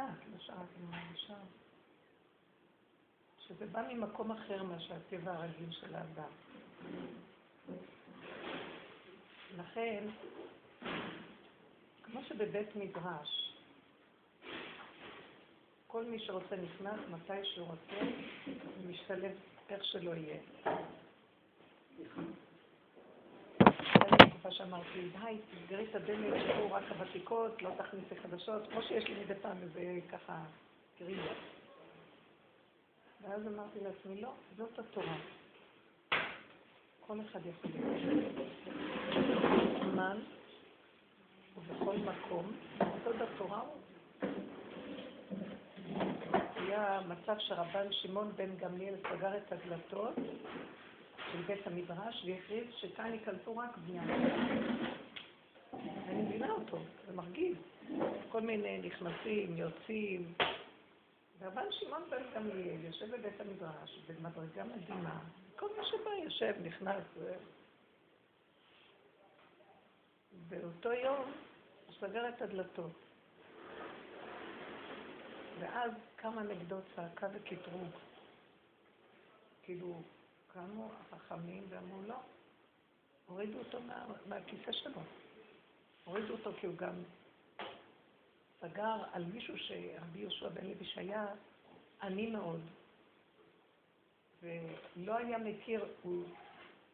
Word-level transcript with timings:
יודעת, 0.00 0.18
לא 0.48 0.88
מרגישה 0.90 1.34
שזה 3.38 3.66
בא 3.66 3.82
ממקום 3.92 4.32
אחר 4.32 4.62
מאשר 4.62 4.94
הטבע 4.94 5.32
הרגיל 5.32 5.70
של 5.70 5.94
האדם. 5.94 6.30
לכן, 9.58 10.04
כמו 12.02 12.20
שבבית 12.24 12.76
מדרש, 12.76 13.54
כל 15.86 16.04
מי 16.04 16.18
שרוצה 16.18 16.56
נכנס 16.56 17.00
מתי 17.10 17.44
שהוא 17.44 17.66
רוצה, 17.66 18.06
ומשתלב 18.82 19.32
איך 19.68 19.84
שלא 19.84 20.14
יהיה. 20.14 20.40
תקופה 24.40 24.54
שאמרתי, 24.54 25.08
די, 25.08 25.38
תסגרי 25.50 25.84
את 25.90 25.94
הדלת, 25.94 26.42
שבו 26.42 26.72
רק 26.72 26.82
הוותיקות, 26.88 27.62
לא 27.62 27.70
תכניסי 27.78 28.14
חדשות, 28.22 28.62
כמו 28.70 28.82
שיש 28.82 29.04
לי 29.04 29.24
מדי 29.24 29.34
פעם 29.42 29.56
איזה 29.62 29.80
ככה 30.12 30.42
קריאה. 30.98 31.34
ואז 33.22 33.46
אמרתי 33.46 33.78
לעצמי, 33.80 34.20
לא, 34.20 34.32
זאת 34.56 34.78
התורה. 34.78 35.16
כל 37.06 37.20
אחד 37.30 37.40
יכול 37.46 37.70
להיות. 37.74 38.40
זמן 39.92 40.18
ובכל 41.56 41.96
מקום, 41.96 42.52
סוד 43.04 43.16
התורה 43.22 43.60
הוא. 43.60 43.80
היה 46.56 47.00
מצב 47.08 47.34
שרבן 47.38 47.92
שמעון 47.92 48.32
בן 48.36 48.56
גמליאל 48.56 48.94
סגר 48.96 49.36
את 49.36 49.52
הדלתות 49.52 50.14
של 51.32 51.42
בית 51.46 51.66
המדרש 51.66 52.24
והכריז 52.26 52.66
שכאן 52.76 53.12
ייכנסו 53.12 53.56
רק 53.56 53.76
בני 53.76 53.98
אני 56.08 56.22
מבינה 56.22 56.52
אותו, 56.52 56.78
זה 57.06 57.12
מרגיז. 57.12 57.56
כל 58.28 58.40
מיני 58.40 58.78
נכנסים, 58.78 59.56
יוצאים. 59.56 60.34
ורבן 61.38 61.66
שמעון 61.70 62.02
בן 62.10 62.22
גמליאל 62.34 62.84
יושב 62.84 63.16
בבית 63.16 63.40
המדרש 63.40 63.98
במדרגה 64.08 64.64
מדהימה. 64.64 65.20
כל 65.56 65.66
מי 65.78 65.84
שבא 65.84 66.10
יושב, 66.24 66.54
נכנס. 66.64 67.04
באותו 70.48 70.92
יום 70.92 71.32
הוא 71.86 71.94
סגר 72.00 72.28
את 72.28 72.42
הדלתות. 72.42 72.92
ואז 75.60 75.92
קמה 76.16 76.42
נגדו 76.42 76.76
צעקה 76.96 77.26
וקטרוג. 77.34 77.90
כאילו, 79.62 80.02
קמו 80.52 80.88
החכמים 81.12 81.66
ואמרו 81.68 82.02
לא, 82.06 82.16
הורידו 83.26 83.58
אותו 83.58 83.80
מה, 83.80 84.06
מהכיסא 84.26 84.72
שלו. 84.72 85.00
הורידו 86.04 86.32
אותו 86.32 86.50
כי 86.60 86.66
הוא 86.66 86.76
גם 86.76 86.94
סגר 88.60 88.96
על 89.12 89.24
מישהו 89.24 89.58
שרבי 89.58 90.18
יהושע 90.18 90.48
בן 90.48 90.66
לוי 90.66 90.86
שהיה 90.86 91.26
עני 92.02 92.30
מאוד, 92.30 92.60
ולא 94.42 95.16
היה 95.16 95.38
מכיר, 95.38 95.88
הוא 96.02 96.24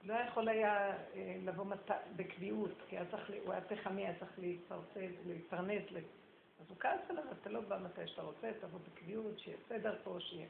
לא 0.03 0.15
יכול 0.15 0.49
היה 0.49 0.97
אה, 1.15 1.37
לבוא 1.45 1.65
מת... 1.65 1.91
בקביעות, 2.17 2.71
כי 2.89 2.97
היה 2.97 3.11
צריך, 3.11 3.31
הוא 3.45 3.53
היה 3.53 3.61
פחמי, 3.61 4.07
היה 4.07 4.19
צריך 4.19 4.39
להתפרנס. 5.27 5.83
אז 6.61 6.67
הוא 6.69 6.77
כעס 6.81 7.01
עליו, 7.09 7.25
אתה 7.41 7.51
לא 7.51 7.61
בא 7.61 7.79
מתי 7.79 8.07
שאתה 8.07 8.23
רוצה, 8.23 8.51
תבוא 8.61 8.79
בקביעות, 8.81 9.39
שיהיה 9.39 9.57
סדר 9.69 9.99
פה, 10.05 10.17
שיהיה... 10.21 10.47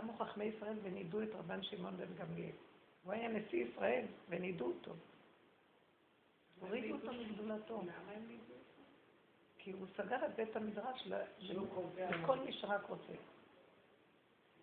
קמו 0.00 0.12
חכמי 0.12 0.44
ישראל 0.44 0.76
ונידו 0.82 1.22
את 1.22 1.28
רבן 1.34 1.62
שמעון 1.62 1.96
בן 1.96 2.14
גמליאל. 2.14 2.52
הוא 3.04 3.12
היה 3.12 3.28
נשיא 3.28 3.64
ישראל, 3.64 4.04
ונידו 4.28 4.66
אותו. 4.66 4.92
הורידו 6.60 6.94
אותו 6.94 7.12
מגדולתו. 7.12 7.82
כי 9.58 9.72
הוא 9.72 9.86
סגר 9.96 10.26
את 10.26 10.36
בית 10.36 10.56
המדרש 10.56 11.08
לכל 11.40 12.38
מי 12.38 12.52
שרק 12.52 12.86
רוצה. 12.88 13.12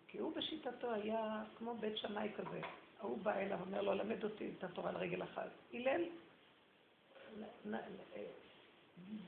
כי 0.08 0.18
הוא 0.18 0.36
בשיטתו 0.36 0.92
היה 0.92 1.44
כמו 1.58 1.74
בית 1.74 1.96
שמאי 1.96 2.32
כזה. 2.36 2.60
ההוא 3.00 3.18
בא 3.18 3.36
אליו, 3.36 3.60
אומר 3.60 3.82
לו, 3.82 3.94
למד 3.94 4.24
אותי 4.24 4.50
את 4.58 4.64
התורה 4.64 4.90
על 4.90 4.96
רגל 4.96 5.22
אחת. 5.22 5.48
הלל, 5.72 6.04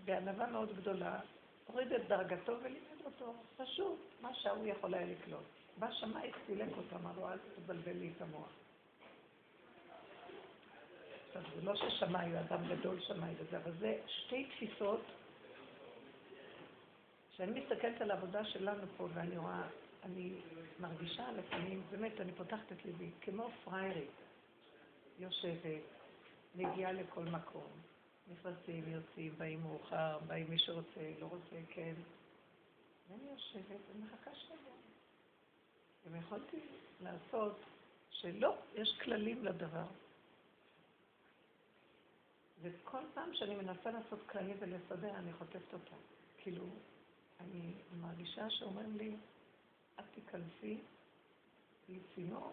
בענווה 0.05 0.47
מאוד 0.47 0.77
גדולה, 0.77 1.21
הוריד 1.67 1.93
את 1.93 2.09
דרגתו 2.09 2.53
ולימד 2.63 3.05
אותו, 3.05 3.35
פשוט, 3.57 3.99
מה 4.21 4.35
שההוא 4.35 4.67
יכול 4.67 4.95
היה 4.95 5.07
לקלוט. 5.07 5.66
בא 5.79 5.93
שמאי, 5.93 6.31
סילק 6.47 6.77
אותו, 6.77 6.97
אמר 6.97 7.11
לו, 7.17 7.29
אל 7.29 7.39
תבלבל 7.55 7.93
לי 7.93 8.11
את 8.17 8.23
המוח. 8.23 8.53
עכשיו, 11.27 11.43
זה 11.57 11.63
לא 11.63 11.77
ששמאי 11.77 12.31
הוא 12.31 12.41
אדם 12.41 12.69
גדול 12.69 13.01
שמאי 13.01 13.35
וזה, 13.39 13.57
אבל 13.57 13.73
זה 13.79 13.99
שתי 14.07 14.45
תפיסות 14.45 15.01
כשאני 17.37 17.61
מסתכלת 17.61 18.01
על 18.01 18.11
העבודה 18.11 18.45
שלנו 18.45 18.87
פה 18.97 19.09
ואני 19.15 19.39
רואה, 19.39 19.63
אני 20.05 20.33
מרגישה 20.81 21.33
לפעמים, 21.33 21.83
באמת, 21.91 22.21
אני 22.21 22.33
פותחת 22.33 22.73
את 22.73 22.85
ליבי, 22.85 23.11
כמו 23.21 23.51
פריירית, 23.65 24.11
יושבת, 25.19 25.83
מגיעה 26.55 26.93
לכל 26.93 27.25
מקום, 27.25 27.71
נכנסים, 28.33 28.85
יוצאים, 28.89 29.35
באים 29.39 29.63
מאוחר, 29.63 30.19
באים 30.27 30.47
מי 30.51 30.59
שרוצה, 30.59 31.13
לא 31.21 31.27
רוצה, 31.27 31.57
כן. 31.71 31.95
ואני 33.09 33.31
יושבת 33.31 33.81
ומחכה 33.95 34.35
שבוע. 34.35 34.76
אם 36.07 36.17
יכולתי 36.17 36.61
לעשות 37.01 37.57
שלא, 38.11 38.57
יש 38.75 38.99
כללים 39.05 39.45
לדבר. 39.45 39.85
וכל 42.63 43.03
פעם 43.15 43.35
שאני 43.35 43.55
מנסה 43.57 43.91
לעשות 43.91 44.19
כללים 44.29 44.57
ולסדר, 44.61 45.11
אני 45.11 45.33
חוטפת 45.33 45.73
אותם. 45.73 45.97
כאילו, 46.39 46.65
אני 47.41 47.73
מרגישה 48.01 48.51
שאומרים 48.51 48.97
לי, 48.97 49.17
את 50.01 50.05
תיכנסי 50.15 50.81
לצינור, 51.89 52.53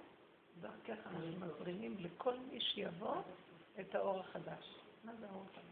דרכך 0.62 0.98
אנחנו 1.06 1.28
מזרימים 1.40 1.98
לכל 2.00 2.38
מי 2.38 2.62
שיבוא 2.62 3.16
את 3.80 3.96
האור 3.96 4.20
החדש. 4.20 4.76
מה 5.04 5.16
זה 5.20 5.30
האור 5.30 5.46
החדש? 5.52 5.64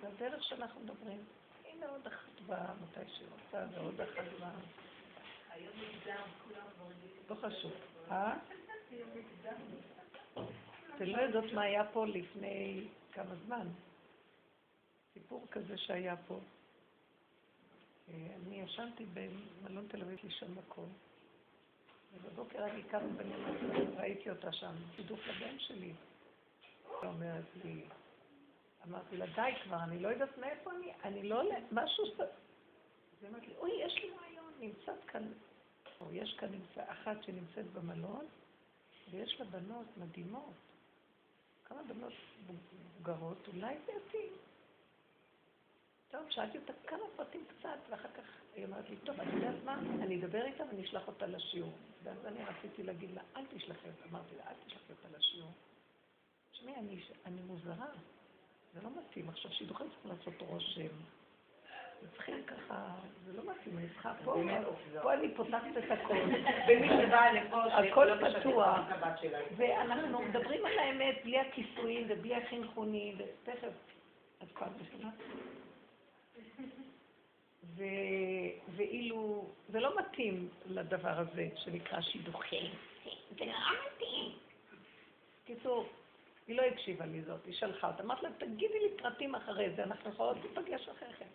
זה 0.00 0.08
הדרך 0.08 0.44
שאנחנו 0.44 0.80
מדברים. 0.80 1.24
הנה 1.64 1.86
עוד 1.88 2.06
אחת 2.06 2.40
באה 2.46 2.74
מתי 2.74 3.10
שהיא 3.14 3.28
רוצה, 3.32 3.66
ועוד 3.74 4.00
אחת 4.00 4.24
באה. 4.40 4.50
היום 4.50 4.60
מוקדם, 4.60 4.60
כולם 4.60 4.60
כבר... 4.60 5.41
לא 7.30 7.34
חשוב. 7.34 7.72
אה? 8.10 8.38
אתם 10.96 11.04
לא 11.04 11.22
יודעות 11.22 11.52
מה 11.52 11.62
היה 11.62 11.84
פה 11.92 12.06
לפני 12.06 12.88
כמה 13.12 13.34
זמן. 13.46 13.68
סיפור 15.14 15.46
כזה 15.50 15.78
שהיה 15.78 16.16
פה. 16.26 16.40
אני 18.08 18.60
ישנתי 18.60 19.06
במלון 19.14 19.86
תל 19.88 20.02
אביב 20.02 20.18
לישון 20.24 20.54
מקום, 20.54 20.88
ובבוקר 22.12 22.64
אני 22.64 22.82
קמה 22.82 23.08
בנאמנות, 23.16 23.94
ראיתי 23.96 24.30
אותה 24.30 24.52
שם, 24.52 24.74
צידוף 24.96 25.20
לבן 25.26 25.58
שלי. 25.58 25.92
היא 27.02 27.08
אומרת 27.08 27.44
לי, 27.64 27.82
אמרתי 28.88 29.16
לה, 29.16 29.26
די 29.26 29.52
כבר, 29.64 29.82
אני 29.82 29.98
לא 29.98 30.08
יודעת 30.08 30.38
מאיפה 30.38 30.70
אני, 30.70 30.92
אני 31.04 31.28
לא, 31.28 31.42
משהו, 31.72 32.04
אז 32.04 32.28
היא 33.22 33.30
אמרת 33.30 33.42
לי, 33.48 33.54
אוי, 33.56 33.70
יש 33.86 33.94
לי 33.94 34.10
רעיון, 34.10 34.31
נמצאת 34.62 35.04
כאן, 35.06 35.32
או 36.00 36.12
יש 36.12 36.34
כאן 36.38 36.48
נמצא, 36.52 36.92
אחת 36.92 37.22
שנמצאת 37.22 37.72
במלון, 37.72 38.26
ויש 39.10 39.40
לה 39.40 39.46
בנות 39.46 39.86
מדהימות, 39.96 40.54
כמה 41.64 41.82
בנות 41.82 42.12
מבוגרות, 42.46 43.48
אולי 43.48 43.76
זה 43.86 43.92
יתאים. 43.92 44.32
טוב, 46.10 46.30
שאלתי 46.30 46.58
אותה 46.58 46.72
כמה 46.86 47.02
פרטים 47.16 47.44
קצת, 47.48 47.78
ואחר 47.90 48.08
כך 48.08 48.24
היא 48.54 48.64
אמרת 48.64 48.90
לי, 48.90 48.96
טוב, 48.96 49.20
אני 49.20 49.34
יודעת 49.34 49.64
מה? 49.64 49.78
אני 49.78 50.20
אדבר 50.20 50.44
איתה 50.44 50.64
ואני 50.64 50.84
אשלח 50.84 51.06
אותה 51.06 51.26
לשיעור. 51.26 51.72
ואז 52.02 52.26
אני 52.26 52.44
רציתי 52.44 52.82
להגיד 52.82 53.10
לה, 53.10 53.22
אל 53.36 53.46
תשלחי 53.46 53.88
אותה. 53.88 54.04
אמרתי 54.10 54.36
לה, 54.36 54.50
אל 54.50 54.54
תשלחי 54.66 54.92
אותה 54.92 55.18
לשיעור. 55.18 55.52
תשמעי, 56.52 56.74
אני, 56.74 57.02
אני 57.26 57.42
מוזרה. 57.42 57.86
זה 58.74 58.80
לא 58.82 58.90
מתאים. 58.98 59.28
עכשיו, 59.28 59.52
שידוכים 59.52 59.86
צריכים 59.90 60.10
לעשות 60.10 60.48
רושם. 60.48 60.96
צריכים 62.14 62.42
ככה, 62.46 62.94
זה 63.24 63.32
לא 63.32 63.42
מתאים, 63.50 63.78
אני 63.78 63.88
צריכה 63.88 64.14
פה, 64.24 64.42
פה 65.02 65.14
אני 65.14 65.34
פותחת 65.34 65.76
את 65.78 65.90
הכל. 65.90 66.14
ומי 66.68 66.88
שבא 66.88 67.30
לפה, 67.30 67.64
הכל 67.64 68.06
פתוח. 68.40 68.80
ואנחנו 69.56 70.22
מדברים 70.22 70.66
על 70.66 70.78
האמת 70.78 71.14
בלי 71.24 71.38
הכיסויים 71.38 72.06
ובלי 72.08 72.34
החינכונים, 72.34 73.18
ותכף, 73.18 73.72
את 74.42 74.48
כבר? 74.54 74.66
ו... 77.76 77.84
ואילו, 78.76 79.50
זה 79.68 79.80
לא 79.80 79.98
מתאים 79.98 80.48
לדבר 80.66 81.18
הזה 81.18 81.48
שנקרא 81.56 82.00
שידוכים. 82.00 82.70
זה 83.38 83.44
לא 83.44 83.52
מתאים. 83.86 84.32
קיצור, 85.44 85.88
היא 86.46 86.56
לא 86.56 86.62
הקשיבה 86.62 87.06
לי 87.06 87.22
זאת, 87.22 87.46
היא 87.46 87.54
שלחה 87.54 87.86
אותה. 87.86 88.02
אמרת 88.02 88.22
לה, 88.22 88.28
תגידי 88.38 88.78
לי 88.78 88.88
פרטים 88.96 89.34
אחרי 89.34 89.70
זה, 89.76 89.82
אנחנו 89.82 90.10
יכולות 90.10 90.36
להיפגש 90.36 90.88
אחרי 90.88 91.08
כן. 91.18 91.26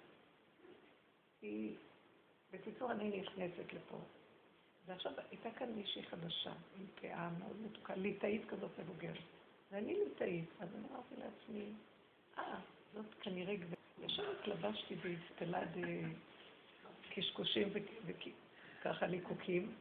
היא... 1.47 1.75
בקיצור, 2.53 2.91
אני 2.91 3.21
נכנסת 3.21 3.73
לפה. 3.73 3.97
ועכשיו 4.85 5.11
הייתה 5.31 5.51
כאן 5.51 5.71
מישהי 5.71 6.03
חדשה, 6.03 6.51
עם 6.79 6.85
פאה 7.01 7.29
מאוד 7.39 7.61
מתוקה, 7.61 7.95
ליטאית 7.95 8.41
כזאת 8.49 8.79
מבוגרת. 8.79 9.17
ואני 9.71 9.93
ליטאית, 9.93 10.45
אז 10.59 10.69
אני 10.75 10.83
אמרתי 10.91 11.15
לעצמי, 11.17 11.65
אה, 12.37 12.59
זאת 12.93 13.05
כנראה 13.21 13.55
גברת. 13.55 13.77
ישר 14.03 14.31
התלבשתי 14.31 14.95
באצטלה 14.95 15.61
קשקושים 17.09 17.69
וככה 18.05 19.07
ליקוקים, 19.07 19.75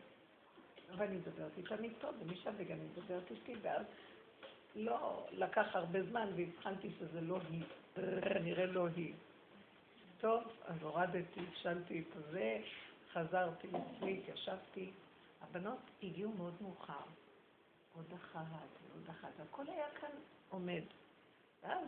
ואני 0.97 1.17
מדברת 1.17 1.53
איתה 1.59 1.77
מפה, 1.77 2.09
ומשם 2.21 2.51
וגם 2.57 2.79
היא 2.81 2.89
מדברת 2.97 3.31
איתי, 3.31 3.55
ואז 3.63 3.87
לא 4.75 5.27
לקח 5.33 5.67
הרבה 5.73 6.03
זמן 6.03 6.29
והבחנתי 6.37 6.91
שזה 6.99 7.21
לא 7.21 7.39
היא, 7.51 7.63
כנראה 8.35 8.67
לא 8.67 8.87
היא. 8.97 9.13
טוב, 10.21 10.43
אז 10.65 10.83
הורדתי, 10.83 11.41
הפשלתי 11.49 12.01
את 12.01 12.23
זה, 12.31 12.59
חזרתי 13.13 13.69
לעצמי, 13.73 14.21
התיישבתי. 14.23 14.91
הבנות 15.43 15.79
הגיעו 16.03 16.33
מאוד 16.39 16.55
מאוחר. 16.61 16.93
עוד 17.97 18.05
אחת, 18.15 18.43
עוד 18.95 19.09
אחת, 19.11 19.29
והכל 19.39 19.63
היה 19.69 19.87
כאן 20.01 20.09
עומד. 20.49 20.83
ואז 21.63 21.85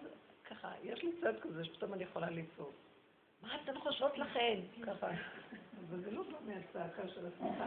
ככה, 0.50 0.72
יש 0.82 1.02
לי 1.02 1.12
צד 1.20 1.40
כזה 1.40 1.64
שפתאום 1.64 1.94
אני 1.94 2.02
יכולה 2.02 2.30
לצעוק. 2.30 2.72
מה 3.42 3.56
אתן 3.56 3.78
חושבות 3.78 4.18
לכן? 4.18 4.60
ככה. 4.82 5.06
אבל 5.88 6.00
זה 6.00 6.10
לא 6.10 6.22
בא 6.22 6.38
מהצעקה 6.46 7.08
של 7.08 7.26
השמחה. 7.26 7.66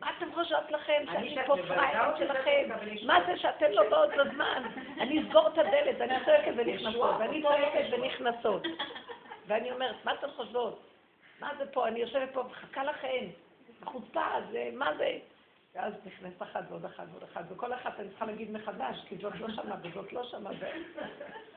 מה 0.00 0.10
אתן 0.16 0.32
חושבות 0.34 0.70
לכן? 0.70 1.04
שאני 1.12 1.46
פה 1.46 1.56
פריירת 1.68 2.16
שלכם? 2.18 2.68
מה 3.06 3.18
זה 3.26 3.38
שאתן 3.38 3.72
לא 3.72 3.90
באות 3.90 4.10
בזמן? 4.10 4.62
אני 5.00 5.22
אסגור 5.22 5.48
את 5.48 5.58
הדלת, 5.58 6.00
אני 6.00 6.24
צועקת 6.24 6.52
ונכנסות, 6.56 7.14
ואני 7.18 7.42
צועקת 7.42 7.84
ונכנסות. 7.92 8.62
ואני 9.50 9.72
אומרת, 9.72 9.96
מה 10.04 10.14
אתן 10.14 10.30
חושבות? 10.36 10.82
מה 11.40 11.50
זה 11.58 11.72
פה? 11.72 11.88
אני 11.88 12.00
יושבת 12.00 12.28
פה 12.32 12.40
ומחכה 12.40 12.84
לכן. 12.84 13.26
חוצפה, 13.84 14.26
זה, 14.52 14.70
מה 14.72 14.96
זה? 14.96 15.18
ואז 15.74 15.92
נכנס 16.04 16.32
אחת 16.42 16.64
ועוד 16.68 16.84
אחת 16.84 17.04
ועוד 17.10 17.22
אחת, 17.22 17.44
וכל 17.50 17.72
אחת 17.74 18.00
אני 18.00 18.08
צריכה 18.08 18.26
להגיד 18.26 18.50
מחדש, 18.50 19.04
כי 19.08 19.16
זאת 19.16 19.34
לא 19.40 19.48
שמעה 19.48 19.76
וזאת 19.82 20.12
לא 20.12 20.24
שמעה, 20.24 20.52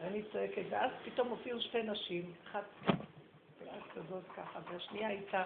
ואני 0.01 0.23
צועקת, 0.31 0.61
ואז 0.69 0.91
פתאום 1.05 1.27
הופיעו 1.27 1.61
שתי 1.61 1.83
נשים, 1.83 2.33
אחת 2.47 2.63
כזאת 3.95 4.23
ככה, 4.37 4.59
והשנייה 4.71 5.07
הייתה, 5.07 5.43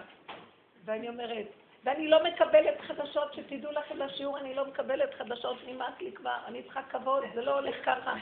ואני 0.84 1.08
אומרת, 1.08 1.46
ואני 1.84 2.08
לא 2.08 2.24
מקבלת 2.24 2.80
חדשות, 2.80 3.34
שתדעו 3.34 3.72
לכם 3.72 3.98
לשיעור, 3.98 4.38
אני 4.38 4.54
לא 4.54 4.66
מקבלת 4.66 5.14
חדשות, 5.14 5.56
נמאס 5.66 5.94
לי 6.00 6.12
כבר, 6.12 6.38
אני 6.46 6.62
צריכה 6.62 6.82
כבוד, 6.82 7.24
זה 7.34 7.42
לא 7.42 7.54
הולך 7.58 7.76
ככה. 7.84 8.14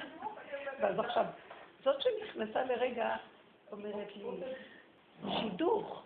ואז 0.80 0.98
עכשיו, 0.98 1.24
זאת 1.88 2.02
שנכנסה 2.02 2.64
לרגע, 2.64 3.16
אומרת 3.72 4.16
לי, 4.16 4.24
שידוך. 5.40 6.02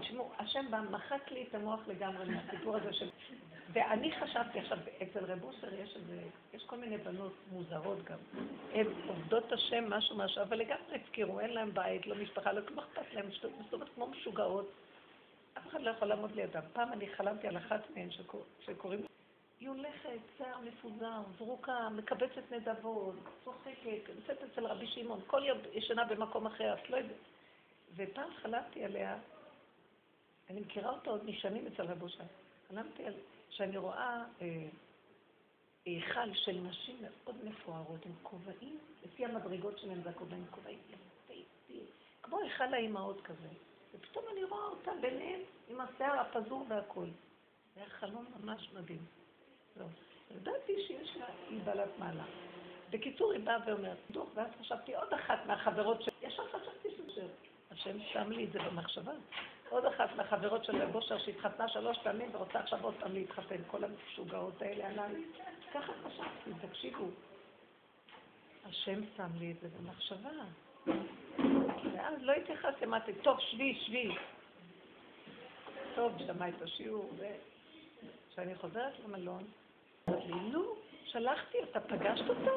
תשמעו, 0.00 0.30
השם 0.38 0.70
בא, 0.70 0.80
מחק 0.90 1.30
לי 1.30 1.44
את 1.48 1.54
המוח 1.54 1.80
לגמרי 1.88 2.24
מהסיפור 2.24 2.76
הזה 2.76 2.92
של... 2.92 3.08
ואני 3.72 4.12
חשבתי 4.20 4.58
עכשיו, 4.58 4.78
אצל 5.02 5.24
רב 5.24 5.44
אוסר 5.44 5.74
יש 5.74 5.96
איזה, 5.96 6.20
יש 6.54 6.64
כל 6.66 6.76
מיני 6.76 6.96
בנות 6.96 7.32
מוזרות 7.52 8.04
גם. 8.04 8.18
הן 8.74 8.86
עובדות 9.08 9.52
השם 9.52 9.90
משהו 9.90 10.16
משהו, 10.16 10.42
אבל 10.42 10.58
לגמרי 10.58 10.96
הפקירו, 10.96 11.40
אין 11.40 11.50
להם 11.50 11.74
בית, 11.74 12.06
לא 12.06 12.14
משפחה, 12.14 12.52
לא 12.52 12.60
כלום 12.66 12.78
אכפת 12.78 13.14
להם, 13.14 13.26
מסתובבות 13.28 13.88
כמו 13.94 14.06
משוגעות. 14.06 14.70
אף 15.58 15.66
אחד 15.68 15.80
לא 15.80 15.90
יכול 15.90 16.08
לעמוד 16.08 16.32
לידם. 16.32 16.60
פעם 16.72 16.92
אני 16.92 17.08
חלמתי 17.08 17.48
על 17.48 17.56
אחת 17.56 17.80
מהן 17.96 18.08
שקוראים 18.60 19.00
היא 19.60 19.68
הולכת, 19.68 20.18
שיער 20.36 20.58
מפוזר, 20.60 21.22
זרוקה, 21.38 21.88
מקבצת 21.88 22.52
נדבות, 22.52 23.14
צוחקת, 23.44 24.10
נמצאת 24.16 24.38
אצל 24.42 24.66
רבי 24.66 24.86
שמעון, 24.86 25.20
כל 25.26 25.44
יום 25.44 25.58
ישנה 25.72 26.04
במקום 26.04 26.46
אחר, 26.46 26.74
את 26.74 26.90
לא 26.90 26.96
יודעת. 26.96 27.16
ופעם 27.96 28.30
חלמתי 28.42 28.84
עליה, 28.84 29.18
אני 30.50 30.60
מכירה 30.60 30.90
אותה 30.90 31.10
עוד 31.10 31.24
משנים 31.24 31.66
אצל 31.66 31.86
אושר, 32.02 32.24
חלמתי 32.68 33.06
על, 33.06 33.14
שאני 33.50 33.76
רואה 33.76 34.24
אה, 34.40 34.68
היכל 35.84 36.34
של 36.34 36.60
נשים 36.60 36.96
מאוד 37.02 37.44
מפוארות, 37.44 38.06
עם 38.06 38.12
כובעים, 38.22 38.78
לפי 39.04 39.24
המדרגות 39.24 39.78
שלהם 39.78 40.02
זה 40.02 40.10
הכובעים, 40.10 40.44
כובעים 40.50 40.78
יפהפיים, 40.88 41.84
כמו 42.22 42.38
היכל 42.38 42.74
האימהות 42.74 43.20
כזה. 43.20 43.48
ופתאום 43.94 44.24
אני 44.32 44.44
רואה 44.44 44.64
אותה 44.64 44.90
ביניהם 45.00 45.40
עם 45.68 45.80
השיער 45.80 46.20
הפזור 46.20 46.66
והכול. 46.68 47.08
זה 47.74 47.80
היה 47.80 47.90
חלום 47.90 48.26
ממש 48.40 48.70
מדהים. 48.74 49.04
לא. 49.78 49.84
ידעתי 50.36 50.86
שיש 50.86 51.16
לה, 51.16 51.26
היא 51.50 51.60
בעלת 51.64 51.98
מעלה. 51.98 52.24
בקיצור, 52.90 53.32
היא 53.32 53.40
באה 53.44 53.56
ואומרת, 53.66 53.96
דוח, 54.10 54.28
ואז 54.34 54.48
חשבתי 54.60 54.94
עוד 54.94 55.14
אחת 55.14 55.46
מהחברות 55.46 56.02
ש... 56.02 56.08
ישר 56.22 56.42
חשבתי 56.46 56.88
שזה... 56.96 57.26
השם 57.70 57.98
שם 58.12 58.32
לי 58.32 58.44
את 58.44 58.52
זה 58.52 58.58
במחשבה. 58.58 59.12
עוד 59.68 59.84
אחת 59.84 60.16
מהחברות 60.16 60.64
של 60.64 60.82
רב 60.82 60.94
אושר 60.94 61.18
שהתחתנה 61.18 61.68
שלוש 61.68 61.98
פעמים 62.02 62.30
ורוצה 62.32 62.60
עכשיו 62.60 62.84
עוד 62.84 62.94
פעם 63.00 63.12
להתחתן. 63.12 63.56
כל 63.66 63.84
המשוגעות 63.84 64.62
האלה 64.62 64.88
עליי. 64.88 65.24
ככה 65.74 65.92
חשבתי, 66.04 66.66
תקשיבו. 66.68 67.06
השם 68.64 69.00
שם 69.16 69.28
לי 69.38 69.52
את 69.52 69.60
זה 69.60 69.68
במחשבה. 69.78 70.30
ואז 71.94 72.22
לא 72.22 72.32
התייחסתי, 72.32 72.84
אמרתי, 72.84 73.12
טוב, 73.22 73.40
שבי, 73.40 73.74
שבי. 73.86 74.14
טוב, 75.94 76.12
שמע 76.26 76.48
את 76.48 76.62
השיעור, 76.62 77.10
וכשאני 78.28 78.54
חוזרת 78.54 78.92
למלון, 79.04 79.44
נו, 80.52 80.74
שלחתי 81.04 81.58
אותה, 81.58 81.80
פגשת 81.80 82.28
אותה? 82.28 82.50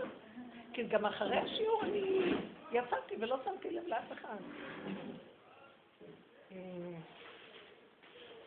כי 0.73 0.83
גם 0.83 1.05
אחרי 1.05 1.37
השיעור 1.37 1.83
אני 1.83 2.33
יצאתי 2.71 3.15
ולא 3.19 3.37
שמתי 3.45 3.69
לב 3.69 3.87
לאף 3.87 4.11
אחד. 4.11 4.37
אה, 6.51 6.57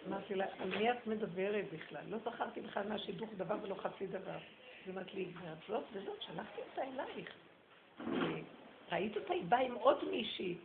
אמרתי 0.09 0.35
לה, 0.35 0.47
על 0.59 0.79
מי 0.79 0.91
את 0.91 1.07
מדברת 1.07 1.65
בכלל? 1.73 2.03
לא 2.09 2.19
זכרתי 2.19 2.61
בכלל 2.61 2.89
מהשידוך 2.89 3.31
דבר 3.37 3.57
ולא 3.63 3.75
חצי 3.75 4.07
דבר. 4.07 4.39
היא 4.85 4.95
אמרת 4.95 5.15
לי, 5.15 5.25
גברת 5.25 5.59
זאת 5.69 5.85
וזאת, 5.93 6.23
שלחתי 6.23 6.61
אותה 6.71 6.83
אלייך. 6.83 7.33
ראית 8.93 9.17
אותה, 9.17 9.33
היא 9.33 9.45
באה 9.45 9.61
עם 9.61 9.75
עוד 9.75 10.05
מישהי. 10.11 10.57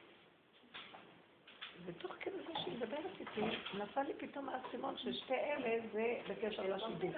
ותוך 1.85 2.15
כדי 2.19 2.37
זה 2.47 2.53
שהיא 2.63 2.77
מדברת 2.77 3.19
איתי, 3.19 3.41
נפל 3.77 4.01
לי 4.01 4.13
פתאום 4.17 4.49
האסימון 4.49 4.97
ששתי 4.97 5.33
אלה 5.33 5.79
זה 5.93 6.17
בקשר 6.27 6.75
לשידוך. 6.75 7.15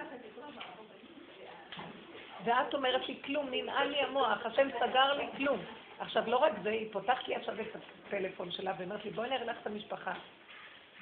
ואת 2.44 2.74
אומרת 2.74 3.08
לי 3.08 3.20
כלום, 3.24 3.48
ננעל 3.50 3.88
לי 3.88 4.00
המוח, 4.00 4.46
השם 4.46 4.68
סגר 4.80 5.12
לי 5.12 5.26
כלום. 5.36 5.60
עכשיו, 5.98 6.30
לא 6.30 6.36
רק 6.36 6.52
זה, 6.62 6.70
היא 6.70 6.92
פותחת 6.92 7.28
לי 7.28 7.34
עכשיו 7.34 7.60
את 7.60 7.76
הטלפון 8.06 8.50
שלה 8.50 8.74
ואומרת 8.78 9.04
לי, 9.04 9.10
בואי 9.10 9.30
נראה 9.30 9.44
לך 9.44 9.56
את 9.62 9.66
המשפחה. 9.66 10.12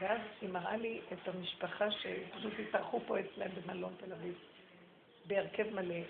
ואז 0.00 0.20
היא 0.40 0.50
מראה 0.50 0.76
לי 0.76 1.00
את 1.12 1.28
המשפחה 1.28 1.90
שפשוט 1.90 2.52
התארחו 2.69 3.00
פה 3.06 3.20
אצלם 3.20 3.50
במלון 3.54 3.94
תל 3.98 4.12
אביב, 4.12 4.34
בהרכב 5.26 5.75
מלא. 5.75 6.04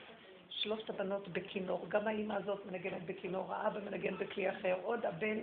שלושת 0.51 0.91
הבנות 0.91 1.29
בכינור, 1.29 1.87
גם 1.89 2.09
האימא 2.09 2.35
הזאת 2.35 2.67
מנגנת 2.67 3.03
בכינור, 3.03 3.55
האבא 3.55 3.81
מנגן 3.81 4.17
בכלי 4.17 4.51
אחר, 4.51 4.77
עוד 4.83 5.07
הבן 5.07 5.39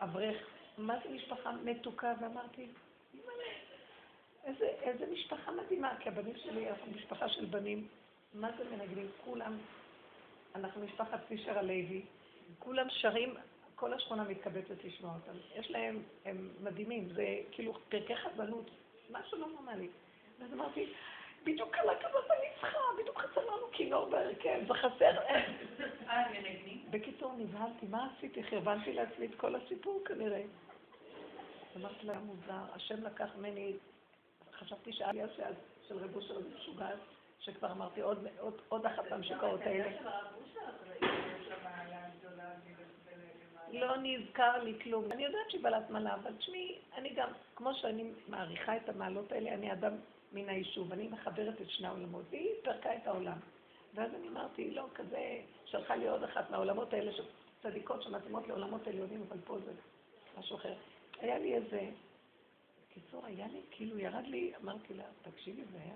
אברך. 0.00 0.36
מה 0.78 0.94
זה 1.04 1.10
משפחה 1.14 1.52
מתוקה? 1.64 2.12
ואמרתי, 2.20 2.66
איזה, 4.44 4.64
איזה 4.64 5.06
משפחה 5.12 5.50
מדהימה, 5.50 5.94
כי 6.00 6.08
הבנים 6.08 6.36
שלי, 6.36 6.70
אנחנו 6.70 6.92
משפחה 6.96 7.28
של 7.28 7.44
בנים 7.44 7.88
מה 8.34 8.50
זה 8.58 8.64
מנגנים? 8.76 9.06
כולם, 9.24 9.58
אנחנו 10.54 10.84
משפחת 10.84 11.20
פישר 11.28 11.58
הלוי, 11.58 12.02
כולם 12.58 12.86
שרים, 12.90 13.34
כל 13.74 13.92
השכונה 13.92 14.24
מתקבצת 14.24 14.84
לשמוע 14.84 15.14
אותם. 15.14 15.38
יש 15.54 15.70
להם, 15.70 16.02
הם 16.24 16.48
מדהימים, 16.60 17.08
זה 17.14 17.36
כאילו 17.52 17.74
פרקי 17.88 18.16
חזנות, 18.16 18.70
משהו 19.10 19.38
לא 19.38 19.46
נורמלי. 19.46 19.88
ואז 20.38 20.52
אמרתי, 20.52 20.92
בדיוק 21.44 21.74
על 21.74 21.88
הכבוד 21.88 22.24
בנצחה, 22.28 22.78
בדיוק 23.00 23.18
חסר 23.18 23.46
לנו 23.46 23.66
כינור 23.72 24.10
בהרכב, 24.10 24.60
זה 24.68 24.74
חסר... 24.74 25.18
אה, 26.08 26.24
בקיצור, 26.90 27.32
נבהלתי, 27.38 27.86
מה 27.86 28.08
עשיתי? 28.16 28.44
חרבנתי 28.44 28.92
לעצמי 28.92 29.26
את 29.26 29.34
כל 29.34 29.54
הסיפור 29.54 30.02
כנראה. 30.04 30.42
אמרתי 31.76 32.06
לה, 32.06 32.18
מוזר, 32.18 32.74
השם 32.74 33.04
לקח 33.04 33.28
ממני, 33.38 33.72
חשבתי 34.52 34.92
שהעלייה 34.92 35.26
של 35.88 35.98
רבו 35.98 36.22
של 36.22 36.34
משוגעת. 36.56 36.98
שכבר 37.40 37.72
אמרתי, 37.72 38.00
עוד, 38.00 38.26
עוד, 38.38 38.54
עוד 38.68 38.86
אחת 38.86 39.10
מהמשקעות 39.10 39.60
האלה. 39.60 39.90
לא 43.72 43.96
נזכר 44.02 44.62
לי 44.62 44.78
כלום. 44.82 45.12
אני 45.12 45.24
יודעת 45.24 45.50
שהיא 45.50 45.62
בעלת 45.62 45.90
מעלה, 45.90 46.14
אבל 46.14 46.32
תשמעי, 46.38 46.78
אני 46.94 47.14
גם, 47.14 47.28
כמו 47.56 47.74
שאני 47.74 48.12
מעריכה 48.28 48.76
את 48.76 48.88
המעלות 48.88 49.32
האלה, 49.32 49.54
אני 49.54 49.72
אדם 49.72 49.92
מן 50.32 50.48
היישוב, 50.48 50.92
אני 50.92 51.08
מחברת 51.08 51.60
את 51.60 51.70
שני 51.70 51.86
העולמות, 51.86 52.24
והיא 52.30 52.50
פרקה 52.62 52.96
את 52.96 53.06
העולם. 53.06 53.38
ואז 53.94 54.10
אני 54.14 54.28
אמרתי, 54.28 54.70
לא, 54.70 54.86
כזה, 54.94 55.40
שלחה 55.64 55.96
לי 55.96 56.08
עוד 56.08 56.22
אחת 56.22 56.50
מהעולמות 56.50 56.92
האלה, 56.92 57.12
צדיקות 57.62 58.02
שמתאימות 58.02 58.48
לעולמות 58.48 58.86
עליונים, 58.86 59.24
אבל 59.28 59.38
פה 59.44 59.58
זה 59.64 59.72
משהו 60.38 60.56
אחר. 60.56 60.74
היה 61.20 61.38
לי 61.38 61.54
איזה, 61.54 61.90
בקיצור, 62.90 63.26
היה 63.26 63.46
לי, 63.46 63.60
כאילו, 63.70 63.98
ירד 63.98 64.26
לי, 64.26 64.52
אמרתי 64.62 64.94
לה, 64.94 65.04
תקשיבי, 65.22 65.62
זה 65.72 65.78
היה 65.78 65.94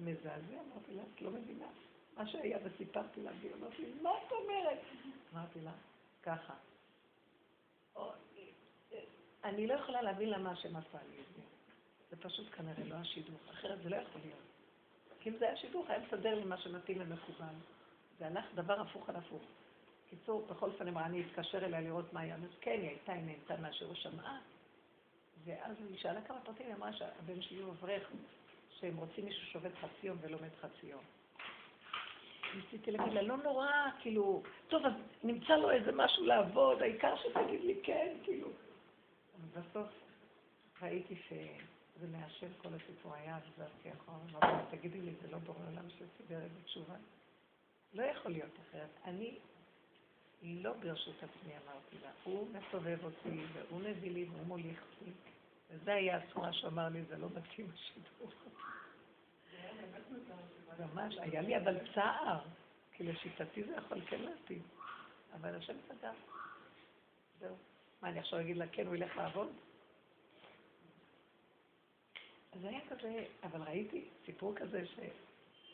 מזעזע, 0.00 0.60
אמרתי 0.72 0.94
לה, 0.94 1.02
את 1.14 1.22
לא 1.22 1.30
מבינה. 1.30 1.66
מה 2.16 2.26
שהיה 2.26 2.58
וסיפרתי 2.64 3.22
לה, 3.22 3.30
והיא 3.40 3.54
אמרת 3.54 3.78
לי, 3.78 3.86
מה 4.02 4.10
את 4.26 4.32
אומרת? 4.32 4.78
אמרתי 5.34 5.60
לה, 5.60 5.72
ככה. 6.22 6.54
אני 9.44 9.66
לא 9.66 9.74
יכולה 9.74 10.02
להבין 10.02 10.30
למה 10.30 10.50
השם 10.50 10.76
עשה 10.76 10.98
לי 11.10 11.20
את 11.20 11.36
זה. 11.36 11.42
זה 12.10 12.16
פשוט 12.22 12.46
כנראה 12.54 12.84
לא 12.84 12.94
השידוך, 12.94 13.40
אחרת 13.50 13.82
זה 13.82 13.88
לא 13.88 13.96
יכול 13.96 14.20
להיות. 14.24 14.38
כי 15.20 15.30
אם 15.30 15.36
זה 15.38 15.44
היה 15.44 15.56
שידוך, 15.56 15.90
היה 15.90 15.98
מסדר 16.06 16.34
לי 16.34 16.44
מה 16.44 16.58
שמתאים 16.58 16.98
ומקובל. 17.00 17.54
זה 18.18 18.26
הלך 18.26 18.44
דבר 18.54 18.80
הפוך 18.80 19.08
על 19.08 19.16
הפוך. 19.16 19.42
קיצור, 20.10 20.46
בכל 20.46 20.70
אופן 20.70 20.88
אמרה, 20.88 21.06
אני 21.06 21.22
אתקשר 21.26 21.64
אליה 21.64 21.80
לראות 21.80 22.12
מה 22.12 22.20
היה. 22.20 22.34
אז 22.34 22.58
כן, 22.60 22.70
היא 22.70 22.88
הייתה, 22.88 23.12
היא 23.12 23.22
נהנתה 23.22 23.54
הוא 23.86 23.94
שמעה. 23.94 24.38
ואז 25.44 25.76
היא 25.88 25.98
שאלה 25.98 26.22
כמה 26.22 26.40
פרטים, 26.40 26.66
היא 26.66 26.74
אמרה 26.74 26.92
שהבן 26.92 27.42
שלי 27.42 27.60
הוא 27.60 27.72
אברך, 27.72 28.10
שהם 28.84 28.96
רוצים 28.96 29.24
מישהו 29.24 29.46
שעובד 29.46 29.70
חצי 29.80 30.06
יום 30.06 30.18
ולומד 30.20 30.48
חצי 30.60 30.86
יום. 30.86 31.02
ניסיתי 32.56 32.90
להגיד 32.90 33.12
לה, 33.12 33.22
לא 33.22 33.36
נורא, 33.36 33.68
כאילו, 34.00 34.42
טוב, 34.68 34.86
אז 34.86 34.92
נמצא 35.22 35.56
לו 35.56 35.70
איזה 35.70 35.92
משהו 35.92 36.24
לעבוד, 36.24 36.82
העיקר 36.82 37.16
שתגיד 37.16 37.60
לי 37.60 37.80
כן, 37.82 38.16
כאילו. 38.24 38.48
בסוף 39.52 39.88
ראיתי 40.82 41.14
שזה 41.28 42.06
מהשם 42.12 42.46
כל 42.62 42.68
הסיפור 42.68 43.14
היה, 43.14 43.36
עזרתי 43.36 43.92
אחורה, 43.92 44.18
אמרתי, 44.32 44.76
תגידי 44.76 45.00
לי, 45.00 45.12
זה 45.22 45.30
לא 45.30 45.38
בורא 45.38 45.58
עולם 45.70 45.90
שסידר 45.90 46.38
את 46.38 46.50
התשובה? 46.62 46.94
לא 47.94 48.02
יכול 48.02 48.32
להיות 48.32 48.58
אחרת. 48.68 48.90
אני 49.04 49.34
לא 50.42 50.72
ברשות 50.72 51.16
עצמי, 51.16 51.52
אמרתי 51.52 51.96
לה. 52.02 52.10
הוא 52.24 52.48
מסובב 52.48 52.98
אותי, 53.04 53.40
והוא 53.52 53.80
מביא 53.80 54.10
לי, 54.10 54.24
והוא 54.24 54.46
מוליך 54.46 54.82
אותי. 54.82 55.10
וזה 55.70 55.94
היה 55.94 56.16
הצורה 56.16 56.52
שהוא 56.52 56.68
אמר 56.68 56.88
לי, 56.88 57.04
זה 57.04 57.16
לא 57.18 57.28
מתאים 57.36 57.68
השידור. 57.74 58.30
ממש, 60.78 61.18
היה 61.18 61.40
לי 61.40 61.56
אבל 61.56 61.78
צער, 61.94 62.40
כי 62.92 63.04
לשיטתי 63.04 63.64
זה 63.64 63.74
יכול 63.76 64.00
כן 64.06 64.20
להתאים. 64.20 64.62
אבל 65.34 65.54
השם 65.54 65.74
סגר. 65.88 66.12
זהו. 67.40 67.56
מה, 68.02 68.08
אני 68.08 68.18
עכשיו 68.18 68.40
אגיד 68.40 68.56
לה, 68.56 68.66
כן, 68.72 68.86
הוא 68.86 68.94
ילך 68.94 69.16
לעבוד? 69.16 69.48
אז 72.52 72.64
היה 72.64 72.80
כזה, 72.88 73.24
אבל 73.42 73.62
ראיתי 73.62 74.04
סיפור 74.26 74.54
כזה 74.54 74.86
ש... 74.86 74.98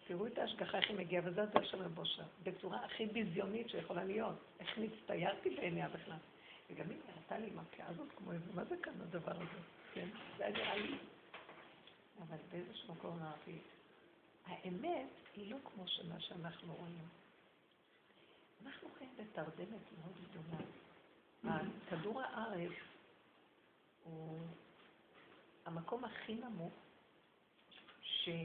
תראו 0.06 0.26
את 0.26 0.38
ההשגחה, 0.38 0.78
איך 0.78 0.88
היא 0.90 0.98
מגיעה, 0.98 1.22
וזה 1.26 1.42
הדרך 1.42 1.64
של 1.64 1.82
רבושה, 1.82 2.22
בצורה 2.42 2.84
הכי 2.84 3.06
ביזיונית 3.06 3.68
שיכולה 3.68 4.04
להיות. 4.04 4.34
איך 4.60 4.78
נצטיירתי 4.78 5.50
בעיניה 5.50 5.88
בכלל. 5.88 6.16
וגם 6.70 6.90
היא 6.90 6.98
נראתה 7.08 7.38
לי 7.38 7.50
מכה 7.50 7.88
הזאת 7.88 8.08
כמו 8.16 8.32
איזה, 8.32 8.52
מה 8.54 8.64
זה 8.64 8.76
כאן 8.82 8.92
הדבר 9.00 9.32
הזה? 9.32 9.60
כן, 9.94 10.08
זה 10.36 10.44
היה 10.46 10.52
נראה 10.52 10.76
לי. 10.76 10.96
אבל 12.22 12.36
באיזשהו 12.50 12.94
מקום 12.94 13.18
אמרתי, 13.18 13.58
האמת 14.46 15.08
היא 15.34 15.50
לא 15.50 15.56
כמו 15.64 15.88
שמה 15.88 16.20
שאנחנו 16.20 16.74
רואים. 16.74 17.08
אנחנו 18.66 18.88
חיים 18.98 19.10
בתרדמת 19.16 19.92
מאוד 19.98 20.14
גדולה. 20.30 20.58
כדור 21.88 22.22
הארץ 22.22 22.72
הוא 24.04 24.40
המקום 25.64 26.04
הכי 26.04 26.34
נמוך, 26.34 26.72
שעיקר 28.02 28.40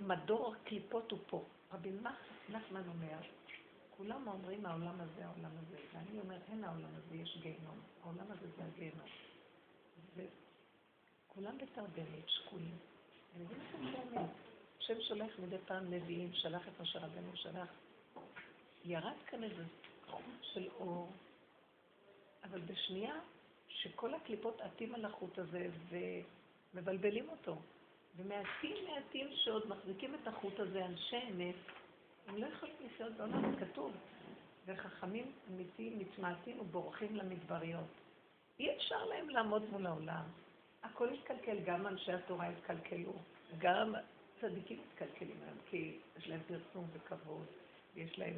מדור 0.00 0.54
הקליפות 0.54 1.10
הוא 1.10 1.18
פה. 1.26 1.44
רבי 1.72 1.90
נחמן 2.48 2.88
אומר, 2.88 3.18
כולם 3.96 4.28
אומרים 4.28 4.66
העולם 4.66 5.00
הזה, 5.00 5.26
העולם 5.26 5.50
הזה, 5.58 5.76
ואני 5.92 6.20
אומר, 6.20 6.38
אין 6.48 6.64
העולם 6.64 6.90
הזה, 6.96 7.14
יש 7.16 7.38
גיהנום. 7.42 7.80
העולם 8.02 8.30
הזה 8.30 8.46
זה 8.56 8.64
הגיהנום. 8.64 9.08
וכולם 11.32 11.58
בתרדמת, 11.58 12.28
שקועים. 12.28 12.76
אני 13.36 13.44
לכם 13.44 13.88
את 13.88 13.94
האמת. 13.98 14.30
השם 14.78 15.00
שולח 15.00 15.38
מדי 15.38 15.56
פעם 15.66 15.94
נביאים, 15.94 16.30
שלח 16.32 16.68
את 16.68 16.80
משה 16.80 16.98
רבנו, 16.98 17.30
שלח. 17.34 17.68
ירד 18.84 19.16
כאן 19.26 19.44
איזה 19.44 19.64
חוט 20.10 20.24
של 20.42 20.68
אור, 20.80 21.10
אבל 22.44 22.60
בשנייה 22.60 23.14
שכל 23.68 24.14
הקליפות 24.14 24.60
עטים 24.60 24.94
על 24.94 25.04
החוט 25.04 25.38
הזה 25.38 25.68
ומבלבלים 26.74 27.28
אותו. 27.28 27.56
ומעטים 28.16 28.76
מעטים 28.84 29.28
שעוד 29.34 29.68
מחזיקים 29.68 30.14
את 30.14 30.28
החוט 30.28 30.60
הזה, 30.60 30.86
אנשי 30.86 31.20
אמת, 31.30 31.54
הם 32.26 32.36
לא 32.36 32.46
יכולים 32.46 32.74
לחיות 32.84 33.12
בעולם, 33.12 33.56
כתוב. 33.56 33.92
וחכמים 34.66 35.32
אמיתיים 35.50 35.98
מתמעטים 35.98 36.60
ובורחים 36.60 37.16
למדבריות. 37.16 37.90
אי 38.60 38.76
אפשר 38.76 39.04
להם 39.04 39.28
לעמוד 39.28 39.62
מול 39.70 39.86
העולם. 39.86 40.24
הכל 40.82 41.08
התקלקל, 41.08 41.56
גם 41.64 41.86
אנשי 41.86 42.12
התורה 42.12 42.48
התקלקלו, 42.48 43.12
גם 43.58 43.94
צדיקים 44.40 44.80
מתקלקלים 44.88 45.36
היום, 45.42 45.58
כי 45.70 45.98
יש 46.18 46.28
להם 46.28 46.40
פרסום 46.46 46.86
וכבוד, 46.92 47.46
ויש 47.94 48.18
להם 48.18 48.34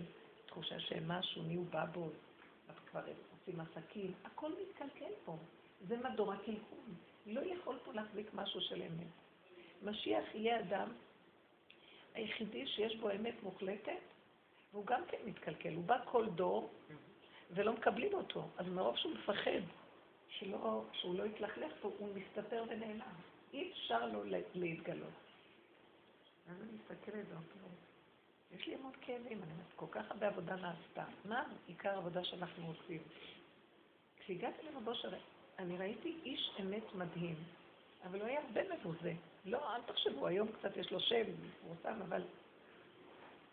תחושה 0.46 0.80
שהם 0.80 1.08
משהו, 1.08 1.42
נהיו 1.42 1.64
בבול, 1.64 2.12
אז 2.68 2.74
כבר 2.90 3.00
הם 3.00 3.16
עושים 3.38 3.60
עסקים, 3.60 4.12
הכל 4.24 4.50
מתקלקל 4.62 5.12
פה. 5.24 5.36
זה 5.88 5.96
מדור 5.96 6.32
הקלקול. 6.32 6.78
לא 7.26 7.40
יכול 7.40 7.78
פה 7.84 7.92
להחזיק 7.92 8.34
משהו 8.34 8.60
של 8.60 8.82
אמת. 8.82 9.06
משיח 9.82 10.34
יהיה 10.34 10.60
אדם 10.60 10.88
היחידי 12.14 12.66
שיש 12.66 12.96
בו 12.96 13.10
אמת 13.10 13.42
מוחלטת, 13.42 14.00
והוא 14.72 14.86
גם 14.86 15.02
כן 15.08 15.18
מתקלקל. 15.24 15.74
הוא 15.74 15.84
בא 15.84 15.98
כל 16.04 16.26
דור 16.26 16.70
ולא 17.50 17.72
מקבלים 17.72 18.14
אותו. 18.14 18.48
אז 18.56 18.66
מרוב 18.66 18.96
שהוא 18.96 19.12
מפחד 19.14 19.60
שלא, 20.38 20.84
שהוא 20.92 21.18
לא 21.18 21.24
יתלכלך 21.24 21.72
פה, 21.80 21.90
הוא 21.98 22.08
מסתתר 22.14 22.64
ונעלם. 22.68 23.14
אי 23.52 23.72
אפשר 23.72 24.06
לו 24.06 24.24
להתגלות. 24.54 25.08
אז 26.48 26.56
אני 26.62 26.72
מסתכלת 26.72 27.24
ואומרת, 27.28 27.78
יש 28.52 28.66
לי 28.66 28.74
המון 28.74 28.92
כאבים, 29.00 29.42
אני 29.42 29.52
אומרת, 29.52 29.72
כל 29.76 29.86
כך 29.90 30.10
הרבה 30.10 30.26
עבודה 30.26 30.56
נעשתה. 30.56 31.04
מה 31.24 31.44
עיקר 31.66 31.90
העבודה 31.90 32.24
שאנחנו 32.24 32.66
עושים? 32.66 33.02
כשהגעתי 34.18 34.62
לרבו 34.62 34.94
של... 34.94 35.14
אני 35.58 35.76
ראיתי 35.78 36.16
איש 36.24 36.50
אמת 36.60 36.94
מדהים, 36.94 37.34
אבל 38.04 38.20
הוא 38.20 38.28
היה 38.28 38.40
הרבה 38.40 38.60
מבוזה. 38.74 39.12
לא, 39.44 39.74
אל 39.74 39.82
תחשבו, 39.82 40.26
היום 40.26 40.48
קצת 40.58 40.76
יש 40.76 40.92
לו 40.92 41.00
שם 41.00 41.22
מפורסם, 41.46 42.02
אבל 42.02 42.22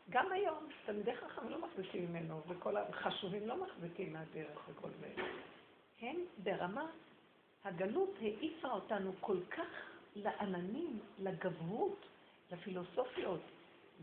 גם 0.09 0.31
היום 0.31 0.69
תלמידי 0.85 1.15
חכם 1.15 1.49
לא 1.49 1.61
מחזיקים 1.61 2.09
ממנו, 2.09 2.41
וכל 2.47 2.77
החשובים 2.77 3.47
לא 3.47 3.63
מחזיקים 3.63 4.13
מהדרך 4.13 4.69
וכל 4.69 4.89
זה. 4.99 5.13
הם 6.01 6.15
ברמה, 6.43 6.91
הגלות 7.63 8.09
העיפה 8.21 8.67
אותנו 8.67 9.13
כל 9.19 9.37
כך 9.51 9.67
לעננים, 10.15 10.99
לגבהות, 11.19 12.05
לפילוסופיות, 12.51 13.41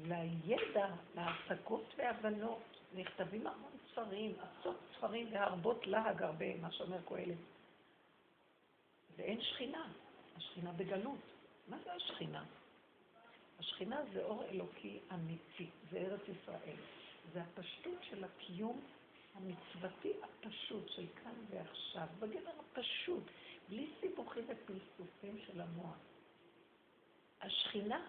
לידע, 0.02 0.88
להשגות 1.14 1.94
והבנות. 1.96 2.62
נכתבים 2.94 3.46
המון 3.46 3.70
ספרים, 3.90 4.34
עשרות 4.40 4.76
ספרים 4.96 5.28
והרבות 5.32 5.86
להג 5.86 6.22
הרבה, 6.22 6.56
מה 6.56 6.72
שאומר 6.72 6.98
קהלת. 7.08 7.36
ואין 9.16 9.42
שכינה, 9.42 9.88
השכינה 10.36 10.72
בגלות. 10.72 11.18
מה 11.68 11.76
זה 11.84 11.92
השכינה? 11.92 12.44
השכינה 13.58 14.00
זה 14.12 14.24
אור 14.24 14.44
אלוקי 14.44 14.98
אמיתי, 15.14 15.66
זה 15.90 15.98
ארץ 15.98 16.20
ישראל. 16.20 16.76
זה 17.32 17.42
הפשטות 17.42 17.98
של 18.02 18.24
הקיום 18.24 18.80
המצוותי 19.38 20.12
הפשוט 20.22 20.88
של 20.88 21.06
כאן 21.22 21.34
ועכשיו, 21.50 22.06
בגדר 22.18 22.50
הפשוט, 22.60 23.22
בלי 23.68 23.90
סיבוכים 24.00 24.44
ופלסופים 24.48 25.38
של 25.46 25.60
המוח. 25.60 25.96
השכינה 27.40 28.00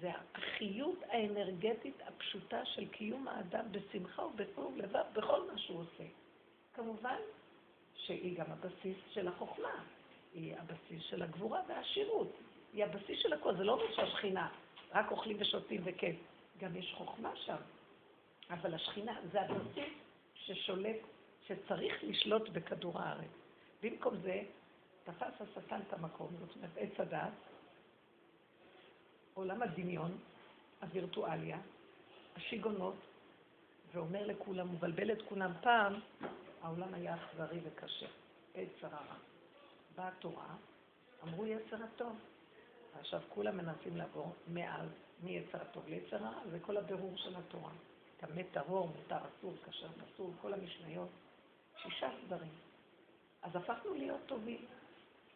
זה 0.00 0.10
החיות 0.34 0.98
האנרגטית 1.08 1.94
הפשוטה 2.06 2.66
של 2.66 2.88
קיום 2.88 3.28
האדם 3.28 3.64
בשמחה 3.70 4.22
ובטוב 4.22 4.76
לבב 4.76 5.04
בכל 5.12 5.50
מה 5.52 5.58
שהוא 5.58 5.80
עושה. 5.80 6.04
כמובן 6.74 7.18
שהיא 7.94 8.38
גם 8.38 8.46
הבסיס 8.48 8.96
של 9.10 9.28
החוכמה, 9.28 9.84
היא 10.34 10.56
הבסיס 10.56 11.02
של 11.10 11.22
הגבורה 11.22 11.62
והעשירות, 11.68 12.32
היא 12.72 12.84
הבסיס 12.84 13.22
של 13.22 13.32
הכל, 13.32 13.56
זה 13.56 13.64
לא 13.64 13.72
אומר 13.72 13.96
שהשכינה, 13.96 14.48
רק 14.92 15.10
אוכלים 15.10 15.36
ושותים 15.40 15.80
וכיף, 15.84 16.16
גם 16.58 16.76
יש 16.76 16.94
חוכמה 16.96 17.36
שם, 17.36 17.56
אבל 18.50 18.74
השכינה 18.74 19.20
זה 19.32 19.40
הבסיס 19.40 20.03
ששולט, 20.46 20.96
שצריך 21.46 21.94
לשלוט 22.02 22.48
בכדור 22.48 23.00
הארץ. 23.00 23.30
במקום 23.82 24.16
זה, 24.22 24.42
תפס 25.04 25.40
השטן 25.40 25.80
את 25.88 25.92
המקום, 25.92 26.28
זאת 26.40 26.56
אומרת 26.56 26.70
עץ 26.76 27.00
הדעת, 27.00 27.32
עולם 29.34 29.62
הדמיון, 29.62 30.18
הווירטואליה, 30.82 31.58
השיגונות, 32.36 32.94
ואומר 33.94 34.26
לכולם, 34.26 34.72
מבלבל 34.72 35.12
את 35.12 35.22
כולם. 35.28 35.52
פעם 35.60 36.00
העולם 36.62 36.94
היה 36.94 37.14
אכזרי 37.14 37.60
וקשה, 37.64 38.06
עץ 38.54 38.68
הרע. 38.82 39.14
באה 39.96 40.08
התורה, 40.08 40.54
אמרו 41.22 41.46
יצר 41.46 41.76
הטוב. 41.84 42.16
עכשיו 43.00 43.20
כולם 43.28 43.56
מנסים 43.56 43.96
לעבור 43.96 44.34
מאז, 44.48 44.88
מיצר 45.22 45.60
הטוב 45.60 45.88
ליצר 45.88 46.16
הרע, 46.16 46.40
זה 46.50 46.58
כל 46.60 46.76
הבירור 46.76 47.16
של 47.16 47.36
התורה. 47.36 47.70
טמא 48.26 48.42
טהור, 48.52 48.88
מותר, 48.88 49.16
אסור, 49.16 49.54
כשר, 49.66 49.88
פסול, 49.88 50.30
כל 50.42 50.54
המשניות. 50.54 51.08
שישה 51.82 52.10
סדרים. 52.26 52.52
אז 53.42 53.56
הפכנו 53.56 53.94
להיות 53.94 54.20
טובים. 54.26 54.66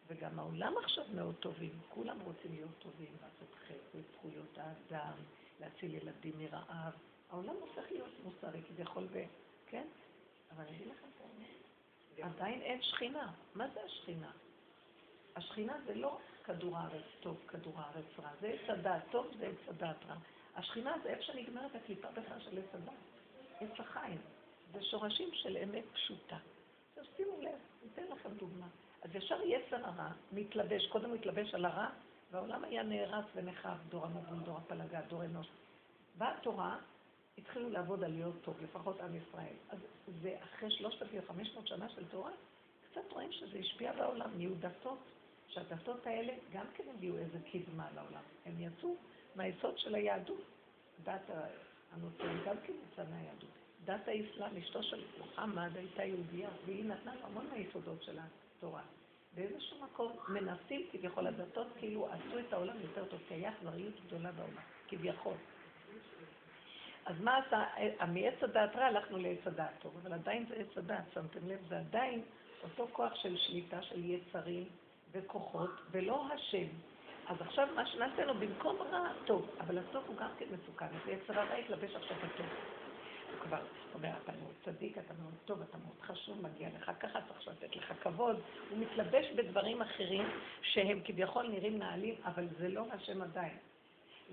וגם 0.07 0.39
העולם 0.39 0.73
עכשיו 0.77 1.03
מאוד 1.15 1.35
טובים, 1.35 1.79
כולם 1.89 2.19
רוצים 2.21 2.51
להיות 2.51 2.79
טובים, 2.79 3.17
לעשות 3.21 3.55
חסד, 3.67 3.99
זכויות 4.13 4.57
האדם, 4.57 5.13
להציל 5.59 5.95
ילדים 5.95 6.33
מרעב. 6.37 6.93
העולם 7.29 7.55
הופך 7.59 7.91
להיות 7.91 8.11
מוסרי 8.23 8.61
כביכול, 8.67 9.07
ו... 9.11 9.23
כן? 9.67 9.87
אבל 10.51 10.63
אני 10.63 10.75
אגיד 10.75 10.87
לכם 10.87 11.07
את 11.15 11.21
האמת, 11.21 12.31
עדיין 12.35 12.61
אין 12.61 12.81
שכינה. 12.81 13.31
מה 13.55 13.67
זה 13.73 13.79
השכינה? 13.83 14.31
השכינה 15.35 15.73
זה 15.85 15.95
לא 15.95 16.17
כדור 16.43 16.77
הארץ 16.77 17.05
טוב, 17.19 17.37
כדור 17.47 17.73
הארץ 17.75 18.05
רע. 18.19 18.29
זה 18.41 18.47
עץ 18.47 18.69
הדעת 18.69 19.03
טוב, 19.11 19.27
זה 19.39 19.47
עץ 19.47 19.69
הדעת 19.69 20.05
רע. 20.05 20.15
השכינה 20.59 20.95
זה 21.03 21.09
איפה 21.09 21.23
שנגמרת 21.23 21.75
הקליפה 21.75 22.07
בכלל 22.11 22.39
של 22.39 22.57
עץ 22.57 22.75
הדת. 22.75 22.93
עץ 23.61 23.79
החיים. 23.79 24.17
זה 24.73 24.83
שורשים 24.83 25.29
של 25.33 25.57
אמת 25.57 25.83
פשוטה. 25.93 26.37
עכשיו 26.89 27.13
שימו 27.17 27.41
לב, 27.41 27.57
ניתן 27.83 28.03
לכם 28.11 28.29
דוגמה. 28.37 28.67
אז 29.01 29.15
ישר 29.15 29.41
יצר 29.45 29.85
הרע 29.85 30.11
מתלבש, 30.31 30.87
קודם 30.87 31.09
הוא 31.09 31.15
התלבש 31.15 31.53
על 31.53 31.65
הרע, 31.65 31.87
והעולם 32.31 32.63
היה 32.63 32.83
נהרס 32.83 33.25
ונחרב, 33.35 33.77
דור 33.89 34.05
המבול, 34.05 34.39
דור 34.45 34.57
הפלגה, 34.57 35.01
דור 35.01 35.25
אנוש. 35.25 35.47
באה 36.17 36.37
התורה, 36.37 36.77
התחילו 37.37 37.69
לעבוד 37.69 38.03
על 38.03 38.11
להיות 38.11 38.35
טוב, 38.41 38.61
לפחות 38.61 39.01
עם 39.01 39.15
ישראל. 39.15 39.55
אז 39.69 39.79
זה 40.21 40.35
אחרי 40.43 40.71
שלושת 40.71 41.01
אלפים 41.01 41.19
וחמש 41.23 41.53
מאות 41.53 41.67
שנה 41.67 41.89
של 41.89 42.05
תורה, 42.05 42.31
קצת 42.91 43.11
רואים 43.11 43.31
שזה 43.31 43.57
השפיע 43.57 43.93
בעולם, 43.93 44.29
נהיו 44.37 44.55
דתות, 44.59 44.99
שהדתות 45.47 46.07
האלה 46.07 46.33
גם 46.53 46.65
כן 46.75 46.83
הביאו 46.95 47.17
איזה 47.17 47.37
קדמה 47.51 47.87
לעולם. 47.95 48.23
הם 48.45 48.53
יצאו 48.59 48.95
מהיסוד 49.35 49.77
של 49.77 49.95
היהדות. 49.95 50.43
דת 51.03 51.29
הנוצרים 51.91 52.43
גם 52.45 52.55
כן 52.65 52.73
יצאה 52.73 53.05
מהיהדות. 53.05 53.49
דת 53.85 54.07
האסלאם, 54.07 54.57
אשתו 54.57 54.83
של 54.83 55.03
מוחמד 55.17 55.77
הייתה 55.77 56.03
יהודייה, 56.03 56.49
והיא 56.65 56.85
נתנה 56.85 57.15
לו 57.15 57.25
המון 57.25 57.47
מהיסודות 57.51 58.03
של 58.03 58.19
התורה. 58.19 58.81
באיזשהו 59.35 59.77
מקום 59.83 60.11
מנסים 60.27 60.87
כביכול 60.91 61.27
הדתות 61.27 61.67
כאילו 61.79 62.07
עשו 62.07 62.39
את 62.39 62.53
העולם 62.53 62.75
יותר 62.81 63.05
טוב, 63.05 63.19
כי 63.27 63.33
היה 63.33 63.51
אכזריות 63.51 63.93
גדולה 64.05 64.31
בעולם, 64.31 64.63
כביכול. 64.87 65.37
אז 67.05 67.15
מה 67.21 67.37
עשה, 67.37 67.65
מעץ 68.07 68.43
הדעת 68.43 68.75
רע 68.75 68.85
הלכנו 68.85 69.17
לעץ 69.17 69.47
הדעת 69.47 69.73
טוב, 69.81 69.97
אבל 70.01 70.13
עדיין 70.13 70.45
זה 70.49 70.55
עץ 70.55 70.77
הדעת, 70.77 71.03
שמתם 71.13 71.47
לב, 71.47 71.59
זה 71.67 71.79
עדיין 71.79 72.21
אותו 72.63 72.87
כוח 72.91 73.15
של 73.15 73.37
שליטה, 73.37 73.81
של 73.81 74.05
יצרים 74.05 74.65
וכוחות, 75.11 75.71
ולא 75.91 76.27
השם. 76.33 76.67
אז 77.29 77.41
עכשיו 77.41 77.67
מה 77.75 77.85
שנעשה 77.85 78.25
לו 78.25 78.33
במקום 78.33 78.77
רע, 78.91 79.11
טוב, 79.25 79.49
אבל 79.59 79.77
הסוף 79.77 80.03
הוא 80.07 80.15
גם 80.15 80.29
כן 80.37 80.45
מסוכן, 80.51 80.85
אז 80.85 81.07
יצר 81.07 81.39
הרע 81.39 81.59
יתלבש 81.59 81.95
עכשיו 81.95 82.17
בטוב. 82.17 82.45
הוא 83.31 83.39
כבר 83.41 83.59
אומר, 83.93 84.09
אתה 84.23 84.31
מאוד 84.41 84.53
צדיק, 84.65 84.97
אתה 84.97 85.13
מאוד 85.21 85.33
טוב, 85.45 85.61
אתה 85.61 85.77
מאוד 85.77 86.01
חשוב, 86.01 86.41
מגיע 86.41 86.69
לך 86.75 86.91
ככה, 86.99 87.19
צריך 87.27 87.47
לתת 87.47 87.75
לך 87.75 87.93
כבוד. 88.03 88.39
הוא 88.69 88.77
מתלבש 88.77 89.25
בדברים 89.35 89.81
אחרים 89.81 90.27
שהם 90.61 90.99
כביכול 91.05 91.47
נראים 91.47 91.79
נעלים, 91.79 92.15
אבל 92.25 92.47
זה 92.59 92.69
לא 92.69 92.85
השם 92.91 93.21
עדיין. 93.21 93.57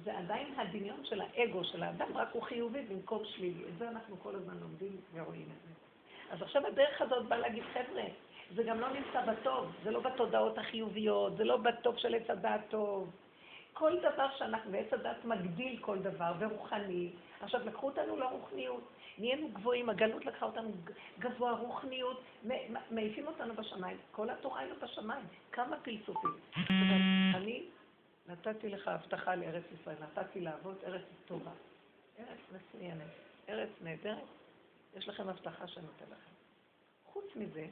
זה 0.05 0.19
עדיין 0.19 0.61
הדמיון 0.61 1.05
של 1.05 1.21
האגו 1.21 1.65
של 1.65 1.83
האדם, 1.83 2.17
רק 2.17 2.29
הוא 2.33 2.43
חיובי 2.43 2.83
במקום 2.83 3.23
שלילי. 3.25 3.65
את 3.69 3.79
זה 3.79 3.89
אנחנו 3.89 4.17
כל 4.23 4.35
הזמן 4.35 4.59
לומדים 4.61 4.97
ורואים 5.15 5.49
את 5.57 5.69
זה. 5.69 5.75
אז 6.31 6.43
עכשיו 6.43 6.67
הדרך 6.67 7.03
הזאת 7.03 7.27
באה 7.27 7.39
להגיד, 7.39 7.63
חבר'ה, 7.73 8.05
זה 8.55 8.63
גם 8.63 8.81
לא 8.81 8.89
נמצא 8.89 9.25
בטוב, 9.33 9.73
זה 9.85 9.91
לא 9.91 10.01
בתודעות 10.01 10.59
החיוביות, 10.59 11.37
זה 11.37 11.45
לא 11.45 11.57
בטוב 11.57 11.99
של 11.99 12.15
עץ 12.15 12.31
הדעת 12.31 12.61
טוב. 12.69 13.11
כל 13.73 13.99
דבר 13.99 14.29
שאנחנו, 14.39 14.73
ועץ 14.73 14.93
הדת 14.93 15.25
מגדיל 15.25 15.79
כל 15.81 15.99
דבר, 15.99 16.33
ורוחני. 16.39 17.11
עכשיו, 17.41 17.61
לקחו 17.67 17.87
אותנו 17.87 18.17
לרוחניות, 18.17 18.89
נהיינו 19.19 19.49
גבוהים, 19.49 19.91
הגלות 19.91 20.27
לקחה 20.27 20.47
אותנו 20.47 20.71
גבוה, 21.19 21.53
רוחניות, 21.53 22.23
מעיפים 22.91 23.27
אותנו 23.27 23.55
בשמיים. 23.55 23.97
כל 24.13 24.31
התורה 24.31 24.61
היינו 24.61 24.75
בשמיים, 24.83 25.25
כמה 25.53 25.77
פלסופים. 25.83 26.31
אני 27.35 27.63
נתתי 28.29 28.69
לך 28.69 28.89
הבטחה 28.89 29.35
לארץ 29.35 29.65
ישראל, 29.81 29.97
נתתי 30.03 30.41
לאבות 30.41 30.85
ארץ 30.85 31.03
טובה, 31.27 31.51
ארץ 32.19 32.39
מצוינת, 32.53 33.11
ארץ 33.49 33.69
נהדרת, 33.83 34.27
יש 34.97 35.09
לכם 35.09 35.29
הבטחה 35.29 35.69
שאני 35.69 35.87
נותן 35.87 36.05
לכם. 36.05 36.31
חוץ 37.05 37.25
מזה, 37.37 37.67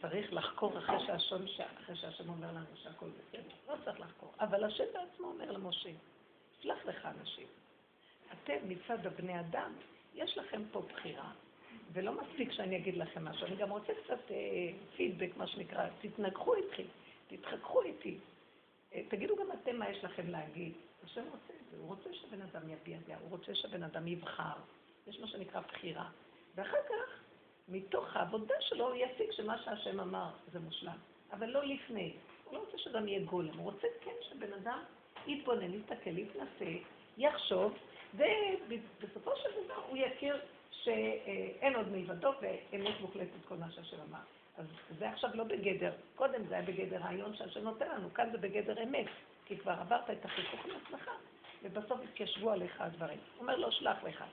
צריך 0.00 0.32
לחקור 0.32 0.78
אחרי 0.78 1.06
שהשם, 1.06 1.44
אחרי 1.82 1.96
שהשם 1.96 2.28
אומר 2.28 2.52
לנו 2.52 2.66
שהכל 2.74 3.06
בסדר. 3.08 3.54
לא 3.68 3.74
צריך 3.84 4.00
לחקור. 4.00 4.32
אבל 4.40 4.64
השם 4.64 4.84
בעצמו 4.92 5.26
אומר 5.26 5.52
למשה, 5.52 5.90
שלח 6.60 6.86
לך 6.86 7.06
אנשים. 7.20 7.46
אתם 8.32 8.56
מצד 8.68 9.06
הבני 9.06 9.40
אדם, 9.40 9.72
יש 10.14 10.38
לכם 10.38 10.62
פה 10.72 10.82
בחירה. 10.92 11.32
ולא 11.92 12.12
מספיק 12.22 12.52
שאני 12.52 12.76
אגיד 12.76 12.96
לכם 12.96 13.24
משהו, 13.24 13.46
אני 13.46 13.56
גם 13.56 13.70
רוצה 13.70 13.92
קצת 14.04 14.30
אה, 14.30 14.36
פידבק, 14.96 15.36
מה 15.36 15.46
שנקרא, 15.46 15.88
תתנגחו 16.00 16.54
איתי, 16.54 16.84
תתחככו 17.28 17.82
איתי. 17.82 18.18
אה, 18.94 19.02
תגידו 19.08 19.36
גם 19.36 19.46
אתם 19.52 19.76
מה 19.76 19.90
יש 19.90 20.04
לכם 20.04 20.28
להגיד. 20.30 20.72
השם 21.04 21.24
רוצה 21.24 21.52
את 21.60 21.70
זה, 21.70 21.76
הוא 21.76 21.88
רוצה 21.88 22.14
שבן 22.14 22.42
אדם 22.42 22.68
יביע 22.68 22.98
דעה, 23.06 23.18
הוא 23.18 23.30
רוצה 23.30 23.54
שבן 23.54 23.82
אדם 23.82 24.06
יבחר. 24.06 24.56
יש 25.06 25.20
מה 25.20 25.26
שנקרא 25.26 25.60
בחירה. 25.60 26.08
ואחר 26.54 26.82
כך 26.88 27.20
מתוך 27.68 28.16
העבודה 28.16 28.54
שלו 28.60 28.88
הוא 28.88 28.94
יסיק 28.94 29.32
שמה 29.32 29.62
שהשם 29.62 30.00
אמר 30.00 30.30
זה 30.52 30.60
מושלם, 30.60 30.96
אבל 31.32 31.46
לא 31.46 31.64
לפני. 31.64 32.14
הוא 32.44 32.54
לא 32.54 32.58
רוצה 32.58 32.78
שאדם 32.78 33.08
יהיה 33.08 33.24
גולם, 33.24 33.58
הוא 33.58 33.72
רוצה 33.72 33.86
כן 34.00 34.14
שבן 34.20 34.52
אדם 34.52 34.82
יתבונן, 35.26 35.74
יסתכל, 35.74 36.18
יתנסה, 36.18 36.72
יחשוב, 37.18 37.74
ובסופו 38.14 39.30
של 39.42 39.64
דבר 39.64 39.82
הוא 39.88 39.96
יכיר 39.96 40.40
שאין 40.70 41.76
עוד 41.76 41.88
מלבדו 41.88 42.32
ואמת 42.40 43.00
מוחלטת 43.00 43.44
כל 43.48 43.56
מה 43.56 43.70
שהשם 43.70 43.96
אמר. 44.08 44.18
אז 44.56 44.66
זה 44.98 45.10
עכשיו 45.10 45.30
לא 45.34 45.44
בגדר, 45.44 45.92
קודם 46.14 46.46
זה 46.46 46.54
היה 46.54 46.66
בגדר 46.66 46.96
רעיון 46.96 47.36
שהשם 47.36 47.60
נותן 47.60 47.88
לנו, 47.88 48.14
כאן 48.14 48.30
זה 48.32 48.38
בגדר 48.38 48.82
אמת, 48.82 49.06
כי 49.46 49.58
כבר 49.58 49.72
עברת 49.72 50.10
את 50.10 50.24
החיכוך 50.24 50.66
מעצמך, 50.66 51.10
ובסוף 51.62 52.00
התיישבו 52.04 52.50
עליך 52.50 52.80
הדברים. 52.80 53.18
הוא 53.34 53.42
אומר 53.42 53.56
לו, 53.56 53.72
שלח 53.72 54.04
לך. 54.04 54.24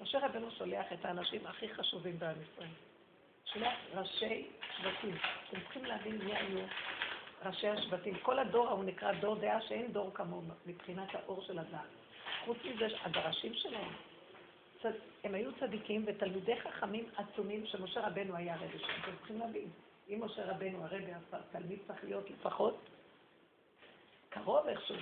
משה 0.00 0.26
רבנו 0.26 0.50
שולח 0.50 0.92
את 0.92 1.04
האנשים 1.04 1.46
הכי 1.46 1.74
חשובים 1.74 2.18
בעם 2.18 2.36
ישראל. 2.42 2.68
שולח 3.44 3.74
ראשי 3.94 4.46
שבטים. 4.76 5.16
אתם 5.48 5.60
צריכים 5.60 5.84
להבין 5.84 6.18
מי 6.18 6.36
היו 6.36 6.64
ראשי 7.44 7.68
השבטים. 7.68 8.14
כל 8.22 8.38
הדור 8.38 8.68
ההוא 8.68 8.84
נקרא 8.84 9.12
דור 9.12 9.34
דעה 9.34 9.60
שאין 9.60 9.92
דור 9.92 10.10
כמוהו 10.14 10.42
מבחינת 10.66 11.14
האור 11.14 11.42
של 11.42 11.58
הדעת. 11.58 11.88
חוץ 12.44 12.58
מזה, 12.64 12.86
הדרשים 13.02 13.54
שלהם. 13.54 13.92
הם 15.24 15.34
היו 15.34 15.50
צדיקים 15.60 16.04
ותלמידי 16.06 16.60
חכמים 16.60 17.04
עצומים 17.16 17.66
שמשה 17.66 18.06
רבנו 18.06 18.36
היה 18.36 18.54
הרבי 18.54 18.78
שלהם. 18.78 19.00
אתם 19.02 19.16
צריכים 19.18 19.38
להבין, 19.38 19.70
אם 20.08 20.24
משה 20.24 20.50
רבנו 20.50 20.84
הרבי 20.84 21.12
תלמיד 21.52 21.78
צריך 21.86 22.04
להיות 22.04 22.30
לפחות 22.30 22.78
קרוב 24.28 24.66
איכשהו. 24.66 24.96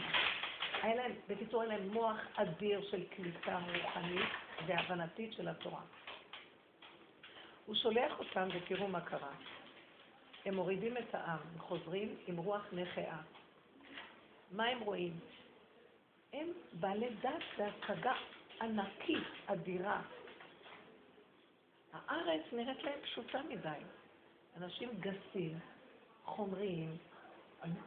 היה 0.82 0.94
להם, 0.94 1.12
בקיצור, 1.28 1.62
היה 1.62 1.70
להם 1.70 1.88
מוח 1.88 2.18
אדיר 2.34 2.90
של 2.90 3.04
קליטה 3.16 3.58
רוחנית 3.74 4.28
והבנתית 4.66 5.32
של 5.32 5.48
התורה. 5.48 5.80
הוא 7.66 7.74
שולח 7.74 8.18
אותם, 8.18 8.48
ותראו 8.54 8.88
מה 8.88 9.00
קרה. 9.00 9.32
הם 10.44 10.54
מורידים 10.54 10.96
את 10.96 11.14
העם, 11.14 11.38
חוזרים 11.58 12.16
עם 12.26 12.36
רוח 12.36 12.66
נכאה. 12.72 13.18
מה 14.50 14.66
הם 14.66 14.80
רואים? 14.80 15.20
הם 16.32 16.46
בעלי 16.72 17.08
דת 17.20 17.42
והשגה 17.58 18.14
ענקית, 18.60 19.24
אדירה. 19.46 20.02
הארץ 21.92 22.42
נראית 22.52 22.82
להם 22.82 23.00
פשוטה 23.02 23.42
מדי. 23.48 23.78
אנשים 24.56 24.90
גסים, 25.00 25.58
חומריים, 26.24 26.96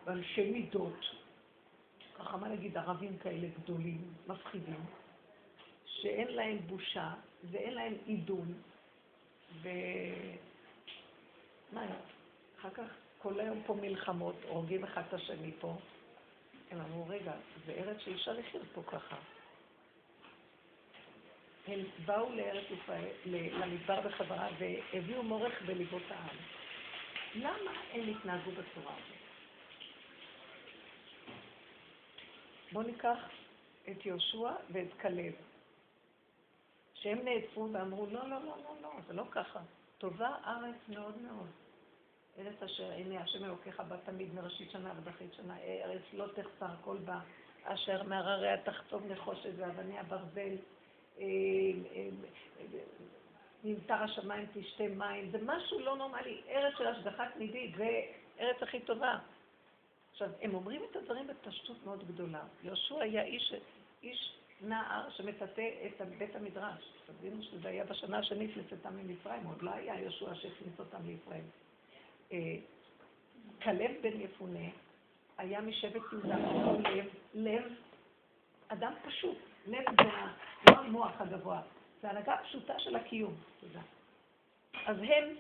אנשי 0.08 0.52
מידות, 0.52 1.06
ככה 2.20 2.38
מה 2.38 2.48
נגיד, 2.48 2.78
ערבים 2.78 3.18
כאלה 3.18 3.48
גדולים, 3.48 4.14
מפחידים, 4.28 4.86
שאין 6.02 6.28
להם 6.28 6.58
בושה 6.68 7.14
ואין 7.52 7.74
להם 7.74 7.94
עידון, 8.06 8.54
ומה, 9.62 9.72
אחר 12.60 12.70
כך 12.70 12.88
כל 13.18 13.40
היום 13.40 13.62
פה 13.66 13.74
מלחמות, 13.74 14.36
הורגים 14.48 14.84
אחד 14.84 15.02
את 15.08 15.14
השני 15.14 15.52
פה. 15.60 15.76
הם 16.72 16.82
אמרו, 16.82 17.08
רגע, 17.08 17.34
זה 17.66 17.72
ארץ 17.72 17.98
שאי 18.00 18.14
אפשר 18.14 18.34
לחיות 18.34 18.66
פה 18.74 18.84
ככה. 18.84 19.16
הם 21.68 21.80
באו 22.06 22.36
לארץ 22.36 22.66
ישראל, 22.72 23.12
למדבר 23.26 24.02
בחזרה, 24.02 24.50
והביאו 24.60 25.24
מורך 25.24 25.62
בליבות 25.62 26.04
העם. 26.10 26.36
למה 27.36 27.72
הם 27.92 28.10
התנהגו 28.10 28.52
בצורה 28.52 28.94
הזאת? 28.94 29.18
בואו 32.72 32.86
ניקח 32.86 33.18
את 33.90 34.06
יהושע 34.06 34.52
ואת 34.70 34.94
כלב, 35.02 35.34
שהם 37.02 37.20
נעצרו 37.24 37.68
ואמרו, 37.72 38.06
לא, 38.06 38.30
לא, 38.30 38.30
לא, 38.30 38.40
לא, 38.46 38.76
לא, 38.82 38.90
זה 39.08 39.14
לא 39.14 39.24
ככה. 39.32 39.60
טובה 39.98 40.36
ארץ 40.46 40.76
מאוד 40.88 41.22
מאוד. 41.22 41.48
ארץ 42.40 42.64
אשר 42.64 42.92
הנה 42.92 43.22
השם 43.22 43.44
אלוקיך 43.44 43.80
בה 43.80 43.98
תמיד 43.98 44.34
מראשית 44.34 44.72
שנה 44.72 44.94
ובחית 44.98 45.34
שנה, 45.34 45.58
ארץ 45.60 46.02
לא 46.14 46.26
תחסר 46.28 46.74
כל 46.84 46.98
בה, 46.98 47.20
אשר 47.64 48.04
מהרריה 48.04 48.58
תחצוב 48.58 49.12
נחושת 49.12 49.50
ואבני 49.56 50.00
הברזל, 50.00 50.56
אה, 51.20 51.26
אה, 51.96 52.10
נמטר 53.64 53.94
השמיים 53.94 54.46
תשתה 54.54 54.88
מים, 54.88 55.32
זה 55.32 55.38
משהו 55.46 55.80
לא 55.80 55.98
נורמלי, 55.98 56.42
ארץ 56.50 56.74
של 56.78 56.88
השגחה 56.88 57.26
תמידית, 57.34 57.76
זה 57.78 58.02
ארץ 58.40 58.64
הכי 58.64 58.80
טובה. 58.80 59.18
עכשיו, 60.12 60.30
הם 60.42 60.56
אומרים 60.56 60.82
את 60.92 60.96
הדברים 60.96 61.28
בפשטות 61.28 61.78
מאוד 61.86 62.08
גדולה. 62.08 62.44
יהושע 62.64 63.02
היה 63.02 63.24
איש, 63.24 63.54
איש 64.04 64.39
נער 64.62 65.10
שמטאטא 65.10 65.70
את 65.86 66.02
בית 66.18 66.36
המדרש. 66.36 66.94
תבינו 67.06 67.44
שזה 67.44 67.70
היה 67.70 67.86
בשנה 67.86 68.20
השנית 68.20 68.58
לצאתם 68.58 68.98
ממצרים, 68.98 69.46
עוד 69.46 69.62
לא 69.62 69.72
היה 69.72 70.00
יהושע 70.00 70.36
שהכניס 70.36 70.80
אותם 70.80 70.98
לישראל. 71.06 71.42
אה, 72.32 72.56
כלב 73.64 73.92
בן 74.02 74.22
יפונה 74.22 74.70
היה 75.38 75.62
משבט 75.62 76.02
יהודה, 76.12 76.36
לב, 76.90 77.06
לב, 77.34 77.64
אדם 78.68 78.94
פשוט, 79.04 79.38
נפש 79.68 79.94
זה 80.04 80.72
לא 80.72 80.78
המוח 80.78 81.22
הגבוה, 81.22 81.62
זה 82.02 82.10
הנהגה 82.10 82.38
פשוטה 82.44 82.80
של 82.80 82.96
הקיום. 82.96 83.34
תודה. 83.60 83.82
אז 84.86 84.98
הם 85.00 85.36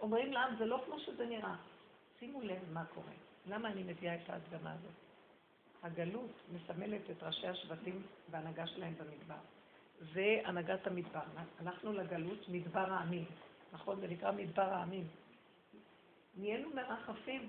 אומרים 0.00 0.32
לעם, 0.32 0.56
זה 0.58 0.66
לא 0.66 0.82
כמו 0.86 1.00
שזה 1.00 1.26
נראה. 1.26 1.54
שימו 2.18 2.40
לב 2.40 2.72
מה 2.72 2.84
קורה. 2.84 3.12
למה 3.46 3.68
אני 3.68 3.82
מביאה 3.82 4.14
את 4.14 4.30
ההדגמה 4.30 4.72
הזאת? 4.72 5.09
הגלות 5.82 6.30
מסמלת 6.52 7.10
את 7.10 7.22
ראשי 7.22 7.46
השבטים 7.46 8.02
וההנהגה 8.30 8.66
שלהם 8.66 8.94
במדבר. 8.94 9.40
זה 10.14 10.40
הנהגת 10.44 10.86
המדבר. 10.86 11.20
הלכנו 11.60 11.92
לגלות 11.92 12.48
מדבר 12.48 12.92
העמים, 12.92 13.24
נכון? 13.72 14.00
זה 14.00 14.08
נקרא 14.08 14.32
מדבר 14.32 14.62
העמים. 14.62 15.04
נהיינו 16.36 16.70
מרחפים, 16.74 17.48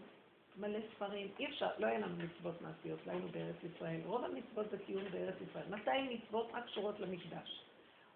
מלא 0.58 0.80
ספרים. 0.96 1.28
אי 1.40 1.46
אפשר, 1.46 1.70
לא 1.78 1.88
היה 1.88 2.00
לנו 2.00 2.16
מצוות 2.18 2.62
מעשיות, 2.62 3.00
לא 3.08 3.12
היינו 3.12 3.28
בארץ 3.28 3.56
ישראל. 3.76 4.00
רוב 4.06 4.24
המצוות 4.24 4.70
זה 4.72 4.78
קיום 4.78 5.04
בארץ 5.12 5.36
ישראל. 5.50 5.64
200 5.70 6.10
מצוות 6.10 6.50
רק 6.54 6.66
קשורות 6.66 7.00
למקדש. 7.00 7.64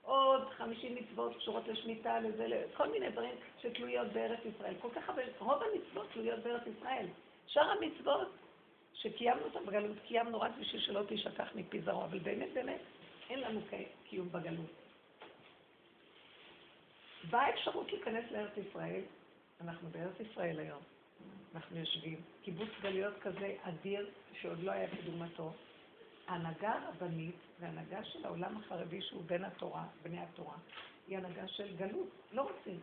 עוד 0.01 0.49
50 0.49 0.95
מצוות 0.95 1.37
קשורות 1.37 1.67
לשמיטה, 1.67 2.19
לזה, 2.19 2.63
כל 2.77 2.91
מיני 2.91 3.09
דברים 3.09 3.35
שתלויות 3.61 4.07
בארץ 4.13 4.39
ישראל. 4.55 4.73
כל 4.81 4.89
כך 4.95 5.09
הרבה, 5.09 5.21
רוב 5.39 5.61
המצוות 5.63 6.07
תלויות 6.13 6.39
בארץ 6.39 6.63
ישראל. 6.77 7.05
שאר 7.47 7.69
המצוות 7.69 8.27
שקיימנו 9.01 9.43
אותן 9.43 9.65
בגלות, 9.65 9.97
קיימנו 10.07 10.41
רק 10.41 10.51
בשביל 10.59 10.81
שלא 10.81 11.01
תשכח 11.07 11.47
מפי 11.55 11.81
זרוע, 11.81 12.05
אבל 12.05 12.19
באמת, 12.19 12.49
באמת, 12.53 12.81
אין 13.29 13.39
לנו 13.39 13.61
קיום 14.09 14.31
בגלות. 14.31 14.71
באה 17.29 17.49
אפשרות 17.49 17.91
להיכנס 17.91 18.31
לארץ 18.31 18.51
ישראל, 18.69 19.01
אנחנו 19.61 19.89
בארץ 19.89 20.19
ישראל 20.19 20.59
היום, 20.59 20.81
אנחנו 21.55 21.77
יושבים, 21.77 22.21
קיבוץ 22.43 22.69
גלויות 22.81 23.13
כזה 23.21 23.55
אדיר 23.61 24.09
שעוד 24.41 24.63
לא 24.63 24.71
היה 24.71 24.87
כדוגמתו. 24.87 25.53
ההנהגה 26.27 26.73
הרבנית 26.73 27.35
וההנהגה 27.59 28.03
של 28.03 28.25
העולם 28.25 28.57
החרדי 28.57 29.01
שהוא 29.01 29.23
בין 29.25 29.43
התורה, 29.43 29.85
בני 30.03 30.19
התורה, 30.19 30.55
היא 31.07 31.17
הנהגה 31.17 31.47
של 31.47 31.75
גלות. 31.75 32.09
לא 32.31 32.41
רוצים, 32.41 32.79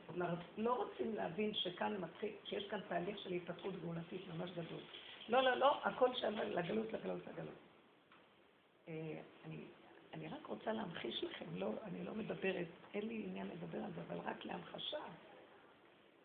לא 0.56 0.74
רוצים 0.74 1.14
להבין 1.14 1.54
שכאן 1.54 1.96
מתחיל, 2.00 2.30
שיש 2.44 2.68
כאן 2.68 2.80
תהליך 2.88 3.18
של 3.18 3.32
התפתחות 3.32 3.74
גאולתית 3.82 4.20
ממש 4.34 4.50
גדול. 4.50 4.80
לא, 5.28 5.42
לא, 5.42 5.54
לא, 5.54 5.80
הכל 5.84 6.14
שם 6.14 6.34
לגלות, 6.34 6.92
לגלות, 6.92 7.26
לגלות. 7.26 7.54
אה, 8.88 9.20
אני, 9.44 9.64
אני 10.14 10.28
רק 10.28 10.46
רוצה 10.46 10.72
להמחיש 10.72 11.24
לכם, 11.24 11.44
לא, 11.54 11.72
אני 11.84 12.04
לא 12.04 12.14
מדברת, 12.14 12.66
אין 12.94 13.08
לי 13.08 13.22
עניין 13.26 13.48
לדבר 13.48 13.78
על 13.78 13.90
זה, 13.94 14.00
אבל 14.08 14.18
רק 14.24 14.44
להמחשה, 14.44 14.98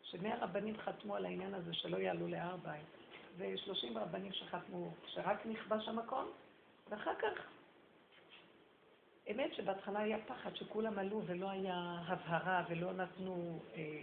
שני 0.03 0.31
הרבנים 0.31 0.77
חתמו 0.77 1.15
על 1.15 1.25
העניין 1.25 1.53
הזה 1.53 1.73
שלא 1.73 1.97
יעלו 1.97 2.27
להר 2.27 2.55
בית, 2.57 2.85
ושלושים 3.37 3.97
רבנים 3.97 4.33
שחתמו 4.33 4.93
שרק 5.07 5.45
נכבש 5.45 5.87
המקום, 5.87 6.25
ואחר 6.89 7.15
כך, 7.15 7.47
אמת 9.31 9.53
שבהתחלה 9.53 9.99
היה 9.99 10.17
פחד 10.27 10.55
שכולם 10.55 10.99
עלו 10.99 11.21
ולא 11.25 11.49
היה 11.49 12.01
הבהרה 12.07 12.63
ולא 12.69 12.93
נתנו 12.93 13.59
אה, 13.75 14.01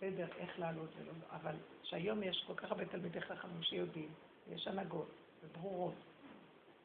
סדר 0.00 0.26
איך 0.38 0.58
לעלות 0.58 0.88
ולא, 0.98 1.12
אבל 1.30 1.54
שהיום 1.82 2.22
יש 2.22 2.44
כל 2.46 2.54
כך 2.54 2.70
הרבה 2.70 2.84
תלמידי 2.84 3.20
חכמים 3.20 3.62
שיודעים, 3.62 4.08
יש 4.50 4.68
הנהגות 4.68 5.08
וברורות, 5.42 5.94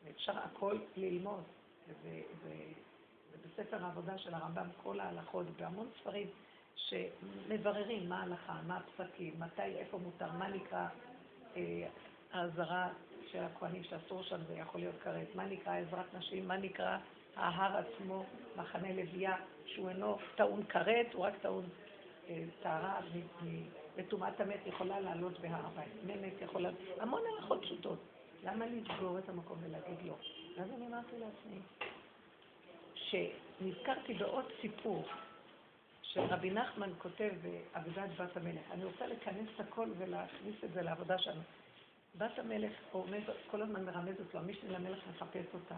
ואפשר 0.04 0.38
הכל 0.38 0.78
ללמוד, 0.96 1.44
ובספר 3.34 3.86
העבודה 3.86 4.18
של 4.18 4.34
הרמב"ם 4.34 4.68
כל 4.84 5.00
ההלכות, 5.00 5.46
בהמון 5.58 5.88
ספרים 6.00 6.28
שמבררים 6.76 8.10
מה 8.10 8.20
ההלכה, 8.20 8.60
מה 8.68 8.78
הפסקים, 8.78 9.34
מתי, 9.40 9.62
איפה 9.62 9.98
מותר, 9.98 10.32
מה 10.32 10.48
נקרא 10.48 10.88
אה, 11.56 11.88
האזהרה 12.34 12.90
של 13.32 13.44
הכהנים 13.44 13.84
שאסור 13.84 14.24
שם, 14.24 14.38
זה 14.48 14.54
יכול 14.54 14.82
להיות 14.82 14.96
כרת, 15.04 15.36
מה 15.36 15.46
נקרא 15.46 15.78
עזרת 15.78 16.14
נשים, 16.14 16.48
מה 16.48 16.58
נקרא 16.58 16.98
ההר 17.36 17.78
עצמו, 17.78 18.24
מחנה 18.56 18.94
לוויה, 18.94 19.36
שהוא 19.66 19.90
אינו 19.90 20.18
טעון 20.36 20.64
כרת, 20.64 21.14
הוא 21.14 21.26
רק 21.26 21.34
טעון 21.42 21.66
אה, 22.30 22.44
טהרה 22.64 23.00
וטומאת 23.98 24.40
המת 24.40 24.60
יכולה 24.66 25.00
לעלות 25.00 25.40
בהר 25.40 25.66
הבית. 25.66 25.94
ממת 26.04 26.42
יכולה... 26.42 26.70
המון 27.00 27.22
הלכות 27.36 27.62
פשוטות. 27.62 28.00
למה 28.44 28.66
לסגור 28.66 29.20
את 29.20 29.30
המקום 29.30 29.58
ולהגיד 29.64 30.06
לא? 30.06 30.16
ואז 30.58 30.70
אני 30.78 30.88
אמרתי 30.88 31.16
לעצמי, 31.20 31.60
שנזכרתי 32.96 34.14
בעוד 34.14 34.46
סיפור 34.62 35.06
שרבי 36.02 36.52
נחמן 36.52 36.90
כותב 36.98 37.32
בעבודת 37.42 38.10
בת 38.20 38.38
המלך. 38.38 38.72
אני 38.72 38.86
רוצה 38.86 39.08
לכנס 39.08 39.48
את 39.56 39.60
הכל 39.60 39.90
ולהכניס 39.98 40.56
את 40.64 40.74
זה 40.74 40.82
לעבודה 40.82 41.18
שלנו. 41.18 41.42
בת 42.18 42.40
המלך 42.40 42.72
כל 43.52 43.62
הזמן 43.62 43.86
מרמזת 43.86 44.34
לו, 44.34 44.40
המשנה 44.40 44.80
למלך 44.80 45.00
מחפש 45.10 45.46
אותה. 45.54 45.76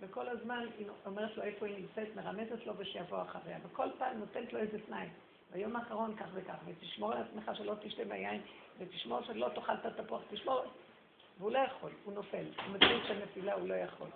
וכל 0.00 0.28
הזמן 0.28 0.66
היא 0.78 0.86
אומרת 1.06 1.36
לו 1.36 1.42
איפה 1.42 1.66
היא 1.66 1.76
נמצאת, 1.76 2.16
מרמזת 2.16 2.66
לו 2.66 2.76
ושיבוא 2.76 3.22
אחריה. 3.22 3.58
וכל 3.62 3.88
פעם 3.98 4.18
נותנת 4.18 4.52
לו 4.52 4.58
איזה 4.58 4.78
תנאי. 4.86 5.08
ביום 5.52 5.76
האחרון 5.76 6.16
כך 6.16 6.26
וכך, 6.34 6.54
ותשמור 6.66 7.12
על 7.12 7.22
עצמך 7.22 7.50
שלא 7.56 7.74
תשתה 7.80 8.04
ביין, 8.04 8.40
ותשמור 8.78 9.22
שלא 9.22 9.48
תאכל 9.54 9.72
את 9.72 9.86
התפוח, 9.86 10.22
תשמור... 10.30 10.62
והוא 11.38 11.52
לא 11.52 11.58
יכול, 11.58 11.90
הוא 12.04 12.14
נופל. 12.14 12.44
הוא 12.66 12.74
מבין 12.74 13.00
שהנפילה 13.08 13.54
הוא 13.54 13.68
לא 13.68 13.74
יכול. 13.74 14.08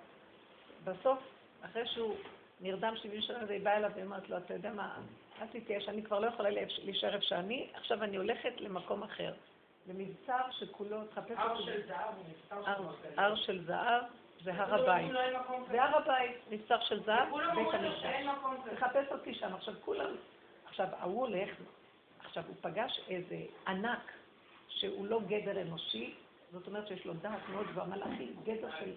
בסוף, 0.85 1.19
אחרי 1.63 1.87
שהוא 1.87 2.15
נרדם 2.61 2.95
70 2.97 3.21
שנה, 3.21 3.39
והיא 3.49 3.65
באה 3.65 3.77
אליו 3.77 3.91
ואומרת 3.95 4.29
לו, 4.29 4.37
אתה 4.37 4.55
יודע 4.55 4.73
מה, 4.73 4.99
אל 5.41 5.47
תתייאש, 5.47 5.89
אני 5.89 6.03
כבר 6.03 6.19
לא 6.19 6.27
יכולה 6.27 6.51
להישאר 6.85 7.15
איפה 7.15 7.25
שאני, 7.25 7.71
עכשיו 7.75 8.03
אני 8.03 8.17
הולכת 8.17 8.61
למקום 8.61 9.03
אחר. 9.03 9.33
למבצר 9.89 10.51
שכולו, 10.51 11.05
תחפש 11.05 11.31
הר 11.37 11.61
של 11.65 11.87
זהב 11.87 12.15
הוא 12.17 12.25
מבצר 12.29 12.75
של 13.03 13.21
הר 13.21 13.37
של 13.37 13.65
זהב 13.67 14.03
זה 14.45 14.55
הר 14.55 14.75
הבית. 14.75 15.13
זה 15.71 15.83
הר 15.83 15.97
הבית, 15.97 16.37
מבצר 16.51 16.81
של 16.81 17.03
זהב, 17.05 17.29
בית 17.55 17.75
המקדש. 17.75 18.05
תחפש 18.75 19.07
אותי 19.11 19.35
שם. 19.35 19.55
עכשיו 19.55 19.75
כולם, 19.85 20.11
עכשיו 20.77 20.95
ההוא 20.99 21.27
הולך, 21.27 21.49
עכשיו 22.25 22.45
הוא 22.47 22.57
פגש 22.61 23.01
איזה 23.09 23.37
ענק 23.67 24.13
שהוא 24.69 25.07
לא 25.07 25.21
גדר 25.27 25.63
אנושי, 25.63 26.15
זאת 26.53 26.67
אומרת 26.67 26.89
שיש 26.89 27.07
לו 27.07 27.15
דעת 27.15 27.49
מאוד 27.49 27.67
גבוהה, 27.67 27.87
מלאכי, 27.87 28.29
גדר 28.45 28.71
של 28.81 28.93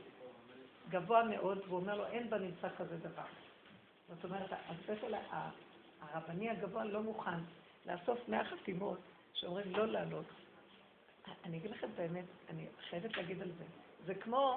גבוה 0.90 1.24
מאוד, 1.24 1.58
והוא 1.68 1.80
אומר 1.80 1.98
לו, 1.98 2.06
אין 2.06 2.30
בנמצא 2.30 2.70
כזה 2.78 2.98
דבר. 2.98 3.24
זאת 4.10 4.24
אומרת, 4.24 4.50
השכל 4.52 5.14
הרבני 6.02 6.50
הגבוה 6.50 6.84
לא 6.84 7.02
מוכן 7.02 7.40
לאסוף 7.86 8.20
מאה 8.30 8.46
חתימות 8.46 9.00
שאומרים 9.34 9.72
לא 9.72 9.88
לעלות. 9.88 10.26
אני 11.46 11.58
אגיד 11.58 11.72
לכם 11.72 11.88
את 11.94 12.00
האמת, 12.00 12.26
אני 12.50 12.66
חייבת 12.90 13.18
להגיד 13.18 13.42
על 13.42 13.52
זה. 13.58 13.66
זה 14.06 14.16
כמו, 14.16 14.56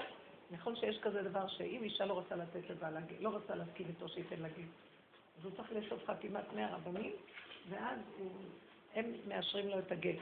נכון 0.50 0.76
שיש 0.76 0.98
כזה 0.98 1.22
דבר 1.22 1.48
שאם 1.48 1.80
אישה 1.82 2.04
לא 2.04 2.12
רוצה 2.12 2.36
לתת 2.36 2.70
לבעלה, 2.70 3.00
לא 3.20 3.28
רוצה 3.28 3.54
להסכים 3.54 3.86
איתו 3.88 4.08
שייתן 4.08 4.42
להגיד, 4.42 4.66
אז 5.38 5.44
הוא 5.44 5.52
צריך 5.56 5.72
לאסוף 5.72 6.06
חתימת 6.06 6.52
מאה 6.52 6.74
רבנים, 6.74 7.12
ואז 7.68 7.98
הם 8.94 9.12
מאשרים 9.28 9.68
לו 9.68 9.78
את 9.78 9.92
הגט. 9.92 10.18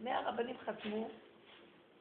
מאה 0.00 0.30
רבנים 0.30 0.56
חתמו 0.64 1.08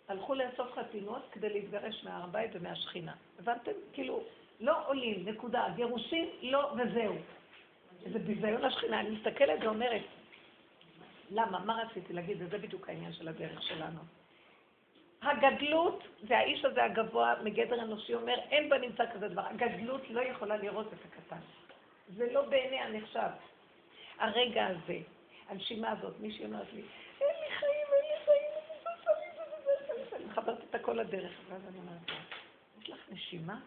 הלכו 0.08 0.36
לאסוף 0.36 0.74
חתימות 0.76 1.30
כדי 1.32 1.50
להתגרש 1.50 2.04
מהר 2.04 2.24
הבית 2.24 2.52
ומהשכינה. 2.54 3.14
הבנתם? 3.40 3.72
כאילו, 3.94 4.24
לא 4.60 4.88
עולים, 4.88 5.30
נקודה. 5.30 5.68
גירושים, 5.76 6.30
לא, 6.42 6.74
וזהו. 6.74 7.16
איזה 8.06 8.20
ביזיון 8.20 8.62
לשכינה. 8.62 9.00
אני 9.00 9.10
מסתכלת 9.10 9.60
ואומרת, 9.64 10.02
למה? 11.32 11.60
מה 11.60 11.82
רציתי 11.82 12.14
להגיד? 12.14 12.38
וזה 12.40 12.58
בדיוק 12.58 12.90
העניין 12.90 13.14
של 13.14 13.28
הדרך 13.28 13.64
שלנו. 13.64 14.00
הגדלות, 15.22 16.04
זה 16.28 16.38
האיש 16.38 16.66
הזה 16.66 16.84
הגבוה 16.84 17.34
מגדר 17.44 17.84
אנושי 17.84 18.14
אומר, 18.14 18.36
אין 18.52 18.70
בנמצא 18.70 19.04
כזה 19.14 19.28
דבר. 19.28 19.42
הגדלות 19.42 20.02
לא 20.10 20.22
יכולה 20.22 20.58
לראות 20.58 20.88
את 20.88 21.00
הקטן. 21.06 21.42
זה 22.08 22.32
לא 22.32 22.50
בעיני 22.50 22.80
הנחשב. 22.80 23.30
הרגע 24.18 24.68
הזה, 24.68 25.00
הנשימה 25.48 25.92
הזאת, 25.92 26.20
מישהי 26.20 26.46
אומרת 26.46 26.74
לי, 26.74 26.82
אין 27.22 27.36
לי 27.42 27.56
חיים, 27.60 27.88
אין 27.94 28.12
לי 28.12 28.26
חיים. 28.26 28.44
מחברת 30.28 30.64
את 30.70 30.76
הכל 30.76 30.94
לדרך, 30.94 31.32
ואז 31.50 31.62
אני 31.68 31.78
אומרת 31.78 32.10
לה, 32.10 32.16
יש 32.82 32.90
לך 32.90 33.00
נשימה? 33.10 33.60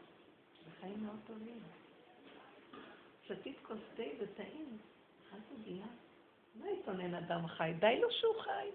זה 0.65 0.71
חיים 0.81 1.05
מאוד 1.07 1.21
טובים. 1.27 1.61
שתית 3.27 3.57
כוס 3.63 3.79
תה 3.97 4.03
וטעים, 4.21 4.79
אכלת 5.29 5.41
עוגיה. 5.51 5.87
מה 6.55 6.71
יתונן 6.71 7.15
אדם 7.15 7.47
חי? 7.47 7.73
די 7.79 8.01
לו 8.01 8.13
שהוא 8.13 8.41
חי. 8.41 8.69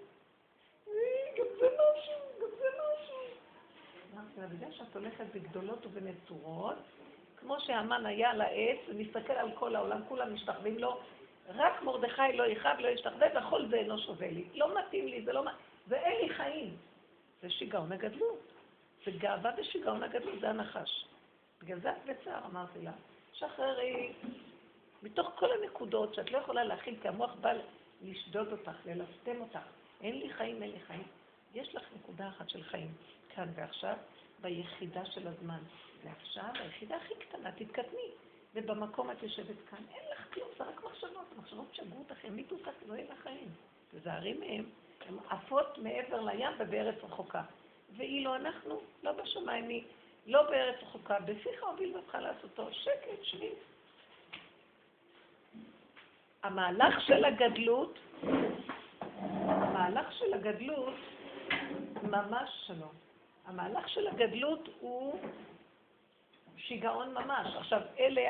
גם 1.38 1.45
זה 1.60 1.67
משהו, 1.67 2.13
גם 2.41 2.47
זה 2.60 2.67
משהו. 2.67 3.17
אמרתי 4.13 4.41
לה, 4.41 4.47
בגלל 4.47 4.71
שאת 4.71 4.95
הולכת 4.95 5.26
בגדולות 5.34 5.86
ובנצורות, 5.86 6.78
כמו 7.41 7.60
שהמן 7.60 8.06
היה 8.06 8.32
על 8.32 8.41
העץ, 8.41 8.77
ומסתכל 8.88 9.34
על 9.34 9.51
כל 9.54 9.75
העולם, 9.75 10.01
כולם 10.08 10.34
משתחווים 10.34 10.80
לו, 10.80 10.99
רק 11.47 11.84
מרדכי 11.84 12.34
לא 12.34 12.43
יכאב, 12.43 12.80
לא 12.80 12.88
ישתחווה, 12.88 13.27
וכל 13.36 13.65
זה 13.65 13.75
אינו 13.75 13.99
שווה 13.99 14.32
לי. 14.32 14.43
לא 14.54 14.80
מתאים 14.80 15.08
לי, 15.08 15.21
זה 15.21 15.34
לא... 15.34 15.43
ואין 15.88 16.21
לי 16.21 16.34
חיים. 16.34 16.77
זה 17.41 17.49
שיגעון 17.49 17.91
הגדלות. 17.91 18.51
זה 19.06 19.12
גאווה 19.12 19.51
ושיגעון 19.58 20.04
הגדלות, 20.04 20.39
זה 20.39 20.49
הנחש. 20.49 21.06
בגלל 21.62 21.80
זה 21.80 21.91
את 21.91 22.06
בצער, 22.06 22.45
אמרתי 22.45 22.80
לה, 22.82 22.91
שחררי. 23.34 24.13
מתוך 25.04 25.32
כל 25.36 25.47
הנקודות 25.51 26.15
שאת 26.15 26.32
לא 26.32 26.38
יכולה 26.38 26.63
להכיל, 26.63 26.95
כי 27.01 27.08
המוח 27.08 27.36
בא 27.41 27.54
לשדוד 28.01 28.51
אותך, 28.51 28.75
ללסתם 28.86 29.41
אותך. 29.41 29.60
אין 30.01 30.19
לי 30.19 30.34
חיים, 30.34 30.63
אין 30.63 30.71
לי 30.71 30.80
חיים. 30.80 31.04
יש 31.54 31.75
לך 31.75 31.84
נקודה 31.95 32.27
אחת 32.27 32.49
של 32.49 32.63
חיים, 32.63 32.91
כאן 33.36 33.49
ועכשיו, 33.56 33.95
ביחידה 34.41 35.06
של 35.06 35.27
הזמן. 35.27 35.60
ועכשיו, 36.03 36.49
היחידה 36.53 36.95
הכי 36.95 37.13
קטנה, 37.15 37.51
תתקדמי. 37.51 38.11
ובמקום 38.53 39.11
את 39.11 39.23
יושבת 39.23 39.55
כאן, 39.69 39.79
אין 39.95 40.03
לך 40.11 40.33
כלום, 40.33 40.47
זה 40.57 40.63
רק 40.63 40.83
מחשבות. 40.83 41.37
מחשבות 41.37 41.75
שגרו 41.75 41.99
אותך, 41.99 42.23
ימיתו 42.23 42.55
אותך, 42.55 42.69
לא 42.87 42.93
יהיה 42.93 43.11
לך 43.11 43.19
חיים. 43.23 43.49
תזהרי 43.91 44.33
מהם, 44.33 44.65
הן 45.07 45.15
עפות 45.29 45.77
מעבר 45.77 46.21
לים 46.21 46.51
ובארץ 46.59 46.95
רחוקה. 47.03 47.41
ואילו 47.97 48.35
אנחנו, 48.35 48.81
לא 49.03 49.11
בשמיים, 49.11 49.69
היא 49.69 49.83
לא 50.27 50.43
בארץ 50.43 50.75
רחוקה, 50.81 51.19
בפיך 51.19 51.63
הוביל 51.63 51.97
בך 51.97 52.15
לעשותו, 52.15 52.67
שקט, 52.71 53.23
שבי. 53.23 53.49
המהלך 56.43 57.01
של 57.01 57.25
הגדלות, 57.25 57.99
המהלך 59.47 60.11
של 60.11 60.33
הגדלות, 60.33 60.93
ממש 62.03 62.49
שלום. 62.67 62.93
המהלך 63.45 63.89
של 63.89 64.07
הגדלות 64.07 64.69
הוא 64.79 65.19
שיגעון 66.67 67.13
ממש. 67.13 67.56
עכשיו, 67.56 67.82
אלה 68.00 68.21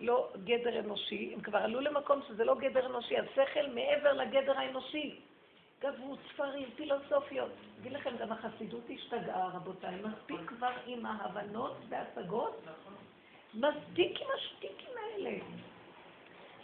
לא 0.00 0.28
גדר 0.44 0.78
אנושי, 0.78 1.30
הם 1.34 1.40
כבר 1.40 1.58
עלו 1.58 1.80
למקום 1.80 2.20
שזה 2.28 2.44
לא 2.44 2.54
גדר 2.54 2.86
אנושי, 2.86 3.14
השכל 3.18 3.66
מעבר 3.74 4.12
לגדר 4.12 4.58
האנושי. 4.58 5.20
גברו 5.80 6.16
ספרים, 6.28 6.68
פילוסופיות. 6.76 7.50
אגיד 7.80 7.92
לכם, 7.92 8.16
גם 8.16 8.32
החסידות 8.32 8.84
השתגעה, 8.94 9.48
רבותיי. 9.54 9.94
מספיק 9.94 10.40
כבר 10.46 10.72
עם 10.86 11.06
ההבנות 11.06 11.76
וההשגות. 11.88 12.62
מספיק 13.54 14.20
עם 14.20 14.26
השטיקים 14.34 14.94
האלה. 14.96 15.30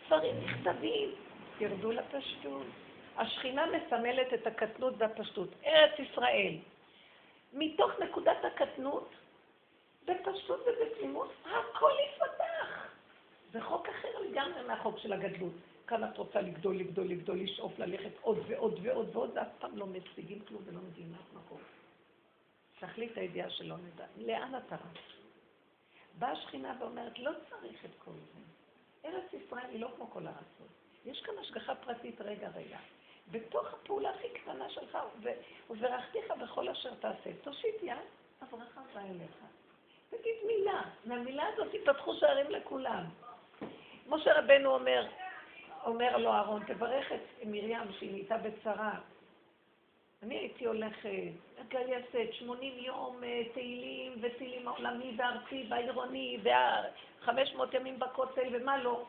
ספרים 0.07 0.35
נכתבים, 0.45 1.11
ירדו 1.61 1.93
לפשטות. 1.93 2.67
השכינה 3.17 3.67
מסמלת 3.67 4.35
את 4.35 4.47
הקטנות 4.47 4.95
והפשטות. 4.99 5.49
ארץ 5.65 5.99
ישראל. 5.99 6.55
מתוך 7.53 7.91
נקודת 8.01 8.45
הקטנות, 8.45 9.15
בפשטות 10.05 10.61
ובתמימות, 10.61 11.33
הכל 11.45 11.91
יפתח. 12.07 12.89
זה 13.53 13.61
חוק 13.61 13.89
אחר 13.89 14.19
לגמרי 14.19 14.63
מהחוק 14.67 14.99
של 14.99 15.13
הגדלות. 15.13 15.53
כאן 15.87 16.05
את 16.05 16.19
רוצה 16.19 16.41
לגדול, 16.41 16.77
לגדול, 16.77 17.07
לגדול, 17.07 17.41
לשאוף, 17.41 17.79
ללכת 17.79 18.13
עוד 18.21 18.39
ועוד 18.49 18.81
ועוד 18.83 19.17
ועוד, 19.17 19.31
ואף 19.35 19.49
פעם 19.59 19.77
לא 19.77 19.87
משיגים 19.87 20.41
כלום 20.49 20.63
ולא 20.67 20.81
מגיעים 20.81 21.13
לאף 21.13 21.45
מקום. 21.45 21.59
תכלית 22.81 23.17
הידיעה 23.17 23.51
שלא 23.51 23.77
נדע. 23.77 24.05
לאן 24.17 24.53
אתה 24.67 24.75
רץ? 24.75 25.01
באה 26.19 26.31
השכינה 26.31 26.77
ואומרת, 26.81 27.19
לא 27.19 27.31
צריך 27.51 27.85
את 27.85 27.91
כל 28.05 28.11
זה. 28.11 28.41
ארץ 29.09 29.33
ישראל 29.33 29.71
היא 29.71 29.81
לא 29.81 29.89
כמו 29.97 30.11
כל 30.11 30.27
הארצות. 30.27 30.69
יש 31.07 31.23
כאן 31.23 31.35
השגחה 31.41 31.75
פרטית, 31.75 32.21
רגע, 32.21 32.49
רגע. 32.55 32.79
בתוך 33.31 33.75
הפעולה 33.75 34.11
הכי 34.11 34.29
קטנה 34.29 34.71
שלך, 34.71 34.99
וברכתיך 35.71 36.33
בכל 36.43 36.69
אשר 36.69 36.95
תעשה. 36.95 37.31
תושיט 37.43 37.83
יד, 37.83 37.97
הברכה 38.41 38.81
באה 38.95 39.05
אליך. 39.05 39.37
תגיד 40.11 40.37
מילה, 40.47 40.83
מהמילה 41.05 41.45
הזאת 41.53 41.75
יפתחו 41.75 42.15
שערים 42.15 42.51
לכולם. 42.51 43.05
משה 44.09 44.39
רבנו 44.39 44.75
אומר, 44.75 45.07
אומר 45.85 46.17
לו 46.17 46.33
אהרון, 46.33 46.63
תברך 46.67 47.13
את 47.13 47.47
מרים 47.47 47.93
שהיא 47.99 48.11
נהייתה 48.11 48.37
בצרה. 48.39 48.95
אני 50.23 50.39
הייתי 50.39 50.65
הולכת, 50.67 51.11
מגייסת 51.65 52.33
80 52.33 52.79
יום 52.79 53.25
אה, 53.25 53.43
תהילים 53.53 54.13
ותהילים 54.23 54.69
העולמי 54.69 55.15
והארצי 55.17 55.67
והעירוני 55.69 56.39
וה-500 56.43 57.31
ימים 57.73 57.99
בכותל 57.99 58.49
ומה 58.53 58.79
לא. 58.79 59.07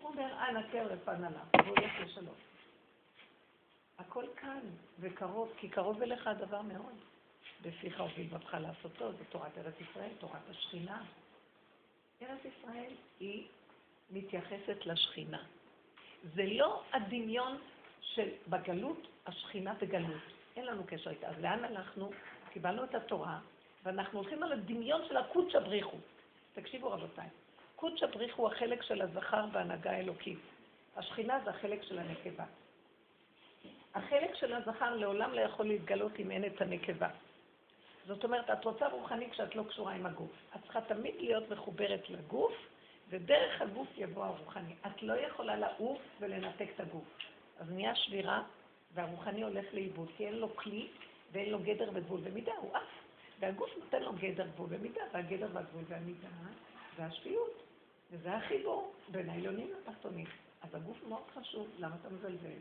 הוא 0.00 0.10
אומר, 0.10 0.48
אנא 0.48 0.60
כרף 0.72 1.08
אנא 1.08 1.26
לה, 1.26 1.62
והוא 1.64 1.76
הולך 1.78 1.92
לשלום. 2.04 2.34
הכל 3.98 4.24
כאן 4.36 4.60
וקרוב, 5.00 5.52
כי 5.56 5.68
קרוב 5.68 6.02
אליך 6.02 6.26
הדבר 6.26 6.62
מאוד. 6.62 7.09
בפיך 7.62 8.00
הוביל 8.00 8.26
בבך 8.26 8.54
לעשותו, 8.54 9.12
זו 9.12 9.24
תורת 9.30 9.58
ארץ 9.58 9.74
ישראל, 9.80 10.10
תורת 10.18 10.48
השכינה. 10.50 11.02
ארץ 12.22 12.40
ישראל 12.44 12.92
היא 13.20 13.46
מתייחסת 14.10 14.86
לשכינה. 14.86 15.42
זה 16.34 16.42
לא 16.46 16.82
הדמיון 16.92 17.58
של 18.00 18.28
בגלות, 18.48 19.06
השכינה 19.26 19.74
בגלות. 19.74 20.22
אין 20.56 20.66
לנו 20.66 20.82
קשר 20.86 21.10
איתה. 21.10 21.28
אז 21.28 21.38
לאן 21.38 21.64
הלכנו? 21.64 22.10
קיבלנו 22.52 22.84
את 22.84 22.94
התורה, 22.94 23.38
ואנחנו 23.82 24.18
הולכים 24.18 24.42
על 24.42 24.52
הדמיון 24.52 25.02
של 25.08 25.16
הקודשא 25.16 25.58
בריחו. 25.58 25.96
תקשיבו 26.54 26.90
רבותיי, 26.90 27.28
קודשא 27.76 28.06
בריחו 28.06 28.42
הוא 28.42 28.52
החלק 28.52 28.82
של 28.82 29.02
הזכר 29.02 29.46
בהנהגה 29.46 29.90
האלוקית. 29.90 30.38
השכינה 30.96 31.40
זה 31.44 31.50
החלק 31.50 31.82
של 31.82 31.98
הנקבה. 31.98 32.44
החלק 33.94 34.34
של 34.34 34.52
הזכר 34.52 34.96
לעולם 34.96 35.32
לא 35.32 35.40
יכול 35.40 35.66
להתגלות 35.66 36.12
אם 36.18 36.30
אין 36.30 36.44
את 36.44 36.60
הנקבה. 36.60 37.08
זאת 38.06 38.24
אומרת, 38.24 38.50
את 38.50 38.64
רוצה 38.64 38.88
רוחני 38.88 39.30
כשאת 39.30 39.56
לא 39.56 39.62
קשורה 39.62 39.92
עם 39.92 40.06
הגוף. 40.06 40.30
את 40.56 40.62
צריכה 40.62 40.80
תמיד 40.80 41.14
להיות 41.18 41.50
מחוברת 41.50 42.10
לגוף, 42.10 42.52
ודרך 43.08 43.62
הגוף 43.62 43.88
יבוא 43.96 44.24
הרוחני. 44.24 44.74
את 44.86 45.02
לא 45.02 45.12
יכולה 45.12 45.56
לעוף 45.56 45.98
ולנתק 46.20 46.68
את 46.74 46.80
הגוף. 46.80 47.04
אז 47.58 47.70
נהיה 47.70 47.94
שבירה, 47.94 48.42
והרוחני 48.94 49.42
הולך 49.42 49.66
לאיבוד, 49.72 50.08
כי 50.16 50.26
אין 50.26 50.34
לו 50.34 50.56
כלי 50.56 50.88
ואין 51.32 51.50
לו 51.50 51.58
גדר 51.58 51.90
וגבול 51.94 52.20
ומידה, 52.22 52.52
הוא 52.60 52.76
עף. 52.76 52.82
והגוף 53.40 53.70
נותן 53.78 54.02
לו 54.02 54.12
גדר, 54.12 54.46
גבול 54.46 54.68
ומידה, 54.70 55.02
והגדר 55.12 55.48
והגבול 55.52 55.84
והמידה 55.88 56.28
זה 56.96 57.04
השפיות. 57.04 57.62
וזה 58.10 58.36
החיבור 58.36 58.92
בין 59.08 59.30
העליונים 59.30 59.68
לתחתונים. 59.72 60.26
אז 60.62 60.74
הגוף 60.74 60.96
מאוד 61.08 61.22
חשוב, 61.34 61.68
למה 61.78 61.96
אתה 62.00 62.08
מזלזל? 62.08 62.58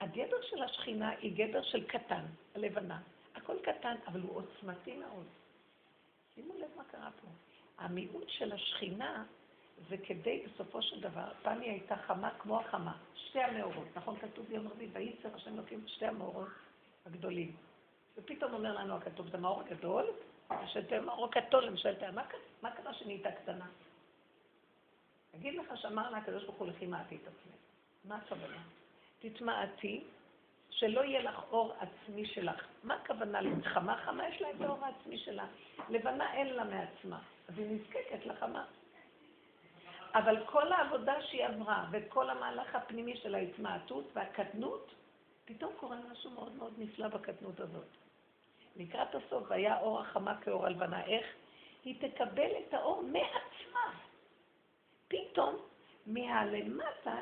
הגדר 0.00 0.42
של 0.42 0.62
השכינה 0.62 1.10
היא 1.10 1.36
גדר 1.36 1.62
של 1.62 1.86
קטן, 1.86 2.24
הלבנה. 2.54 3.00
הכל 3.48 3.72
קטן, 3.72 3.94
אבל 4.06 4.20
הוא 4.20 4.36
עוצמתי 4.36 4.96
מאוד. 4.96 5.26
שימו 6.34 6.54
לב 6.58 6.68
מה 6.76 6.84
קרה 6.84 7.10
פה. 7.22 7.28
המיעוט 7.78 8.28
של 8.28 8.52
השכינה 8.52 9.24
זה 9.88 9.96
כדי, 9.96 10.46
בסופו 10.46 10.82
של 10.82 11.00
דבר, 11.00 11.32
פעם 11.42 11.60
היא 11.60 11.70
הייתה 11.70 11.96
חמה 11.96 12.30
כמו 12.38 12.60
החמה, 12.60 12.96
שתי 13.14 13.40
המאורות, 13.40 13.86
נכון? 13.96 14.16
כתוב 14.18 14.46
ביום 14.46 14.68
רביעי, 14.68 14.90
וייצר 14.92 15.34
השם 15.34 15.54
אלוקים 15.54 15.84
שתי 15.86 16.06
המאורות 16.06 16.48
הגדולים. 17.06 17.56
ופתאום 18.16 18.52
אומר 18.52 18.74
לנו 18.74 18.94
הכתוב, 18.94 19.28
זה 19.30 19.38
מאור 19.38 19.62
גדול, 19.62 20.06
ושתי 20.64 20.98
מאור 20.98 21.24
הקטון 21.24 21.64
למשל, 21.64 22.10
מה, 22.10 22.24
מה 22.62 22.70
קרה 22.70 22.94
שנהייתה 22.94 23.32
קטנה? 23.32 23.66
אגיד 25.36 25.54
לך 25.54 25.66
שאמר 25.76 26.10
לה 26.10 26.18
הקדוש 26.18 26.44
ברוך 26.44 26.56
הוא 26.56 26.68
לכי 26.68 26.86
מעטי 26.86 27.16
את 27.16 27.20
עצמך. 27.20 27.54
מה 28.04 28.16
הכוונה? 28.16 28.62
תתמעטי, 29.18 30.04
שלא 30.78 31.04
יהיה 31.04 31.22
לך 31.22 31.42
אור 31.50 31.72
עצמי 31.80 32.26
שלך. 32.26 32.66
מה 32.84 32.94
הכוונה 32.94 33.40
לחמה? 33.40 33.96
חמה 33.96 34.28
יש 34.28 34.40
לה 34.40 34.50
את 34.50 34.60
האור 34.60 34.84
העצמי 34.84 35.18
שלה. 35.18 35.46
לבנה 35.88 36.34
אין 36.34 36.46
לה 36.46 36.64
מעצמה, 36.64 37.18
אז 37.48 37.58
היא 37.58 37.66
נזקקת 37.70 38.26
לחמה. 38.26 38.64
אבל 40.14 40.46
כל 40.46 40.72
העבודה 40.72 41.22
שהיא 41.22 41.44
עברה, 41.46 41.86
וכל 41.90 42.30
המהלך 42.30 42.74
הפנימי 42.74 43.16
של 43.16 43.34
ההתמעטות 43.34 44.04
והקטנות, 44.14 44.94
פתאום 45.44 45.72
קורה 45.80 45.96
משהו 46.12 46.30
מאוד 46.30 46.56
מאוד 46.56 46.74
נפלא 46.78 47.08
בקטנות 47.08 47.60
הזאת. 47.60 47.88
לקראת 48.76 49.14
הסוף, 49.14 49.50
היה 49.50 49.80
אור 49.80 50.00
החמה 50.00 50.40
כאור 50.40 50.66
הלבנה. 50.66 51.04
איך? 51.04 51.26
היא 51.84 51.94
תקבל 52.00 52.50
את 52.58 52.74
האור 52.74 53.02
מעצמה. 53.02 53.92
פתאום, 55.08 55.56
מהלמטה 56.06 57.16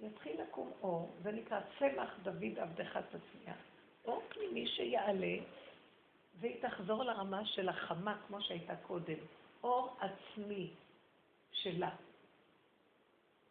יתחיל 0.00 0.42
לקום 0.42 0.72
אור, 0.82 1.16
זה 1.22 1.32
נקרא 1.32 1.60
צמח 1.78 2.18
דוד 2.22 2.58
עבדך 2.58 2.96
תצמיח. 2.96 3.56
אור 4.04 4.22
פנימי 4.28 4.66
שיעלה, 4.66 5.36
והיא 6.40 6.62
תחזור 6.62 7.04
לרמה 7.04 7.44
של 7.44 7.68
החמה 7.68 8.18
כמו 8.26 8.42
שהייתה 8.42 8.76
קודם. 8.76 9.18
אור 9.62 9.96
עצמי 10.00 10.70
שלה. 11.52 11.90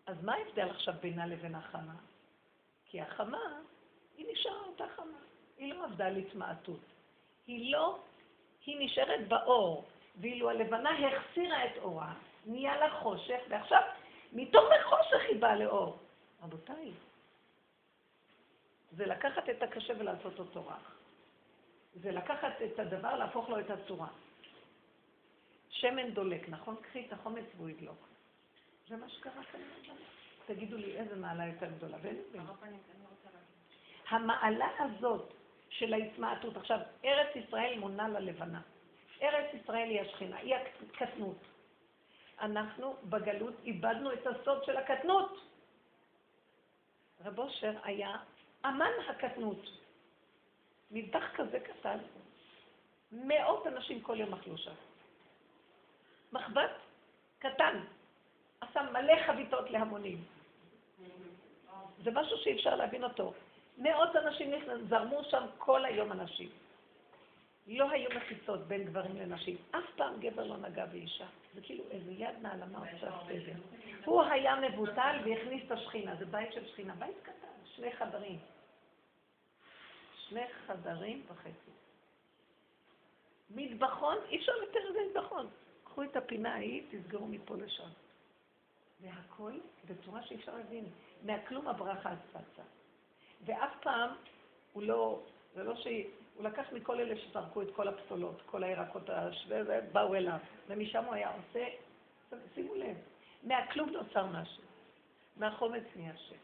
אז 0.06 0.24
מה 0.24 0.36
ההבדל 0.36 0.70
עכשיו 0.70 0.94
בינה 1.02 1.26
לבין 1.26 1.56
החמה? 1.56 1.96
כי 2.86 3.02
החמה, 3.02 3.60
היא 4.18 4.26
נשארה 4.32 4.62
אותה 4.66 4.86
חמה. 4.96 5.18
היא 5.58 5.74
לא 5.74 5.84
עבדה 5.84 6.08
על 6.08 6.16
התמעטות. 6.16 6.80
היא 7.48 7.72
לא, 7.72 8.00
היא 8.66 8.86
נשארת 8.86 9.28
באור, 9.28 9.86
ואילו 10.22 10.50
הלבנה 10.50 10.90
החסירה 10.90 11.66
את 11.66 11.78
אורה, 11.78 12.14
נהיה 12.46 12.78
לה 12.78 13.00
חושך, 13.00 13.40
ועכשיו 13.50 13.82
מתוך 14.34 14.66
החושך 14.82 15.22
היא 15.30 15.42
באה 15.42 15.56
לאור. 15.56 15.98
רבותיי, 16.43 16.91
זה 18.91 19.06
לקחת 19.06 19.50
את 19.50 19.63
הקשה 19.63 19.93
ולעשות 20.00 20.39
אותו 20.39 20.67
רך. 20.67 20.95
זה 22.02 22.12
לקחת 22.12 22.62
את 22.65 22.80
הדבר, 22.80 23.15
להפוך 23.15 23.50
לו 23.50 23.60
את 23.60 23.69
הצורה. 23.69 24.08
שמן 25.69 26.13
דולק, 26.13 26.50
נכון? 26.50 26.76
קחי 26.82 27.06
את 27.08 27.13
החומץ 27.13 27.45
והוא 27.58 27.69
ידלוק. 27.69 28.08
זה 28.88 28.97
מה 28.97 29.10
שקרה 29.10 29.43
כנראה. 29.52 29.97
תגידו 30.45 30.78
לי 30.78 30.97
איזה 30.97 31.15
מעלה 31.15 31.47
יותר 31.47 31.65
גדולה. 31.78 31.97
ואין 32.02 32.17
המעלה 34.10 34.67
הזאת 34.80 35.34
של 35.69 35.93
ההתמעטות, 35.93 36.58
עכשיו, 36.58 36.80
ארץ 37.06 37.36
ישראל 37.36 37.80
מונה 37.80 38.08
ללבנה. 38.08 38.62
ארץ 39.21 39.54
ישראל 39.54 39.89
היא 39.89 40.02
השכינה, 40.02 40.38
היא 40.38 40.56
הקטנות. 40.56 41.38
אנחנו 42.41 42.95
בגלות 43.04 43.54
איבדנו 43.63 44.13
את 44.13 44.28
הסוד 44.28 44.63
של 44.63 44.78
הקטנות. 44.78 45.39
רב 47.25 47.39
אושר 47.39 47.73
היה 47.84 48.15
אמן 48.65 48.91
הקטנות. 49.10 49.62
מטבח 50.91 51.23
כזה 51.36 51.60
קטן, 51.60 51.97
מאות 53.12 53.67
אנשים 53.67 54.01
כל 54.01 54.19
יום 54.19 54.34
אכלו 54.34 54.58
שם. 54.58 54.73
מחבת 56.32 56.71
קטן, 57.39 57.84
עשה 58.62 58.82
מלא 58.82 59.13
חביתות 59.27 59.69
להמונים. 59.69 60.23
זה 62.03 62.12
משהו 62.12 62.38
שאי 62.38 62.56
אפשר 62.56 62.75
להבין 62.75 63.03
אותו. 63.03 63.34
מאות 63.77 64.15
אנשים 64.15 64.53
זרמו 64.89 65.23
שם 65.23 65.45
כל 65.58 65.86
היום 65.86 66.12
אנשים. 66.12 66.49
לא 67.67 67.91
היו 67.91 68.10
מחיצות 68.15 68.67
בין 68.67 68.84
גברים 68.84 69.17
לנשים. 69.17 69.58
אף 69.71 69.84
פעם 69.95 70.19
גבר 70.19 70.43
לא 70.43 70.58
נגע 70.58 70.86
באישה. 70.86 71.25
זה 71.53 71.62
כאילו 71.62 71.84
איזה 71.91 72.12
יד 72.12 72.36
נעלמה 72.41 72.80
עושה 72.80 73.12
סדר. 73.27 73.60
הוא 74.06 74.21
היה 74.21 74.56
מבוטל 74.56 75.17
והכניס 75.25 75.63
את 75.65 75.71
השכינה. 75.71 76.15
זה 76.15 76.25
בית 76.25 76.53
של 76.53 76.67
שכינה. 76.67 76.95
בית 76.95 77.15
קטן, 77.23 77.47
שני 77.75 77.91
חדרים. 77.91 78.39
שני 80.27 80.47
חדרים 80.67 81.23
וחצי. 81.27 81.71
מטבחון, 83.49 84.17
אי 84.30 84.38
אפשר 84.38 84.51
לתאר 84.51 84.89
את 84.89 84.93
זה 84.93 84.99
מטבחון. 85.10 85.47
קחו 85.84 86.03
את 86.03 86.15
הפינה 86.15 86.53
ההיא, 86.53 86.84
תסגרו 86.91 87.27
מפה 87.27 87.56
לשם. 87.56 87.89
והכל 89.01 89.51
בצורה 89.86 90.23
שאי 90.23 90.36
אפשר 90.36 90.56
להבין. 90.56 90.86
מהכלום 91.23 91.67
הברכה 91.67 92.13
צצה. 92.30 92.63
ואף 93.45 93.71
פעם 93.82 94.10
הוא 94.73 94.84
לא, 94.84 95.23
זה 95.53 95.63
לא 95.63 95.75
ש... 95.75 95.88
הוא 96.38 96.45
לקח 96.45 96.65
מכל 96.71 97.00
אלה 97.00 97.15
שזרקו 97.17 97.62
את 97.62 97.67
כל 97.76 97.88
הפסולות, 97.88 98.41
כל 98.45 98.63
הירקות 98.63 99.10
השווה, 99.10 99.82
באו 99.91 100.15
אליו. 100.15 100.38
ומשם 100.67 101.04
הוא 101.04 101.13
היה 101.13 101.32
עושה, 101.32 101.65
שימו 102.56 102.76
לב, 102.76 102.97
מהכלום 103.43 103.89
נוצר 103.89 104.26
משהו. 104.26 104.63
מהחומץ 105.38 105.84
נהיה 105.95 106.17
שם. 106.17 106.36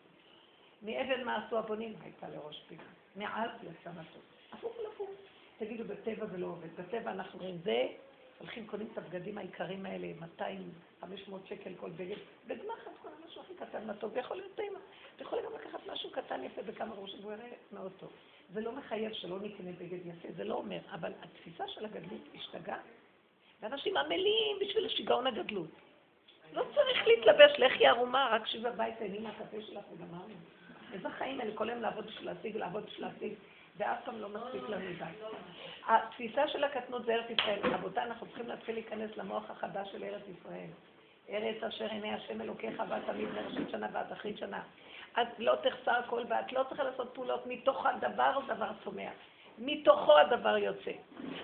מאבן 0.81 1.23
מה 1.23 1.45
עשו 1.45 1.59
הבונים 1.59 1.93
הייתה 2.03 2.29
לראש 2.29 2.63
פינה. 2.67 2.83
מעז 3.15 3.49
יצא 3.63 3.89
מטוס. 3.89 4.23
הפוך 4.51 4.75
לפוך. 4.87 5.09
תגידו, 5.57 5.83
בטבע 5.83 6.25
זה 6.25 6.37
לא 6.37 6.47
עובד. 6.47 6.67
בטבע 6.75 7.11
אנחנו 7.11 7.39
רואים 7.39 7.57
זה, 7.63 7.87
הולכים, 8.39 8.67
קונים 8.67 8.87
את 8.93 8.97
הבגדים 8.97 9.37
העיקרים 9.37 9.85
האלה, 9.85 10.07
200, 10.19 10.71
500 11.01 11.47
שקל 11.47 11.73
כל 11.79 11.89
בגד, 11.89 12.15
בגמחת 12.47 12.91
כל 13.01 13.09
המשהו 13.23 13.41
הכי 13.41 13.53
קטן 13.55 13.87
מה 13.87 13.93
טוב, 13.93 14.11
ויכול 14.13 14.37
להיות 14.37 14.55
טעימה. 14.55 14.79
אתה 15.15 15.23
יכול 15.23 15.39
גם 15.45 15.51
לקחת 15.53 15.79
משהו 15.87 16.11
קטן 16.11 16.43
יפה 16.43 16.61
בכמה 16.61 16.95
ראשים, 16.95 17.19
והוא 17.21 17.33
יראה 17.33 17.51
מאוד 17.71 17.91
טוב. 17.99 18.11
זה 18.53 18.61
לא 18.61 18.71
מחייב 18.71 19.13
שלא 19.13 19.39
נקנה 19.39 19.71
בגד 19.71 20.05
יפה, 20.05 20.27
זה 20.35 20.43
לא 20.43 20.55
אומר, 20.55 20.79
אבל 20.91 21.11
התפיסה 21.21 21.67
של 21.67 21.85
הגדלות 21.85 22.21
השתגעה, 22.35 22.79
ואנשים 23.61 23.97
עמלים 23.97 24.57
בשביל 24.61 24.85
השיגעון 24.85 25.27
הגדלות. 25.27 25.69
לא 26.53 26.63
צריך 26.75 27.07
להתלבש 27.07 27.59
לחי 27.59 27.87
ערומה, 27.87 28.29
רק 28.31 28.47
שבי 28.47 28.63
בבית 28.63 28.97
תהני 28.97 29.19
מהקפה 29.19 29.61
שלך 29.61 29.83
וגמרנו. 29.93 30.33
איזה 30.93 31.09
חיים 31.09 31.41
אלה, 31.41 31.51
כל 31.55 31.69
היום 31.69 31.81
לעבוד 31.81 32.05
בשביל 32.05 32.25
להשיג, 32.25 32.57
לעבוד 32.57 32.85
בשביל 32.85 33.07
להשיג, 33.07 33.33
ואף 33.77 33.97
פעם 34.05 34.19
לא 34.19 34.29
מספיק 34.29 34.69
לנו 34.69 34.85
די. 34.97 35.25
התפיסה 35.87 36.47
של 36.47 36.63
הקטנות 36.63 37.05
זה 37.05 37.13
ארץ 37.13 37.29
ישראל. 37.29 37.59
רבותיי, 37.63 38.03
אנחנו 38.03 38.27
צריכים 38.27 38.47
להתחיל 38.47 38.75
להיכנס 38.75 39.17
למוח 39.17 39.49
החדש 39.49 39.91
של 39.91 40.03
ארץ 40.03 40.21
ישראל. 40.39 40.69
ארץ 41.29 41.63
אשר 41.63 41.85
עיני 41.85 42.13
השם 42.13 42.41
אלוקיך 42.41 42.83
ואת 42.89 43.01
תמיד 43.05 43.29
מראשית 43.29 43.69
שנה 43.69 43.87
ועד 43.93 44.11
אחרית 44.11 44.37
שנה. 44.37 44.61
את 45.21 45.39
לא 45.39 45.55
תחסר 45.55 45.99
כל 46.09 46.23
ואת 46.29 46.53
לא 46.53 46.63
צריכה 46.69 46.83
לעשות 46.83 47.13
פעולות 47.13 47.45
מתוך 47.47 47.85
הדבר, 47.85 48.39
דבר 48.47 48.71
צומח. 48.83 49.13
מתוכו 49.57 50.17
הדבר 50.17 50.57
יוצא. 50.57 50.91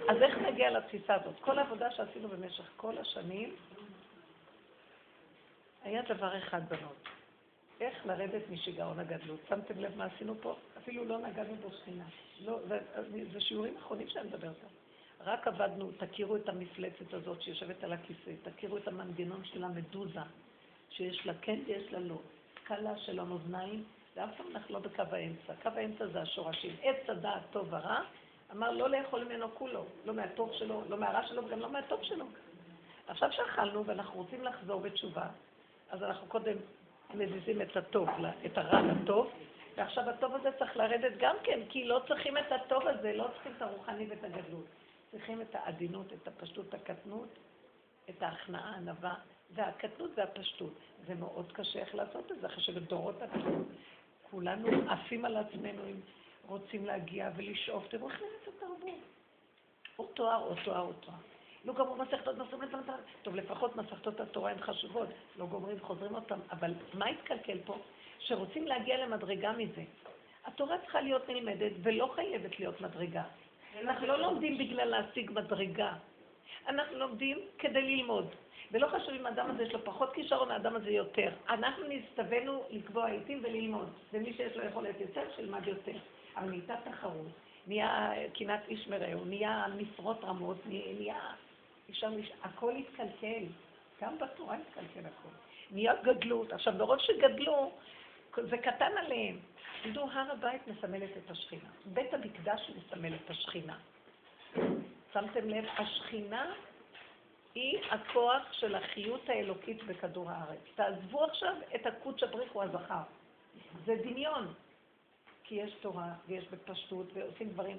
אז 0.09 0.21
איך 0.21 0.37
נגיע 0.37 0.71
לתפיסה 0.71 1.15
הזאת? 1.15 1.39
כל 1.39 1.59
העבודה 1.59 1.91
שעשינו 1.91 2.27
במשך 2.27 2.69
כל 2.77 2.97
השנים, 2.97 3.55
היה 5.83 6.01
דבר 6.01 6.37
אחד 6.37 6.69
בנות. 6.69 7.07
איך 7.81 8.05
לרדת 8.05 8.49
משיגעון 8.49 8.99
הגדלות. 8.99 9.39
שמתם 9.49 9.79
לב 9.79 9.97
מה 9.97 10.05
עשינו 10.05 10.35
פה? 10.41 10.55
אפילו 10.77 11.05
לא 11.05 11.17
נגענו 11.17 11.55
בשכינה. 11.55 12.05
לא, 12.45 12.59
זה, 12.67 12.79
זה 13.33 13.41
שיעורים 13.41 13.77
אחרונים 13.77 14.09
שאני 14.09 14.27
מדברת 14.27 14.55
עליהם. 14.57 14.79
רק 15.21 15.47
עבדנו, 15.47 15.91
תכירו 15.91 16.35
את 16.35 16.49
המפלצת 16.49 17.13
הזאת 17.13 17.41
שיושבת 17.41 17.83
על 17.83 17.93
הכיסא, 17.93 18.31
תכירו 18.43 18.77
את 18.77 18.87
המנגנון 18.87 19.45
של 19.45 19.63
המדוזה, 19.63 20.19
שיש 20.89 21.25
לה 21.25 21.33
כן 21.41 21.59
ויש 21.67 21.91
לה 21.91 21.99
לא. 21.99 22.17
קלה 22.69 22.97
של 22.97 23.19
המאזניים, 23.19 23.83
ואף 24.15 24.29
פעם 24.37 24.47
אנחנו 24.55 24.73
לא 24.73 24.79
בקו 24.79 25.03
האמצע. 25.11 25.53
קו 25.63 25.69
האמצע 25.75 26.07
זה 26.07 26.21
השורשים. 26.21 26.75
עץ 26.81 27.09
הדעת 27.09 27.41
טוב 27.51 27.67
ורע, 27.69 28.01
אמר 28.51 28.71
לא 28.71 28.89
לאכול 28.89 29.23
ממנו 29.23 29.55
כולו, 29.55 29.85
לא 30.05 30.13
מהטוב 30.13 30.53
שלו, 30.53 30.81
לא 30.89 30.97
מהרע 30.97 31.27
שלו 31.27 31.45
וגם 31.45 31.59
לא 31.59 31.69
מהטוב 31.69 32.03
שלו. 32.03 32.25
עכשיו 33.07 33.31
שאכלנו 33.31 33.85
ואנחנו 33.85 34.21
רוצים 34.21 34.43
לחזור 34.43 34.81
בתשובה, 34.81 35.27
אז 35.89 36.03
אנחנו 36.03 36.27
קודם 36.27 36.57
מזיזים 37.13 37.61
את 37.61 37.77
הטוב, 37.77 38.09
את 38.45 38.57
הרע 38.57 38.81
לטוב, 38.81 39.31
ועכשיו 39.77 40.09
הטוב 40.09 40.35
הזה 40.35 40.49
צריך 40.59 40.77
לרדת 40.77 41.13
גם 41.19 41.35
כן, 41.43 41.59
כי 41.69 41.85
לא 41.85 42.01
צריכים 42.07 42.37
את 42.37 42.51
הטוב 42.51 42.87
הזה, 42.87 43.13
לא 43.13 43.27
צריכים 43.33 43.53
את 43.57 43.61
הרוחני 43.61 44.05
ואת 44.09 44.23
הגדלות. 44.23 44.65
צריכים 45.11 45.41
את 45.41 45.55
העדינות, 45.55 46.13
את 46.13 46.27
הפשטות, 46.27 46.73
הקטנות, 46.73 47.29
את 48.09 48.23
ההכנעה, 48.23 48.73
הענווה, 48.73 49.15
והקטנות 49.53 50.11
והפשטות. 50.17 50.73
זה 51.07 51.15
מאוד 51.15 51.51
קשה 51.51 51.79
איך 51.79 51.95
לעשות 51.95 52.31
את 52.31 52.41
זה, 52.41 52.47
אחרי 52.47 52.63
שבדורות 52.63 53.21
עתידים 53.21 53.65
כולנו 54.31 54.91
עפים 54.91 55.25
על 55.25 55.37
עצמנו, 55.37 55.85
אם 55.85 55.99
רוצים 56.47 56.85
להגיע 56.85 57.29
ולשאוף. 57.35 57.87
תראו 57.87 58.09
איך 58.09 58.21
נראית 58.21 58.47
התרבות. 58.57 58.79
או 59.99 60.05
תואר, 60.05 60.43
או 60.43 60.55
תואר, 60.63 60.81
או 60.81 60.93
תואר. 60.93 61.15
לא 61.65 61.73
גמרו 61.73 61.95
מסכתות, 61.95 62.37
מסורים 62.37 62.75
המטרה. 62.75 62.95
טוב, 63.23 63.35
לפחות 63.35 63.75
מסכתות 63.75 64.19
התורה 64.19 64.51
הן 64.51 64.61
חשובות, 64.61 65.09
לא 65.37 65.45
גומרים, 65.45 65.79
חוזרים 65.79 66.15
אותן, 66.15 66.39
אבל 66.51 66.73
מה 66.93 67.05
התקלקל 67.05 67.57
פה? 67.65 67.77
שרוצים 68.19 68.67
להגיע 68.67 69.05
למדרגה 69.05 69.51
מזה. 69.51 69.83
התורה 70.45 70.77
צריכה 70.77 71.01
להיות 71.01 71.29
נלמדת 71.29 71.71
ולא 71.83 72.11
חייבת 72.15 72.59
להיות 72.59 72.81
מדרגה. 72.81 73.23
אנחנו 73.81 74.07
לא 74.07 74.19
לומדים 74.19 74.57
בגלל 74.57 74.85
להשיג 74.85 75.31
מדרגה. 75.31 75.93
אנחנו 76.67 76.97
לומדים 76.97 77.37
כדי 77.59 77.81
ללמוד. 77.81 78.27
ולא 78.71 78.87
חשוב 78.87 79.13
אם 79.13 79.25
האדם 79.25 79.49
הזה 79.49 79.63
יש 79.63 79.73
לו 79.73 79.85
פחות 79.85 80.13
כישרון, 80.13 80.51
האדם 80.51 80.75
הזה 80.75 80.89
יותר. 80.89 81.29
אנחנו 81.49 81.83
נסתווינו 81.89 82.63
לקבוע 82.69 83.09
עיתים 83.09 83.39
וללמוד. 83.43 83.89
ומי 84.13 84.33
שיש 84.33 84.57
לו 84.57 84.65
יכולת 84.65 85.01
יותר, 85.01 85.21
שילמד 85.35 85.67
יותר. 85.67 85.97
אבל 86.35 86.49
נהייתה 86.49 86.75
תחרות, 86.83 87.27
נהיה 87.67 88.11
קנאת 88.33 88.59
איש 88.67 88.87
מרעהו, 88.87 89.25
נהיה 89.25 89.65
משרות 89.77 90.23
רמות, 90.23 90.57
נהיה... 90.65 91.19
אפשר 91.89 92.09
לש... 92.09 92.31
הכל 92.43 92.75
התקלקל. 92.75 93.43
גם 94.01 94.17
בתורה 94.17 94.55
התקלקל 94.55 94.99
הכל. 94.99 95.29
נהיה 95.71 95.93
גדלות. 96.03 96.53
עכשיו, 96.53 96.73
ברוב 96.77 96.99
שגדלו, 96.99 97.71
זה 98.35 98.57
קטן 98.57 98.91
עליהם. 98.97 99.37
תדעו, 99.83 100.09
הר 100.11 100.31
הבית 100.31 100.67
מסמלת 100.67 101.09
את 101.17 101.31
השכינה. 101.31 101.69
בית 101.85 102.13
המקדש 102.13 102.71
מסמל 102.77 103.13
את 103.13 103.29
השכינה. 103.29 103.77
שמתם 105.13 105.49
לב? 105.49 105.65
השכינה 105.77 106.53
היא 107.55 107.79
הכוח 107.89 108.53
של 108.53 108.75
החיות 108.75 109.29
האלוקית 109.29 109.83
בכדור 109.83 110.29
הארץ. 110.29 110.59
תעזבו 110.75 111.25
עכשיו 111.25 111.55
את 111.75 111.85
הקודש 111.85 112.23
הבריחו 112.23 112.63
הזכר. 112.63 113.01
זה 113.85 113.95
דמיון. 113.95 114.53
כי 115.43 115.55
יש 115.55 115.73
תורה 115.81 116.13
ויש 116.27 116.47
בפשטות 116.47 117.07
ועושים 117.13 117.49
דברים. 117.49 117.77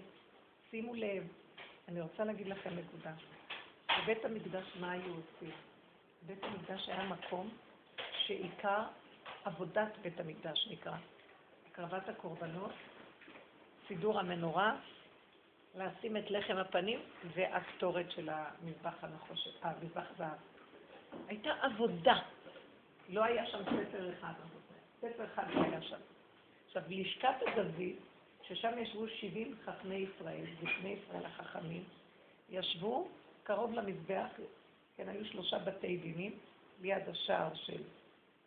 שימו 0.70 0.94
לב, 0.94 1.28
אני 1.88 2.00
רוצה 2.00 2.24
להגיד 2.24 2.46
לכם 2.46 2.70
נקודה. 2.76 3.12
בבית 4.02 4.24
המקדש 4.24 4.64
מה 4.80 4.90
היו 4.90 5.14
עושים? 5.14 5.50
בית 6.22 6.44
המקדש 6.44 6.88
היה 6.88 7.04
מקום 7.04 7.50
שעיקר 8.26 8.82
עבודת 9.44 9.98
בית 10.02 10.20
המקדש 10.20 10.68
נקרא. 10.70 10.96
הקרבת 11.70 12.08
הקורבנות, 12.08 12.72
סידור 13.88 14.20
המנורה, 14.20 14.76
לשים 15.74 16.16
את 16.16 16.30
לחם 16.30 16.56
הפנים 16.56 17.00
והקטורת 17.34 18.10
של 18.10 18.28
המזבח 18.28 19.04
הנחושת, 19.04 19.50
המזבח 19.62 20.04
זהב. 20.18 20.38
הייתה 21.28 21.50
עבודה. 21.62 22.18
לא 23.08 23.24
היה 23.24 23.46
שם 23.46 23.62
ספר 23.64 24.12
אחד, 24.18 24.32
ספר 24.98 25.24
אחד 25.24 25.44
לא 25.54 25.62
היה 25.62 25.82
שם. 25.82 25.96
עכשיו, 26.66 26.82
לשכת 26.88 27.34
הגזית, 27.46 27.98
ששם 28.42 28.78
ישבו 28.78 29.08
70 29.08 29.56
חכמי 29.64 29.94
ישראל, 29.94 30.44
זקני 30.60 30.96
ישראל 31.04 31.26
החכמים, 31.26 31.84
ישבו 32.50 33.08
קרוב 33.42 33.74
למזבח, 33.74 34.28
כן, 34.96 35.08
היו 35.08 35.24
שלושה 35.24 35.58
בתי 35.58 35.96
דינים, 35.96 36.38
ליד 36.80 37.08
השער 37.08 37.54
של 37.54 37.82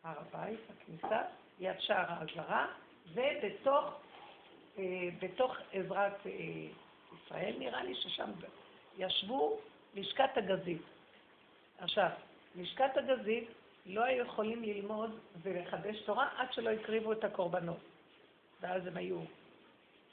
הר 0.04 0.20
הבית, 0.20 0.60
הכניסה, 0.70 1.22
ליד 1.60 1.80
שער 1.80 2.06
האזהרה, 2.08 2.68
ובתוך 3.14 4.02
אה, 4.78 5.10
בתוך 5.20 5.58
עזרת 5.72 6.26
אה, 6.26 6.32
ישראל, 7.26 7.55
נראה 7.59 7.84
לי 7.84 7.95
ששם 7.95 8.30
ישבו 8.97 9.59
לשכת 9.95 10.38
הגזית. 10.38 10.82
עכשיו, 11.78 12.09
לשכת 12.55 12.97
הגזית 12.97 13.49
לא 13.86 14.03
היו 14.03 14.26
יכולים 14.26 14.64
ללמוד 14.64 15.20
ולחדש 15.41 16.01
תורה 16.01 16.30
עד 16.38 16.53
שלא 16.53 16.70
הקריבו 16.70 17.11
את 17.11 17.24
הקורבנות. 17.24 17.80
ואז 18.61 18.88
הם 18.88 18.97
היו, 18.97 19.20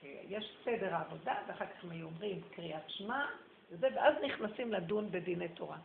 אה, 0.05 0.21
יש 0.29 0.57
סדר 0.65 0.95
העבודה, 0.95 1.35
ואחר 1.49 1.67
כך 1.67 1.85
הם 1.85 1.91
היו 1.91 2.07
אומרים 2.07 2.41
קריאת 2.51 2.91
שמע, 2.91 3.27
וזה, 3.71 3.89
ואז 3.95 4.15
נכנסים 4.23 4.73
לדון 4.73 5.11
בדיני 5.11 5.49
תורה. 5.49 5.77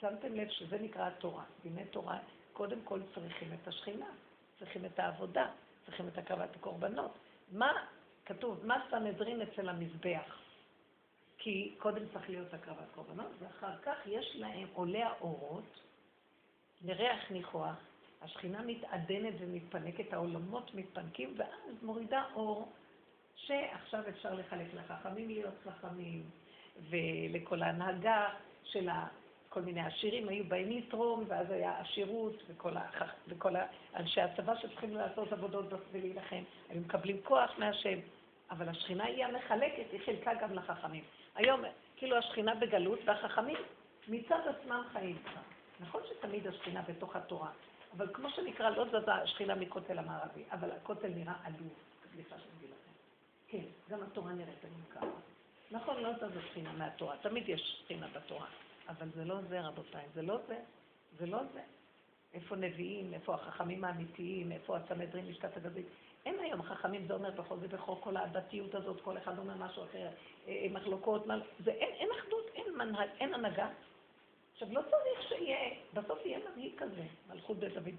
שמתם 0.00 0.34
לב 0.34 0.48
שזה 0.48 0.78
נקרא 0.78 1.06
התורה. 1.06 1.44
דיני 1.62 1.84
תורה, 1.84 2.18
קודם 2.52 2.78
כל 2.84 3.00
צריכים 3.14 3.48
את 3.62 3.68
השכינה, 3.68 4.06
צריכים 4.58 4.84
את 4.84 4.98
העבודה, 4.98 5.46
צריכים 5.86 6.08
את 6.08 6.18
הקרבת 6.18 6.56
הקורבנות. 6.56 7.18
מה 7.52 7.72
כתוב? 8.26 8.66
מה 8.66 8.84
סנהדרין 8.90 9.42
אצל 9.42 9.68
המזבח? 9.68 10.41
כי 11.44 11.74
קודם 11.78 12.02
צריך 12.12 12.30
להיות 12.30 12.54
הקרבת 12.54 12.86
קורבנות, 12.94 13.30
ואחר 13.38 13.76
כך 13.82 13.96
יש 14.06 14.36
להם 14.38 14.68
עולה 14.72 15.06
האורות, 15.06 15.80
לריח 16.84 17.30
ניחוח, 17.30 17.74
השכינה 18.22 18.62
מתעדנת 18.62 19.34
ומתפנקת, 19.38 20.12
העולמות 20.12 20.74
מתפנקים, 20.74 21.34
ואז 21.36 21.82
מורידה 21.82 22.24
אור, 22.34 22.72
שעכשיו 23.36 24.08
אפשר 24.08 24.34
לחלק 24.34 24.66
לחכמים 24.74 25.28
להיות 25.28 25.54
חכמים, 25.64 26.30
ולכל 26.90 27.62
ההנהגה 27.62 28.28
של 28.64 28.88
כל 29.48 29.62
מיני 29.62 29.80
עשירים 29.80 30.28
היו 30.28 30.44
באים 30.44 30.70
לתרום, 30.70 31.24
ואז 31.28 31.50
היה 31.50 31.80
עשירות, 31.80 32.42
וכל, 32.48 32.76
הח... 32.76 33.02
וכל 33.28 33.52
אנשי 33.96 34.20
הצבא 34.20 34.56
שצריכים 34.56 34.96
לעשות 34.96 35.32
עבודות 35.32 35.66
ולהילחם, 35.92 36.42
היו 36.68 36.80
מקבלים 36.80 37.20
כוח 37.24 37.50
מהשם. 37.58 37.98
אבל 38.50 38.68
השכינה 38.68 39.04
היא 39.04 39.24
המחלקת, 39.24 39.92
היא 39.92 40.00
חילקה 40.04 40.34
גם 40.34 40.54
לחכמים. 40.54 41.04
היום, 41.34 41.60
כאילו 41.96 42.16
השכינה 42.16 42.54
בגלות, 42.54 42.98
והחכמים 43.04 43.56
מצד 44.08 44.40
עצמם 44.46 44.82
חיים. 44.92 45.22
נכון 45.80 46.02
שתמיד 46.08 46.46
השכינה 46.46 46.82
בתוך 46.82 47.16
התורה, 47.16 47.50
אבל 47.96 48.08
כמו 48.14 48.30
שנקרא, 48.30 48.70
לא 48.70 48.84
זזה 48.88 49.14
השכינה 49.14 49.54
מכותל 49.54 49.98
המערבי, 49.98 50.44
אבל 50.50 50.70
הכותל 50.70 51.08
נראה 51.08 51.34
עלוב, 51.44 51.72
סליחה 52.12 52.36
שאני 52.38 52.70
לכם. 52.70 52.92
כן, 53.48 53.64
גם 53.90 54.02
התורה 54.02 54.32
נראית 54.32 54.64
עלוב 54.64 54.86
ככה. 54.94 55.20
נכון, 55.70 56.02
לא 56.02 56.12
זזה 56.12 56.42
שכינה 56.50 56.72
מהתורה, 56.72 57.16
תמיד 57.16 57.48
יש 57.48 57.80
שכינה 57.84 58.06
בתורה, 58.08 58.46
אבל 58.88 59.08
זה 59.14 59.24
לא 59.24 59.40
זה, 59.48 59.60
רבותיי, 59.60 60.04
זה 60.14 60.22
לא 60.22 60.38
זה, 60.48 60.58
זה 61.18 61.26
לא 61.26 61.38
זה. 61.52 61.62
איפה 62.34 62.56
נביאים, 62.56 63.14
איפה 63.14 63.34
החכמים 63.34 63.84
האמיתיים, 63.84 64.52
איפה 64.52 64.76
הסמדרים, 64.76 65.24
לשכת 65.28 65.56
הגזית. 65.56 65.86
אין 66.26 66.40
היום 66.40 66.62
חכמים, 66.62 67.06
זה 67.06 67.14
אומר 67.14 67.30
בכל 67.30 67.56
זה 67.56 67.68
בכל 67.68 67.94
כל 68.00 68.16
הדתיות 68.16 68.74
הזאת, 68.74 69.00
כל 69.00 69.18
אחד 69.18 69.38
אומר 69.38 69.54
משהו 69.54 69.84
אחר, 69.84 69.98
אה, 69.98 70.08
אה, 70.46 70.66
מחלוקות, 70.70 71.26
זה, 71.58 71.70
אין, 71.70 71.90
אין 71.94 72.08
אחדות, 72.20 72.50
אין 72.54 72.74
מנהל, 72.76 73.08
אין 73.20 73.34
הנהגה. 73.34 73.68
עכשיו, 74.52 74.68
לא 74.70 74.80
צריך 74.90 75.28
שיהיה, 75.28 75.74
בסוף 75.94 76.18
יהיה 76.26 76.38
מנהיג 76.50 76.72
כזה, 76.78 77.02
מלכות 77.30 77.56
בית 77.56 77.74
דוד, 77.74 77.94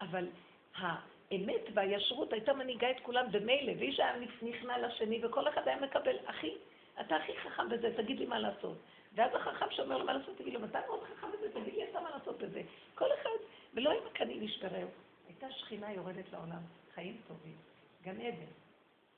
אבל 0.00 0.26
האמת 0.74 1.62
והישרות 1.74 2.32
הייתה 2.32 2.52
מנהיגה 2.52 2.90
את 2.90 3.00
כולם 3.02 3.32
במילא, 3.32 3.72
ואיש 3.78 4.00
היה 4.00 4.14
נכנע 4.42 4.78
לשני, 4.78 5.24
וכל 5.24 5.48
אחד 5.48 5.68
היה 5.68 5.80
מקבל, 5.80 6.16
אחי, 6.24 6.54
אתה 7.00 7.16
הכי 7.16 7.32
חכם 7.36 7.68
בזה, 7.68 7.94
תגיד 7.96 8.18
לי 8.18 8.26
מה 8.26 8.38
לעשות. 8.38 8.76
ואז 9.14 9.30
החכם 9.34 9.66
שאומר 9.70 9.98
לו 9.98 10.04
מה 10.04 10.12
לעשות, 10.12 10.36
תגיד 10.36 10.54
לו, 10.54 10.60
מתי 10.60 10.78
מאוד 10.86 11.00
חכם 11.02 11.26
בזה, 11.32 11.52
תגיד 11.52 11.74
לי 11.74 11.90
אתה 11.90 12.00
מה 12.00 12.10
לעשות 12.10 12.38
בזה. 12.38 12.62
כל 12.94 13.08
אחד, 13.20 13.38
ולא 13.74 13.90
עם 13.90 14.06
הקנים 14.06 14.42
ישברהו. 14.42 14.88
הייתה 15.28 15.46
שכינה 15.50 15.92
יורדת 15.92 16.32
לעולם, 16.32 16.62
חיים 16.96 17.20
טובים, 17.28 17.56
גן 18.02 18.20
עדן. 18.20 18.52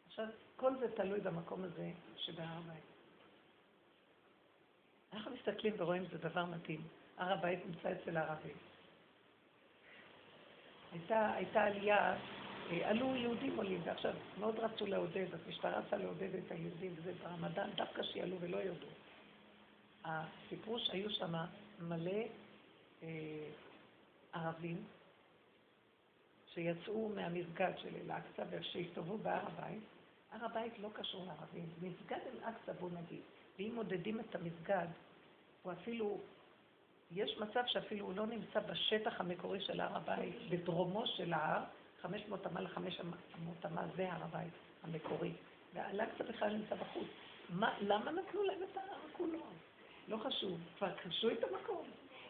עכשיו, 0.07 0.27
כל 0.57 0.73
זה 0.81 0.97
תלוי 0.97 1.21
במקום 1.21 1.65
הזה 1.65 1.91
שבהר 2.17 2.59
הבית. 2.59 2.85
אנחנו 5.13 5.31
מסתכלים 5.31 5.75
ורואים 5.79 6.07
שזה 6.07 6.19
דבר 6.19 6.45
מדהים. 6.45 6.83
הר 7.19 7.33
הבית 7.33 7.67
נמצא 7.67 7.93
אצל 7.93 8.17
הערבים. 8.17 8.57
הייתה, 10.93 11.33
הייתה 11.35 11.65
עלייה, 11.65 12.17
אה, 12.71 12.91
עלו 12.91 13.17
יהודים 13.17 13.57
עולים, 13.57 13.81
ועכשיו 13.85 14.15
מאוד 14.39 14.59
רצו 14.59 14.87
לעודד, 14.87 15.35
אז 15.35 15.41
משטרה 15.49 15.79
רצה 15.79 15.97
לעודד 15.97 16.35
את 16.35 16.51
היהודים, 16.53 16.95
וזה 16.97 17.13
ברמדאן, 17.23 17.71
דווקא 17.77 18.03
שיעלו 18.03 18.37
ולא 18.41 18.57
יודו. 18.57 18.87
הסיפור 20.05 20.79
שהיו 20.79 21.11
שם 21.11 21.33
מלא 21.81 22.23
אה, 23.03 23.09
ערבים 24.33 24.85
שיצאו 26.59 27.09
מהמסגד 27.09 27.73
של 27.77 27.89
אל-אקצא 27.97 28.43
ושהסתובבו 28.51 29.19
בהר 29.19 29.47
הבית. 29.47 29.83
הר 30.33 30.45
הבית 30.45 30.79
לא 30.79 30.89
קשור 30.93 31.27
לערבים. 31.27 31.67
מסגד 31.83 32.19
אל-אקצא, 32.27 32.73
בוא 32.81 32.89
נגיד, 32.91 33.21
ואם 33.59 33.73
מודדים 33.75 34.21
את 34.21 34.35
המסגד, 34.35 34.87
הוא 35.63 35.73
אפילו, 35.73 36.21
יש 37.11 37.39
מצב 37.39 37.63
שאפילו 37.67 38.07
הוא 38.07 38.15
לא 38.17 38.27
נמצא 38.27 38.61
בשטח 38.61 39.21
המקורי 39.21 39.61
של 39.61 39.81
הר 39.81 39.97
הבית, 39.97 40.35
בדרומו 40.51 41.07
של 41.07 41.33
ההר, 41.33 41.63
500 42.03 42.47
אמה 42.47 42.61
ל-500 42.61 43.67
אמה 43.67 43.83
זה 43.97 44.13
הר 44.13 44.25
הבית 44.25 44.53
המקורי. 44.83 45.33
ואל-אקצא 45.75 46.25
בכלל 46.25 46.57
נמצא 46.57 46.75
בחוץ. 46.75 47.09
מה, 47.49 47.75
למה 47.81 48.11
נתנו 48.11 48.43
להם 48.43 48.63
את 48.73 48.77
ההר 48.77 48.99
כולו? 49.13 49.43
לא 50.09 50.17
חשוב, 50.17 50.61
כבר 50.79 50.97
כבשו 50.97 51.31
את 51.31 51.45
המקום. 51.45 51.87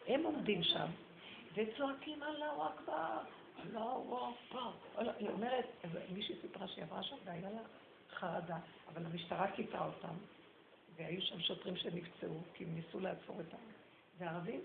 הם 0.07 0.23
עומדים 0.23 0.63
שם 0.63 0.87
וצועקים 1.55 2.23
אללהו 2.23 2.63
אכבר, 2.67 3.17
אללהו 3.65 4.17
אכבר. 4.17 4.71
היא 5.19 5.29
אומרת, 5.29 5.65
מישהי 6.13 6.35
סיפרה 6.41 6.67
שהיא 6.67 6.83
עברה 6.83 7.03
שם 7.03 7.15
והיה 7.25 7.49
לה 7.49 7.61
חרדה, 8.13 8.57
אבל 8.87 9.05
המשטרה 9.05 9.51
כיתה 9.51 9.85
אותם, 9.85 10.15
והיו 10.95 11.21
שם 11.21 11.39
שוטרים 11.39 11.75
שנפצעו, 11.75 12.41
כי 12.53 12.63
הם 12.63 12.75
ניסו 12.75 12.99
לעצור 12.99 13.41
את 13.41 13.53
ה... 13.53 13.57
וערבים, 14.17 14.61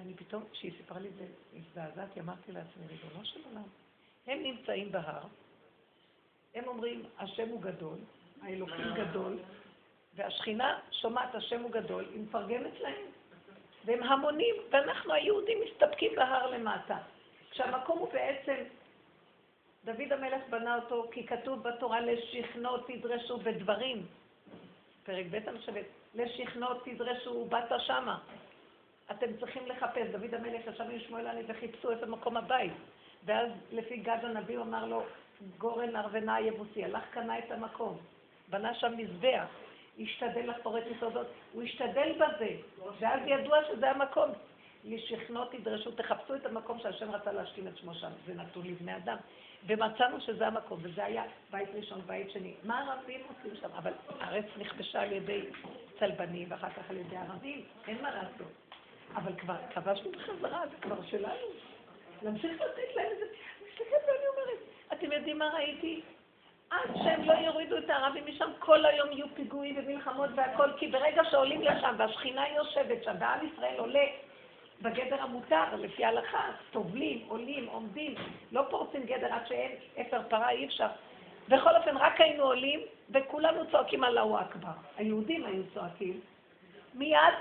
אני 0.00 0.14
פתאום, 0.14 0.44
כשהיא 0.52 0.72
סיפרה 0.76 0.98
לי 0.98 1.08
את 1.08 1.14
זה, 1.14 1.26
הזדעזעתי, 1.56 2.20
אמרתי 2.20 2.52
לעצמי, 2.52 2.86
ריבונו 2.88 3.24
של 3.24 3.40
עולם, 3.44 3.68
הם 4.26 4.42
נמצאים 4.42 4.92
בהר, 4.92 5.22
הם 6.54 6.64
אומרים, 6.66 7.04
השם 7.18 7.48
הוא 7.48 7.62
גדול, 7.62 7.98
האלוקים 8.42 8.94
גדול, 8.94 9.38
והשכינה 10.14 10.78
שומעת 10.92 11.34
השם 11.34 11.60
הוא 11.62 11.70
גדול, 11.70 12.04
היא 12.12 12.20
מפרגנת 12.20 12.80
להם. 12.80 13.06
והם 13.84 14.02
המונים, 14.02 14.54
ואנחנו 14.70 15.12
היהודים 15.12 15.58
מסתפקים 15.64 16.12
בהר 16.16 16.50
למטה. 16.50 16.98
כשהמקום 17.58 17.98
הוא 17.98 18.12
בעצם, 18.12 18.56
דוד 19.84 20.12
המלך 20.12 20.42
בנה 20.50 20.76
אותו 20.76 21.08
כי 21.12 21.26
כתוב 21.26 21.62
בתורה 21.62 22.00
לשכנו 22.00 22.78
תדרשו 22.78 23.38
בדברים. 23.38 24.06
פרק 25.04 25.26
ב' 25.30 25.48
המשבט, 25.48 25.84
לשכנו 26.14 26.66
תדרשו, 26.84 27.44
באת 27.44 27.72
שמה. 27.78 28.18
אתם 29.10 29.26
צריכים 29.40 29.66
לחפש, 29.66 30.06
דוד 30.12 30.34
המלך 30.34 30.66
ישב 30.66 30.84
עם 30.90 31.00
שמואל 31.00 31.26
אני 31.26 31.42
וחיפשו 31.48 31.92
את 31.92 32.02
המקום 32.02 32.36
הבית. 32.36 32.72
ואז 33.24 33.48
לפי 33.72 33.96
גד 33.96 34.18
הנביא 34.22 34.56
הוא 34.56 34.64
אמר 34.64 34.86
לו, 34.86 35.02
גורן 35.58 35.96
ארוונה 35.96 36.40
יבוסי, 36.40 36.84
הלך 36.84 37.02
קנה 37.10 37.38
את 37.38 37.50
המקום, 37.50 37.98
בנה 38.48 38.74
שם 38.74 38.92
מזבח. 38.96 39.46
השתדל 40.00 40.50
לחפור 40.50 40.78
את 40.78 40.84
יסודות, 40.96 41.26
הוא 41.52 41.62
השתדל 41.62 42.12
בזה, 42.12 42.56
ואז 43.00 43.20
ידוע 43.26 43.58
שזה 43.64 43.90
המקום. 43.90 44.30
לשכנות 44.88 45.52
תדרשו, 45.52 45.90
תחפשו 45.90 46.34
את 46.34 46.46
המקום 46.46 46.78
שהשם 46.78 47.10
רצה 47.10 47.32
להשכין 47.32 47.68
את 47.68 47.76
שמו 47.76 47.94
שם, 47.94 48.10
זה 48.26 48.34
נתון 48.34 48.66
לבני 48.66 48.96
אדם. 48.96 49.16
ומצאנו 49.66 50.20
שזה 50.20 50.46
המקום, 50.46 50.78
וזה 50.82 51.04
היה 51.04 51.22
בית 51.50 51.68
ראשון, 51.74 52.00
בית 52.06 52.30
שני. 52.30 52.54
מה 52.64 52.78
הערבים 52.78 53.20
עושים 53.28 53.60
שם? 53.60 53.68
אבל 53.76 53.92
הארץ 54.20 54.44
נכבשה 54.56 55.02
על 55.02 55.12
ידי 55.12 55.40
צלבנים, 55.98 56.46
ואחר 56.50 56.70
כך 56.70 56.90
על 56.90 56.96
ידי 56.96 57.16
ערבים, 57.16 57.64
אין 57.88 58.02
מה 58.02 58.10
לעשות. 58.14 58.52
אבל 59.14 59.32
כבר 59.38 59.56
כבשנו 59.74 60.12
בחזרה, 60.12 60.62
זה 60.70 60.76
כבר 60.80 61.04
שלנו. 61.10 61.46
להמשיך 62.22 62.52
לתת 62.52 62.96
להם 62.96 63.06
את 63.12 63.18
זה. 63.18 63.24
מסתכלת 63.66 64.02
ואני 64.06 64.26
אומרת, 64.28 64.58
אתם 64.92 65.12
יודעים 65.12 65.38
מה 65.38 65.50
ראיתי? 65.54 66.00
עד 66.70 66.90
שהם 67.04 67.24
לא 67.24 67.32
יורידו 67.32 67.78
את 67.78 67.90
הערבים 67.90 68.26
משם, 68.26 68.50
כל 68.58 68.86
היום 68.86 69.12
יהיו 69.12 69.26
פיגועים 69.34 69.78
ומלחמות 69.78 70.30
והכל, 70.34 70.68
כי 70.78 70.86
ברגע 70.86 71.22
שעולים 71.30 71.62
לשם 71.62 71.94
והשכינה 71.98 72.48
יושבת 72.48 73.04
שם 73.04 73.14
ועם 73.20 73.46
ישראל 73.46 73.74
עולה 73.78 74.04
בגדר 74.82 75.22
המותר, 75.22 75.76
לפי 75.78 76.04
ההלכה, 76.04 76.50
סובלים, 76.72 77.24
עולים, 77.28 77.66
עומדים, 77.66 78.14
לא 78.52 78.62
פורצים 78.70 79.02
גדר 79.02 79.34
עד 79.34 79.46
שאין 79.46 79.70
אפר 80.00 80.20
פרה, 80.28 80.50
אי 80.50 80.66
אפשר. 80.66 80.88
בכל 81.48 81.76
אופן, 81.76 81.96
רק 81.96 82.20
היינו 82.20 82.42
עולים 82.42 82.80
וכולנו 83.10 83.70
צועקים 83.70 84.04
אללהו 84.04 84.36
אכבר. 84.38 84.72
היהודים 84.96 85.44
היו 85.44 85.62
צועקים. 85.74 86.20
מיד 86.94 87.34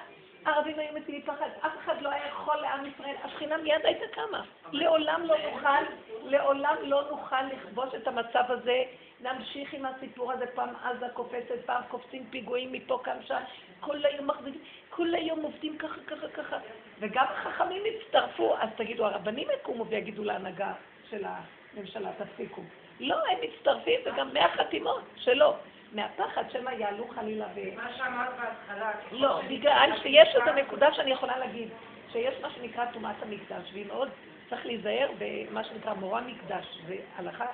הערבים 0.45 0.79
היו 0.79 0.93
מטילים 0.93 1.21
פחד, 1.21 1.49
אף 1.59 1.71
אחד 1.83 2.01
לא 2.01 2.09
היה 2.09 2.27
יכול 2.27 2.55
לעם 2.55 2.85
ישראל, 2.85 3.15
השכינה 3.23 3.57
מיד 3.57 3.85
הייתה 3.85 4.05
קמה. 4.11 4.43
לעולם 4.71 5.21
לא 5.25 5.35
נוכל, 5.51 5.83
לעולם 6.23 6.75
לא 6.83 7.03
נוכל 7.09 7.41
לכבוש 7.41 7.89
את 7.95 8.07
המצב 8.07 8.43
הזה, 8.47 8.83
נמשיך 9.21 9.73
עם 9.73 9.85
הסיפור 9.85 10.31
הזה, 10.31 10.45
פעם 10.55 10.69
עזה 10.83 11.05
קופצת, 11.13 11.65
פעם 11.65 11.81
קופצים 11.87 12.25
פיגועים 12.29 12.71
מפה 12.71 12.99
כאן 13.03 13.17
שם, 13.27 13.39
כל 13.79 14.05
היום 14.05 14.27
מחזיקים, 14.27 14.61
כל 14.89 15.15
היום 15.15 15.41
עובדים 15.41 15.77
ככה, 15.77 16.01
ככה, 16.07 16.27
ככה. 16.27 16.57
וגם 16.99 17.25
החכמים 17.29 17.83
יצטרפו, 17.85 18.55
אז 18.59 18.69
תגידו, 18.75 19.05
הרבנים 19.05 19.47
יקומו 19.59 19.85
ויגידו 19.85 20.23
להנהגה 20.23 20.73
של 21.09 21.25
הממשלה, 21.25 22.09
תפסיקו. 22.17 22.61
לא, 22.99 23.15
הם 23.27 23.37
מצטרפים, 23.41 23.99
וגם 24.05 24.33
מאה 24.33 24.49
חתימות 24.49 25.01
שלא. 25.15 25.55
מהפחד 25.93 26.43
שמא 26.51 26.69
יעלו 26.69 27.07
חלילה 27.07 27.45
ו... 27.55 27.75
מה 27.75 27.93
שאמרת 27.97 28.33
בהתחלה. 28.39 28.91
לא, 29.11 29.41
בגלל 29.49 29.89
שיש 30.01 30.35
איזו 30.35 30.53
נקודה 30.53 30.93
שאני 30.93 31.11
יכולה 31.11 31.37
להגיד, 31.37 31.69
שיש 32.11 32.35
מה 32.41 32.49
שנקרא 32.49 32.85
טומאת 32.93 33.15
המקדש, 33.21 33.69
והיא 33.73 33.85
מאוד, 33.85 34.09
צריך 34.49 34.65
להיזהר 34.65 35.09
במה 35.17 35.63
שנקרא 35.63 35.93
מורה 35.93 36.21
מקדש, 36.21 36.65
זה 36.87 36.95
הלכה, 37.15 37.45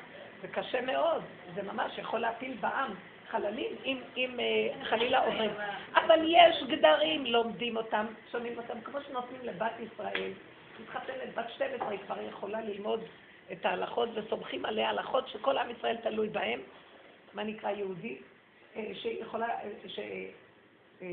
זה 0.44 0.48
קשה 0.48 0.82
מאוד, 0.82 1.24
זה 1.56 1.64
ממש 1.64 1.98
יכול 1.98 2.20
להפיל 2.20 2.58
בעם 2.60 2.94
חללים 3.28 3.76
אם, 3.86 3.98
אם 4.18 4.40
אה, 4.40 4.86
חלילה 4.86 5.26
עוברים. 5.26 5.52
אבל 5.96 6.20
יש 6.28 6.64
גדרים, 6.70 7.26
לומדים 7.26 7.78
אותם, 7.78 8.06
שומעים 8.32 8.58
אותם, 8.58 8.82
כמו 8.82 9.00
שנותנים 9.08 9.42
לבת 9.44 9.72
ישראל, 9.80 10.32
מתחתנת 10.80 11.36
בת 11.36 11.50
12, 11.56 11.90
היא 11.90 12.00
כבר 12.00 12.22
יכולה 12.22 12.62
ללמוד 12.62 13.00
את 13.52 13.66
ההלכות 13.66 14.10
וסומכים 14.14 14.66
עליה 14.66 14.90
הלכות 14.90 15.28
שכל 15.28 15.58
עם 15.58 15.70
ישראל 15.70 15.98
תלוי 15.98 16.30
בהם. 16.30 16.60
מה 17.34 17.44
נקרא 17.44 17.70
יהודי, 17.70 18.18
אה, 18.76 18.92
שיכולה, 19.02 19.48
אה, 21.02 21.08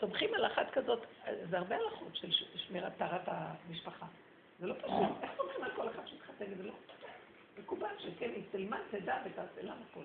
סומכים 0.00 0.34
על 0.34 0.46
אחת 0.46 0.70
כזאת, 0.70 1.06
זה 1.50 1.58
הרבה 1.58 1.76
הלכות 1.76 2.16
של 2.16 2.28
שמירת 2.56 2.92
טהרת 2.98 3.22
המשפחה. 3.26 4.06
זה 4.58 4.66
לא 4.66 4.74
פשוט. 4.74 5.22
איך 5.22 5.30
סומכים 5.36 5.64
על 5.64 5.70
כל 5.70 5.88
אחד 5.88 6.06
שמתחתן? 6.06 6.44
זה 6.56 6.62
לא 6.62 6.72
מקובל 7.62 7.94
שכן, 7.98 8.30
היא 8.34 8.42
תלמד, 8.50 8.78
תדע 8.90 9.16
ותעשה 9.24 9.62
לה 9.62 9.72
הכל. 9.90 10.04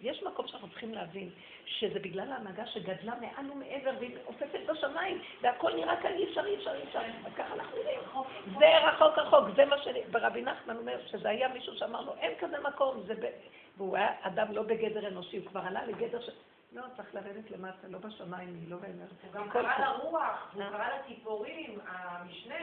יש 0.00 0.22
מקום 0.22 0.46
שאנחנו 0.46 0.68
צריכים 0.68 0.94
להבין 0.94 1.30
שזה 1.66 2.00
בגלל 2.00 2.32
ההנהגה 2.32 2.66
שגדלה 2.66 3.14
מעל 3.20 3.50
ומעבר 3.50 3.90
והיא 3.98 4.16
עופפת 4.24 4.60
בשמיים 4.66 5.22
והכל 5.42 5.72
נראה 5.76 6.02
כאן 6.02 6.12
אי 6.12 6.24
אפשר, 6.30 6.46
אי 6.46 6.56
אפשר, 6.56 6.74
אי 6.74 6.82
אפשר. 6.82 6.98
אז 6.98 7.32
ככה 7.36 7.54
אנחנו 7.54 7.76
נראים. 7.76 8.00
זה 8.58 8.78
רחוק 8.78 9.18
רחוק, 9.18 9.44
זה 9.56 9.64
מה 9.64 9.78
ש... 9.78 9.88
ורבי 10.12 10.42
נחמן 10.42 10.76
אומר 10.76 11.06
שזה 11.06 11.28
היה 11.28 11.48
מישהו 11.48 11.76
שאמר 11.76 12.00
לו, 12.00 12.14
אין 12.14 12.32
כזה 12.40 12.60
מקום, 12.60 13.02
זה 13.06 13.14
ב... 13.14 13.26
והוא 13.76 13.96
היה 13.96 14.08
אדם 14.20 14.52
לא 14.52 14.62
בגדר 14.62 15.08
אנושי, 15.08 15.36
הוא 15.36 15.46
כבר 15.46 15.60
עלה 15.60 15.86
לגדר 15.86 16.20
ש... 16.20 16.30
לא, 16.72 16.82
צריך 16.96 17.14
לרדת 17.14 17.50
למטה, 17.50 17.88
לא 17.88 17.98
בשמיים, 17.98 18.64
לא 18.68 18.76
באנרגיה. 18.76 19.06
הוא 19.22 19.32
גם 19.32 19.50
קרא. 19.50 19.78
לרוח, 19.78 20.50
הוא 20.54 20.62
אה? 20.62 20.70
קרא 20.70 20.88
לציפורים, 20.98 21.78
המשנה, 21.86 22.54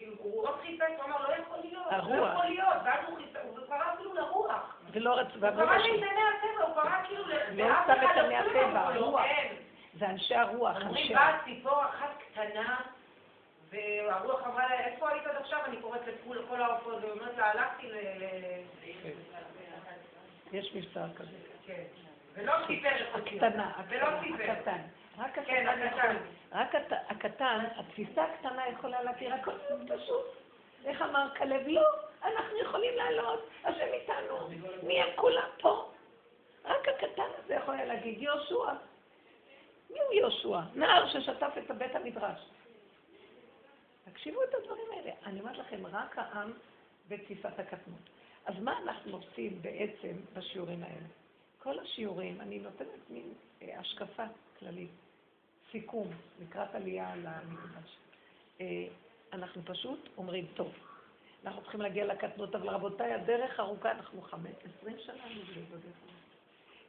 כאילו, 0.00 0.14
הוא 0.18 0.48
עוד 0.48 0.60
חיפש, 0.60 0.92
הוא 0.96 1.04
אמר, 1.04 1.28
לא 1.28 1.34
יכול 1.34 1.58
להיות, 1.62 1.86
לא. 1.92 1.96
יכול 1.96 2.44
להיות, 2.44 2.76
ואז 2.84 3.00
הוא 3.08 3.16
חיפש, 3.16 3.40
הוא 3.44 3.66
קרא 3.68 3.94
אפילו 3.94 4.14
לרוח. 4.14 4.76
ולא 4.92 5.14
רצ... 5.14 5.26
הוא 5.34 5.40
קרא 5.40 5.76
לענייני 5.76 6.06
הטבע, 6.06 6.64
הוא 6.66 6.74
קרא 6.74 7.02
כאילו, 7.06 7.24
לא 7.28 7.74
סתם 7.84 7.92
את 7.92 8.16
ענייני 8.16 8.40
אסור 8.40 8.60
הטבע, 8.60 8.90
לו, 8.90 9.04
הרוח. 9.04 9.22
כן. 9.22 9.54
זה 9.98 10.06
אנשי 10.06 10.34
הרוח, 10.34 10.76
אומרים. 10.82 11.14
באה 11.14 11.38
ציפור 11.44 11.84
אחת 11.84 12.10
קטנה, 12.30 12.80
והרוח 13.70 14.46
אמרה 14.46 14.68
לה, 14.68 14.80
איפה 14.80 15.10
היית 15.10 15.26
עד 15.26 15.36
עכשיו? 15.36 15.58
אני 15.64 15.76
קוראת 15.76 16.00
לכול 16.06 16.46
כל 16.48 16.62
העופות, 16.62 17.04
ואומרת 17.04 17.36
לה, 17.36 17.50
הלכתי 17.50 17.90
ל... 17.90 17.96
יש 20.52 20.74
מבצע 20.74 21.04
כזה. 21.16 21.36
כן. 21.66 21.82
ולא 22.34 22.52
סיפר 22.66 22.88
איך 22.88 23.14
אותי. 23.14 23.36
הקטנה, 23.36 23.72
ולא 23.88 24.06
הקטנה, 24.06 24.22
סיפר. 24.22 24.52
הקטן. 24.52 24.80
רק 25.20 25.34
כן, 25.34 25.66
הקטן 25.68 25.82
הקטן. 25.82 25.96
יכול, 25.96 26.16
רק 26.52 26.74
הקטן, 27.08 27.64
התפיסה 27.76 28.24
הקטנה 28.24 28.68
יכולה 28.68 29.02
להכיר, 29.02 29.34
הכל 29.34 29.52
מאוד 29.68 29.92
פשוט. 29.92 30.26
איך 30.84 31.02
אמר 31.02 31.28
כלב? 31.36 31.68
לא, 31.68 31.86
אנחנו 32.24 32.58
יכולים 32.58 32.96
לעלות, 32.96 33.48
השם 33.64 33.86
איתנו, 33.92 34.48
מי 34.82 35.02
הם 35.02 35.08
כולם 35.16 35.48
פה? 35.60 35.90
רק 36.64 36.88
הקטן 36.88 37.28
הזה 37.38 37.54
יכול 37.54 37.74
היה 37.74 37.84
להגיד, 37.84 38.22
יהושע. 38.22 38.72
מי 39.90 40.00
הוא 40.00 40.12
יהושע? 40.12 40.60
נער 40.74 41.08
ששטף 41.08 41.52
את 41.58 41.70
בית 41.70 41.94
המדרש. 41.94 42.40
תקשיבו 44.04 44.42
את 44.42 44.54
הדברים 44.54 44.86
האלה. 44.92 45.10
אני 45.26 45.40
אומרת 45.40 45.58
לכם, 45.58 45.86
רק 45.86 46.18
העם 46.18 46.52
בתפיסת 47.08 47.58
הקטנות. 47.58 48.10
אז 48.46 48.54
מה 48.60 48.78
אנחנו 48.78 49.16
עושים 49.16 49.62
בעצם 49.62 50.16
בשיעורים 50.34 50.82
האלה? 50.82 51.06
כל 51.58 51.78
השיעורים, 51.78 52.40
אני 52.40 52.58
נותנת 52.58 53.10
מין 53.10 53.34
אה, 53.62 53.78
השקפה 53.78 54.24
כללית, 54.58 54.90
סיכום 55.72 56.08
לקראת 56.40 56.74
עלייה 56.74 57.16
למקדש. 57.16 57.96
אה, 58.60 58.66
אנחנו 59.32 59.62
פשוט 59.64 60.08
אומרים, 60.16 60.46
טוב, 60.54 60.72
אנחנו 61.44 61.62
צריכים 61.62 61.80
להגיע 61.80 62.06
לקטנות, 62.06 62.54
אבל 62.54 62.68
רבותיי, 62.68 63.14
הדרך 63.14 63.60
ארוכה, 63.60 63.90
אנחנו 63.90 64.22
חמש, 64.22 64.52
עשרים 64.64 64.96
שנה 64.98 65.24
נגלה 65.26 65.64
בדרך. 65.70 65.96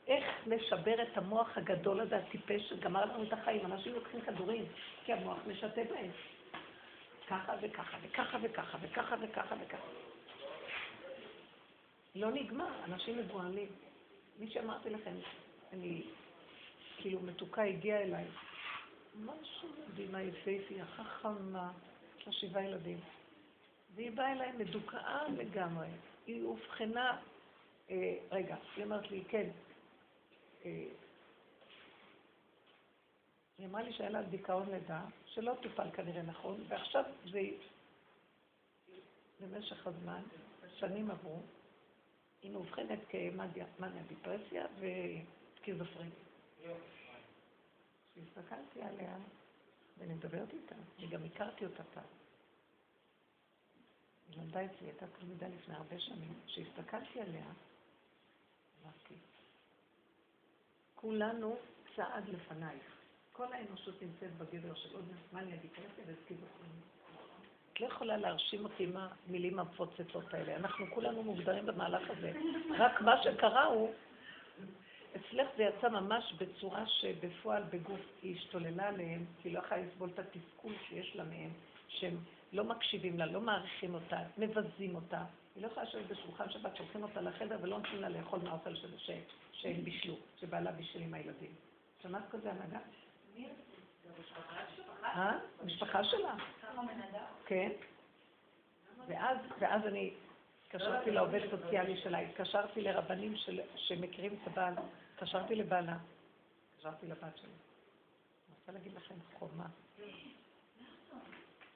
איך 0.07 0.25
לשבר 0.47 1.01
את 1.01 1.17
המוח 1.17 1.57
הגדול 1.57 1.99
הזה, 1.99 2.17
הטיפש, 2.17 2.69
שגמר 2.69 3.05
לנו 3.05 3.23
את 3.23 3.33
החיים. 3.33 3.65
אנשים 3.65 3.93
לוקחים 3.93 4.21
כדורים, 4.21 4.65
כי 5.05 5.13
המוח 5.13 5.37
משתה 5.47 5.83
בהם. 5.89 6.11
ככה 7.27 7.53
וככה 7.61 7.97
וככה 8.01 8.37
וככה 8.41 8.77
וככה 8.81 9.15
וככה 9.21 9.55
וככה. 9.61 9.87
לא 12.15 12.31
נגמר, 12.31 12.83
אנשים 12.85 13.17
מבוהלים. 13.17 13.69
מי 14.39 14.49
שאמרתי 14.49 14.89
לכם, 14.89 15.15
אני, 15.73 16.03
כאילו 16.97 17.19
מתוקה 17.19 17.63
הגיעה 17.63 18.01
אליי, 18.01 18.25
משהו 19.15 19.69
מדהימה 19.87 20.21
יפהפייה, 20.21 20.85
חכמה, 20.85 21.71
יש 22.17 22.27
לה 22.27 22.33
שבעה 22.33 22.63
ילדים. 22.63 22.99
והיא 23.95 24.11
באה 24.11 24.31
אליי 24.31 24.51
מדוכאה 24.51 25.27
לגמרי. 25.37 25.87
היא 26.27 26.43
אובחנה, 26.43 27.17
אה, 27.89 28.17
רגע, 28.31 28.55
היא 28.75 28.85
אמרת 28.85 29.11
לי, 29.11 29.23
כן, 29.29 29.49
אה, 30.65 30.85
היא 33.57 33.67
אמרה 33.67 33.83
לי 33.83 33.93
שהיה 33.93 34.09
לה 34.09 34.21
דיכאון 34.21 34.69
לידה, 34.69 35.01
שלא 35.25 35.53
טופל 35.61 35.91
כנראה 35.93 36.21
נכון, 36.21 36.63
ועכשיו 36.67 37.03
זה, 37.31 37.41
במשך 39.39 39.87
הזמן, 39.87 40.21
שנים 40.75 41.11
עברו, 41.11 41.39
היא 42.41 42.51
מאובחנת 42.51 42.99
כמאניה 43.09 44.03
דיפרסיה 44.07 44.65
וסקיזופרניה. 44.79 46.11
כשהסתכלתי 48.31 48.81
עליה, 48.81 49.15
ואני 49.97 50.13
מדברת 50.13 50.53
איתה, 50.53 50.75
אני 50.99 51.07
גם 51.07 51.21
הכרתי 51.25 51.65
אותה 51.65 51.83
פעם. 51.93 52.03
היא 54.29 54.37
למדה 54.37 54.65
אצלי, 54.65 54.87
הייתה 54.87 55.05
תלמידה 55.19 55.47
לפני 55.47 55.75
הרבה 55.75 55.99
שנים. 55.99 56.33
כשהסתכלתי 56.47 57.21
עליה, 57.21 57.45
אמרתי, 58.83 59.15
כולנו 60.95 61.55
צעד 61.95 62.29
לפנייך. 62.29 62.83
כל 63.31 63.53
האנושות 63.53 64.01
נמצאת 64.01 64.37
בגדר 64.37 64.75
של 64.75 64.95
עוד 64.95 65.05
מניה 65.33 65.55
דיפרסיה 65.55 66.03
וסקיזופרניה. 66.07 66.81
את 67.73 67.79
לא 67.79 67.85
יכולה 67.85 68.17
להרשים 68.17 68.63
אותי 68.63 68.83
עם 68.83 68.97
המילים 68.97 69.59
המפוצצות 69.59 70.33
האלה. 70.33 70.55
אנחנו 70.55 70.85
כולנו 70.93 71.23
מוגדרים 71.23 71.65
במהלך 71.65 72.09
הזה. 72.09 72.31
רק 72.77 73.01
מה 73.01 73.23
שקרה 73.23 73.65
הוא, 73.65 73.93
אצלך 75.15 75.47
זה 75.57 75.63
יצא 75.63 75.89
ממש 75.89 76.33
בצורה 76.37 76.87
שבפועל 76.87 77.63
בגוף 77.63 77.99
היא 78.21 78.35
השתוללה 78.35 78.87
עליהם, 78.87 79.25
כי 79.41 79.49
היא 79.49 79.53
לא 79.55 79.59
יכולה 79.59 79.81
לסבול 79.81 80.09
את 80.13 80.19
התסכול 80.19 80.73
שיש 80.87 81.15
לה 81.15 81.23
מהם, 81.23 81.49
שהם 81.87 82.17
לא 82.53 82.63
מקשיבים 82.63 83.19
לה, 83.19 83.25
לא 83.25 83.41
מעריכים 83.41 83.93
אותה, 83.93 84.19
מבזים 84.37 84.95
אותה. 84.95 85.23
היא 85.55 85.63
לא 85.63 85.67
יכולה 85.67 85.85
לשבת 85.85 86.05
בשולחן 86.05 86.49
שבת, 86.49 86.75
שולחים 86.75 87.03
אותה 87.03 87.21
לחדר 87.21 87.57
ולא 87.61 87.77
נותנים 87.77 88.01
לה 88.01 88.09
לאכול 88.09 88.39
מהאוכל 88.43 88.75
שהם 89.53 89.81
בישלו, 89.83 90.15
שבעלה 90.39 90.71
בישל 90.71 91.01
עם 91.01 91.13
הילדים. 91.13 91.51
שמעת 92.01 92.23
כזה 92.31 92.51
הנהגה? 92.51 92.79
אה? 95.03 95.37
המשפחה 95.61 96.03
שלה. 96.03 96.35
כן. 97.45 97.71
ואז, 99.07 99.37
ואז 99.59 99.87
אני 99.87 100.13
התקשרתי 100.65 101.11
לעובד 101.11 101.39
סוציאלי 101.51 101.97
שלה, 101.97 102.19
התקשרתי 102.19 102.81
לרבנים 102.81 103.35
של, 103.35 103.59
שמכירים 103.75 104.33
את 104.41 104.47
הבעל, 104.47 104.73
התקשרתי 105.21 105.55
לבעלה, 105.55 105.97
התקשרתי 106.71 107.07
לבת 107.07 107.37
שלי. 107.37 107.49
אני 107.49 108.55
רוצה 108.59 108.71
להגיד 108.71 108.93
לכם 108.93 109.15
חומה. 109.33 109.67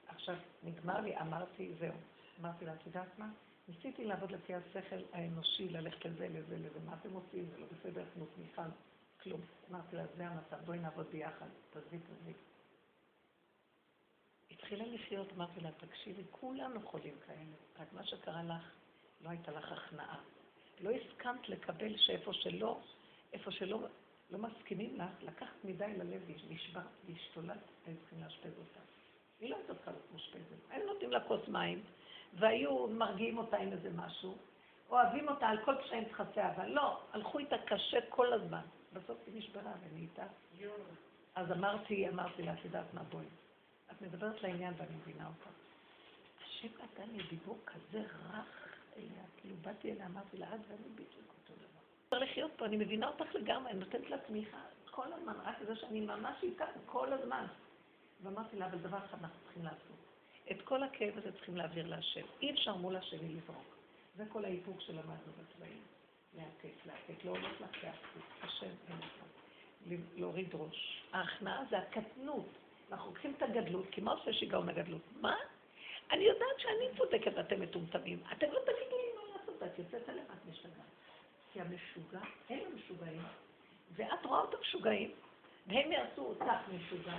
עכשיו, 0.06 0.36
נגמר 0.62 1.00
לי, 1.00 1.18
אמרתי, 1.18 1.74
זהו. 1.78 1.94
אמרתי 2.40 2.64
לה, 2.64 2.74
את 2.74 2.86
יודעת 2.86 3.18
מה? 3.18 3.28
ניסיתי 3.68 4.04
לעבוד 4.04 4.32
לפי 4.32 4.54
השכל 4.54 5.02
האנושי, 5.12 5.68
ללכת 5.68 6.04
לזה, 6.04 6.28
לזה, 6.28 6.58
לזה. 6.58 6.78
מה 6.86 6.94
אתם 7.00 7.12
עושים? 7.12 7.46
זה 7.50 7.58
לא 7.58 7.66
בסדר, 7.66 8.04
תנו 8.14 8.26
תמיכה, 8.26 8.64
כלום. 9.22 9.40
אמרתי 9.70 9.96
לה, 9.96 10.04
זה 10.16 10.26
המצב, 10.26 10.56
בואי 10.64 10.78
נעבוד 10.78 11.06
ביחד. 11.06 11.48
תעזבי, 11.70 11.98
תעזבי. 11.98 12.32
התחילה 14.50 14.86
לחיות, 14.86 15.32
אמרתי 15.32 15.60
לה, 15.60 15.72
תקשיבי, 15.72 16.22
כולנו 16.30 16.88
חולים 16.88 17.14
כאלה, 17.26 17.56
רק 17.78 17.92
מה 17.92 18.06
שקרה 18.06 18.42
לך, 18.42 18.74
לא 19.20 19.30
הייתה 19.30 19.50
לך 19.52 19.72
הכנעה. 19.72 20.20
לא 20.80 20.90
הסכמת 20.90 21.48
לקבל 21.48 21.96
שאיפה 21.96 22.32
שלא, 22.32 22.80
איפה 23.36 23.50
שלא 23.50 23.78
לא 24.30 24.38
מסכימים 24.38 25.00
לך, 25.00 25.22
לקחת 25.22 25.64
מדי 25.64 25.92
ללב 25.98 26.22
ונשברת 26.48 26.84
והשתולת, 27.06 27.58
היו 27.86 27.96
צריכים 28.00 28.22
לאשפז 28.24 28.58
אותה. 28.58 28.80
היא 29.40 29.50
לא 29.50 29.56
הייתה 29.56 29.74
צריכה 29.74 29.90
להיות 29.90 30.10
מאושפזת. 30.10 30.70
היו 30.70 30.86
נותנים 30.86 31.12
לה 31.12 31.20
כוס 31.20 31.48
מים, 31.48 31.82
והיו 32.38 32.86
מרגיעים 32.86 33.38
אותה 33.38 33.56
עם 33.56 33.72
איזה 33.72 33.90
משהו, 33.96 34.36
אוהבים 34.90 35.28
אותה 35.28 35.48
על 35.48 35.64
כל 35.64 35.74
פשעים 35.82 36.04
תכסי 36.04 36.40
אבל 36.40 36.68
לא, 36.68 37.00
הלכו 37.12 37.38
איתה 37.38 37.56
קשה 37.66 37.98
כל 38.08 38.32
הזמן. 38.32 38.62
בסוף 38.92 39.18
היא 39.26 39.38
נשברה 39.38 39.72
ונהייתה. 39.80 40.26
אז 41.34 41.52
אמרתי, 41.52 42.08
אמרתי 42.08 42.42
לה, 42.42 42.52
את 42.52 42.64
יודעת 42.64 42.94
מה, 42.94 43.02
בואי. 43.02 43.24
את 43.90 44.02
מדברת 44.02 44.42
לעניין 44.42 44.74
ואני 44.76 44.96
מבינה 44.96 45.26
אותך. 45.26 45.48
השם 46.44 46.68
נתן 46.84 47.10
לי 47.12 47.22
דיבור 47.30 47.58
כזה 47.66 48.00
רך 48.00 48.78
אליה, 48.96 49.24
כאילו 49.36 49.56
באתי 49.56 49.92
אליה, 49.92 50.06
אמרתי 50.06 50.36
לה, 50.36 50.54
את 50.54 50.60
ואני 50.68 50.88
בדיוק. 50.94 51.35
אפשר 52.16 52.24
לחיות 52.24 52.50
פה, 52.56 52.64
אני 52.64 52.76
מבינה 52.76 53.08
אותך 53.08 53.34
לגמרי, 53.34 53.70
אני 53.70 53.78
נותנת 53.78 54.10
לה 54.10 54.18
תמיכה 54.18 54.58
כל 54.90 55.12
הזמן, 55.12 55.32
רק 55.44 55.56
זה 55.66 55.76
שאני 55.76 56.00
ממש 56.00 56.36
איתה 56.42 56.64
כל 56.86 57.12
הזמן. 57.12 57.44
ואמרתי 58.22 58.56
לה, 58.56 58.66
אבל 58.66 58.78
דבר 58.78 58.98
אחד 58.98 59.18
אנחנו 59.20 59.38
צריכים 59.44 59.64
לעשות. 59.64 59.96
את 60.50 60.62
כל 60.62 60.82
הכאב 60.82 61.18
הזה 61.18 61.32
צריכים 61.32 61.56
להעביר 61.56 61.86
להשם. 61.86 62.26
אי 62.42 62.50
אפשר 62.50 62.74
מול 62.76 62.96
השני 62.96 63.34
לזרוק. 63.34 63.76
זה 64.16 64.24
כל 64.28 64.44
האיפוק 64.44 64.80
שלמדנו 64.80 65.32
בצבעים. 65.38 65.82
להעתק, 66.36 66.86
להעתק, 66.86 67.24
לא 67.24 67.30
הולך 67.30 67.60
לך 67.60 67.84
להעתק. 67.84 68.42
השם 68.42 68.70
אין 68.88 68.98
לך. 68.98 69.98
להוריד 70.16 70.54
ראש. 70.54 71.02
ההכנעה 71.12 71.64
זה 71.70 71.78
הקטנות. 71.78 72.48
אנחנו 72.92 73.10
לוקחים 73.10 73.34
את 73.36 73.42
הגדלות, 73.42 73.86
כי 73.90 74.00
מה 74.00 74.12
עושה 74.12 74.32
שיגעון 74.32 74.68
הגדלות? 74.68 75.02
מה? 75.20 75.36
אני 76.10 76.24
יודעת 76.24 76.58
שאני 76.58 76.98
צודקת 76.98 77.32
ואתם 77.36 77.60
מטומטמים. 77.60 78.22
אתם 78.32 78.46
לא 78.52 78.60
תגידו 78.60 78.96
לי 78.96 79.12
מה 79.16 79.36
לעשות, 79.36 79.62
את 79.62 79.78
יוצאת 79.78 80.08
עליהם, 80.08 80.26
את 80.26 80.50
משתגעת. 80.50 80.95
כי 81.56 81.60
המשוגע, 81.60 82.20
אין 82.50 82.58
לו 82.58 82.70
משוגעים, 82.76 83.22
ואת 83.92 84.24
רואה 84.24 84.40
אותם 84.40 84.56
משוגעים, 84.60 85.10
והם 85.66 85.92
יעשו 85.92 86.22
אותך 86.22 86.44
משוגע, 86.74 87.18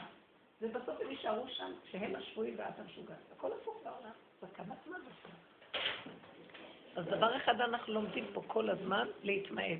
ובסוף 0.61 1.01
הם 1.01 1.11
יישארו 1.11 1.47
שם, 1.49 1.71
שהם 1.91 2.15
השבויים 2.15 2.55
ואת 2.57 2.79
המשוגעת. 2.79 3.17
הכל 3.31 3.51
הפוך 3.61 3.81
בעולם. 3.83 4.11
זה 4.41 4.47
כמה 4.55 4.75
זמן 4.85 4.99
בסוף. 4.99 5.31
אז 6.95 7.05
דבר 7.05 7.37
אחד 7.37 7.61
אנחנו 7.61 7.93
לומדים 7.93 8.25
פה 8.33 8.41
כל 8.47 8.69
הזמן, 8.69 9.07
להתמעט. 9.23 9.79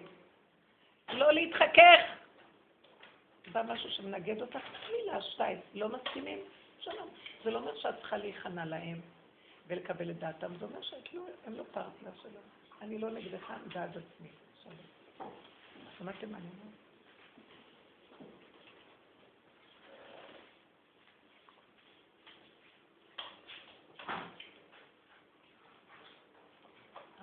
לא 1.14 1.34
להתחכך! 1.34 2.02
בא 3.52 3.62
משהו 3.68 3.90
שמנגד 3.92 4.42
אותך, 4.42 4.60
מילה, 4.92 5.22
שתיים, 5.22 5.60
לא 5.74 5.90
מסכימים? 5.90 6.40
שלום. 6.80 7.10
זה 7.44 7.52
לא 7.52 7.60
אומר 7.60 7.78
שאת 7.78 7.96
צריכה 8.00 8.18
להיכנע 8.18 8.66
להם 8.66 9.02
ולקבל 9.68 10.12
את 10.12 10.20
דעתם, 10.20 10.58
זה 10.60 10.66
אומר 10.66 10.82
שהם 10.82 11.54
לא 11.54 11.64
פרטנר 11.72 12.12
שלנו. 12.22 12.38
אני 12.82 12.98
לא 12.98 13.10
נגדך, 13.10 13.54
בעד 13.74 13.90
עצמי. 13.90 14.30
שמעתם 15.98 16.32
מה 16.32 16.38
אני 16.38 16.48
אומרת? 16.48 16.78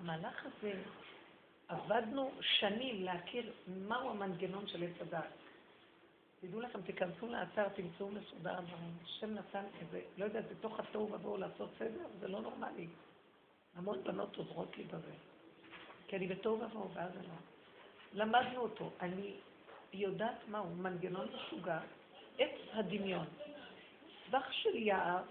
המהלך 0.05 0.47
הזה, 0.47 0.83
עבדנו 1.69 2.33
שנים 2.41 3.03
להכיר 3.03 3.53
מהו 3.67 4.11
המנגנון 4.11 4.67
של 4.67 4.83
עץ 4.83 5.01
הדעת. 5.01 5.33
תדעו 6.41 6.61
לכם, 6.61 6.83
תיכנסו 6.83 7.27
לאתר, 7.27 7.69
תמצאו 7.69 8.09
מסודר 8.09 8.61
דברים. 8.61 8.97
השם 9.05 9.35
נתן 9.35 9.65
איזה, 9.81 10.01
לא 10.17 10.25
יודעת, 10.25 10.45
בתוך 10.51 10.81
התוהו 10.81 11.13
ובואו 11.13 11.37
לעשות 11.37 11.71
סדר, 11.79 12.07
זה 12.21 12.29
לא 12.29 12.41
נורמלי. 12.41 12.89
המון 13.75 14.05
בנות 14.05 14.37
עוזרות 14.37 14.77
לי 14.77 14.85
בזה. 14.85 15.13
כי 16.09 16.17
אני 16.17 16.27
בתוהו 16.27 16.61
ובואו, 16.61 16.91
ואז 16.95 17.11
לא. 17.17 17.35
למדנו 18.13 18.61
אותו. 18.61 18.91
אני 19.01 19.35
יודעת 19.93 20.49
מהו, 20.49 20.75
מנגנון 20.75 21.29
משוגע, 21.35 21.81
עץ 22.39 22.55
הדמיון. 22.73 23.27
סבך 24.27 24.53
של 24.53 24.75
יער, 24.77 25.23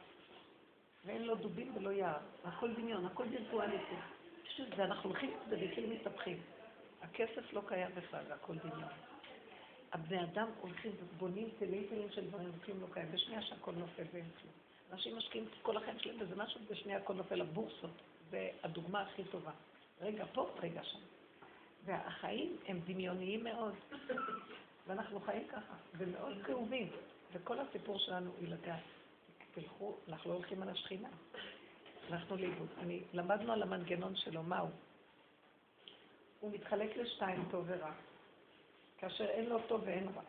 ואין 1.05 1.23
לו 1.23 1.35
דובים 1.35 1.77
ולא 1.77 1.89
יער. 1.89 2.19
הכל 2.43 2.73
דמיון, 2.73 3.05
הכל 3.05 3.23
וירטואלי. 3.29 3.77
פשוט 4.47 4.67
זה, 4.75 4.83
אנחנו 4.83 5.09
הולכים 5.09 5.29
את 5.29 5.49
זה 5.49 5.55
וכאילו 5.61 5.87
מתהפכים. 5.95 6.41
הכסף 7.01 7.53
לא 7.53 7.61
קיים 7.67 7.91
בכלל, 7.95 8.31
הכל 8.31 8.55
דמיון. 8.55 8.89
הבני 9.91 10.23
אדם 10.23 10.47
הולכים 10.61 10.91
ובונים 10.99 11.49
תלים 11.59 11.83
תלים 11.89 12.11
של 12.11 12.27
דברים, 12.27 12.51
וכלום 12.57 12.81
לא 12.81 12.87
קיים. 12.93 13.11
בשנייה 13.11 13.41
שהכל 13.41 13.71
נופל 13.71 14.03
ואין 14.13 14.29
כלום. 14.41 14.53
אנשים 14.91 15.17
משקיעים 15.17 15.47
את 15.47 15.61
כל 15.61 15.77
החיים 15.77 15.99
שלהם 15.99 16.19
בזה 16.19 16.35
משהו, 16.35 16.61
בשנייה 16.71 16.97
הכל 16.97 17.13
נופל 17.13 17.35
לבורסות. 17.35 17.91
זה 18.29 18.49
הדוגמה 18.63 19.01
הכי 19.01 19.23
טובה. 19.23 19.51
רגע 20.03 20.25
פה, 20.33 20.49
רגע 20.61 20.83
שם. 20.83 20.99
והחיים 21.85 22.57
הם 22.67 22.79
דמיוניים 22.85 23.43
מאוד. 23.43 23.73
ואנחנו 24.87 25.19
חיים 25.19 25.47
ככה, 25.47 25.73
ומאוד 25.97 26.37
כאובים. 26.45 26.89
וכל 27.33 27.59
הסיפור 27.59 27.99
שלנו 27.99 28.31
היא 28.39 28.47
לדעת. 28.47 28.83
תלכו, 29.53 29.97
אנחנו 30.07 30.29
לא 30.29 30.35
הולכים 30.35 30.61
על 30.61 30.69
השכינה. 30.69 31.09
הלכנו 32.09 32.37
לאיבוד. 32.37 32.67
אני, 32.79 33.01
למדנו 33.13 33.53
על 33.53 33.63
המנגנון 33.63 34.15
שלו, 34.15 34.43
מהו? 34.43 34.67
הוא 36.39 36.51
מתחלק 36.51 36.97
לשתיים, 36.97 37.43
טוב 37.51 37.65
ורע. 37.67 37.91
כאשר 38.97 39.25
אין 39.25 39.45
לו 39.45 39.59
טוב 39.67 39.81
ואין 39.85 40.07
רע. 40.15 40.21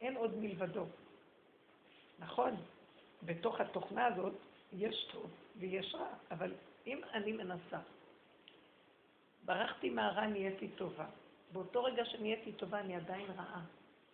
אין 0.00 0.16
עוד 0.16 0.36
מלבדו. 0.36 0.84
נכון, 2.18 2.56
בתוך 3.22 3.60
התוכנה 3.60 4.06
הזאת 4.06 4.32
יש 4.72 5.08
טוב 5.12 5.30
ויש 5.56 5.94
רע, 5.94 6.08
אבל 6.30 6.54
אם 6.86 7.00
אני 7.14 7.32
מנסה, 7.32 7.78
ברחתי 9.44 9.90
מהרע, 9.90 10.26
נהייתי 10.26 10.68
טובה. 10.68 11.06
באותו 11.52 11.84
רגע 11.84 12.04
שנהייתי 12.04 12.52
טובה, 12.52 12.80
אני 12.80 12.96
עדיין 12.96 13.26
רעה. 13.36 13.60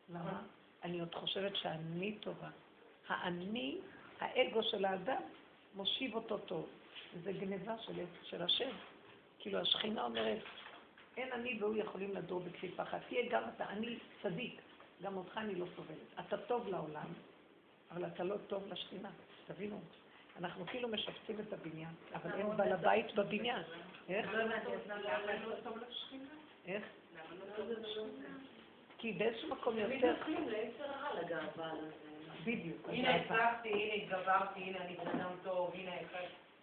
למה? 0.09 0.43
אני 0.83 1.01
עוד 1.01 1.15
חושבת 1.15 1.57
שאני 1.57 2.17
טובה. 2.21 2.49
האני, 3.09 3.79
האגו 4.21 4.63
של 4.63 4.85
האדם, 4.85 5.23
מושיב 5.75 6.15
אותו 6.15 6.39
טוב. 6.39 6.67
זה 7.23 7.33
גניבה 7.33 7.79
של, 7.79 8.05
של 8.23 8.43
השם. 8.43 8.71
כאילו 9.39 9.59
השכינה 9.59 10.05
אומרת, 10.05 10.39
אין 11.17 11.33
אני 11.33 11.59
והוא 11.61 11.77
יכולים 11.77 12.15
לדור 12.15 12.41
בכפיפה 12.41 12.83
אחת. 12.83 13.01
תהיה 13.09 13.31
גם 13.31 13.43
אתה, 13.57 13.69
אני 13.69 13.99
צדיק, 14.23 14.61
גם 15.03 15.17
אותך 15.17 15.39
אני 15.39 15.55
לא 15.55 15.67
סובלת. 15.77 16.21
אתה 16.21 16.37
טוב 16.37 16.69
לעולם, 16.69 17.13
אבל 17.91 18.07
אתה 18.07 18.25
לא 18.25 18.37
טוב 18.47 18.67
לשכינה, 18.73 19.11
תבינו. 19.47 19.81
אנחנו 20.39 20.67
כאילו 20.67 20.89
משפצים 20.89 21.37
את 21.41 21.53
הבניין, 21.53 21.91
אבל 22.15 22.31
אין 22.35 22.57
בעל 22.57 22.73
הבית 22.73 23.15
בבניין. 23.15 23.63
איך? 24.09 24.27
איך? 26.67 26.83
כי 28.99 29.13
באיזשהו 29.13 29.49
מקום 29.51 29.79
יותר... 29.79 30.15
בדיוק. 32.45 32.89
הנה 32.89 33.15
הצלחתי, 33.15 33.69
הנה 33.69 33.95
התגברתי, 33.95 34.61
הנה 34.61 34.79
אני 34.79 34.97
בן 34.97 35.21
אדם 35.21 35.31
טוב, 35.43 35.71
הנה... 35.75 35.93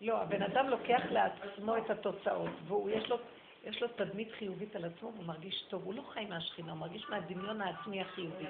לא, 0.02 0.22
הבן 0.22 0.42
אדם 0.42 0.70
לוקח 0.70 1.02
לעצמו 1.12 1.78
את 1.78 1.90
התוצאות, 1.90 2.50
והוא, 2.68 2.90
יש 2.90 3.10
לו, 3.10 3.18
יש 3.66 3.82
לו 3.82 3.88
תדמית 3.88 4.32
חיובית 4.32 4.76
על 4.76 4.86
עצמו, 4.86 5.12
הוא 5.16 5.26
מרגיש 5.26 5.66
טוב, 5.70 5.84
הוא 5.86 5.94
לא 5.94 6.02
חי 6.14 6.26
מהשכינה, 6.26 6.72
הוא 6.72 6.80
מרגיש 6.80 7.10
מהדמיון 7.10 7.62
העצמי 7.62 8.02
החיובי. 8.02 8.46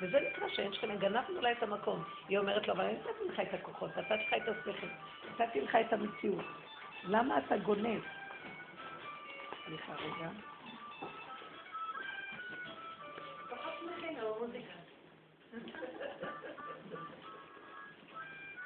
וזה 0.00 0.20
נקרא 0.20 0.48
שאין 0.48 0.72
שכינה, 0.72 0.96
גנבנו 0.96 1.40
לה 1.40 1.52
את 1.52 1.62
המקום. 1.62 2.04
היא 2.28 2.38
אומרת 2.38 2.68
לו, 2.68 2.74
אבל 2.74 2.84
אני 2.84 2.94
נתתי 2.94 3.28
לך 3.28 3.40
את 3.40 3.54
הכוחות, 3.54 3.96
נתתי 3.96 4.14
לך 4.14 4.34
את 4.36 4.48
השכל, 4.48 4.86
נתתי 5.30 5.60
לך 5.60 5.76
את 5.76 5.92
המציאות. 5.92 6.44
למה 7.04 7.38
אתה 7.38 7.56
גונב? 7.56 8.00
סליחה 9.66 9.92
רגע. 9.94 10.28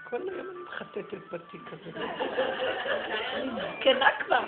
כל 0.05 0.29
היום 0.29 0.47
אני 0.51 0.59
מחטטת 0.65 1.33
בתיק 1.33 1.63
הזה. 1.73 1.91
זקנה 3.81 4.09
כבר, 4.25 4.45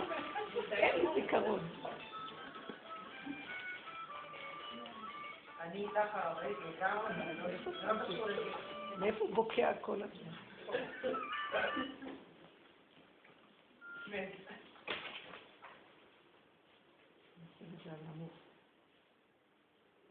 אין 0.73 1.07
זיכרון. 1.15 1.61
אני 5.61 5.83
איתך 5.83 6.15
הרבנית 6.15 6.57
לגמרי, 6.69 7.15
לא 7.83 8.05
קשור 8.05 8.27
לזה. 8.27 8.51
מאיפה 8.99 9.27
בוקע 9.35 9.73
כל 9.81 10.03
הזמן? 10.03 10.33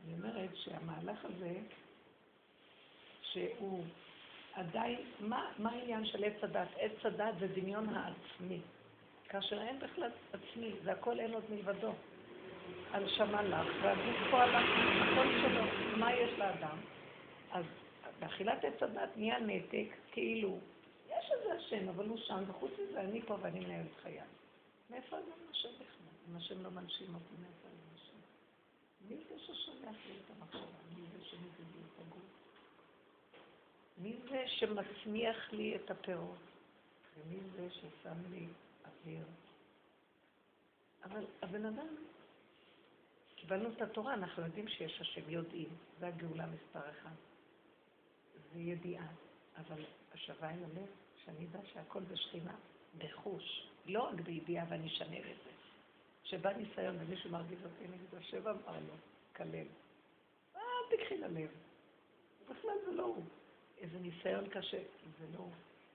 אני 0.04 0.14
אומרת 0.14 0.50
שהמהלך 0.56 1.26
הזה, 1.26 1.54
שהוא 3.22 3.86
עדיין, 4.54 5.00
מה 5.20 5.72
העניין 5.72 6.06
של 6.06 6.24
עץ 6.24 6.44
הדת? 6.44 6.68
עץ 6.78 7.06
הדת 7.06 7.36
זה 7.40 7.48
דמיון 7.48 7.96
העצמי. 7.96 8.62
כאשר 9.30 9.62
אין 9.62 9.80
בכלל 9.80 10.12
עצמי, 10.34 10.74
זה 10.84 10.92
הכל 10.92 11.20
אין 11.20 11.34
עוד 11.34 11.44
מלבדו. 11.50 11.92
הנשמה 12.92 13.42
לך, 13.42 13.68
והגוף 13.84 14.34
הלך, 14.34 14.66
הכל 15.02 15.26
שלו. 15.42 15.98
מה 15.98 16.14
יש 16.14 16.40
לאדם? 16.40 16.78
אז 17.52 17.66
באכילת 18.20 18.64
עץ 18.64 18.84
הדת 18.84 19.10
נהיה 19.16 19.40
נתק, 19.40 19.88
כאילו, 20.12 20.58
יש 21.10 21.32
איזה 21.32 21.54
השם, 21.54 21.90
אבל 21.90 22.06
הוא 22.08 22.18
שם, 22.18 22.44
וחוץ 22.48 22.72
מזה 22.72 23.02
אני 23.02 23.22
פה 23.22 23.38
ואני 23.42 23.60
מנהל 23.60 23.86
את 23.86 24.02
חיי. 24.04 24.22
מאיפה 24.90 25.18
אני 25.18 25.26
מנשם 25.48 25.70
בכלל? 25.70 26.32
אם 26.32 26.36
השם 26.36 26.64
לא 26.64 26.70
מנשים 26.70 27.16
אותי, 27.16 27.36
מאיפה 27.42 27.68
אני 27.68 27.78
מנשם? 27.92 28.18
מי 29.10 29.16
זה 29.30 29.40
ששולח 29.40 29.96
לי 30.08 30.16
את 30.26 30.32
המחשבה? 30.38 30.80
מי 30.96 31.02
זה 31.14 31.26
שמביא 31.26 31.66
לי 31.76 31.82
את 31.94 32.00
הגוף? 32.00 32.22
מי 33.98 34.16
זה 34.30 34.44
שמצמיח 34.48 35.54
לי 35.54 35.76
את 35.76 35.92
הפירות? 35.92 36.38
ומי 37.18 37.40
זה 37.56 37.70
ששם 37.70 38.18
לי 38.32 38.48
אוויר? 39.02 39.26
אבל 41.04 41.26
הבן 41.42 41.66
אדם, 41.66 41.96
קיבלנו 43.36 43.70
את 43.70 43.82
התורה, 43.82 44.14
אנחנו 44.14 44.44
יודעים 44.44 44.68
שיש 44.68 45.02
השם, 45.02 45.30
יודעים, 45.30 45.70
זה 46.00 46.08
הגאולה 46.08 46.46
מספר 46.46 46.90
אחד. 46.90 47.16
זה 48.54 48.60
ידיעה, 48.60 49.08
אבל 49.58 49.86
השווה 50.14 50.50
אל 50.50 50.64
הלב, 50.64 50.88
שאני 51.26 51.46
אדע 51.46 51.60
שהכל 51.74 52.04
בשכינה, 52.04 52.56
בחוש, 52.98 53.70
לא 53.86 54.04
רק 54.04 54.14
בידיעה 54.14 54.66
ואני 54.70 54.88
אשנה 54.88 55.18
את 55.18 55.24
זה. 55.24 55.52
כשבא 56.24 56.54
ניסיון 56.54 56.96
ומישהו 57.00 57.32
מרגיז 57.32 57.60
אותי, 57.64 57.86
אני 57.86 57.96
אגיד, 57.96 58.16
השם 58.18 58.48
אמר 58.48 58.80
לו, 58.88 58.94
כלל. 59.36 59.68
אל 60.56 60.62
תקחי 60.98 61.18
ללב. 61.18 61.50
בכלל 62.50 62.76
זה 62.86 62.92
לא 62.92 63.04
הוא. 63.04 63.24
איזה 63.78 64.00
ניסיון 64.00 64.50
קשה, 64.50 64.82
זה 65.20 65.26
לא 65.34 65.40
הוא. 65.40 65.52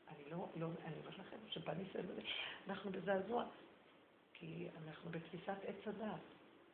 אני 0.08 0.30
לא, 0.30 0.48
לא, 0.56 0.66
אני 0.84 0.94
אומרת 0.96 1.18
לכם, 1.18 1.36
שבא 1.48 1.74
ניסיון, 1.74 2.06
אנחנו 2.68 2.90
בזעזוע. 2.90 3.44
כי 4.34 4.68
אנחנו 4.84 5.10
בתפיסת 5.10 5.56
עץ 5.66 5.86
הדעת, 5.88 6.20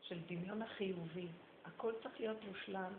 של 0.00 0.20
דמיון 0.26 0.62
החיובי. 0.62 1.28
הכל 1.64 1.92
צריך 2.02 2.20
להיות 2.20 2.44
מושלם, 2.48 2.92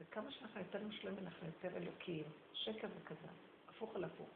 וכמה 0.00 0.30
שאנחנו 0.32 0.60
יותר 0.60 0.82
מושלמים, 0.84 1.24
אנחנו 1.24 1.46
יותר 1.46 1.76
אלוקיים. 1.76 2.24
שקר 2.52 2.88
וכזב, 3.00 3.34
הפוך 3.68 3.96
על 3.96 4.04
הפוך. 4.04 4.28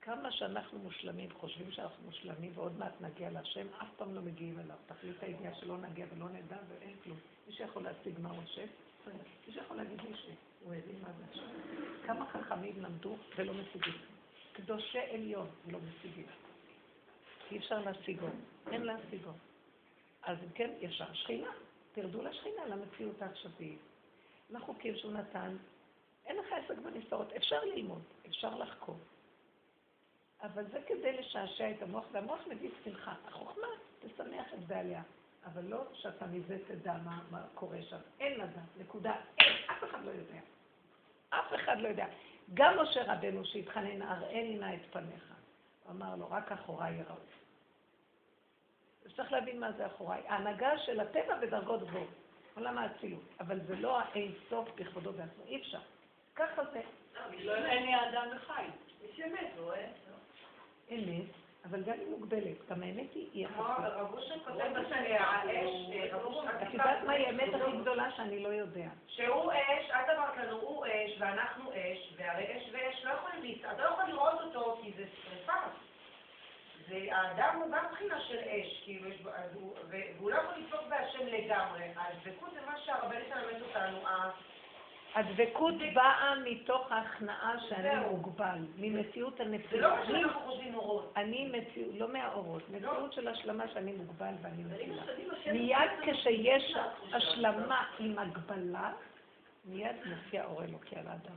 כמה 0.00 0.32
שאנחנו 0.32 0.78
מושלמים, 0.78 1.30
חושבים 1.32 1.72
שאנחנו 1.72 2.04
מושלמים, 2.04 2.52
ועוד 2.54 2.78
מעט 2.78 2.92
נגיע 3.00 3.30
להשם, 3.30 3.66
אף 3.82 3.88
פעם 3.96 4.14
לא 4.14 4.22
מגיעים 4.22 4.60
אליו. 4.60 4.76
תכלית 4.86 5.22
הידיעה 5.22 5.54
שלא 5.54 5.78
נגיע 5.78 6.06
ולא 6.14 6.28
נדע 6.28 6.56
ואין 6.68 6.96
כלום. 7.04 7.18
מי 7.46 7.52
שיכול 7.52 7.82
להשיג 7.82 8.20
מה 8.20 8.30
הוא 8.30 8.42
השם, 8.42 8.66
ישראל. 9.00 9.16
מישהו 9.46 9.62
יכול 9.62 9.76
להגיד 9.76 10.00
לי 10.00 10.16
שהוא 10.16 10.74
הבין 10.74 11.02
מה 11.02 11.08
זה 11.18 11.24
עכשיו? 11.30 11.48
כמה 12.06 12.26
חכמים 12.26 12.82
למדו 12.82 13.16
ולא 13.36 13.52
משיגים. 13.54 14.15
קדושי 14.56 14.98
עליון 14.98 15.48
ולא 15.66 15.78
משיגים. 15.78 16.26
אי 17.50 17.58
אפשר 17.58 17.78
להשיגו, 17.78 18.26
אין 18.70 18.82
להשיגו. 18.82 19.30
אז 20.22 20.38
אם 20.42 20.50
כן, 20.54 20.70
ישר 20.80 21.14
שכינה. 21.14 21.50
תרדו 21.92 22.22
לשכינה, 22.22 22.66
למציאות 22.66 23.22
העכשווית, 23.22 23.78
לחוקים 24.50 24.96
שהוא 24.96 25.12
נתן. 25.12 25.56
אין 26.26 26.36
לך 26.36 26.46
עסק 26.52 26.78
בנסתרות, 26.78 27.32
אפשר 27.32 27.64
ללמוד, 27.64 28.02
אפשר 28.26 28.54
לחקור. 28.58 28.96
אבל 30.42 30.64
זה 30.70 30.78
כדי 30.86 31.12
לשעשע 31.12 31.70
את 31.70 31.82
המוח, 31.82 32.04
והמוח 32.12 32.40
מביא 32.46 32.70
שמחה. 32.84 33.14
החוכמה 33.26 33.66
תשמח 34.00 34.54
את 34.54 34.66
בעליה, 34.66 35.02
אבל 35.44 35.64
לא 35.64 35.84
שאתה 35.92 36.26
מזה 36.26 36.58
תדע 36.66 36.94
מה, 37.04 37.22
מה 37.30 37.42
קורה 37.54 37.82
שם. 37.82 37.98
אין 38.20 38.40
לדעת, 38.40 38.76
נקודה. 38.78 39.14
אין, 39.38 39.52
אף 39.70 39.84
אחד 39.84 40.04
לא 40.04 40.10
יודע. 40.10 40.40
אף 41.30 41.54
אחד 41.54 41.80
לא 41.80 41.88
יודע. 41.88 42.06
גם 42.54 42.78
משה 42.82 43.12
רבנו 43.12 43.44
שהתחנן, 43.44 44.02
אראני 44.02 44.58
נא 44.58 44.74
את 44.74 44.92
פניך. 44.92 45.32
הוא 45.84 45.92
אמר 45.92 46.16
לו, 46.16 46.30
רק 46.30 46.52
אחוריי 46.52 46.94
יראו. 46.94 47.16
צריך 49.16 49.32
להבין 49.32 49.60
מה 49.60 49.72
זה 49.72 49.86
אחוריי. 49.86 50.22
ההנהגה 50.28 50.78
של 50.78 51.00
הטבע 51.00 51.36
בדרגות 51.40 51.82
גבוהות, 51.82 52.08
עולם 52.54 52.78
האצילות. 52.78 53.22
אבל 53.40 53.60
זה 53.66 53.76
לא 53.76 54.00
האין 54.00 54.32
סוף 54.48 54.68
בכבודו 54.74 55.12
בעצמו, 55.12 55.44
אי 55.46 55.60
אפשר. 55.60 55.80
ככה 56.34 56.62
זה. 56.72 56.80
לא, 57.38 57.54
אין 57.54 57.82
לי 57.82 57.92
אדם 57.94 58.28
וחי. 58.36 58.64
יש 59.04 59.20
אמת, 59.20 59.50
הוא 59.56 59.64
רואה. 59.64 59.86
אמת, 60.90 61.30
אבל 61.70 61.82
גם 61.82 61.92
היא 61.92 62.06
מוגבלת. 62.10 62.70
גם 62.70 62.82
האמת 62.82 63.14
היא 63.14 63.46
כמו 63.46 63.62
יחסית. 63.64 63.84
רב 63.84 64.14
אושר 64.14 64.34
כותב 64.44 64.64
בשני 64.80 65.16
האש, 65.16 65.70
אושר, 66.24 66.50
את 66.62 66.72
יודעת 66.72 67.02
מהי 67.04 67.26
האמת 67.26 67.54
הכי 67.54 67.76
גדולה 67.80 68.10
שאני 68.16 68.42
לא 68.42 68.48
יודע? 68.48 68.88
שהוא 69.08 69.52
אש, 69.52 69.90
את 69.90 70.10
אמרת 70.16 70.36
לנו, 70.36 70.56
הוא 70.60 70.86
אש 70.86 71.16
ואנחנו 71.18 71.70
אש, 71.72 72.14
והרי 72.16 72.58
אש 72.58 72.70
ואש 72.72 73.04
לא 73.04 73.10
יכולים 73.10 73.42
להצטרף, 73.42 73.72
אתה 73.74 73.82
לא 73.84 73.88
יכול 73.88 74.04
לראות 74.04 74.40
אותו 74.40 74.78
כי 74.82 74.92
זה 74.96 75.04
שרפה. 75.24 75.52
והאדם 76.88 77.58
הוא 77.62 77.70
גם 77.72 77.84
בחינה 77.92 78.20
של 78.20 78.38
אש, 78.38 78.82
כאילו, 78.84 79.08
יש 79.08 79.20
בו- 79.20 79.30
אז 79.30 79.54
הוא- 79.54 79.74
ו- 79.88 80.16
והוא 80.16 80.30
לא 80.30 80.36
יכול 80.36 80.54
לדבוק 80.58 80.80
בהשם 80.88 81.26
לגמרי. 81.26 81.82
הדבקות 81.96 82.50
זה 82.54 82.60
מה 82.66 82.78
שהרבנית 82.84 83.28
מלמדת 83.34 83.62
אותנו, 83.62 83.98
הדבקות 85.16 85.74
באה 85.94 86.34
מתוך 86.44 86.92
ההכנעה 86.92 87.54
שאני. 87.68 88.08
מוגבל, 88.10 88.58
ממציאות 88.76 89.40
זה 89.70 89.76
לא. 89.76 89.96
מה 89.96 90.06
שאנחנו 90.06 90.40
חושבים 90.40 90.74
אורות. 90.74 91.12
אני 91.16 91.52
מציאות, 91.52 91.94
לא 91.94 92.12
מהאורות, 92.12 92.62
מציאות 92.70 93.12
של 93.12 93.28
השלמה 93.28 93.68
שאני 93.68 93.92
מוגבל 93.92 94.34
ואני 94.42 94.64
השם, 94.64 95.52
מיד 95.52 95.90
כשיש. 96.02 96.74
השלמה 97.12 97.84
עם 97.98 98.18
הגבלה, 98.18 98.92
מיד 99.64 99.96
מופיע 100.06 100.44
אור 100.44 100.64
אלוקי 100.64 100.96
על 100.96 101.06
האדם. 101.06 101.36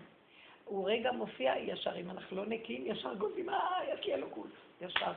הוא 0.65 0.89
רגע 0.89 1.11
מופיע 1.11 1.57
ישר, 1.57 1.95
אם 1.95 2.09
אנחנו 2.09 2.37
לא 2.37 2.45
נקיים, 2.45 2.83
ישר 2.85 3.13
גוזים, 3.13 3.49
אה, 3.49 3.79
יש 3.93 4.05
לי 4.05 4.13
אלוקות. 4.13 4.49
ישר 4.81 5.11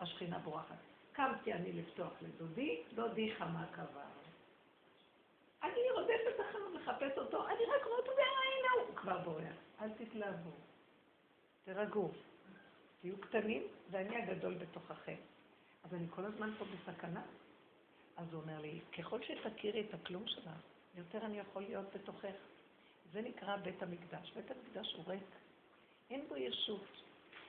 השכינה 0.00 0.38
בורחת. 0.38 0.76
קמתי 1.12 1.52
אני 1.52 1.72
לפתוח 1.72 2.12
לדודי, 2.22 2.76
דודי 2.94 3.32
חמה 3.38 3.64
קבע. 3.72 4.15
אני 5.62 5.90
רודפת 5.94 6.40
אחריו 6.40 6.74
לחפש 6.74 7.18
אותו, 7.18 7.46
אני 7.48 7.64
רק 7.76 7.84
רואה 7.84 7.98
אותו, 7.98 8.10
והנה 8.10 8.86
הוא 8.86 8.96
כבר 8.96 9.18
בורח. 9.18 9.56
אל 9.80 9.88
תתלהבו, 9.90 10.50
תירגעו, 11.64 12.12
תהיו 13.00 13.20
קטנים, 13.20 13.62
ואני 13.90 14.16
הגדול 14.16 14.54
בתוככם. 14.54 15.16
אז 15.84 15.94
אני 15.94 16.06
כל 16.10 16.24
הזמן 16.24 16.52
פה 16.58 16.64
בסכנה. 16.64 17.22
אז 18.16 18.32
הוא 18.32 18.42
אומר 18.42 18.60
לי, 18.60 18.80
ככל 18.98 19.22
שתכירי 19.22 19.80
את 19.80 19.94
הכלום 19.94 20.26
שלך, 20.26 20.50
יותר 20.94 21.18
אני 21.18 21.38
יכול 21.38 21.62
להיות 21.62 21.86
בתוכך. 21.94 22.36
זה 23.12 23.22
נקרא 23.22 23.56
בית 23.56 23.82
המקדש. 23.82 24.32
בית 24.36 24.50
המקדש 24.50 24.94
הוא 24.94 25.04
ריק, 25.06 25.22
אין 26.10 26.28
בו 26.28 26.36
ישות. 26.36 26.86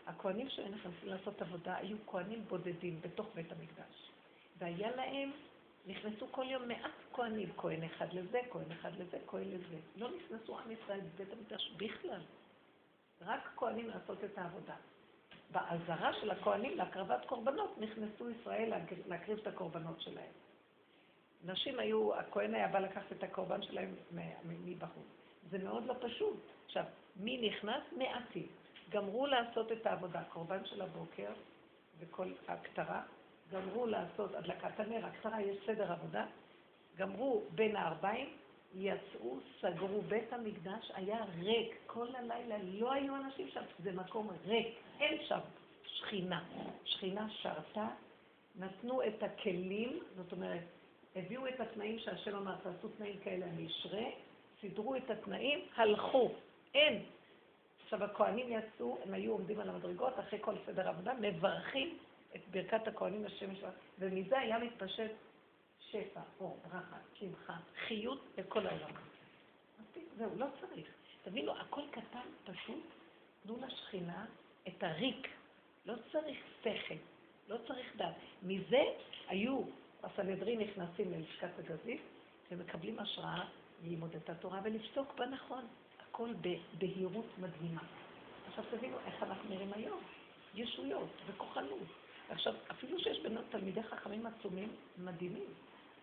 הכוהנים 0.07 0.49
שהיו 0.49 0.69
נכנסים 0.69 1.09
לעשות 1.09 1.41
עבודה 1.41 1.77
היו 1.77 1.97
כוהנים 2.05 2.45
בודדים 2.47 3.01
בתוך 3.01 3.27
בית 3.35 3.51
המקדש. 3.51 4.11
והיה 4.57 4.95
להם, 4.95 5.31
נכנסו 5.88 6.27
כל 6.31 6.45
יום 6.49 6.67
מעט 6.67 6.91
כוהנים, 7.11 7.49
כהן 7.57 7.83
אחד 7.83 8.13
לזה, 8.13 8.39
כהן 8.51 8.71
אחד 8.71 8.91
לזה, 8.95 9.17
כהן 9.27 9.47
לזה. 9.47 9.77
לא 9.95 10.09
נכנסו 10.17 10.59
עם 10.59 10.71
ישראל 10.71 10.99
בבית 10.99 11.33
המקדש 11.33 11.71
בכלל. 11.77 12.21
רק 13.21 13.49
כהנים 13.55 13.89
לעשות 13.89 14.23
את 14.23 14.38
העבודה. 14.38 14.75
באזהרה 15.51 16.13
של 16.13 16.31
הכהנים 16.31 16.77
להקרבת 16.77 17.25
קורבנות 17.25 17.77
נכנסו 17.77 18.29
ישראל 18.29 18.69
להקר- 18.69 19.07
להקריב 19.07 19.38
את 19.38 19.47
הקורבנות 19.47 20.01
שלהם. 20.01 20.31
נשים 21.43 21.79
היו, 21.79 22.15
הכהן 22.15 22.55
היה 22.55 22.67
בא 22.67 22.79
לקחת 22.79 23.11
את 23.11 23.23
הקורבן 23.23 23.61
שלהם 23.61 23.95
מבחוץ. 24.45 25.05
זה 25.49 25.57
מאוד 25.57 25.85
לא 25.85 25.95
פשוט. 26.01 26.38
עכשיו, 26.65 26.83
מי 27.15 27.49
נכנס? 27.49 27.83
מעטים. 27.97 28.47
גמרו 28.89 29.27
לעשות 29.27 29.71
את 29.71 29.85
העבודה, 29.85 30.23
קורבן 30.23 30.65
של 30.65 30.81
הבוקר 30.81 31.29
וכל 31.99 32.27
הכתרה, 32.47 33.01
גמרו 33.51 33.85
לעשות 33.85 34.35
הדלקת 34.35 34.79
הנר, 34.79 35.05
הכתרה 35.05 35.41
יש 35.41 35.57
סדר 35.65 35.91
עבודה, 35.91 36.25
גמרו 36.97 37.43
בין 37.55 37.75
הארבעים, 37.75 38.29
יצאו, 38.75 39.37
סגרו, 39.61 40.01
בית 40.01 40.33
המקדש 40.33 40.91
היה 40.95 41.25
ריק, 41.39 41.77
כל 41.85 42.07
הלילה 42.15 42.57
לא 42.63 42.91
היו 42.91 43.15
אנשים 43.15 43.47
שם, 43.49 43.61
זה 43.79 43.91
מקום 43.91 44.29
ריק, 44.45 44.67
אין 44.99 45.17
שם 45.27 45.39
שכינה. 45.85 46.43
שכינה 46.85 47.29
שרתה, 47.29 47.87
נתנו 48.55 49.03
את 49.03 49.23
הכלים, 49.23 49.99
זאת 50.15 50.31
אומרת, 50.31 50.61
הביאו 51.15 51.47
את 51.47 51.59
התנאים 51.59 51.99
שהשם 51.99 52.35
אמר, 52.35 52.55
תעשו 52.55 52.87
תנאים 52.87 53.19
כאלה, 53.23 53.45
אני 53.45 53.67
אשרה, 53.67 54.05
סידרו 54.61 54.95
את 54.95 55.09
התנאים, 55.09 55.59
הלכו, 55.75 56.31
אין. 56.73 57.03
עכשיו 57.83 58.03
הכהנים 58.03 58.47
יצאו, 58.49 58.97
הם 59.03 59.13
היו 59.13 59.31
עומדים 59.31 59.59
על 59.59 59.69
המדרגות 59.69 60.19
אחרי 60.19 60.39
כל 60.41 60.55
סדר 60.65 60.87
עבודה, 60.87 61.13
מברכים 61.21 61.97
את 62.36 62.41
ברכת 62.51 62.88
הכהנים 62.88 63.25
לשם 63.25 63.55
שלהם, 63.55 63.73
ומזה 63.99 64.39
היה 64.39 64.59
מתפשט 64.59 65.11
שפע, 65.80 66.21
אור, 66.39 66.59
ברכה, 66.63 66.97
שמחה, 67.19 67.57
חיות 67.88 68.21
לכל 68.38 68.67
העולם. 68.67 68.91
זהו, 70.17 70.30
לא 70.38 70.45
צריך. 70.61 70.88
תבינו, 71.23 71.57
הכל 71.57 71.82
קטן, 71.91 72.28
פשוט, 72.45 72.84
תנו 73.43 73.57
לשכינה 73.67 74.25
את 74.67 74.84
הריק. 74.84 75.28
לא 75.86 75.93
צריך 76.11 76.38
שכל, 76.61 76.95
לא 77.47 77.57
צריך 77.67 77.95
דת. 77.95 78.15
מזה 78.43 78.84
היו 79.28 79.61
הסנהדרין 80.03 80.59
נכנסים 80.59 81.11
ללשכת 81.11 81.59
הגזית 81.59 82.01
ומקבלים 82.51 82.99
השראה 82.99 83.45
ללמוד 83.84 84.15
את 84.15 84.30
התורה 84.30 84.59
ולפסוק 84.63 85.13
בה 85.15 85.25
נכון. 85.25 85.67
הכל 85.99 86.34
בבהירות 86.34 87.25
מדהימה. 87.38 87.82
עכשיו 88.47 88.63
תבינו 88.71 88.97
איך 89.05 89.23
אנחנו 89.23 89.49
נראים 89.49 89.73
היום. 89.73 90.03
ישויות 90.55 91.09
וכוחנות. 91.28 91.88
עכשיו, 92.30 92.53
אפילו 92.71 92.99
שיש 92.99 93.19
בינינו 93.19 93.41
תלמידי 93.49 93.84
חכמים 93.84 94.25
עצומים 94.25 94.69
מדהימים, 94.97 95.47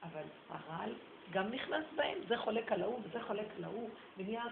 אבל 0.02 0.22
הרעל 0.48 0.94
גם 1.30 1.50
נכנס 1.50 1.84
בהם, 1.96 2.18
זה 2.28 2.36
חולק 2.38 2.72
על 2.72 2.82
ההוא 2.82 3.00
וזה 3.04 3.20
חולק 3.22 3.46
על 3.58 3.64
ההוא, 3.64 3.90
ונהיה, 4.16 4.42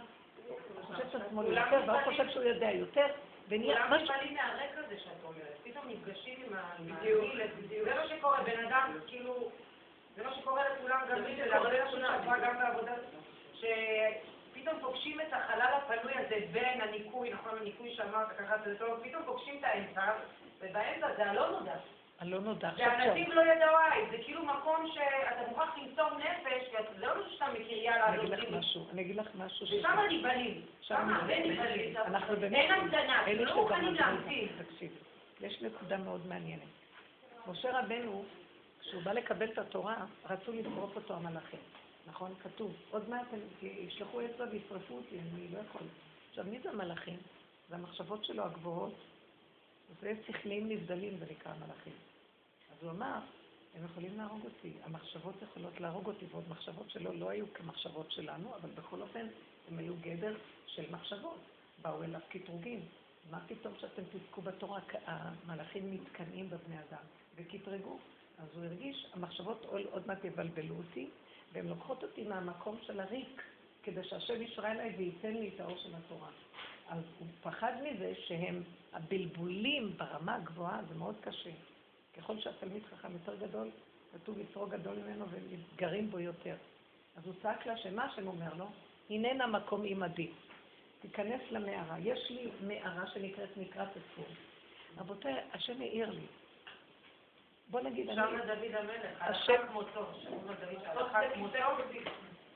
הוא 0.49 0.57
חושב 0.83 1.05
שעצמו 1.13 1.43
יותר, 1.43 1.81
והוא 1.87 2.01
חושב 2.05 2.29
שהוא 2.31 2.43
יודע 2.43 2.71
יותר, 2.71 3.07
ונהיה 3.49 3.77
כולם 3.77 3.93
משהו... 3.93 4.05
נפעלים 4.15 4.35
מהרקע 4.35 4.81
הזה 4.87 4.99
שאת 4.99 5.25
אומרת. 5.25 5.59
פתאום 5.63 5.85
נפגשים 5.89 6.43
עם 6.47 6.55
ה- 6.55 6.73
הגיל, 6.99 7.41
זה 7.85 7.95
מה 7.95 8.09
שקורה, 8.09 8.43
בן 8.43 8.67
אדם, 8.67 8.99
כאילו, 9.07 9.51
זה 10.17 10.25
מה 10.25 10.35
שקורה 10.35 10.63
לכולם, 10.69 11.01
גם 11.11 11.25
לי, 11.25 11.37
שעברה 11.37 12.39
גם 12.39 12.59
בעבודה, 12.59 12.95
שפתאום 14.63 14.81
פוגשים 14.81 15.21
את 15.21 15.33
החלל 15.33 15.73
הפנוי 15.77 16.13
הזה 16.15 16.47
בין 16.53 16.81
הניקוי, 16.81 17.33
נכון, 17.33 17.59
הניקוי 17.61 17.95
שאמרת, 17.95 18.29
ככה 18.39 18.55
זה 18.65 18.79
טוב, 18.79 19.01
פתאום 19.03 19.23
פוגשים 19.27 19.55
את 19.59 19.65
האמצע, 19.65 20.13
ובאמצע 20.61 21.07
זה 21.17 21.31
הלא 21.31 21.51
נודע. 21.51 21.75
הלא 22.21 22.41
נודע. 22.41 22.71
והנתיב 22.77 23.29
לא 23.29 23.41
ידעו 23.41 23.77
עין, 23.93 24.11
זה 24.11 24.17
כאילו 24.25 24.45
מקום 24.45 24.87
שאתה 24.95 25.49
מוכרח 25.49 25.79
למסור 25.79 26.19
נפש, 26.19 26.69
וזה 26.69 27.07
לא 27.07 27.21
משהו 27.21 27.33
שאתה 27.33 27.47
מכיר, 27.53 27.79
יאללה, 27.79 28.09
אני 28.09 28.19
אז 28.19 28.33
אגיד 28.33 28.39
לך. 28.39 28.55
משהו, 28.59 28.87
אני 28.93 29.03
אגיד 29.03 29.17
לך 29.17 29.27
משהו. 29.35 29.67
ושם 29.67 29.99
נבהלים, 30.11 30.67
שם 30.81 31.15
הרבה 31.15 31.39
נבהלים. 31.39 31.97
אנחנו 31.97 32.37
באמת... 32.37 32.57
אין 32.57 32.71
המתנה, 32.71 33.27
אלו 33.27 33.45
לא 33.45 33.57
מוכנים 33.57 33.95
להמתין. 33.95 34.49
תקשיב, 34.59 34.93
יש 35.41 35.63
נקודה 35.63 35.97
מאוד 35.97 36.27
מעניינת. 36.27 36.63
משה 37.47 37.79
רבנו, 37.79 38.25
כשהוא 38.81 39.03
בא 39.03 39.13
לקבל 39.13 39.49
את 39.49 39.59
התורה, 39.59 39.97
רצו 40.31 40.53
לשרוף 40.53 40.97
אותו 40.97 41.15
המלאכים. 41.15 41.61
נכון? 42.07 42.35
כתוב. 42.43 42.73
עוד 42.91 43.09
מעט 43.09 43.27
ישלחו 43.63 44.21
אצבע 44.27 44.45
וישרפו 44.51 44.95
אותי, 44.95 45.19
אני 45.21 45.49
לא 45.49 45.59
יכול. 45.59 45.87
עכשיו, 46.31 46.45
מי 46.45 46.61
זה 46.61 46.71
המלאכים? 46.71 47.19
זה 47.69 47.75
המחשבות 47.75 48.25
שלו 48.25 48.45
הגבוהות. 48.45 48.95
זה 50.01 50.13
שכליים 50.27 50.69
נבדלים, 50.69 51.19
זה 51.19 51.25
נקרא 51.31 51.53
מלאכים. 51.55 51.93
אז 52.73 52.77
הוא 52.83 52.91
אמר, 52.91 53.19
הם 53.75 53.85
יכולים 53.85 54.17
להרוג 54.17 54.45
אותי, 54.45 54.73
המחשבות 54.85 55.35
יכולות 55.43 55.81
להרוג 55.81 56.07
אותי, 56.07 56.25
ועוד 56.31 56.45
מחשבות 56.49 56.91
שלו 56.91 57.13
לא 57.13 57.31
היו 57.31 57.55
כמחשבות 57.55 58.13
שלנו, 58.13 58.55
אבל 58.55 58.71
בכל 58.71 59.03
אופן 59.03 59.27
הם 59.69 59.79
היו 59.79 59.95
גדר 60.01 60.35
של 60.67 60.91
מחשבות. 60.91 61.39
באו 61.83 62.03
אליו 62.03 62.21
קטרוגים. 62.29 62.81
מה 63.31 63.41
פתאום 63.47 63.75
שאתם 63.81 64.03
תזכו 64.13 64.43
בתורה? 64.43 64.81
המלאכים 65.05 65.95
מתקנאים 65.95 66.51
בבני 66.51 66.77
אדם, 66.79 67.03
וקטרגו. 67.37 67.99
אז 68.39 68.49
הוא 68.55 68.65
הרגיש, 68.65 69.07
המחשבות 69.13 69.65
עוד 69.91 70.07
מעט 70.07 70.25
יבלבלו 70.25 70.75
אותי, 70.75 71.11
והן 71.53 71.69
לוקחות 71.69 72.03
אותי 72.03 72.25
מהמקום 72.25 72.79
של 72.87 73.01
הריק. 73.01 73.43
כדי 73.83 74.05
שהשם 74.05 74.43
ישרה 74.43 74.73
אליי 74.73 74.95
וייתן 74.97 75.35
לי 75.35 75.51
את 75.55 75.61
האור 75.61 75.77
של 75.77 75.95
התורה. 75.95 76.29
אז 76.89 77.03
הוא 77.19 77.29
פחד 77.43 77.73
מזה 77.83 78.13
שהם, 78.27 78.63
הבלבולים 78.93 79.97
ברמה 79.97 80.35
הגבוהה, 80.35 80.81
זה 80.89 80.95
מאוד 80.95 81.15
קשה. 81.21 81.51
ככל 82.17 82.39
שהתלמיד 82.39 82.83
חכם 82.85 83.13
יותר 83.13 83.37
גדול, 83.37 83.71
כתוב 84.13 84.39
יצרו 84.39 84.67
גדול 84.67 84.97
ממנו 84.97 85.25
ומתגרים 85.31 86.11
בו 86.11 86.19
יותר. 86.19 86.57
אז 87.17 87.27
הוא 87.27 87.35
צעק 87.43 87.67
להשם, 87.67 87.97
מה 87.97 88.05
השם 88.05 88.27
אומר 88.27 88.55
לו? 88.55 88.67
הננה 89.11 89.47
מקום 89.47 89.83
עמדי. 89.85 90.31
תיכנס 91.01 91.41
למערה. 91.51 91.99
יש 91.99 92.31
לי 92.31 92.51
מערה 92.67 93.07
שנקראת 93.15 93.57
מקרת 93.57 93.89
הצור. 93.91 94.27
רבותיי, 94.99 95.35
השם 95.53 95.81
העיר 95.81 96.11
לי. 96.11 96.27
בוא 97.71 97.81
נגיד, 97.81 98.09
אני... 98.09 98.17
שם 98.17 98.39
דוד 98.47 98.75
המלך, 98.75 99.23
הלכה 99.23 99.53
כמותו, 99.67 100.07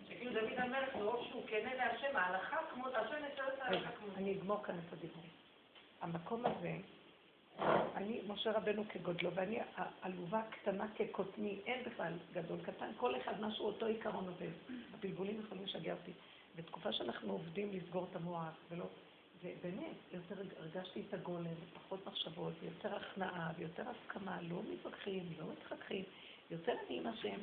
שכאילו 0.09 0.33
דוד 0.33 0.59
המלך, 0.59 0.97
מרוב 0.97 1.27
שהוא 1.31 1.43
כנה 1.47 1.75
להשם, 1.75 2.17
ההלכה 2.17 2.57
כמותו, 2.75 2.97
השם 2.97 3.17
נשאר 3.33 3.49
את 3.55 3.61
ההלכה 3.61 3.93
כמותו. 3.93 4.17
אני 4.17 4.33
אגמור 4.33 4.63
כאן 4.63 4.75
את 4.79 4.93
הדיבור. 4.93 5.23
המקום 6.01 6.47
הזה, 6.47 6.77
אני, 7.95 8.21
משה 8.29 8.53
רבנו 8.53 8.85
כגודלו, 8.89 9.35
ואני 9.35 9.59
עלובה 10.03 10.43
קטנה 10.51 10.87
כקוטני, 10.97 11.59
אין 11.67 11.85
בכלל 11.85 12.13
גדול 12.33 12.59
קטן, 12.63 12.91
כל 12.97 13.17
אחד 13.17 13.41
משהו 13.41 13.67
אותו 13.67 13.87
עיקרון 13.87 14.29
עובד. 14.29 14.51
הבלבולים 14.95 15.41
יכולים 15.41 15.65
לשגע 15.65 15.93
אותי. 15.93 16.13
בתקופה 16.57 16.93
שאנחנו 16.93 17.33
עובדים 17.33 17.73
לסגור 17.73 18.07
את 18.11 18.17
המוח, 18.17 18.55
ולא... 18.71 18.85
ובאמת, 19.43 19.97
יותר 20.13 20.35
הרגשתי 20.59 21.03
את 21.09 21.15
הגולם, 21.15 21.55
ופחות 21.65 22.07
מחשבות, 22.07 22.53
ויותר 22.61 22.97
הכנעה, 22.97 23.51
ויותר 23.59 23.83
הסכמה, 23.89 24.43
לא 24.43 24.63
מתווכחים, 24.73 25.33
לא 25.39 25.45
מתחככים, 25.53 26.05
יותר 26.51 26.73
אני 26.87 26.99
עם 26.99 27.07
השם. 27.07 27.41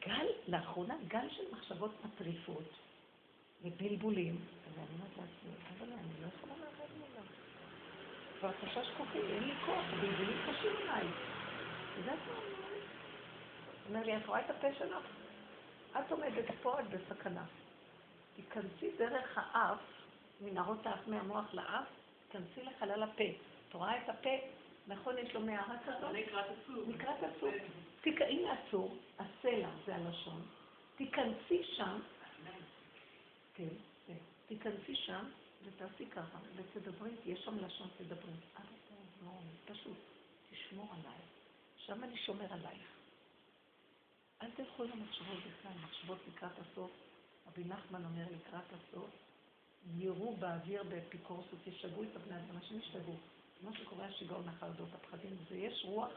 גל, 0.00 0.26
לאחרונה, 0.48 0.94
גל 1.08 1.28
של 1.30 1.42
מחשבות 1.52 1.90
מטריפות 2.04 2.68
ובלבולים, 3.62 4.40
ואני 4.74 4.86
אומרת 4.94 5.10
לעצמי, 5.10 5.50
אבל 5.78 5.92
אני 5.92 6.22
לא 6.22 6.26
יכולה 6.36 6.54
לעבוד 6.56 6.98
מולם. 6.98 7.26
כבר 8.38 8.52
חשש 8.52 8.88
כוחי, 8.96 9.18
אין 9.18 9.44
לי 9.44 9.54
כוח, 9.66 9.84
הבלבולים 9.92 10.38
קשים 10.46 10.72
עליי. 10.82 11.06
אומר 11.98 12.14
לי. 12.72 12.80
אומר 13.88 14.02
לי, 14.06 14.16
את 14.16 14.26
רואה 14.26 14.40
את 14.40 14.50
הפה 14.50 14.74
שלך? 14.78 15.04
את 15.92 16.12
עומדת 16.12 16.44
פה, 16.62 16.80
את 16.80 16.84
בסכנה. 16.90 17.44
תיכנסי 18.36 18.90
דרך 18.98 19.38
האף, 19.38 19.78
מנהרות 20.40 20.86
האף 20.86 21.08
מהמוח 21.08 21.54
לאף, 21.54 21.86
תיכנסי 22.26 22.62
לחלל 22.62 23.02
הפה. 23.02 23.24
את 23.68 23.74
רואה 23.74 24.02
את 24.02 24.08
הפה? 24.08 24.30
נכון, 24.86 25.18
יש 25.18 25.34
לו 25.34 25.40
מערה 25.40 25.76
כזאת? 25.86 26.14
נקראת 26.14 26.46
עצור. 26.46 26.84
נקראת 26.86 27.22
עצור. 27.22 27.50
הנה 28.06 28.52
עצור, 28.52 28.96
הסלע 29.18 29.68
זה 29.86 29.96
הלשון. 29.96 30.42
תיכנסי 30.96 31.64
שם, 31.76 32.00
כן, 33.54 33.64
כן. 34.06 34.14
תיכנסי 34.46 34.96
שם 34.96 35.24
ותעשי 35.64 36.06
ככה, 36.06 36.38
ותדברי, 36.56 37.10
יש 37.24 37.44
שם 37.44 37.58
לשון, 37.64 37.88
תדברי. 37.96 38.32
פשוט, 39.66 39.96
תשמור 40.50 40.88
עליי. 40.92 41.18
שם 41.76 42.04
אני 42.04 42.16
שומר 42.16 42.52
עלייך. 42.52 42.88
אל 44.42 44.50
תלכו 44.50 44.84
למחשבות 44.84 45.38
בכלל, 45.38 45.72
מחשבות 45.84 46.18
לקראת 46.28 46.58
הסוף. 46.58 46.90
רבי 47.46 47.64
נחמן 47.64 48.04
אומר 48.04 48.24
לקראת 48.24 48.72
הסוף, 48.72 49.10
יירו 49.96 50.36
באוויר 50.36 50.82
באפיקורסות, 50.82 51.66
ישגעו 51.66 52.02
את 52.02 52.16
הבני 52.16 52.36
אדם, 52.36 52.56
אנשים 52.56 52.78
ישתגעו. 52.78 53.14
מה 53.62 53.70
שקורה 53.76 54.06
השיגעון, 54.06 54.48
החרדות, 54.48 54.88
הפחדים, 54.94 55.36
ויש 55.50 55.84
רוח, 55.84 56.10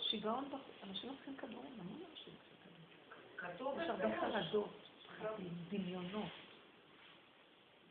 שיגעון, 0.00 0.44
אנשים 0.88 1.10
לוקחים 1.10 1.36
כדורים, 1.36 1.72
המון 1.80 2.00
אנשים 2.12 2.34
לוקחים 2.34 3.56
כדורים. 3.56 3.82
יש 3.82 3.88
הרבה 3.88 4.20
חרדות, 4.20 4.74
פחדים, 5.06 5.52
דמיונות. 5.70 6.30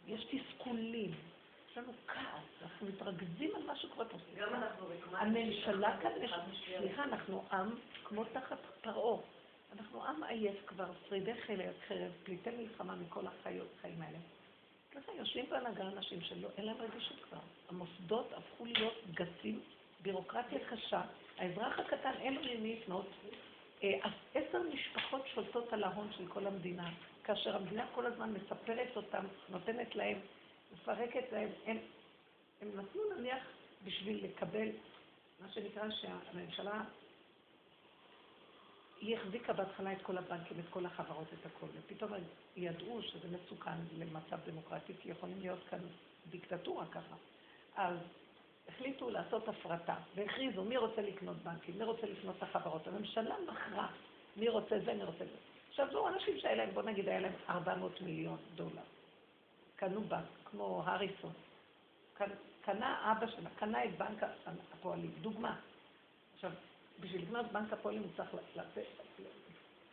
יש 0.07 0.26
תסכולים, 0.32 1.11
יש 1.72 1.78
לנו 1.78 1.91
כעס, 2.07 2.61
אנחנו 2.61 2.88
מתרכזים 2.88 3.55
על 3.55 3.64
מה 3.64 3.76
שקורה 3.76 4.05
פה. 4.05 4.18
גם 4.36 4.55
אנחנו 4.55 4.86
הממשלה 5.11 5.97
כאן, 6.01 6.11
סליחה, 6.78 7.03
אנחנו 7.03 7.43
עם 7.51 7.70
כמו 8.03 8.24
תחת 8.24 8.57
פרעה. 8.82 9.22
אנחנו 9.80 10.05
עם 10.05 10.24
עייף 10.24 10.66
כבר, 10.68 10.91
שרידי 11.09 11.34
חרב, 11.88 12.11
פליטי 12.24 12.49
מלחמה 12.49 12.95
מכל 12.95 13.28
החיות, 13.28 13.68
החיים 13.78 14.01
האלה. 14.01 14.18
ככה 14.96 15.12
יושבים 15.18 15.46
בהנהגה 15.50 15.88
אנשים 15.88 16.22
שלא, 16.22 16.50
אין 16.58 16.66
להם 16.66 16.78
רגישות 16.82 17.18
כבר. 17.30 17.39
המוסדות 17.70 18.34
הפכו 18.34 18.66
להיות 18.66 18.94
גסים, 19.14 19.60
בירוקרטיה 20.02 20.60
קשה. 20.70 21.02
האזרח 21.38 21.80
הקטן, 21.80 22.12
אין 22.20 22.34
לו 22.34 22.41
למי 22.41 22.76
לפנות. 22.76 23.08
אה, 23.84 24.10
עשר 24.34 24.62
משפחות 24.74 25.22
שולטות 25.34 25.74
על 25.74 25.84
ההון 25.84 26.08
של 26.18 26.28
כל 26.28 26.48
המדינה, 26.48 26.91
כאשר 27.24 27.56
המדינה 27.56 27.86
כל 27.96 28.06
הזמן 28.06 28.34
מספרת 28.34 28.96
אותם, 28.96 29.26
נותנת 29.50 29.96
להם, 29.96 30.20
מפרקת 30.74 31.32
להם. 31.32 31.50
הם, 31.66 31.78
הם 32.62 32.68
נתנו 32.68 33.02
נניח 33.18 33.44
בשביל 33.86 34.26
לקבל, 34.26 34.68
מה 35.39 35.52
שנקרא 35.52 35.84
שהממשלה 35.89 36.84
היא 39.04 39.18
החזיקה 39.18 39.54
בהתחלה 39.54 39.93
את 39.93 40.01
כל 40.01 40.18
הבנקים, 40.18 40.60
את 40.60 40.66
כל 40.70 40.86
החברות, 40.86 41.28
את 41.34 41.45
הכל, 41.45 41.66
ופתאום 41.74 42.12
ידעו 42.56 43.01
שזה 43.01 43.28
מסוכן 43.38 43.78
למצב 43.97 44.39
דמוקרטי, 44.45 44.93
כי 45.01 45.10
יכולים 45.10 45.39
להיות 45.39 45.60
כאן 45.70 45.80
דיקטטורה 46.30 46.86
ככה. 46.86 47.16
אז 47.76 47.97
החליטו 48.68 49.10
לעשות 49.10 49.47
הפרטה, 49.47 49.95
והכריזו 50.16 50.64
מי 50.64 50.78
רוצה 50.78 51.01
לקנות 51.01 51.38
בנקים, 51.38 51.78
מי 51.78 51.84
רוצה 51.84 52.08
לקנות 52.08 52.36
את 52.38 52.43
החברות. 52.43 52.88
הממשלה 52.88 53.36
מכרה 53.47 53.88
מי 54.38 54.49
רוצה 54.49 54.80
זה, 54.86 54.93
מי 54.93 55.04
רוצה 55.04 55.26
זה. 55.26 55.38
עכשיו, 55.70 55.88
זו 55.91 56.08
אנשים 56.08 56.39
שהיה 56.39 56.56
להם, 56.56 56.70
בוא 56.74 56.84
נגיד, 56.84 57.10
היה 57.10 57.20
להם 57.20 57.34
400 57.49 58.01
מיליון 58.01 58.38
דולר. 58.56 58.82
קנו 59.76 60.01
בנק, 60.01 60.26
כמו 60.45 60.84
הריסון. 60.86 61.34
קנה 62.62 63.12
אבא 63.12 63.28
שלה, 63.28 63.49
קנה 63.56 63.86
את 63.86 63.97
בנק 63.97 64.24
הפועלים. 64.74 65.12
דוגמה. 65.22 65.56
עכשיו, 66.36 66.51
בשביל 67.00 67.22
לקנות 67.22 67.52
בנק 67.52 67.74
הפועלים 67.74 68.02
הוא 68.02 68.12
צריך 68.18 68.30
לתת, 68.56 68.86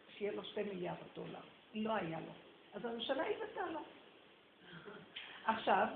שיהיה 0.08 0.32
לו 0.32 0.44
שתי 0.44 0.62
מיליארד 0.62 0.96
דולר. 1.14 1.40
לא 1.74 1.94
היה 1.94 2.20
לו. 2.20 2.32
אז 2.74 2.84
הממשלה 2.84 3.22
הבאתה 3.22 3.70
לו. 3.72 3.80
עכשיו, 5.44 5.86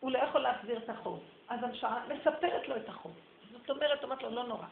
הוא 0.00 0.10
לא 0.10 0.18
יכול 0.18 0.40
להחזיר 0.40 0.78
את 0.78 0.88
החוב. 0.88 1.24
אז 1.48 1.62
הממשלה 1.62 2.04
מספרת 2.08 2.68
לו 2.68 2.76
את 2.76 2.88
החוב. 2.88 3.12
זאת 3.52 3.70
אומרת, 3.70 4.04
אומרת 4.04 4.22
לו, 4.22 4.30
לא 4.30 4.44
נורא. 4.44 4.66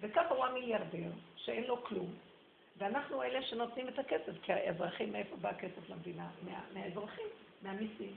וככה 0.00 0.34
הוא 0.34 0.44
המיליארדר, 0.44 1.10
שאין 1.36 1.64
לו 1.64 1.84
כלום, 1.84 2.14
ואנחנו 2.78 3.22
אלה 3.22 3.42
שנותנים 3.42 3.88
את 3.88 3.98
הכסף, 3.98 4.32
כי 4.42 4.52
האזרחים, 4.52 5.12
מאיפה 5.12 5.36
בא 5.36 5.48
הכסף 5.48 5.88
למדינה? 5.88 6.28
מה, 6.42 6.60
מהאזרחים, 6.74 7.26
מהמיסים. 7.62 8.16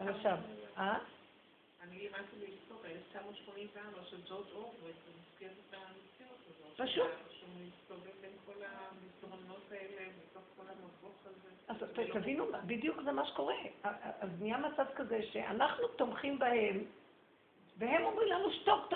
עכשיו, 0.00 0.38
אה? 0.78 0.98
אני 1.82 1.98
לימדתי 1.98 2.36
בהיסטוריה, 2.40 2.90
1984 2.90 4.04
של 4.10 4.16
ג'ורג' 4.28 4.46
אורווי, 4.54 4.92
פשוט. 6.76 7.10
אז 11.68 11.76
תבינו, 12.12 12.46
בדיוק 12.66 13.02
זה 13.04 13.12
מה 13.12 13.26
שקורה. 13.26 13.54
אז 14.20 14.28
נהיה 14.40 14.58
מצב 14.58 14.84
כזה 14.96 15.22
שאנחנו 15.32 15.88
תומכים 15.88 16.38
בהם, 16.38 16.84
והם 17.78 18.04
אומרים 18.04 18.28
לנו, 18.28 18.52
שתוק, 18.52 18.94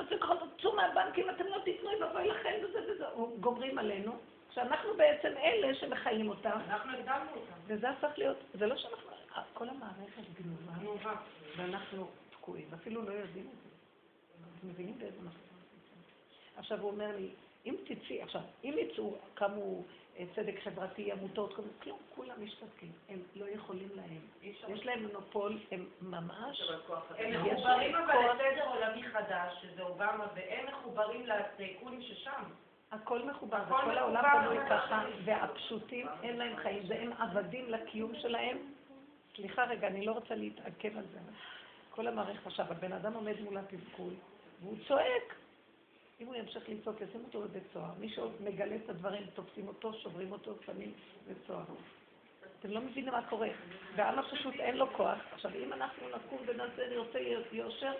תצאו 0.57 0.77
מהבנקים, 0.77 1.31
אתם 1.31 1.45
לא 1.47 1.59
תיתנו, 1.64 1.93
יבואי 1.93 2.29
לכם 2.29 2.55
וזה 2.64 2.79
וזה, 2.93 3.05
גומרים 3.41 3.79
עלינו. 3.79 4.12
שאנחנו 4.57 4.97
בעצם 4.97 5.29
אלה 5.37 5.74
שמחיים 5.74 6.29
אותם. 6.29 6.59
אנחנו 6.68 6.93
הקדמנו 6.93 7.31
אותם. 7.31 7.53
וזה 7.66 7.91
הפך 7.91 8.12
להיות, 8.16 8.37
זה 8.55 8.66
לא 8.66 8.77
שאנחנו, 8.77 9.11
כל 9.55 9.68
המערכת 9.68 10.22
גנובה, 10.41 11.14
ואנחנו 11.57 12.09
תקועים, 12.31 12.68
אפילו 12.74 13.03
לא 13.03 13.12
יודעים 13.12 13.49
את 13.53 13.62
זה. 13.62 13.68
אתם 14.59 14.68
מבינים 14.68 14.99
באיזה 14.99 15.18
מצב? 15.20 15.37
עכשיו 16.57 16.81
הוא 16.81 16.91
אומר 16.91 17.16
לי, 17.16 17.31
אם 17.67 17.75
תצאי, 17.85 18.23
עכשיו, 18.23 18.41
אם 18.64 18.75
יצאו, 18.79 19.14
קמו 19.35 19.83
אה, 20.19 20.25
צדק 20.35 20.55
חברתי, 20.64 21.12
עמותות, 21.12 21.55
כלום, 21.83 21.99
כולם 22.14 22.45
משתתקים, 22.45 22.93
הם 23.09 23.23
לא 23.37 23.47
יכולים 23.49 23.89
להם. 23.95 24.21
יש 24.69 24.87
להם 24.87 25.03
מונופול, 25.03 25.59
הם 25.71 25.87
ממש... 26.01 26.62
הם 27.19 27.33
מחוברים 27.33 27.95
אבל 27.95 28.14
לסדר 28.14 28.69
עולמי 28.69 29.03
חדש, 29.03 29.62
שזה 29.62 29.83
אובמה, 29.83 30.27
והם 30.35 30.67
מחוברים 30.67 31.27
לטייקונים 31.27 32.03
ששם. 32.03 32.43
הכל 32.91 33.23
מחובר, 33.23 33.62
וכל 33.67 33.99
העולם 33.99 34.25
בנוי 34.41 34.59
ככה, 34.71 35.05
והפשוטים 35.25 36.07
אין 36.23 36.37
להם 36.37 36.57
חיים, 36.57 36.83
והם 36.89 37.12
עבדים 37.19 37.71
לקיום 37.71 38.12
שלהם. 38.14 38.59
סליחה 39.37 39.64
רגע, 39.64 39.87
אני 39.87 40.07
לא 40.07 40.12
רוצה 40.12 40.35
להתעכב 40.35 40.97
על 40.97 41.05
זה. 41.12 41.19
כל 41.91 42.07
המערכת 42.07 42.47
עכשיו, 42.47 42.67
הבן 42.71 42.93
אדם 42.93 43.14
עומד 43.14 43.41
מול 43.41 43.59
התסכול, 43.59 44.12
והוא 44.61 44.77
צועק. 44.89 45.35
אם 46.21 46.27
הוא 46.27 46.35
ימשיך 46.35 46.69
לצעוק, 46.69 47.01
ישימו 47.01 47.25
אותו 47.25 47.41
בבית 47.41 47.62
סוהר. 47.73 47.95
מי 48.01 48.09
שמגלה 48.09 48.77
את 48.77 48.89
הדברים, 48.89 49.27
תופסים 49.35 49.69
אותו, 49.69 49.95
שוברים 49.95 50.33
אותו, 50.33 50.55
שמים 50.67 50.93
בבית 51.25 51.39
סוהר. 51.47 51.64
אתם 52.61 52.71
לא 52.71 52.81
מבינים 52.81 53.12
מה 53.12 53.29
קורה. 53.29 53.49
והעם 53.97 54.19
הפשוט 54.19 54.55
אין 54.55 54.77
לו 54.77 54.93
כוח. 54.93 55.19
עכשיו, 55.33 55.51
אם 55.55 55.73
אנחנו 55.73 56.09
נקום 56.09 56.39
ונעשה 56.47 56.89
נרצה 56.89 57.19
יושר, 57.53 57.93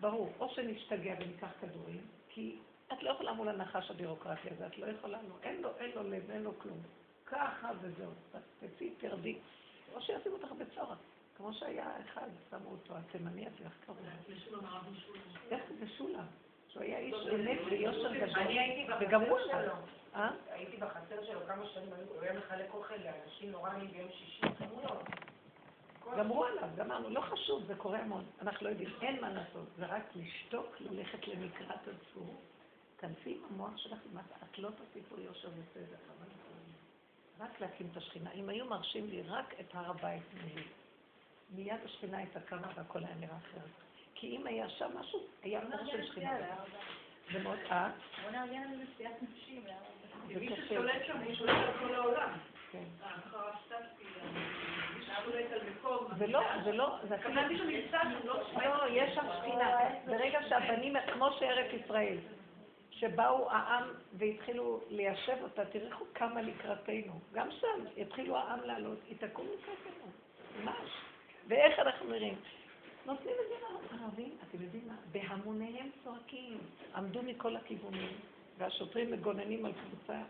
ברור, 0.00 0.32
או 0.40 0.48
שנשתגע 0.54 1.14
וניקח 1.20 1.50
כדורים, 1.60 2.00
כי 2.28 2.58
את 2.92 3.02
לא 3.02 3.10
יכולה 3.10 3.32
מול 3.32 3.48
הנחש 3.48 3.90
הבירוקרטי 3.90 4.48
הזה, 4.50 4.66
את 4.66 4.78
לא 4.78 4.86
יכולה, 4.86 5.18
לא, 5.28 5.34
אין 5.42 5.62
לו, 5.62 5.70
אין 5.78 5.90
לו 5.94 6.02
לב, 6.02 6.30
אין 6.30 6.42
לו 6.42 6.58
כלום. 6.58 6.78
ככה 7.26 7.70
וזהו, 7.80 8.10
תצאי, 8.60 8.90
תרדי. 8.98 9.38
או 9.94 10.00
שישימו 10.02 10.34
אותך 10.34 10.52
בצורך, 10.52 10.98
כמו 11.40 11.52
שהיה 11.52 11.90
אחד, 12.04 12.28
שמו 12.50 12.70
אותו, 12.70 12.96
התימני 12.96 13.46
הזה, 13.46 13.64
איך 13.64 13.72
קראו 13.86 13.96
לו? 13.96 14.32
איך 15.50 15.62
זה 15.78 15.88
שולה? 15.88 16.22
שהוא 16.68 16.82
היה 16.82 16.98
איש 16.98 17.14
אמת 17.34 17.58
ויושר 17.70 18.14
גדול. 18.14 18.38
אני 18.38 18.60
הייתי 18.60 18.92
בחצר. 18.92 19.46
שלו. 19.46 19.72
אה? 20.14 20.30
הייתי 20.50 20.76
בחצר 20.76 21.24
שלו 21.24 21.40
כמה 21.46 21.66
שנים, 21.66 21.88
הוא 22.08 22.22
היה 22.22 22.38
מחלק 22.38 22.74
אוכל 22.74 22.94
לאנשים 22.94 23.50
נוראים 23.50 23.90
ביום 23.90 24.08
שישי, 24.10 24.46
כמויות. 24.58 25.02
גמרו 26.16 26.44
עליו, 26.44 26.68
גמרנו, 26.76 27.10
לא 27.10 27.20
חשוב, 27.20 27.64
זה 27.66 27.74
קורה 27.74 27.98
המון, 27.98 28.24
אנחנו 28.40 28.66
לא 28.66 28.70
יודעים, 28.70 28.90
אין 29.02 29.20
מה 29.20 29.32
לעשות, 29.32 29.68
זה 29.76 29.86
רק 29.86 30.02
לשתוק, 30.14 30.76
ללכת 30.80 31.28
למקראת 31.28 31.88
הצור, 31.88 32.40
כנסי 32.98 33.34
עם 33.34 33.42
המוח 33.50 33.76
שלך 33.76 33.98
למטה, 34.12 34.34
את 34.50 34.58
לא 34.58 34.70
תוסיפו 34.70 35.20
יושר 35.20 35.48
וסדר. 35.48 35.96
רק 37.40 37.60
להקים 37.60 37.88
את 37.92 37.96
השכינה. 37.96 38.32
אם 38.32 38.48
היו 38.48 38.66
מרשים 38.66 39.06
לי 39.06 39.22
רק 39.22 39.54
את 39.60 39.74
הר 39.74 39.90
הבית 39.90 40.22
מולי, 40.34 40.62
מיד 41.54 41.76
השכינה 41.84 42.18
הייתה 42.18 42.40
קמה 42.40 42.68
והכל 42.76 42.98
היה 42.98 43.14
נראה 43.20 43.36
אחרת. 43.36 43.70
כי 44.14 44.36
אם 44.36 44.46
היה 44.46 44.68
שם 44.68 44.90
משהו, 45.00 45.20
היה 45.42 45.60
לא 45.64 45.76
אור 45.76 45.90
של 45.90 46.06
שכינה. 46.06 46.36
זה 47.32 47.42
מאוד, 47.42 47.58
אה? 47.70 47.90
בוא 48.22 48.30
נארגן 48.30 48.62
על 48.62 48.78
נסיעת 48.78 49.22
נשים. 49.22 49.62
זה 50.28 50.40
מי. 50.40 50.56
ששולט 50.56 51.06
שם, 51.06 51.18
הוא 51.18 51.34
שולט 51.34 51.50
על 51.50 51.78
כל 51.78 51.94
העולם. 51.94 52.30
כן. 52.70 52.84
ששולט 55.00 55.52
על 55.52 55.60
מקום. 55.70 56.08
זה 56.18 56.26
לא, 56.26 56.42
זה 56.64 56.72
לא, 56.72 56.98
זה 57.08 57.14
אפילו... 57.14 57.34
לא 58.24 58.42
לא, 58.64 58.88
יש 58.90 59.14
שם 59.14 59.26
שכינה. 59.38 59.78
ברגע 60.06 60.38
שהבנים, 60.48 60.96
כמו 61.12 61.28
שארץ 61.38 61.72
ישראל, 61.84 62.18
שבאו 62.90 63.50
העם 63.50 63.84
והתחילו 64.12 64.80
ליישב 64.88 65.36
אותה, 65.42 65.64
תראו 65.64 66.06
כמה 66.14 66.42
לקראתנו. 66.42 67.20
גם 67.32 67.48
שם 67.60 67.84
יתחילו 67.96 68.36
העם 68.36 68.60
לעלות, 68.64 68.98
היא 69.06 69.16
תקום 69.18 69.46
לקראתנו. 69.46 70.06
ממש. 70.64 71.09
ואיך 71.50 71.78
אנחנו 71.78 72.08
נראים? 72.08 72.34
נותנים 73.06 73.34
את 73.40 73.48
זה 73.48 73.54
לערבים, 73.96 74.36
אתם 74.48 74.62
יודעים 74.62 74.88
מה? 74.88 74.94
בהמוניהם 75.12 75.90
צועקים. 76.04 76.58
עמדו 76.94 77.22
מכל 77.22 77.56
הכיוונים, 77.56 78.12
והשוטרים 78.58 79.10
מגוננים 79.10 79.64
על 79.64 79.72
קבוצה 79.72 80.22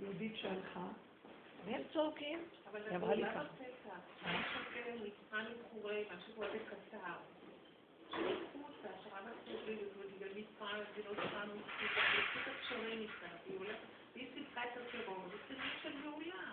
יהודית 0.00 0.36
שהלכה, 0.36 0.86
והם 1.64 1.82
צועקים. 1.92 2.38
אבל 2.70 2.80
היא 2.88 2.96
אמרה 2.96 3.14
לי 3.14 3.22
ככה. 3.24 3.42
והיא 14.14 14.28
סיפקה 14.34 14.60
את 14.64 14.68
הטרור, 14.76 15.18
זה 15.30 15.36
סימן 15.48 15.68
של 15.82 15.92
גאולה. 16.02 16.52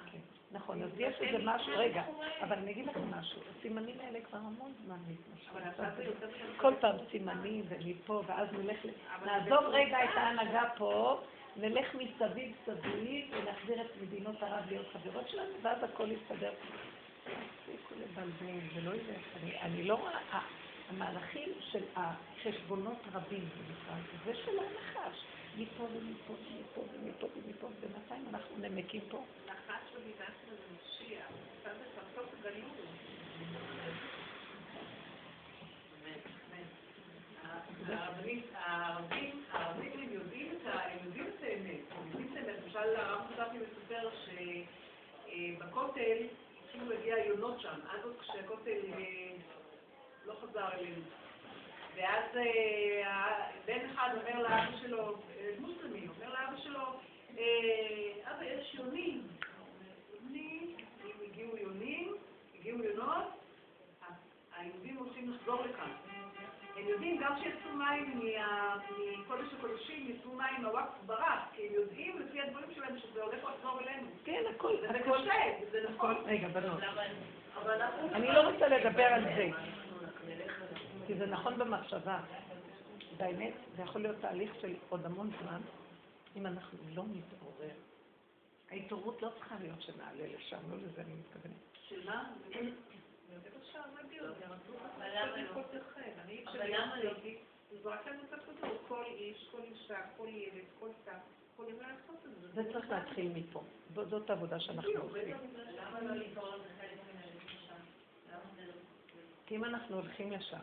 נכון, 0.53 0.83
אז 0.83 0.89
יש 0.97 1.15
איזה 1.21 1.37
משהו, 1.45 1.73
רגע, 1.77 2.03
אבל 2.41 2.57
אני 2.57 2.71
אגיד 2.71 2.85
לכם 2.85 3.11
משהו, 3.11 3.41
הסימנים 3.59 3.95
האלה 4.03 4.19
כבר 4.21 4.37
המון 4.37 4.73
זמן 4.85 4.97
מתמשכים. 5.07 5.53
כל 6.57 6.73
פעם 6.79 6.95
סימנים 7.11 7.65
ומפה, 7.69 8.23
ואז 8.27 8.47
נלך, 8.51 8.77
נעזוב 9.25 9.65
רגע 9.67 10.03
את 10.03 10.09
ההנהגה 10.15 10.63
פה, 10.77 11.19
נלך 11.55 11.95
מסביב 11.95 12.55
סביב 12.65 13.31
ונחזיר 13.31 13.81
את 13.81 14.01
מדינות 14.01 14.43
ערב 14.43 14.63
להיות 14.69 14.85
חברות 14.93 15.29
שלנו, 15.29 15.51
ואז 15.61 15.83
הכל 15.83 16.11
יסתדר. 16.11 16.51
תפסיקו 17.23 17.95
לבלבל, 17.95 18.59
זה 18.75 18.81
לא 18.81 18.91
ילך. 18.91 19.57
אני, 19.61 19.83
לא 19.83 19.95
רואה, 19.95 20.19
המהלכים 20.89 21.49
של 21.59 21.83
החשבונות 21.95 22.97
רבים, 23.13 23.49
זה 24.25 24.35
של 24.35 24.51
הנחש. 24.59 25.23
מפה 25.57 25.83
ומפה 25.83 26.33
ומפה 26.33 26.81
ומפה 26.93 27.27
ומפה, 27.35 27.67
בינתיים 27.79 28.25
אנחנו 28.29 28.57
נמקים 28.57 29.01
פה. 29.09 29.23
הערבים, 38.55 39.43
הערבים 39.51 39.91
הם 39.99 40.13
יודעים 40.13 40.51
את 40.51 40.65
האמת, 40.65 41.01
הם 41.01 41.07
יודעים 41.07 42.27
את 42.31 42.37
האמת. 42.37 42.63
למשל 42.75 42.95
הרב 42.95 43.21
חשבתי 43.33 43.57
מספר 43.57 44.09
שבכותל 44.25 46.17
התחילו 46.63 46.89
להגיע 46.89 47.17
יונות 47.17 47.61
שם, 47.61 47.79
עד 47.89 48.03
עוד 48.03 48.15
כשהכותל 48.19 48.79
אה, 48.93 49.31
לא 50.25 50.33
חזר 50.41 50.73
אלינו. 50.73 51.01
ואז 51.95 52.37
אה, 52.37 53.49
בן 53.65 53.79
אחד 53.93 54.09
אומר 54.21 54.41
לאבא 54.41 54.77
שלו, 54.81 55.15
אה, 55.39 55.49
מוסלמי, 55.59 56.07
אומר 56.07 56.33
לאבא 56.33 56.57
שלו, 56.63 56.81
אה, 57.37 58.31
אבא, 58.31 58.45
יש 58.45 58.75
יונים. 58.75 59.21
יונים, 60.13 60.75
הגיעו 61.23 61.57
יונים, 61.57 62.15
הגיעו 62.59 62.83
יונות, 62.83 63.23
היהודים 64.57 64.97
הולכים 64.97 65.31
לחזור 65.31 65.61
לכאן. 65.61 65.91
הם 66.77 66.87
יודעים, 66.87 67.21
גם 67.21 67.35
כשיצאו 67.35 67.75
מים 67.75 68.21
מקודש 69.19 69.47
הקודשים, 69.57 70.11
יצאו 70.11 70.33
מים 70.33 70.61
מהוואקף 70.61 71.03
ברק, 71.05 71.39
כי 71.53 71.67
הם 71.67 71.73
יודעים 71.73 72.19
לפי 72.19 72.41
הדברים 72.41 72.69
שלהם 72.75 72.99
שזה 72.99 73.23
הולך 73.23 73.43
לחזור 73.43 73.79
אלינו. 73.79 74.07
כן, 74.25 74.41
הכל, 74.55 74.73
הכל. 74.89 75.21
קשה, 75.21 75.33
זה 75.71 75.79
נכון. 75.89 76.15
רגע, 76.25 76.47
בנות. 76.47 76.79
אני 78.13 78.27
לא 78.27 78.49
רוצה 78.49 78.67
לדבר 78.67 79.03
על 79.03 79.23
זה, 79.23 79.49
כי 81.07 81.17
זה 81.17 81.25
נכון 81.25 81.57
במחשבה. 81.57 82.19
באמת, 83.17 83.53
זה 83.75 83.81
יכול 83.81 84.01
להיות 84.01 84.15
תהליך 84.21 84.51
של 84.61 84.75
עוד 84.89 85.05
המון 85.05 85.31
זמן, 85.41 85.61
אם 86.35 86.47
אנחנו 86.47 86.77
לא 86.93 87.03
נתעורר. 87.03 87.75
ההתעוררות 88.71 89.21
לא 89.21 89.29
צריכה 89.37 89.55
להיות 89.61 89.81
שנעלה 89.81 90.27
לשם, 90.27 90.57
לא 90.71 90.77
לזה 90.77 91.01
אני 91.01 91.13
מתכוונת. 91.13 91.55
של 91.89 92.05
מה? 92.05 92.33
זה 92.49 93.39
זה 93.39 93.49
אבל 96.47 96.73
למה 96.73 97.03
לא? 97.03 97.11
זרק 97.83 98.07
לנו 98.07 98.21
את 98.23 98.33
הכדור, 98.33 98.77
כל 98.87 99.03
איש, 99.05 99.47
כל 99.51 99.61
אישה, 99.63 99.97
כל 100.17 100.27
ילד, 100.27 100.65
כל 100.79 100.89
את 102.25 102.41
זה. 102.41 102.63
זה 102.63 102.73
צריך 102.73 102.89
להתחיל 102.89 103.31
מפה. 103.35 103.63
זאת 103.93 104.29
העבודה 104.29 104.59
שאנחנו 104.59 104.91
עושים. 105.01 105.37
למה 105.77 106.01
לא 106.01 106.15
לקרוא 106.15 106.55
לזה 106.55 106.69
חלק 106.81 106.99
מן 107.07 107.21
הלשון? 107.23 107.77
למה 108.31 108.41
זה 108.55 108.65
לא... 108.67 108.73
כי 109.45 109.55
אם 109.55 109.65
אנחנו 109.65 109.95
הולכים 109.95 110.31
לשם, 110.31 110.59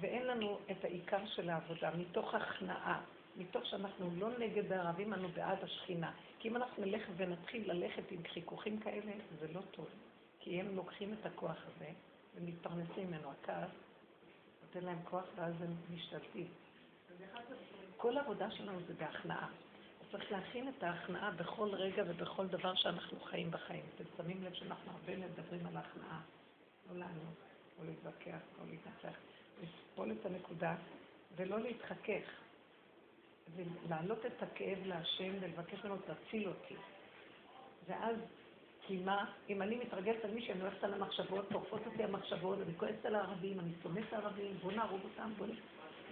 ואין 0.00 0.26
לנו 0.26 0.58
את 0.70 0.84
העיקר 0.84 1.26
של 1.26 1.50
העבודה, 1.50 1.90
מתוך 1.96 2.34
הכנעה, 2.34 3.00
מתוך 3.36 3.66
שאנחנו 3.66 4.10
לא 4.16 4.38
נגד 4.38 4.72
הערבים, 4.72 5.14
אנו 5.14 5.28
בעד 5.28 5.64
השכינה. 5.64 6.12
כי 6.38 6.48
אם 6.48 6.56
אנחנו 6.56 6.84
נלך 6.84 7.02
ונתחיל 7.16 7.72
ללכת 7.72 8.10
עם 8.10 8.22
חיכוכים 8.32 8.80
כאלה, 8.80 9.12
זה 9.40 9.52
לא 9.52 9.60
טוב. 9.70 9.88
כי 10.40 10.60
הם 10.60 10.76
לוקחים 10.76 11.14
את 11.20 11.26
הכוח 11.26 11.56
הזה 11.66 11.90
ומתפרנסים 12.34 13.06
ממנו. 13.08 13.30
הכעס 13.30 13.70
נותן 14.62 14.86
להם 14.86 14.98
כוח 15.04 15.24
ואז 15.36 15.54
הם 15.62 15.76
משתלטים. 15.94 16.46
כל 17.96 18.16
העבודה 18.16 18.50
שלנו 18.50 18.80
זה 18.86 18.94
בהכנעה. 18.94 19.48
צריך 20.10 20.32
להכין 20.32 20.68
את 20.68 20.82
ההכנעה 20.82 21.30
בכל 21.30 21.68
רגע 21.74 22.02
ובכל 22.06 22.46
דבר 22.46 22.74
שאנחנו 22.74 23.20
חיים 23.20 23.50
בחיים. 23.50 23.84
אתם 23.94 24.04
שמים 24.16 24.42
לב 24.44 24.54
שאנחנו 24.54 24.92
הרבה 24.92 25.16
מדברים 25.16 25.66
על 25.66 25.76
ההכנעה. 25.76 26.20
לא 26.90 26.98
לענות, 26.98 27.34
לא 27.78 27.86
להתווכח, 27.86 28.38
לא 28.58 28.70
להתנצח. 28.70 29.18
לסבול 29.62 30.12
את 30.12 30.26
הנקודה 30.26 30.74
ולא 31.36 31.60
להתחכך. 31.60 32.30
ולהעלות 33.54 34.26
את 34.26 34.42
הכאב 34.42 34.78
להשם 34.84 35.32
ולבקש 35.40 35.84
ממנו, 35.84 35.96
תציל 35.96 36.48
אותי. 36.48 36.74
ואז, 37.88 38.16
כי 38.86 38.96
מה, 38.96 39.24
אם 39.48 39.62
אני 39.62 39.76
מתרגלת 39.76 40.24
על 40.24 40.30
מישהו, 40.30 40.52
אני 40.52 40.60
הולכת 40.60 40.84
על 40.84 40.94
המחשבות, 40.94 41.48
טורפות 41.48 41.86
אותי 41.86 42.04
המחשבות, 42.04 42.58
אני 42.58 42.78
כועסת 42.78 43.04
על 43.04 43.14
הערבים, 43.14 43.60
אני 43.60 43.70
שונאת 43.82 44.12
הערבים, 44.12 44.56
בוא 44.62 44.72
נהרוג 44.72 45.00
אותם, 45.04 45.32
בוא 45.38 45.46
נ... 45.46 45.50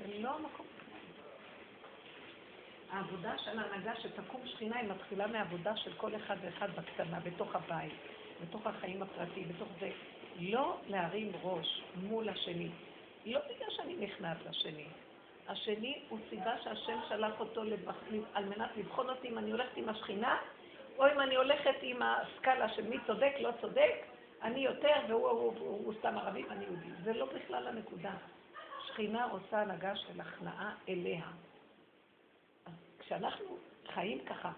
זה 0.06 0.18
לא 0.18 0.36
המקום. 0.36 0.66
העבודה 2.90 3.38
של 3.38 3.58
ההנהגה 3.58 3.92
שתקום 4.00 4.46
שכינה 4.46 4.76
היא 4.76 4.90
מתחילה 4.90 5.26
מהעבודה 5.26 5.76
של 5.76 5.92
כל 5.96 6.16
אחד 6.16 6.36
ואחד 6.42 6.68
בקטנה, 6.76 7.20
בתוך 7.20 7.54
הבית, 7.54 7.92
בתוך 8.42 8.66
החיים 8.66 9.02
הפרטיים, 9.02 9.48
בתוך 9.48 9.68
זה. 9.80 9.90
לא 10.38 10.76
להרים 10.88 11.32
ראש 11.42 11.82
מול 11.96 12.28
השני. 12.28 12.70
לא 13.24 13.40
בגלל 13.40 13.70
שאני 13.70 13.96
נכנעת 13.96 14.36
לשני. 14.50 14.86
השני 15.48 16.02
הוא 16.08 16.18
סיבה 16.30 16.58
שהשם 16.62 16.98
שלח 17.08 17.40
אותו 17.40 17.64
לבח... 17.64 17.94
על 18.34 18.44
מנת 18.44 18.70
לבחון 18.76 19.10
אותי 19.10 19.28
אם 19.28 19.38
אני 19.38 19.50
הולכת 19.50 19.76
עם 19.76 19.88
השכינה, 19.88 20.38
או 20.98 21.06
אם 21.06 21.20
אני 21.20 21.36
הולכת 21.36 21.74
עם 21.82 22.02
הסקאלה 22.02 22.68
של 22.68 22.88
מי 22.88 22.96
צודק, 23.06 23.32
לא 23.40 23.50
צודק, 23.60 23.92
אני 24.42 24.60
יותר 24.60 24.94
והוא 25.08 25.28
הוא, 25.28 25.52
הוא, 25.58 25.84
הוא, 25.84 25.94
סתם 25.98 26.18
ערבי 26.18 26.44
ואני 26.44 26.64
יהודי. 26.64 26.88
זה 27.04 27.12
לא 27.12 27.26
בכלל 27.26 27.66
הנקודה. 27.66 28.12
שכינה 28.86 29.26
רוצה 29.26 29.60
הנהגה 29.60 29.96
של 29.96 30.20
הכנעה 30.20 30.74
אליה. 30.88 31.24
אז 32.66 32.72
כשאנחנו 32.98 33.58
חיים 33.94 34.24
ככה, 34.24 34.52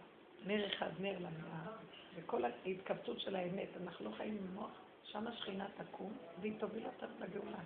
נר 0.47 0.67
אחד, 0.67 0.91
נר 1.01 1.19
למאה, 1.19 1.73
וכל 2.15 2.43
ההתכווצות 2.45 3.21
של 3.21 3.37
האמת, 3.37 3.69
אנחנו 3.83 4.05
לא 4.05 4.17
חיים 4.17 4.37
עם 4.37 4.55
מוח, 4.55 4.71
שם 5.05 5.27
השכינה 5.27 5.67
תקום 5.77 6.13
והיא 6.41 6.53
תוביל 6.59 6.87
אותנו 6.87 7.15
לגאולה. 7.21 7.59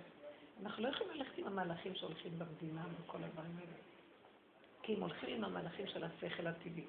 אנחנו 0.63 0.83
לא 0.83 0.89
יכולים 0.89 1.13
ללכת 1.13 1.37
עם 1.37 1.47
המהלכים 1.47 1.95
שהולכים 1.95 2.31
במדינה 2.39 2.81
וכל 3.03 3.17
הדברים 3.23 3.51
האלה. 3.57 3.71
כי 4.83 4.93
הם 4.95 5.01
הולכים 5.01 5.35
עם 5.37 5.43
המהלכים 5.43 5.87
של 5.87 6.03
השכל 6.03 6.47
הטבעי. 6.47 6.83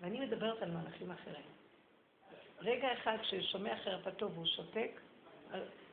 ואני 0.00 0.20
מדברת 0.20 0.62
על 0.62 0.70
מהלכים 0.70 1.10
אחרים. 1.10 1.44
רגע 2.60 2.92
אחד 2.92 3.16
ששומע 3.22 3.76
חרפתו 3.84 4.30
והוא 4.32 4.46
שותק, 4.46 4.90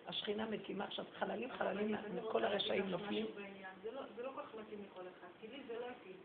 השכינה 0.07 0.45
מקימה 0.45 0.83
עכשיו 0.85 1.05
חללים 1.19 1.51
חללים, 1.51 1.95
כל 2.31 2.43
הרשעים 2.43 2.89
נופלים. 2.89 3.25
זה 3.83 3.91
לא- 3.91 4.01
זה 4.15 4.23
לא 4.23 4.31
כל 4.35 4.41
כך 4.41 4.55
מתאים 4.55 4.79
לכל 4.91 5.01
אחד, 5.01 5.27
כי 5.41 5.47
לי 5.47 5.61
זה 5.67 5.73
לא 5.79 5.85
התאים. 5.89 6.15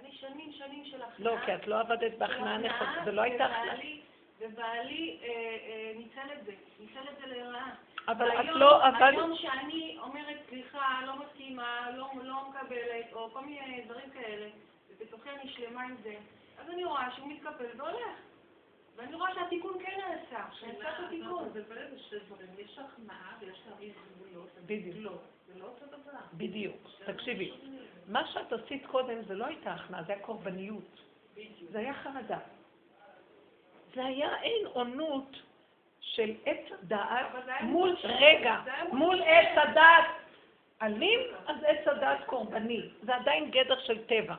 אני 0.00 0.12
שנים 0.12 0.52
שנים 0.52 0.84
של 0.84 1.02
הכנעה. 1.02 1.34
לא, 1.34 1.46
כי 1.46 1.54
את 1.54 1.66
לא 1.66 1.80
עבדת 1.80 2.12
בהכנעה 2.18 2.58
נכונה, 2.58 3.02
זה 3.04 3.12
לא 3.12 3.22
הייתה 3.22 3.44
הכנעה. 3.46 3.64
ובעלי- 3.74 4.00
ובעלי 4.40 5.18
אה, 5.22 5.26
אה, 5.28 5.92
ניצל 5.96 6.32
את 6.38 6.44
זה, 6.44 6.52
ניצל 6.80 7.08
את 7.12 7.18
זה 7.20 7.26
לרעה. 7.26 7.74
אבל 8.10 8.28
את 8.30 8.34
והיום- 8.36 8.58
לא, 8.58 8.88
אבל... 8.88 9.02
היום 9.02 9.36
שאני 9.36 9.96
אומרת 10.02 10.36
סליחה, 10.48 11.00
לא 11.06 11.12
מסכימה, 11.16 11.90
לא, 11.94 12.08
לא 12.22 12.48
מקבלת, 12.50 13.12
או 13.12 13.30
כל 13.32 13.40
מיני 13.40 13.82
דברים 13.84 14.10
כאלה, 14.10 14.48
ובתוכי 14.90 15.30
אני 15.30 15.48
שלמה 15.52 15.82
עם 15.82 15.96
זה, 16.02 16.14
אז 16.58 16.70
אני 16.70 16.84
רואה 16.84 17.08
שהוא 17.16 17.28
מתקפל 17.28 17.66
והולך. 17.76 18.18
ואני 18.96 19.14
רואה 19.14 19.34
שהתיקון 19.34 19.74
כן 19.82 19.98
נעשה, 20.00 20.44
נעשה 20.66 20.88
את 20.98 21.04
התיקון. 21.06 21.48
זה 21.52 21.62
בעצם 21.62 21.98
שני 21.98 22.18
דברים, 22.18 22.48
יש 22.58 22.78
הכנעה 22.78 23.36
ויש 23.40 23.58
תאריך 23.68 23.94
גבולות. 24.16 24.48
בדיוק. 24.66 24.96
לא, 24.98 25.12
זה 25.46 25.58
לא 25.58 25.64
אותו 25.64 25.86
דבר. 25.86 26.18
בדיוק. 26.34 26.88
תקשיבי, 27.06 27.52
מה 28.08 28.26
שאת 28.26 28.52
עשית 28.52 28.86
קודם 28.86 29.22
זה 29.22 29.34
לא 29.34 29.46
הייתה 29.46 29.72
הכנעה, 29.72 30.02
זה 30.02 30.12
היה 30.12 30.22
קורבניות. 30.22 31.00
זה 31.70 31.78
היה 31.78 31.94
חרדה. 31.94 32.38
זה 33.94 34.04
היה 34.04 34.42
אין 34.42 34.66
עונות 34.66 35.36
של 36.14 36.34
עץ 36.46 36.72
הדעת 36.82 37.26
מול, 37.62 37.96
רגע, 38.04 38.60
מול- 38.92 39.22
עץ 39.22 39.58
הדעת 39.68 40.04
אלים, 40.82 41.20
אז 41.46 41.56
עץ 41.66 41.88
הדעת 41.88 42.18
קורבני. 42.26 42.80
זה 43.02 43.16
עדיין 43.16 43.50
גדר 43.50 43.80
של 43.80 44.04
טבע. 44.06 44.34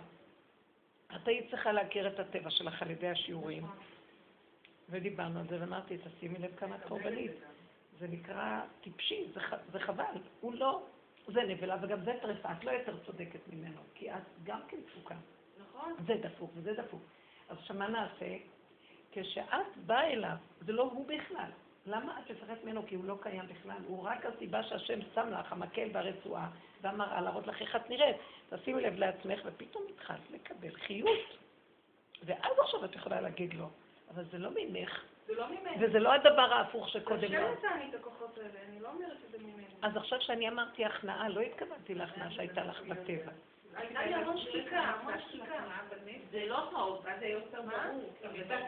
את 1.15 1.28
היית 1.28 1.49
צריכה 1.51 1.72
להכיר 1.72 2.07
את 2.07 2.19
הטבע 2.19 2.49
שלך 2.49 2.82
על 2.82 2.91
ידי 2.91 3.07
השיעורים. 3.07 3.63
ודיברנו 4.89 5.39
על 5.39 5.47
זה, 5.47 5.57
ואמרתי, 5.61 5.97
תשימי 5.97 6.39
לב 6.39 6.55
כמה 6.55 6.76
את 6.76 6.84
קורבנית. 6.88 7.32
זה 7.99 8.07
נקרא 8.07 8.61
טיפשי, 8.82 9.26
זה, 9.34 9.39
ח- 9.39 9.63
זה 9.72 9.80
חבל. 9.80 10.03
הוא 10.41 10.53
לא, 10.53 10.82
זה 11.28 11.43
נבלה, 11.43 11.76
וגם 11.82 11.99
זה 12.03 12.13
טרפה, 12.22 12.51
את 12.51 12.63
לא 12.63 12.72
יותר 12.72 12.97
צודקת 13.05 13.39
ממנו, 13.47 13.82
כי 13.95 14.11
את 14.11 14.15
גם 14.43 14.59
כן 14.67 14.78
תפוקה. 14.91 15.15
נכון? 15.69 15.93
זה 16.07 16.13
דפוק 16.15 16.51
וזה 16.55 16.74
דפוק. 16.74 17.01
אז 17.49 17.57
מה 17.76 17.88
נעשה? 17.88 18.36
כשאת 19.11 19.78
באה 19.86 20.07
אליו, 20.07 20.36
זה 20.61 20.72
לא 20.74 20.84
הוא 20.84 21.07
בכלל. 21.07 21.49
למה 21.86 22.19
את 22.19 22.32
מפחדת 22.32 22.63
ממנו? 22.63 22.84
כי 22.88 22.95
הוא 22.95 23.05
לא 23.05 23.17
קיים 23.21 23.47
בכלל. 23.47 23.77
הוא 23.88 24.03
רק 24.03 24.25
הסיבה 24.25 24.63
שהשם 24.63 24.99
שם 25.15 25.29
לך 25.29 25.51
המקל 25.51 25.89
והרצועה 25.93 26.49
והמראה 26.82 27.21
להראות 27.21 27.47
לך 27.47 27.61
איך 27.61 27.75
את 27.75 27.89
נראית. 27.89 28.15
תשימי 28.49 28.82
לב 28.82 28.95
לעצמך, 28.95 29.39
ופתאום 29.45 29.84
התחלת 29.89 30.32
לקבל 30.32 30.75
חיות. 30.75 31.38
ואז 32.23 32.59
עכשיו 32.59 32.86
את 32.86 32.95
יכולה 32.95 33.21
להגיד 33.21 33.53
לו, 33.53 33.69
אבל 34.13 34.23
זה 34.32 34.38
לא 34.38 34.49
ממך, 34.55 35.03
זה 35.27 35.34
לא 35.36 35.47
ממני. 35.49 35.86
וזה 35.86 35.99
לא 35.99 36.13
הדבר 36.13 36.53
ההפוך 36.53 36.89
שקודם 36.89 37.23
השם 37.23 37.34
לא. 37.34 37.51
נתן 37.51 37.79
לי 37.79 37.89
את 37.89 37.95
הכוחות 37.95 38.38
האלה, 38.38 38.59
אני 38.69 38.79
לא 38.79 38.89
אומרת 38.89 39.17
שזה 39.27 39.38
ממני. 39.38 39.63
אז 39.82 39.97
עכשיו 39.97 40.21
שאני 40.21 40.49
אמרתי 40.49 40.86
הכנעה, 40.86 41.29
לא 41.29 41.41
התכוונתי 41.41 41.93
להכנעה 41.93 42.32
שהייתה 42.32 42.63
לך 42.63 42.82
בטבע. 42.82 43.32
הייתה 43.76 44.05
לי 44.05 44.13
המון 44.13 44.38
שתיקה, 44.38 44.80
המון 44.80 45.13
שתיקה. 45.28 45.53
זה 46.32 46.45
לא 46.47 46.67
טעות, 46.72 47.01
ואז 47.03 47.19
זה 47.19 47.26
יותר 47.26 47.61
ברור. 47.61 48.13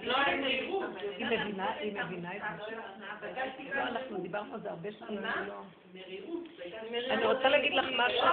לא 0.01 0.17
היה 0.17 0.35
מהירות. 0.37 0.89
היא 1.17 1.25
מבינה, 1.25 1.71
היא 1.71 1.93
מבינה 2.03 2.35
את 2.35 2.41
זה. 2.65 2.75
לא, 3.75 3.81
אנחנו 3.81 4.17
דיברנו 4.17 4.53
על 4.53 4.59
זה 4.59 4.69
הרבה 4.69 4.89
שנים. 4.91 5.19
אני 7.11 7.25
רוצה 7.25 7.49
להגיד 7.49 7.73
לך 7.73 7.85
משהו. 7.97 8.27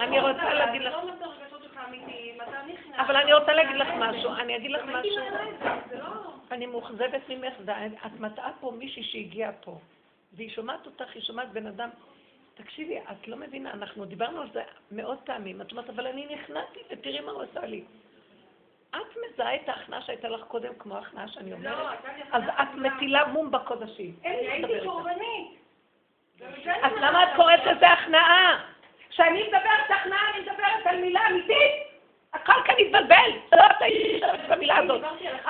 אני 0.00 0.16
לא- 0.16 0.28
רוצה 0.28 0.54
להגיד 0.54 0.82
לך- 0.82 0.94
לא 0.94 1.02
את. 1.02 2.98
אבל 2.98 3.16
אני 3.16 3.32
רוצה 3.34 3.52
להגיד 3.52 3.76
לך 3.76 3.88
משהו, 3.98 4.30
אני 4.34 4.56
אגיד 4.56 4.70
לך 4.70 4.82
משהו. 4.84 5.18
את 5.18 5.92
לא... 5.92 6.04
אני 6.50 6.66
מאוכזבת 6.66 7.20
ממך, 7.28 7.54
ואת 7.64 8.20
מטעה 8.20 8.50
פה 8.60 8.72
מישהי 8.78 9.02
שהגיעה 9.02 9.52
פה, 9.52 9.78
והיא 10.32 10.50
שומעת 10.50 10.86
אותך, 10.86 11.14
היא 11.14 11.22
שומעת 11.22 11.48
בן 11.52 11.66
אדם. 11.66 11.88
תקשיבי, 12.62 12.98
את 12.98 13.28
לא 13.28 13.36
מבינה, 13.36 13.70
אנחנו 13.70 14.04
דיברנו 14.04 14.40
על 14.40 14.48
זה 14.52 14.62
מאות 14.90 15.18
פעמים. 15.24 15.60
את 15.60 15.70
אומרת, 15.70 15.90
אבל 15.90 16.06
אני 16.06 16.26
נכנעתי, 16.34 16.80
ותראי 16.90 17.20
מה 17.20 17.32
הוא 17.32 17.42
עשה 17.42 17.66
לי. 17.66 17.84
את 18.90 19.16
מזהה 19.26 19.54
את 19.54 19.68
ההכנעה 19.68 20.02
שהייתה 20.02 20.28
לך 20.28 20.42
קודם 20.42 20.72
כמו 20.78 20.96
ההכנעה 20.96 21.28
שאני 21.28 21.50
לא, 21.50 21.56
אומרת? 21.56 21.76
הייתה 21.76 22.08
לי 22.16 22.22
אז 22.32 22.42
הכנעה 22.42 22.62
את. 22.62 22.94
מטילה 22.96 23.26
מום 23.26 23.50
בקודשים. 23.50 24.16
הייתי. 24.22 24.80
קורבנית. 24.84 25.58
אז 26.82 26.92
למה 27.00 27.24
את 27.24 27.28
קוראת 27.36 27.60
לזה 27.66 27.88
הכנעה? 27.88 28.64
כשאני 29.10 29.42
מדברת 29.42 29.90
הכנעה, 30.00 30.30
אני 30.34 30.40
מדברת 30.40 30.86
על 30.86 31.00
מילה 31.00 31.20
אמיתית. 31.30 31.72
הכל 32.32 32.52
כאן 32.64 32.74
התבלבל. 32.78 33.30
לא 33.52 33.66
את 33.66 33.80
היית 33.82 34.22
במילה 34.48 34.76
הזאת. 34.76 35.02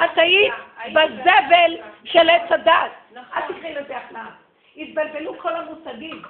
את 0.05 0.19
היית 0.19 0.55
בזבל 0.89 1.77
של 2.05 2.31
עץ 2.31 2.53
הדת. 2.53 2.93
אל 3.17 3.43
תקראי 3.49 3.75
לזה 3.75 3.97
הכנעה. 3.97 4.31
התבלבלו 4.77 5.39
כל 5.39 5.57
המושגים. 5.57 6.23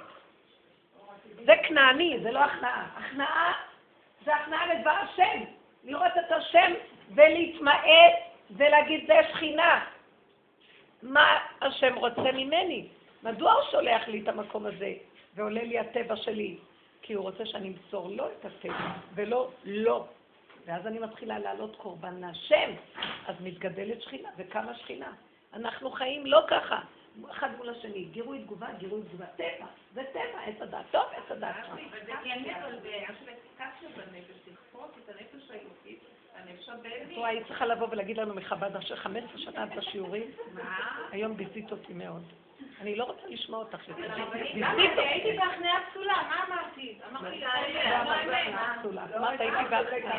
זה 1.45 1.53
כנעני, 1.68 2.18
זה 2.22 2.30
לא 2.30 2.39
הכנעה. 2.39 2.86
הכנעה 2.97 3.53
זה 4.24 4.36
הכנעה 4.36 4.74
לדבר 4.74 4.91
השם. 4.91 5.45
לראות 5.84 6.12
את 6.26 6.32
השם 6.32 6.72
ולהתמעט 7.14 7.84
ולהגיד 8.51 9.07
זה 9.07 9.14
שכינה. 9.32 9.84
מה 11.03 11.39
השם 11.61 11.95
רוצה 11.95 12.32
ממני? 12.32 12.89
מדוע 13.22 13.53
הוא 13.53 13.62
שולח 13.70 14.09
לי 14.09 14.20
את 14.22 14.28
המקום 14.28 14.66
הזה 14.66 14.93
ועולה 15.34 15.62
לי 15.62 15.78
הטבע 15.78 16.16
שלי? 16.16 16.57
כי 17.03 17.14
הוא 17.14 17.22
רוצה 17.22 17.47
שאני 17.47 17.68
אמסור 17.68 18.09
לו 18.09 18.26
את 18.26 18.45
הטבע, 18.45 18.91
ולא 19.14 19.51
לו. 19.64 20.07
ואז 20.66 20.86
אני 20.86 20.99
מתחילה 20.99 21.39
לעלות 21.39 21.76
קורבן 21.76 22.14
להשם, 22.20 22.70
אז 23.26 23.34
מתגדלת 23.41 24.03
שכינה, 24.03 24.28
וכמה 24.36 24.74
שכינה. 24.74 25.12
אנחנו 25.55 25.91
חיים 25.91 26.26
לא 26.26 26.41
ככה, 26.49 26.80
אחד 27.31 27.49
מול 27.57 27.69
השני, 27.69 28.05
גירוי 28.05 28.39
תגובה, 28.39 28.66
גירוי 28.79 29.03
תגובה, 29.03 29.27
טבע, 29.27 29.66
זה 29.95 30.03
טבע, 30.12 30.41
עץ 30.47 30.55
הדת, 30.61 30.85
טוב, 30.91 31.03
עץ 31.12 31.31
הדת. 31.31 31.55
זה 32.07 32.12
כן 32.25 32.41
מבלבל, 32.41 33.05
אפליקציה 33.05 33.89
בנפש, 33.97 34.49
לכפות 34.53 34.99
את 35.05 35.09
הנפש 35.09 35.51
האלוקית, 35.51 36.01
הנפש 36.37 36.69
הבהמית. 36.69 37.19
פה 37.19 37.27
היית 37.27 37.47
צריכה 37.47 37.66
לבוא 37.66 37.87
ולהגיד 37.91 38.19
לנו 38.19 38.35
מחב"ד 38.35 38.77
אשר 38.77 38.97
15 38.97 39.39
שנה 39.39 39.64
את 39.64 39.75
בשיעורים, 39.77 40.31
היום 41.11 41.37
ביזית 41.37 41.73
אותי 41.73 41.93
מאוד. 41.93 42.23
אני 42.81 42.97
לא 42.97 43.05
רוצה 43.05 43.23
לשמוע 43.29 43.59
אותך 43.59 43.89
יותר. 43.89 44.14
הייתי 44.97 45.37
בהכנעה 45.39 45.81
פסולה, 45.91 46.14
מה 46.29 46.45
אמרתי? 46.49 46.99
אמרתי 47.11 47.41
לה, 47.41 47.49
לא 47.91 47.97
אמרת 47.97 48.31
הכנעה 48.33 48.77
פסולה, 48.81 49.05
את 49.05 49.14
אמרת 49.14 49.41
הייתי 49.41 49.64
בהכנעה. 49.71 50.19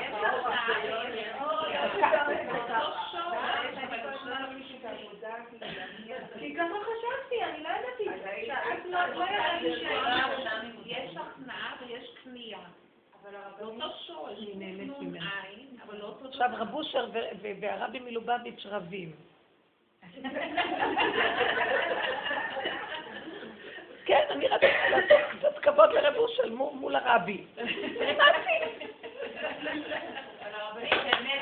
כי 6.40 6.56
ככה 6.56 6.76
חשבתי, 6.82 7.44
אני 7.44 7.64
לא 7.64 7.70
ידעתי. 7.70 8.06
שאת 8.46 8.86
לא 8.86 9.06
לא 9.06 9.24
ידעתי 9.24 9.76
ש... 9.76 9.84
יש 10.86 11.18
הכנעה 11.18 11.76
ויש 11.88 12.16
אבל 15.86 15.98
לא 15.98 16.06
אותו 16.06 16.28
עכשיו 16.28 16.50
רב 16.54 16.74
אושר 16.74 17.10
והרבי 17.62 18.00
מלובביץ' 18.00 18.66
רבים. 18.66 19.12
כן, 24.06 24.26
אני 24.30 24.48
רציתי 24.48 24.74
לעשות 24.92 25.22
קצת 25.40 25.58
כבוד 25.58 25.94
לרב 25.94 26.16
אושר 26.16 26.50
מול 26.50 26.96
הרבי. 26.96 27.44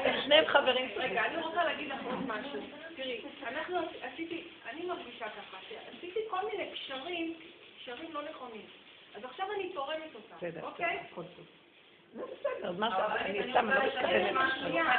הם 0.06 0.22
שניהם 0.24 0.46
חברים. 0.46 0.90
רגע, 0.96 1.26
אני 1.26 1.42
רוצה 1.42 1.64
להגיד 1.64 1.88
לך 1.90 2.00
עוד 2.06 2.28
משהו. 2.28 2.87
תראי, 2.98 3.22
אנחנו 3.48 3.78
עשיתי, 4.02 4.48
אני 4.70 4.86
מרגישה 4.86 5.30
ככה, 5.30 5.58
שעשיתי 5.70 6.20
כל 6.30 6.46
מיני 6.52 6.72
קשרים, 6.74 7.34
קשרים 7.80 8.14
לא 8.14 8.22
נכונים. 8.30 8.66
אז 9.16 9.24
עכשיו 9.24 9.48
אני 9.56 9.74
תורמת 9.74 10.16
אותם, 10.16 10.36
בסדר, 10.38 10.64
אוקיי? 10.64 11.00
זה 12.14 12.22
בסדר, 12.24 12.72
מה 12.72 12.90
ש... 12.92 13.22
אני 13.22 13.52
סתם 13.52 13.70
לא. 13.70 13.82
שנייה, 14.60 14.94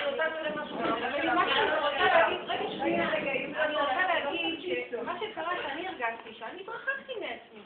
אני 3.64 3.76
רוצה 3.76 4.06
להגיד, 4.06 4.86
שמה 4.90 5.18
שקרה 5.20 5.54
שאני 5.62 5.88
הרגשתי, 5.88 6.34
שאני 6.38 6.60
התרחקתי 6.60 7.12
מעצמי. 7.20 7.60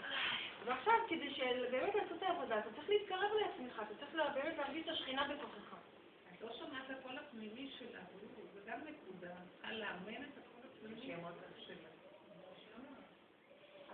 ועכשיו, 0.64 0.94
כדי 1.08 1.34
באמת 1.70 1.94
לעשות 1.94 2.18
את 2.18 2.22
העבודה, 2.22 2.58
אתה 2.58 2.68
צריך 2.76 2.88
להתקרב 2.88 3.30
לעצמך, 3.40 3.82
אתה 3.86 3.94
צריך 3.94 4.14
באמת 4.34 4.58
להרגיש 4.58 4.84
את 4.84 4.88
השכינה 4.88 5.28
בתוכך. 5.28 5.76
את 6.34 6.42
לא 6.42 6.52
שומעת 6.58 6.90
את 6.90 6.96
הקול 7.00 7.18
הפנימי 7.18 7.68
זה 7.80 8.41
גם 8.72 8.78
נקודה. 8.80 9.34
צריכה 9.56 9.72
לאמן 9.72 10.22
את 10.22 10.38
הקול 10.38 10.64
הפנימי 10.76 11.00
שלה. 11.02 11.28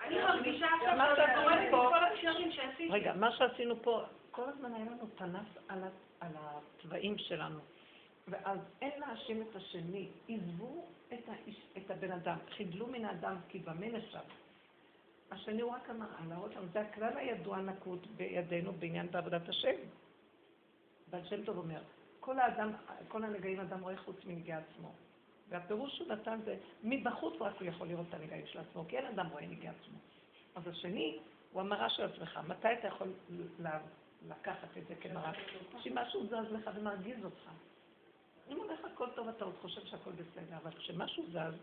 אני 0.02 0.18
מרגישה 0.22 0.66
עכשיו 0.76 0.96
מה 0.96 1.06
שאני 1.16 1.26
שעשינו 1.26 1.42
תורמת 1.42 1.60
את 1.66 1.70
פה- 1.70 1.90
כל 1.90 2.04
הקשרים 2.04 2.52
שעשיתי. 2.52 2.88
רגע, 2.90 3.12
מה 3.14 3.32
שעשינו 3.36 3.82
פה, 3.82 4.02
כל 4.30 4.48
הזמן 4.48 4.74
היה 4.74 4.84
לנו 4.84 5.06
פנס 5.16 5.46
על, 5.68 5.82
על 6.20 6.32
הצבעים 6.36 7.18
שלנו. 7.18 7.58
ואז 8.28 8.58
אין 8.82 9.00
להאשים 9.00 9.42
את 9.42 9.56
השני, 9.56 10.08
עזבו 10.28 10.84
את, 11.14 11.28
האיש, 11.28 11.56
את 11.76 11.90
הבן 11.90 12.12
אדם, 12.12 12.36
חידלו 12.50 12.86
מן 12.86 13.04
האדם 13.04 13.36
כי 13.48 13.58
במה 13.58 13.86
נשב. 13.86 14.18
השני 15.30 15.62
הוא 15.62 15.72
רק 15.72 15.90
אמר, 15.90 16.06
להראות 16.28 16.56
לנו, 16.56 16.66
זה 16.72 16.80
הכלל 16.80 17.16
הידוע 17.18 17.56
נקוט 17.60 18.06
בידינו 18.16 18.72
בעניין 18.72 19.10
בעבודת 19.10 19.48
השם. 19.48 19.74
בעל 21.10 21.24
שם 21.28 21.44
טוב 21.44 21.58
אומר, 21.58 21.80
כל 22.28 22.38
האדם, 22.38 22.72
כל 23.08 23.24
הנגעים 23.24 23.60
אדם 23.60 23.80
רואה 23.80 23.96
חוץ 23.96 24.16
מנגעי 24.24 24.52
עצמו. 24.52 24.92
והפירוש 25.48 25.96
שהוא 25.96 26.08
נתן 26.08 26.40
זה, 26.44 26.56
מבחוץ 26.82 27.34
רק 27.40 27.56
הוא 27.60 27.68
יכול 27.68 27.88
לראות 27.88 28.06
את 28.08 28.14
הנגעים 28.14 28.46
של 28.46 28.58
עצמו, 28.58 28.84
כי 28.88 28.98
אין 28.98 29.06
אדם 29.06 29.26
רואה 29.26 29.46
נגעי 29.46 29.68
עצמו. 29.68 29.98
אז 30.54 30.68
השני, 30.68 31.18
הוא 31.52 31.60
המראה 31.60 31.90
של 31.90 32.02
עצמך. 32.02 32.40
מתי 32.48 32.72
אתה 32.72 32.86
יכול 32.88 33.12
לקחת 34.28 34.76
את 34.78 34.86
זה 34.88 34.94
כמראה? 34.94 35.32
כשמשהו 35.80 36.26
זז 36.26 36.52
לך 36.52 36.70
ומרגיז 36.74 37.24
אותך. 37.24 37.50
אם 38.48 38.56
הולך 38.56 38.80
הכל 38.92 39.08
טוב, 39.14 39.28
אתה 39.28 39.44
עוד 39.44 39.54
חושב 39.60 39.84
שהכל 39.84 40.10
בסדר, 40.12 40.56
אבל 40.56 40.70
כשמשהו 40.70 41.24
זז 41.30 41.54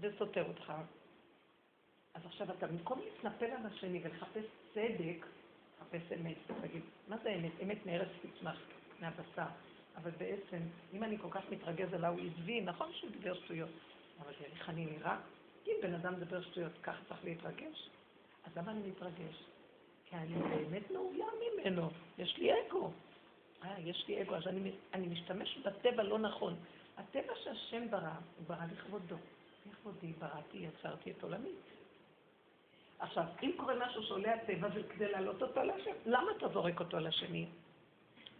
וסותר 0.00 0.48
אותך, 0.48 0.72
אז 2.14 2.26
עכשיו 2.26 2.50
אתה, 2.50 2.66
במקום 2.66 3.00
להתנפל 3.00 3.44
על 3.44 3.66
השני 3.66 4.00
ולחפש 4.04 4.44
צדק, 4.74 5.26
חפש 5.80 6.12
אמת, 6.12 6.36
תגיד, 6.62 6.82
מה 7.08 7.16
זה 7.22 7.34
אמת? 7.34 7.52
אמת 7.62 7.86
מארץ 7.86 8.08
תצמח, 8.22 8.58
מהבשר. 9.00 9.46
אבל 9.96 10.10
בעצם, 10.10 10.58
אם 10.94 11.04
אני 11.04 11.18
כל 11.18 11.28
כך 11.30 11.42
מתרגז 11.50 11.92
עליו, 11.92 12.12
הוא 12.12 12.20
עזבי, 12.20 12.60
נכון 12.60 12.92
שהוא 12.92 13.10
דיבר 13.10 13.34
שטויות, 13.34 13.70
אבל 14.20 14.32
איך 14.52 14.68
אני 14.68 14.86
נראה? 14.86 15.18
אם 15.66 15.72
בן 15.82 15.94
אדם 15.94 16.12
מדבר 16.12 16.42
שטויות, 16.42 16.72
ככה 16.82 16.98
צריך 17.08 17.24
להתרגש? 17.24 17.88
אז 18.44 18.56
למה 18.56 18.70
אני 18.70 18.88
מתרגש? 18.88 19.44
כי 20.04 20.16
אני 20.16 20.34
באמת 20.42 20.90
מאוים 20.90 21.34
ממנו, 21.40 21.90
יש 22.18 22.36
לי 22.38 22.50
אגו. 22.52 22.90
אה, 23.64 23.80
יש 23.80 24.04
לי 24.08 24.22
אגו, 24.22 24.34
אז 24.34 24.46
אני, 24.46 24.72
אני 24.94 25.06
משתמש 25.06 25.58
בטבע 25.58 26.02
לא 26.02 26.18
נכון. 26.18 26.56
הטבע 26.96 27.32
שהשם 27.44 27.90
ברא, 27.90 28.14
הוא 28.36 28.46
ברא 28.46 28.64
לכבודו. 28.72 29.16
לכבודי 29.70 30.12
בראתי, 30.18 30.58
יצרתי 30.58 31.10
את 31.10 31.22
עולמי. 31.22 31.52
עכשיו, 32.98 33.24
אם 33.42 33.50
קורה 33.56 33.74
משהו 33.86 34.02
שעולה 34.02 34.34
הטבע 34.34 34.68
זה 34.74 34.82
כדי 34.94 35.12
להעלות 35.12 35.42
אותו 35.42 35.62
לשם, 35.62 35.90
למה 36.06 36.30
אתה 36.36 36.48
זורק 36.48 36.80
אותו 36.80 36.98
לשני? 36.98 37.46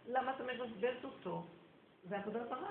למה 0.09 0.33
אתה 0.35 0.43
מבזבז 0.43 1.05
אותו? 1.05 1.43
זה 2.05 2.19
עבודה 2.19 2.45
זרה. 2.45 2.71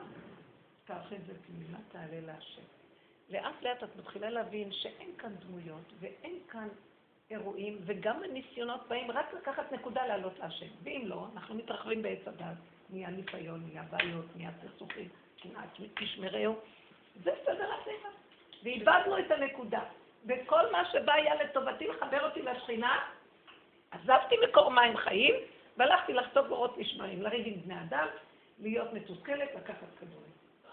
תעשה 0.85 1.15
את 1.15 1.26
זה 1.26 1.34
פנימה, 1.47 1.77
תעלה 1.91 2.22
להשם. 2.22 2.61
לאט 3.30 3.61
לאט 3.61 3.84
את 3.84 3.95
מתחילה 3.95 4.30
להבין 4.30 4.72
שאין 4.72 5.09
כאן 5.18 5.35
דמויות 5.35 5.93
ואין 5.99 6.39
כאן 6.49 6.68
אירועים, 7.31 7.77
וגם 7.85 8.23
הניסיונות 8.23 8.88
באים 8.88 9.11
רק 9.11 9.34
לקחת 9.34 9.72
נקודה 9.72 10.05
לעלות 10.05 10.39
להשם. 10.39 10.65
ואם 10.84 11.01
לא, 11.05 11.27
אנחנו 11.34 11.55
מתרחבים 11.55 12.01
בעץ 12.01 12.27
הדת, 12.27 12.57
נהיה 12.89 13.09
ניסיון, 13.09 13.64
נהיה 13.68 13.84
בעיות, 13.84 14.26
נהיה 14.35 14.51
סכסוכים, 14.64 15.09
קנאת 15.41 15.69
תשמרהו. 15.99 16.55
זה 17.23 17.31
סדר 17.45 17.73
הטבע. 17.73 18.09
ואיבדנו 18.64 19.19
את 19.19 19.31
הנקודה. 19.31 19.84
וכל 20.26 20.72
מה 20.72 20.91
שבא 20.91 21.14
היה 21.14 21.35
לטובתי 21.35 21.88
לחבר 21.88 22.26
אותי 22.26 22.41
לשכינה, 22.41 22.99
עזבתי 23.91 24.35
מקור 24.49 24.72
מים 24.72 24.97
חיים, 24.97 25.35
והלכתי 25.78 26.14
לחטוף 26.14 26.48
בורות 26.48 26.78
נשמעים, 26.78 27.22
לריב 27.22 27.48
עם 27.48 27.62
בני 27.62 27.82
אדם, 27.82 28.08
להיות 28.60 28.94
מתוסכלת, 28.94 29.49
לקחת 29.56 29.88
כדורים. 29.99 30.32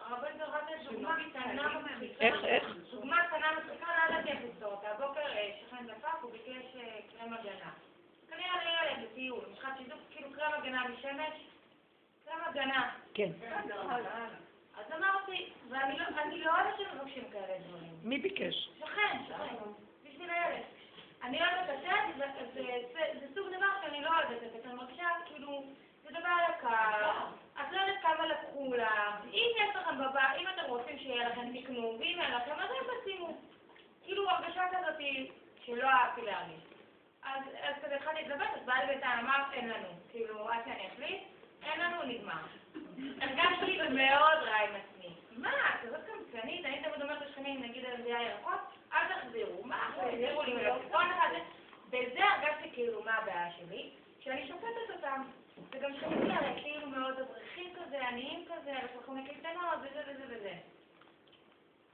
אבל 0.09 0.28
זה 0.39 0.44
רק 0.44 0.64
דוגמה 0.90 1.16
קטנה, 1.31 1.81
איך, 2.20 2.44
איך? 2.44 2.64
דוגמה 2.90 3.16
קטנה 3.26 3.47
מצחיקה 3.59 3.86
לאללה 3.86 4.22
דפסות. 4.22 4.85
הבוקר 4.85 5.20
שכן 5.60 5.86
דפק, 5.86 6.09
הוא 6.22 6.32
ביקש 6.32 6.76
קרם 7.12 7.32
הגנה. 7.32 7.70
כנראה 8.28 8.64
לילד 8.64 9.10
בטיול, 9.10 9.44
משחק 9.52 9.70
שידוך, 9.78 9.98
כאילו 10.10 10.28
קרם 10.32 10.52
הגנה 10.52 10.85
משמש, 10.89 11.35
קרם 12.24 12.40
הגנה. 12.47 12.90
כן. 13.14 13.31
אז 14.76 14.86
אמרתי, 14.98 15.52
ואני 15.70 15.98
לא 16.39 16.51
אוהבת 16.51 16.74
שמבקשים 16.78 17.24
כאלה 17.32 17.59
דברים. 17.68 17.93
מי 18.02 18.18
ביקש? 18.18 18.70
שכן, 18.78 19.18
שכן, 19.28 19.55
בשביל 20.05 20.31
הילד. 20.31 20.62
אני 21.24 21.40
אוהבת 21.40 21.68
לתת, 21.68 22.55
זה 23.20 23.26
סוג 23.34 23.48
דבר 23.48 23.66
שאני 23.82 24.01
לא 24.01 24.09
אוהבת 24.09 24.42
לתת, 24.42 24.66
אני 24.66 24.74
מרגישה 24.74 25.06
כאילו, 25.26 25.64
זה 26.02 26.10
דבר 26.10 26.36
יקר, 26.51 27.12
את 27.60 27.72
לא 27.72 27.80
יודעת 27.80 28.02
כמה 28.02 28.26
לקחו 28.26 28.74
לך, 28.74 29.24
אם 29.24 29.51
יש 29.56 29.76
לכם 29.76 29.98
בבית, 29.98 30.40
אם 30.40 30.46
אתם 30.55 30.68
רוצים 30.68 30.98
שיהיה 30.98 31.28
לכם 31.28 31.60
תקנו, 31.60 31.96
ואם 32.01 32.20
אין 32.20 32.34
לכם, 32.34 32.52
אז 32.52 32.70
הם 32.70 32.86
תשימו. 33.02 33.36
כאילו 34.05 34.30
הרגשה 34.30 34.62
כזאת 34.72 35.01
שלא 35.66 35.88
אהבתי 35.88 36.22
להרגיש. 36.22 36.64
אז 37.22 37.74
כזה 37.84 37.94
התחלתי 37.94 38.22
להתלבט, 38.22 38.48
אז 38.55 38.66
בעלי 38.66 38.86
בינתיים 38.86 39.18
אמר, 39.18 39.42
אין 39.52 39.68
לנו. 39.68 39.88
כאילו, 40.10 40.48
עד 40.48 40.60
שאני 40.64 40.88
אחליט, 40.94 41.22
אין 41.62 41.80
לנו, 41.80 42.02
נגמר. 42.02 42.42
הרגשתי 43.20 43.78
מאוד 43.90 44.38
רע 44.42 44.56
עם 44.56 44.74
עצמי. 44.74 45.14
מה, 45.36 45.51
כזאת 45.82 46.01
קמצנית, 46.06 46.64
אני 46.64 46.82
תמיד 46.82 47.02
אומרת 47.02 47.22
לשכנים, 47.22 47.62
נגיד 47.62 47.84
על 47.84 48.01
מביאה 48.01 48.22
ירקות, 48.22 48.60
אל 48.94 49.14
תחזירו, 49.14 49.64
מה, 49.64 49.90
תחזירו 49.96 50.42
לי 50.42 50.52
מלפפון 50.52 51.04
אחד, 51.10 51.28
בזה 51.88 52.24
הרגשתי 52.24 52.70
כאילו 52.72 53.02
מה 53.02 53.14
הבעיה 53.14 53.52
שלי, 53.58 53.90
שאני 54.20 54.48
שופטת 54.48 54.96
אותם. 54.96 55.22
וגם 55.70 55.94
שכנים 55.96 56.30
האלה 56.30 56.60
כאילו 56.62 56.86
מאוד 56.86 57.20
אברכים 57.20 57.74
כזה, 57.74 58.08
עניים 58.08 58.44
כזה, 58.44 58.72
לקחו 58.96 59.12
מקייטנות, 59.12 59.78
וזה 59.82 60.02
וזה 60.06 60.24
וזה. 60.28 60.52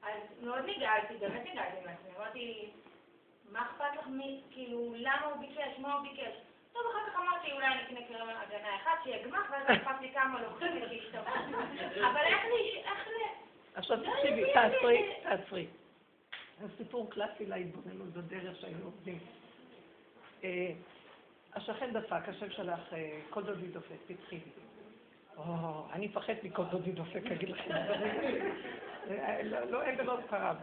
אז 0.02 0.20
מאוד 0.42 0.62
נגעלתי, 0.66 1.14
באמת 1.16 1.42
נגעלתי 1.52 1.76
מעצמי, 1.86 2.10
אמרתי, 2.18 2.70
מה 3.52 3.62
אכפת 3.62 3.98
לך 4.00 4.06
מי, 4.06 4.40
כאילו, 4.50 4.94
למה 4.96 5.24
הוא 5.24 5.36
ביקש, 5.36 5.78
מה 5.78 5.94
הוא 5.94 6.02
ביקש? 6.02 6.34
טוב, 6.72 6.82
אחר 6.92 7.10
כך 7.10 7.18
אמרתי, 7.18 7.52
אולי 7.52 7.66
אני 7.66 7.82
אקנה 7.82 8.00
קרם 8.08 8.28
הגנה 8.28 8.76
אחד, 8.76 8.94
שיהיה 9.04 9.26
גמח, 9.26 9.50
ואז 9.50 9.62
אכפת 9.66 10.00
לי 10.00 10.12
כמה 10.14 10.42
לוקחים 10.42 10.82
ושישתו. 10.82 11.18
אבל 12.08 12.20
איך 12.26 12.44
לי, 12.44 12.82
איך 12.84 13.08
ל... 13.08 13.10
עכשיו 13.74 13.96
תקשיבי, 13.96 14.52
תעצרי, 14.54 15.14
תעצרי. 15.22 15.66
זה 16.60 16.66
סיפור 16.78 17.10
קלאסי 17.10 17.46
להתבוננות 17.46 18.08
בדרך 18.08 18.60
שהיינו 18.60 18.84
עובדים. 18.84 19.18
השכן 21.54 21.92
דפק, 21.92 22.28
השם 22.28 22.50
שלך, 22.50 22.94
כל 23.30 23.42
דודי 23.42 23.66
דופק, 23.66 23.96
פתחי 24.06 24.40
אני 25.92 26.06
מפחד 26.06 26.32
מכל 26.42 26.64
דודי 26.64 26.92
דופק, 26.92 27.26
אגיד 27.32 27.48
לכם. 27.48 27.70
לא, 29.44 29.82
אין 29.82 30.00
ולא 30.00 30.18
קרב. 30.30 30.56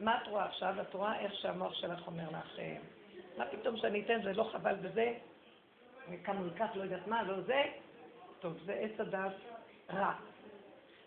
מה 0.00 0.22
את 0.22 0.28
רואה 0.28 0.44
עכשיו? 0.44 0.74
את 0.80 0.94
רואה 0.94 1.20
איך 1.20 1.34
שהמוח 1.34 1.74
שלך 1.74 2.06
אומר 2.06 2.24
לך, 2.30 2.60
מה 3.38 3.44
פתאום 3.46 3.76
שאני 3.76 4.02
אתן, 4.04 4.22
זה 4.22 4.32
לא 4.32 4.48
חבל 4.52 4.74
בזה? 4.74 5.14
כמה 6.24 6.40
ייקח, 6.44 6.66
לא 6.74 6.82
יודעת 6.82 7.06
מה, 7.06 7.22
לא 7.22 7.40
זה? 7.40 7.62
טוב, 8.40 8.58
זה 8.64 8.72
עץ 8.72 9.00
הדעת 9.00 9.32
רע. 9.90 10.12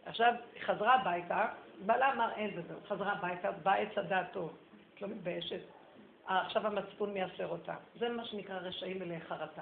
עכשיו, 0.05 0.33
חזרה 0.61 0.93
הביתה, 0.93 1.47
בעלה 1.85 2.13
אמר 2.13 2.31
אין 2.35 2.59
וזהו, 2.59 2.79
חזרה 2.87 3.11
הביתה, 3.11 3.51
בא 3.51 3.73
עץ 3.73 3.97
הדעת 3.97 4.25
טוב, 4.31 4.57
את 4.93 5.01
לא 5.01 5.07
מתביישת. 5.07 5.59
עכשיו 6.25 6.67
המצפון 6.67 7.13
מייסר 7.13 7.47
אותה. 7.47 7.75
זה 7.95 8.09
מה 8.09 8.25
שנקרא 8.25 8.57
רשעים 8.57 8.99
מלאי 8.99 9.19
חרטה. 9.19 9.61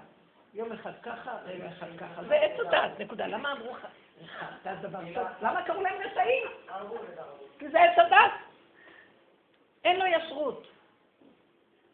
יום 0.54 0.72
אחד 0.72 0.92
ככה, 1.04 1.38
רגע 1.46 1.68
אחד 1.68 1.88
ככה. 1.98 2.24
זה 2.24 2.36
עץ 2.36 2.60
הדעת, 2.68 3.00
נקודה. 3.00 3.28
למה 3.28 3.52
אמרו 3.52 3.72
לך, 3.72 3.88
חרטה 4.40 4.76
זה 4.82 4.88
דבר 4.88 5.00
טוב? 5.14 5.28
למה 5.42 5.64
קראו 5.64 5.82
להם 5.82 6.02
רשעים? 6.02 6.44
כי 7.60 7.70
זה 7.70 7.82
עץ 7.84 8.00
הדעת. 8.06 8.32
אין 9.84 10.00
לו 10.00 10.06
ישרות. 10.06 10.68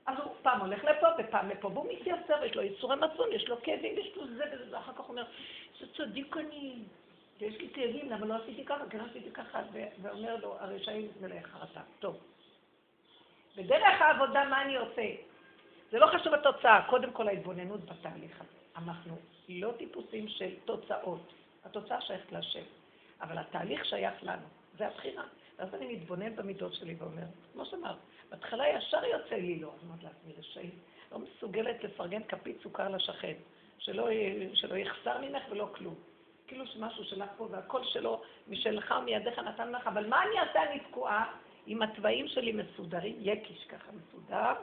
אז 0.05 0.17
הוא 0.23 0.33
פעם 0.41 0.59
הולך 0.59 0.83
לפה 0.83 1.07
ופעם 1.17 1.49
לפה, 1.49 1.67
והוא 1.67 1.93
מתייסר, 1.93 2.43
יש 2.45 2.55
לו 2.55 2.61
ייסורי 2.61 2.95
מצפון, 2.95 3.27
יש 3.31 3.49
לו 3.49 3.61
כאבים, 3.61 3.97
יש 3.97 4.15
לו 4.15 4.27
זה 4.27 4.43
וזה, 4.51 4.77
אחר 4.77 4.93
כך 4.93 4.99
הוא 4.99 5.09
אומר, 5.09 5.25
זה 5.79 5.85
צדיק 5.97 6.37
אני, 6.37 6.83
יש 7.41 7.57
לי 7.57 7.69
כאבים, 7.73 8.09
למה 8.09 8.25
לא 8.25 8.35
עשיתי 8.35 8.65
ככה? 8.65 8.83
כן 8.89 8.99
עשיתי 8.99 9.31
ככה, 9.31 9.61
ואומר 10.01 10.35
לו, 10.35 10.55
הרשעים 10.59 11.07
מלאי 11.21 11.43
חרטה. 11.43 11.81
טוב. 11.99 12.17
בדרך 13.57 14.01
העבודה, 14.01 14.45
מה 14.45 14.61
אני 14.61 14.75
עושה? 14.75 15.01
זה 15.91 15.99
לא 15.99 16.07
חשוב 16.07 16.33
התוצאה, 16.33 16.81
קודם 16.89 17.11
כל 17.11 17.27
ההתבוננות 17.27 17.85
בתהליך 17.85 18.41
הזה. 18.41 18.57
אנחנו 18.77 19.15
לא 19.49 19.73
טיפוסים 19.77 20.27
של 20.27 20.49
תוצאות. 20.65 21.33
התוצאה 21.65 22.01
שייכת 22.01 22.31
להשם, 22.31 22.63
אבל 23.21 23.37
התהליך 23.37 23.85
שייך 23.85 24.23
לנו, 24.23 24.47
זה 24.77 24.87
הבחירה. 24.87 25.23
ואז 25.59 25.75
אני 25.75 25.95
מתבונן 25.95 26.35
במידות 26.35 26.73
שלי 26.73 26.95
ואומר, 26.99 27.23
כמו 27.53 27.65
שאמרת, 27.65 27.97
בהתחלה 28.29 28.69
ישר 28.69 29.05
יוצא 29.05 29.35
לי 29.35 29.59
לא, 29.59 29.67
אני 29.67 29.89
אומרת 29.89 30.03
לעצמי, 30.03 30.33
רשעים, 30.39 30.71
לא 31.11 31.19
מסוגלת 31.19 31.83
לפרגן 31.83 32.23
כפית 32.23 32.57
סוכר 32.63 32.89
לשכן, 32.89 33.33
שלא, 33.77 34.07
שלא 34.53 34.75
יחסר 34.75 35.17
ממך 35.21 35.43
ולא 35.51 35.69
כלום. 35.75 35.95
כאילו 36.51 36.67
שמשהו 36.67 37.03
שלך 37.03 37.29
פה 37.37 37.47
והכל 37.51 37.83
שלו, 37.83 38.21
משלך 38.47 38.93
ומידיך 39.01 39.39
נתן 39.39 39.71
לך, 39.71 39.87
אבל 39.87 40.07
מה 40.07 40.23
אני 40.23 40.39
אעשה? 40.39 40.63
אני 40.71 40.79
תקועה 40.79 41.33
עם 41.67 41.81
התוואים 41.81 42.27
שלי 42.27 42.51
מסודרים, 42.51 43.15
יקיש 43.19 43.65
ככה 43.69 43.91
מסודר, 43.91 44.53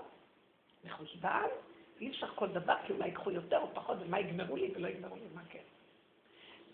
מחושבן, 0.84 1.46
אי 2.00 2.10
אפשר 2.10 2.26
כל 2.34 2.48
דבר, 2.48 2.74
כי 2.86 2.92
אולי 2.92 3.06
ייקחו 3.06 3.30
יותר 3.30 3.58
או 3.58 3.68
פחות, 3.74 3.96
ומה 4.00 4.20
יגמרו 4.20 4.56
לי 4.56 4.72
ולא 4.74 4.88
יגמרו 4.88 5.16
לי, 5.16 5.22
מה 5.34 5.40
כן. 5.50 5.62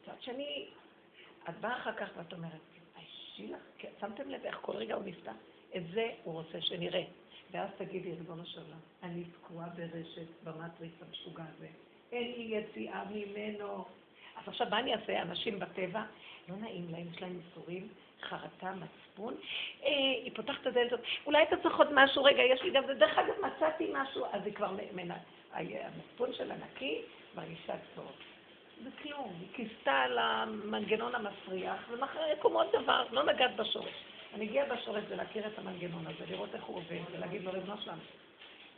מצד 0.02 0.20
שני, 0.20 0.66
את 1.48 1.60
באה 1.60 1.76
אחר 1.76 1.92
כך 1.92 2.08
ואת 2.16 2.32
אומרת, 2.32 2.60
תתביישי 2.74 3.52
לך, 3.52 3.60
כן, 3.78 3.90
שמתם 4.00 4.28
לב 4.28 4.44
איך 4.44 4.58
כל 4.62 4.72
רגע 4.72 4.94
הוא 4.94 5.04
נפתח? 5.04 5.34
את 5.76 5.82
זה 5.94 6.12
הוא 6.24 6.34
רוצה 6.34 6.60
שנראה. 6.60 7.04
ואז 7.50 7.68
תגידי, 7.76 8.12
ריבונו 8.12 8.42
עולם, 8.56 8.78
אני 9.02 9.24
תקועה 9.24 9.68
ברשת, 9.68 10.44
במטריס 10.44 10.92
המשוגע 11.08 11.44
הזה. 11.56 11.68
אין 12.12 12.32
לי 12.32 12.56
יציאה 12.56 13.04
ממנו. 13.10 13.84
אז 14.36 14.48
עכשיו, 14.48 14.66
מה 14.70 14.78
אני 14.78 14.94
אעשה? 14.94 15.22
אנשים 15.22 15.58
בטבע, 15.58 16.02
לא 16.48 16.56
נעים 16.56 16.86
להם, 16.90 17.06
יש 17.14 17.22
להם 17.22 17.40
ייסורים, 17.40 17.88
חרטה, 18.22 18.72
מצפון. 18.72 19.34
אה, 19.84 19.88
היא 20.24 20.30
פותחת 20.34 20.60
את 20.60 20.66
הדלת, 20.66 20.92
אולי 21.26 21.42
אתה 21.42 21.56
צריך 21.62 21.78
עוד 21.78 21.88
משהו, 21.92 22.24
רגע, 22.24 22.42
יש 22.42 22.62
לי 22.62 22.70
גם, 22.70 22.84
דרך 22.98 23.18
אגב, 23.18 23.34
מצאתי 23.46 23.90
משהו, 23.92 24.24
אז 24.32 24.46
היא 24.46 24.54
כבר, 24.54 24.76
מנה, 24.92 25.16
המצפון 25.52 26.32
שלה 26.32 26.54
נקי, 26.56 27.02
מרגישה 27.34 27.74
טוב. 27.94 28.12
זה 28.84 28.90
כלום, 29.02 29.32
היא 29.40 29.48
כיסתה 29.52 29.92
על 29.92 30.18
המנגנון 30.18 31.14
המסריח, 31.14 31.88
ומחר 31.90 32.20
יקום 32.32 32.52
עוד 32.52 32.66
דבר, 32.72 33.06
לא 33.10 33.22
נגעת 33.22 33.56
בשורש. 33.56 33.94
אני 34.34 34.44
אגיע 34.44 34.64
בשורש 34.74 35.04
זה 35.08 35.16
להכיר 35.16 35.46
את 35.46 35.58
המנגנון 35.58 36.06
הזה, 36.06 36.24
לראות 36.30 36.54
איך 36.54 36.64
הוא 36.64 36.76
עובד, 36.76 37.00
ולהגיד 37.12 37.44
לו, 37.44 37.52
ריבונו 37.52 37.80
שלנו. 37.80 38.02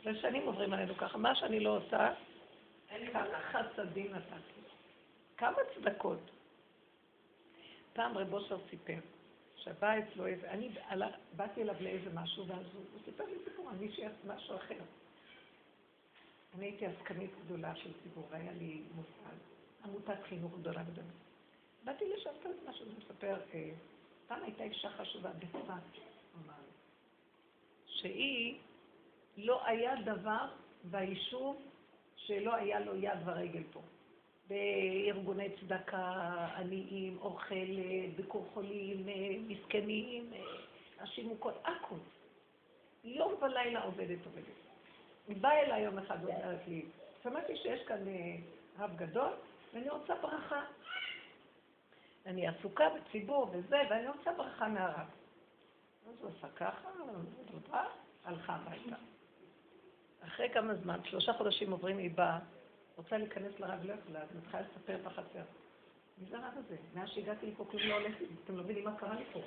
ושנים 0.05 0.45
עוברים 0.45 0.73
עלינו 0.73 0.97
ככה, 0.97 1.17
מה 1.17 1.35
שאני 1.35 1.59
לא 1.59 1.77
עושה, 1.77 2.09
כמה 3.13 3.39
חסדים 3.51 4.11
נתתי, 4.11 4.56
כמה 5.37 5.57
צדקות. 5.75 6.19
פעם 7.93 8.17
רב 8.17 8.33
אושר 8.33 8.57
סיפר, 8.69 8.99
שבא 9.55 9.93
אצלו 9.99 10.27
איזה, 10.27 10.51
אני 10.51 10.69
עלה, 10.87 11.07
באתי 11.35 11.61
אליו 11.61 11.75
לאיזה 11.79 12.09
משהו, 12.13 12.47
ואז 12.47 12.65
הוא, 12.73 12.83
הוא 12.93 13.01
סיפר 13.05 13.23
לי 13.25 13.35
סיפור 13.43 13.69
על 13.69 13.75
מישהי 13.75 14.05
משהו 14.27 14.55
אחר. 14.55 14.79
אני 16.55 16.65
הייתי 16.65 16.85
עסקנית 16.85 17.31
גדולה 17.45 17.75
של 17.75 17.91
ציבור, 18.03 18.27
והיה 18.29 18.51
לי 18.51 18.81
מוסד, 18.95 19.37
עמותת 19.85 20.23
חינוך 20.23 20.53
גדולה 20.59 20.83
גדולה. 20.83 21.07
באתי 21.83 22.05
לשם 22.13 22.29
את 22.41 22.69
משהו, 22.69 22.85
הוא 22.85 22.93
מספר, 22.97 23.37
אה, 23.53 23.69
פעם 24.27 24.43
הייתה 24.43 24.63
אישה 24.63 24.89
חשובה 24.89 25.29
בצפת, 25.29 25.99
שהיא, 27.87 28.57
לא 29.37 29.65
היה 29.65 29.95
דבר 30.01 30.47
ביישוב 30.83 31.61
שלא 32.15 32.55
היה 32.55 32.79
לו 32.79 32.95
יד 32.95 33.19
ורגל 33.25 33.63
פה. 33.73 33.81
בארגוני 34.49 35.49
צדקה, 35.59 36.23
עניים, 36.55 37.17
אוכל, 37.21 37.55
ביקור 38.15 38.45
חולים, 38.53 39.07
מסכנים, 39.47 40.31
נשים 41.01 41.27
מוכות, 41.27 41.63
הכול. 41.65 41.99
יום 43.03 43.33
ולילה 43.41 43.83
עובדת 43.83 44.25
עובדת. 44.25 44.45
היא 45.27 45.37
באה 45.37 45.59
אליי 45.59 45.81
יום 45.81 45.97
אחד 45.97 46.17
ואומרת 46.23 46.67
לי, 46.67 46.85
שמעתי 47.23 47.55
שיש 47.55 47.87
כאן 47.87 47.99
רב 48.79 48.95
גדול 48.95 49.33
ואני 49.73 49.89
רוצה 49.89 50.15
ברכה. 50.21 50.61
אני 52.25 52.47
עסוקה 52.47 52.85
בציבור 52.89 53.49
וזה, 53.51 53.77
ואני 53.89 54.07
רוצה 54.07 54.31
ברכה 54.37 54.67
מהרב. 54.67 55.07
אז 56.07 56.15
הוא 56.21 56.31
עשה 56.37 56.47
ככה, 56.55 56.89
תודה, 57.51 57.83
הלכה 58.25 58.55
הביתה. 58.55 58.95
אחרי 60.27 60.49
כמה 60.53 60.75
זמן, 60.75 60.99
שלושה 61.03 61.33
חודשים 61.33 61.71
עוברים, 61.71 61.97
היא 61.97 62.11
באה, 62.11 62.39
רוצה 62.97 63.17
להיכנס 63.17 63.59
לרב, 63.59 63.79
לא 63.83 63.93
יכולה, 63.93 64.21
אז 64.21 64.27
מתחילה 64.35 64.61
לספר 64.61 64.97
בחצר. 65.03 65.43
מי 66.17 66.25
זה 66.29 66.37
הרב 66.37 66.53
הזה? 66.55 66.75
מאז 66.93 67.09
שהגעתי 67.09 67.45
לפה 67.45 67.65
כלום 67.71 67.83
לא 67.83 67.93
הולך 67.93 68.19
לי, 68.19 68.27
אתם 68.43 68.57
לא 68.57 68.63
מבינים 68.63 68.83
מה 68.83 68.95
קרה 68.97 69.15
לי 69.15 69.23
פה. 69.33 69.39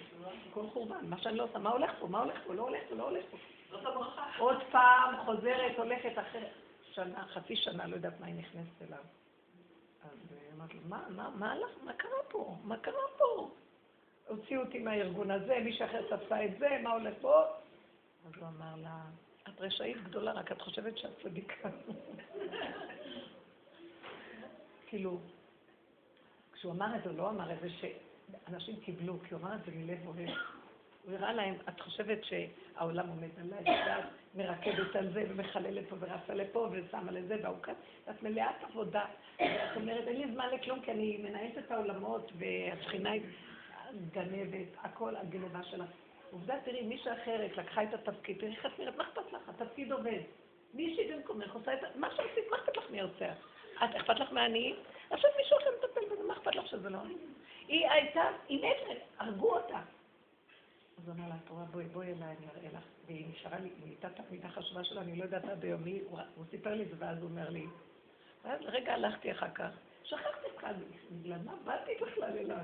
כל 0.54 0.66
חורבן, 0.72 1.06
מה 1.06 1.18
שאני 1.18 1.36
לא 1.36 1.44
עושה, 1.44 1.58
מה 1.58 1.70
הולך 1.70 1.90
פה, 2.00 2.06
מה 2.06 2.18
הולך 2.18 2.38
פה, 2.46 2.54
לא 2.54 2.62
הולך 2.62 2.80
פה, 2.88 2.94
לא 2.94 3.08
הולך 3.08 3.24
פה. 3.30 3.36
זאת 3.70 3.86
הברכה. 3.86 4.30
עוד 4.38 4.56
פעם 4.70 5.24
חוזרת, 5.24 5.78
הולכת 5.78 6.18
אחרי 6.18 6.44
שנה, 6.92 7.26
חצי 7.26 7.56
שנה, 7.56 7.86
לא 7.86 7.94
יודעת 7.94 8.20
מה 8.20 8.26
היא 8.26 8.34
נכנסת 8.34 8.82
אליו. 8.82 8.98
אז 10.04 10.18
אמרתי 10.56 10.74
לו, 10.74 10.80
מה, 10.88 11.04
מה, 11.08 11.30
מה 11.30 11.52
הלך, 11.52 11.70
מה 11.84 11.92
קרה 11.92 12.22
פה? 12.28 12.56
מה 12.64 12.76
קרה 12.76 13.02
פה? 13.18 13.50
הוציאו 14.28 14.60
אותי 14.60 14.78
מהארגון 14.78 15.30
הזה, 15.30 15.58
מישהו 15.64 15.84
אחר 15.84 16.16
תפסה 16.16 16.44
את 16.44 16.58
זה, 16.58 16.80
מה 16.82 16.92
הולך 16.92 17.14
פה? 17.20 17.42
אז 18.26 18.32
הוא 18.40 18.48
אמר 18.48 18.76
לה, 18.82 19.00
את 19.48 19.60
רשאית 19.60 20.04
גדולה, 20.04 20.32
רק 20.32 20.52
את 20.52 20.60
חושבת 20.60 20.98
שאת 20.98 21.10
צדיקה. 21.22 21.68
כאילו, 24.90 25.18
כשהוא 26.52 26.72
אמר 26.72 26.96
את 26.96 27.02
זה, 27.04 27.12
לא 27.12 27.30
אמר 27.30 27.52
את 27.52 27.60
זה 27.60 27.68
שאנשים 27.70 28.80
קיבלו, 28.80 29.18
כי 29.28 29.34
הוא 29.34 29.42
אמר 29.42 29.54
את 29.54 29.64
זה 29.66 29.72
מלב 29.74 30.06
אוהב. 30.06 30.28
הוא 31.04 31.14
הראה 31.14 31.32
להם, 31.32 31.54
את 31.68 31.80
חושבת 31.80 32.18
שהעולם 32.24 33.08
עומד 33.08 33.28
עליי, 33.40 33.64
ואת 33.86 34.04
מרקדת 34.34 34.96
על 34.96 35.12
זה, 35.12 35.24
ומחללת 35.28 35.88
פה 35.88 35.96
ורצה 36.00 36.34
לפה, 36.34 36.68
ושמה 36.72 37.12
לזה, 37.12 37.36
והוא 37.42 37.62
כאן, 37.62 37.74
ואת 38.06 38.22
מלאת 38.22 38.54
עבודה. 38.62 39.04
ואת 39.40 39.76
אומרת, 39.76 40.08
אין 40.08 40.20
לי 40.20 40.32
זמן 40.32 40.48
לכלום, 40.54 40.80
כי 40.80 40.90
אני 40.90 41.16
מנהלת 41.16 41.58
את 41.58 41.70
העולמות, 41.70 42.32
והשכינה 42.38 43.10
היא 43.10 43.22
גנבת, 44.12 44.68
הכל 44.82 45.16
הגנבה 45.16 45.62
שלך. 45.62 45.90
עובדה, 46.30 46.54
תראי, 46.64 46.82
מישהי 46.82 47.12
אחרת 47.12 47.56
לקחה 47.56 47.82
את 47.82 47.94
התפקיד, 47.94 48.38
תראי 48.38 48.52
איך 48.52 48.66
את 48.66 48.78
נראית, 48.78 48.96
מה 48.96 49.04
אכפת 49.04 49.32
לך? 49.32 49.48
התפקיד 49.48 49.92
עובד. 49.92 50.20
מישהי 50.74 51.12
במקומך 51.12 51.54
עושה 51.54 51.74
את 51.74 51.96
מה 51.96 52.08
שעשית, 52.10 52.44
מה 52.50 52.56
אכפת 52.56 52.76
לך 52.76 52.90
מי 52.90 52.98
ירצח? 52.98 53.49
את, 53.84 53.94
אכפת 53.94 54.20
לך 54.20 54.32
מעניים? 54.32 54.76
עכשיו 55.10 55.30
מישהו 55.38 55.58
אחר 55.58 55.70
מטפל 55.78 56.14
בזה, 56.14 56.22
מה 56.28 56.34
אכפת 56.34 56.54
לך 56.54 56.66
שזה 56.66 56.90
לא? 56.90 56.98
היא 57.68 57.90
הייתה, 57.90 58.22
היא 58.48 58.58
מתה, 58.58 59.00
הרגו 59.18 59.56
אותה. 59.56 59.78
אז 60.98 61.08
הוא 61.08 61.14
אמר 61.14 61.28
לה, 61.28 61.34
את 61.44 61.48
רואה, 61.48 61.64
בואי, 61.64 61.84
בואי 61.84 62.06
אליי, 62.06 62.36
אני 62.38 62.46
אראה 62.56 62.78
לך. 62.78 62.84
והיא 63.06 63.26
נשארה 63.30 63.58
לי, 63.58 63.68
היא 63.68 63.84
הייתה 63.84 64.08
תלמידה 64.08 64.48
חשובה 64.48 64.84
שלה, 64.84 65.00
אני 65.00 65.16
לא 65.16 65.24
יודעת 65.24 65.44
עד 65.44 65.64
היום 65.64 65.82
מי, 65.82 66.00
הוא 66.08 66.44
סיפר 66.50 66.74
לי 66.74 66.82
את 66.82 66.88
זה, 66.88 66.96
ואז 66.98 67.18
הוא 67.18 67.30
אומר 67.30 67.50
לי, 67.50 67.66
ואז 68.44 68.60
לרגע 68.60 68.94
הלכתי 68.94 69.32
אחר 69.32 69.50
כך, 69.54 69.70
שכחתי 70.04 70.46
בכלל, 70.56 70.74
בגלל 71.10 71.38
מה 71.44 71.52
באתי 71.64 71.92
בכלל 72.00 72.38
אליו? 72.38 72.56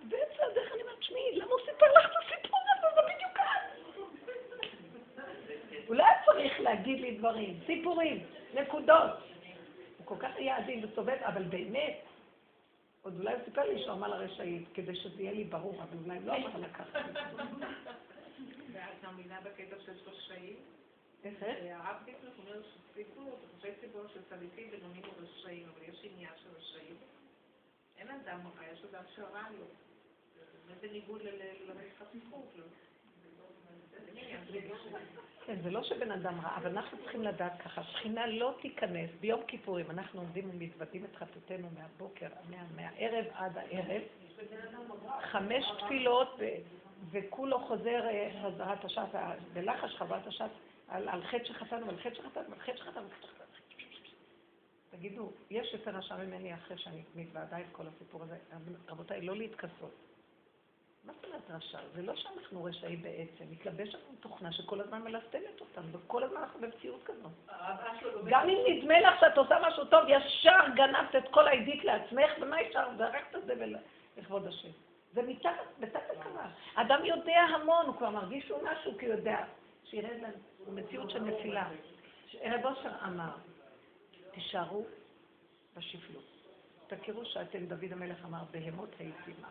באמצע 0.00 0.44
הדרך 0.50 0.72
אני 0.72 0.82
אומרת, 0.82 0.98
תשמעי, 0.98 1.32
למה 1.32 1.50
הוא 1.50 1.60
סיפר 1.60 1.86
לך 1.98 2.06
את 2.06 2.16
הסיפור 2.24 2.60
הזה? 2.62 2.86
זה 2.94 3.00
בדיוק 3.14 3.32
כאן. 3.34 3.60
אולי 5.88 6.12
צריך 6.24 6.60
להגיד 6.60 7.00
לי 7.00 7.10
דברים, 7.16 7.60
סיפורים, 7.66 8.26
נקודות. 8.54 9.10
כל 10.10 10.16
כך 10.18 10.30
היה 10.36 10.56
עדין 10.56 10.84
וסובב, 10.84 11.18
אבל 11.22 11.42
באמת, 11.42 11.98
עוד 13.02 13.18
אולי 13.18 13.34
הוא 13.34 13.42
סיפר 13.44 13.62
לי 13.62 13.82
שהוא 13.82 13.92
אמר 13.92 14.08
לרשעית, 14.08 14.68
כדי 14.74 14.96
שזה 14.96 15.22
יהיה 15.22 15.32
לי 15.32 15.44
ברור, 15.44 15.82
אבל 15.82 15.98
אולי 16.04 16.20
לא 16.20 16.36
אמר 16.36 16.72
ככה. 16.72 16.98
ואת 18.72 19.02
מאמינה 19.02 19.40
בקטע 19.40 19.76
של 19.86 19.92
רשעים? 20.06 20.56
איך? 21.24 21.42
הרב 21.70 21.96
דיפלק 22.04 22.32
אומר 22.38 22.62
שציבור, 22.62 23.38
תחושי 23.48 23.68
ציבור 23.80 24.02
של 24.14 24.20
צדיקים 24.30 24.70
בינונים 24.70 25.02
ורשעים, 25.18 25.68
אבל 25.68 25.82
יש 25.88 26.00
עניין 26.02 26.32
של 26.42 26.48
רשעים. 26.56 26.96
אין 27.98 28.08
אדם 28.08 28.40
רע, 28.56 28.66
יש 28.72 28.84
אדם 28.84 29.02
שרע 29.16 29.42
לו. 29.58 29.66
זה 30.66 30.88
בניגוד 30.88 31.22
לחשיפות. 31.22 32.54
כן, 35.46 35.56
זה 35.62 35.70
לא 35.70 35.82
שבן 35.82 36.10
אדם 36.10 36.40
רע, 36.40 36.56
אבל 36.56 36.70
אנחנו 36.70 36.98
צריכים 36.98 37.22
לדעת 37.22 37.52
ככה, 37.62 37.82
שכינה 37.84 38.26
לא 38.26 38.54
תיכנס, 38.62 39.10
ביום 39.20 39.40
כיפורים 39.46 39.90
אנחנו 39.90 40.20
עומדים 40.20 40.50
ומתוודים 40.50 41.04
את 41.04 41.16
חטאותינו 41.16 41.68
מהבוקר, 41.78 42.28
מה, 42.50 42.56
מהערב 42.76 43.24
עד 43.34 43.58
הערב, 43.58 44.02
חמש 45.22 45.64
תפילות, 45.78 46.40
וכולו 47.10 47.60
חוזר 47.60 48.02
חזרת 48.42 48.84
השעת, 48.84 49.08
בלחש 49.52 49.94
חזרת 49.94 50.26
השעת, 50.26 50.50
על, 50.88 51.08
על 51.08 51.22
חטא 51.22 51.44
שחטאנו, 51.44 51.88
על 51.88 51.96
חטא 51.96 52.14
שחטאנו, 52.14 52.52
על 52.52 52.60
חטא 52.60 52.76
שחטאנו, 52.76 53.06
על 53.06 53.10
חטא 53.10 53.26
שחטאנו. 53.26 53.50
תגידו, 54.90 55.32
יש 55.50 55.72
יותר 55.72 55.90
רשע 55.90 56.16
ממני 56.16 56.54
אחרי 56.54 56.78
שאני 56.78 57.02
מתוועדה 57.14 57.60
את 57.60 57.66
כל 57.72 57.82
הסיפור 57.86 58.22
הזה. 58.22 58.36
רבותיי, 58.88 59.20
לא 59.20 59.36
להתכסות. 59.36 59.94
מה 61.04 61.12
זאת 61.12 61.24
אומרת 61.24 61.50
רשע? 61.50 61.78
זה 61.94 62.02
לא 62.02 62.16
שאנחנו 62.16 62.64
רשעים 62.64 63.02
בעצם, 63.02 63.44
מתלבש 63.50 63.94
לנו 63.94 64.04
תוכנה 64.20 64.52
שכל 64.52 64.80
הזמן 64.80 65.02
מלסטמת 65.02 65.60
אותנו, 65.60 65.86
וכל 65.92 66.22
הזמן 66.22 66.40
אנחנו 66.40 66.60
במציאות 66.60 67.02
כזאת. 67.04 67.32
גם 68.30 68.48
אם 68.48 68.58
נדמה 68.68 69.00
לך 69.00 69.20
שאת 69.20 69.38
עושה 69.38 69.54
משהו 69.68 69.84
טוב, 69.84 70.04
ישר 70.08 70.58
גנבת 70.74 71.16
את 71.16 71.28
כל 71.30 71.48
העידית 71.48 71.84
לעצמך, 71.84 72.30
ומה 72.40 72.60
אפשר? 72.60 72.88
זרקת 72.96 73.36
את 73.36 73.46
זה 73.46 73.54
לכבוד 74.16 74.46
השם. 74.46 74.68
זה 75.12 75.22
בתת 75.80 76.10
הכרה. 76.10 76.50
אדם 76.74 77.04
יודע 77.04 77.40
המון, 77.40 77.86
הוא 77.86 77.96
כבר 77.96 78.10
מרגיש 78.10 78.46
שהוא 78.46 78.62
משהו, 78.62 78.98
כי 78.98 79.06
הוא 79.06 79.14
יודע 79.14 79.44
שירד 79.84 80.16
לנו, 80.22 80.72
מציאות 80.72 81.10
של 81.10 81.22
נפילה. 81.22 81.68
רב 82.44 82.66
אושר 82.66 82.92
אמר, 83.04 83.32
תישארו 84.30 84.84
בשפלות. 85.76 86.24
תכירו 86.86 87.24
שאתם, 87.24 87.66
דוד 87.66 87.92
המלך 87.92 88.24
אמר, 88.24 88.42
בהמות 88.50 88.90
הייתי 88.98 89.32
מה. 89.40 89.48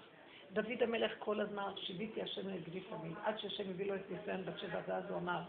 דוד 0.53 0.83
המלך 0.83 1.11
כל 1.19 1.39
הזמן, 1.39 1.71
שיביתי 1.75 2.21
השם 2.21 2.49
נגדי 2.49 2.79
תמיד, 2.79 3.13
עד 3.23 3.39
שהשם 3.39 3.69
הביא 3.69 3.85
לו 3.85 3.95
את 3.95 4.11
ניסיון 4.11 4.45
בת 4.45 4.59
שבע, 4.59 4.79
ואז 4.87 5.03
הוא 5.09 5.17
אמר, 5.17 5.41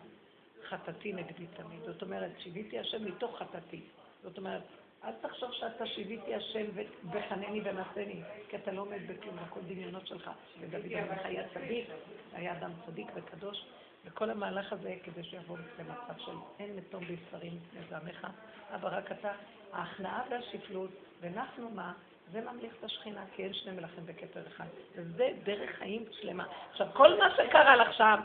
חטאתי 0.69 1.13
נגדי 1.13 1.47
תמיד. 1.57 1.81
זאת 1.87 2.03
אומרת, 2.03 2.31
שיביתי 2.39 2.79
השם 2.79 3.05
מתוך 3.05 3.39
חטאתי. 3.39 3.81
זאת 4.23 4.39
אומרת, 4.39 4.63
אל 5.05 5.13
תחשוב 5.21 5.53
שאתה 5.53 5.87
שיביתי 5.87 6.35
השם 6.35 6.65
וחנני 7.13 7.61
ונשני, 7.65 8.23
כי 8.49 8.57
אתה 8.57 8.73
לא 8.73 8.81
עומד 8.81 8.99
בכלום, 9.07 9.39
הכל 9.39 9.61
דמיונות 9.61 10.07
שלך. 10.07 10.31
ודוד 10.61 10.93
המלך 10.93 11.21
היה 11.25 11.49
צדיק, 11.55 11.89
היה 12.33 12.59
אדם 12.59 12.71
צדיק 12.87 13.07
וקדוש, 13.15 13.67
וכל 14.05 14.31
המהלך 14.31 14.73
הזה 14.73 14.97
כדי 15.03 15.25
שיבוא 15.25 15.57
למצב 15.79 16.19
של 16.19 16.33
אין 16.59 16.77
מתום 16.77 17.05
בישרים 17.05 17.53
לפני 17.57 17.81
זעמך, 17.91 18.27
אבל 18.75 18.89
רק 18.89 19.13
אתה, 19.13 19.33
ההכנעה 19.73 20.23
והשפלות, 20.31 20.91
ואנחנו 21.21 21.71
מה? 21.71 21.93
זה 22.33 22.41
ממליך 22.41 22.75
את 22.79 22.85
השכינה, 22.85 23.25
כי 23.35 23.45
אין 23.45 23.55
שני 23.55 23.73
מלכים 23.73 24.07
בכתר 24.07 24.47
אחד. 24.47 24.65
וזה 24.95 25.31
דרך 25.45 25.71
חיים 25.79 26.05
שלמה. 26.21 26.45
עכשיו, 26.71 26.87
כל 26.93 27.19
מה 27.19 27.31
שקרה 27.37 27.77
לך 27.77 27.95
שם, 27.95 28.21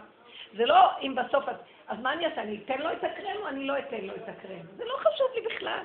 זה 0.57 0.65
לא 0.65 0.99
אם 1.01 1.15
בסוף 1.15 1.49
את... 1.49 1.55
אז 1.87 1.99
מה 1.99 2.13
אני 2.13 2.25
אעשה? 2.25 2.41
אני 2.41 2.59
אתן 2.65 2.81
לו 2.81 2.91
את 2.91 3.03
הקרם 3.03 3.37
או 3.41 3.47
אני 3.47 3.67
לא 3.67 3.79
אתן 3.79 4.01
לו 4.01 4.15
את 4.15 4.29
הקרם? 4.29 4.65
זה 4.77 4.85
לא 4.85 4.97
חשוב 4.97 5.27
לי 5.35 5.41
בכלל. 5.41 5.83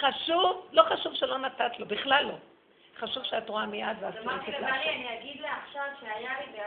חשוב, 0.00 0.68
לא 0.72 0.82
חשוב 0.82 1.14
שלא 1.14 1.38
נתת 1.38 1.78
לו, 1.78 1.86
בכלל 1.86 2.24
לא. 2.24 2.34
חשוב 2.98 3.24
שאת 3.24 3.48
רואה 3.48 3.66
מיד 3.66 3.96
ואת 4.00 4.14
אמרתי 4.16 4.50
לבעלי, 4.50 4.90
אני 4.90 5.18
אגיד 5.18 5.40
לה 5.40 5.56
עכשיו 5.62 5.84
שהיה 6.00 6.32
לי 6.40 6.60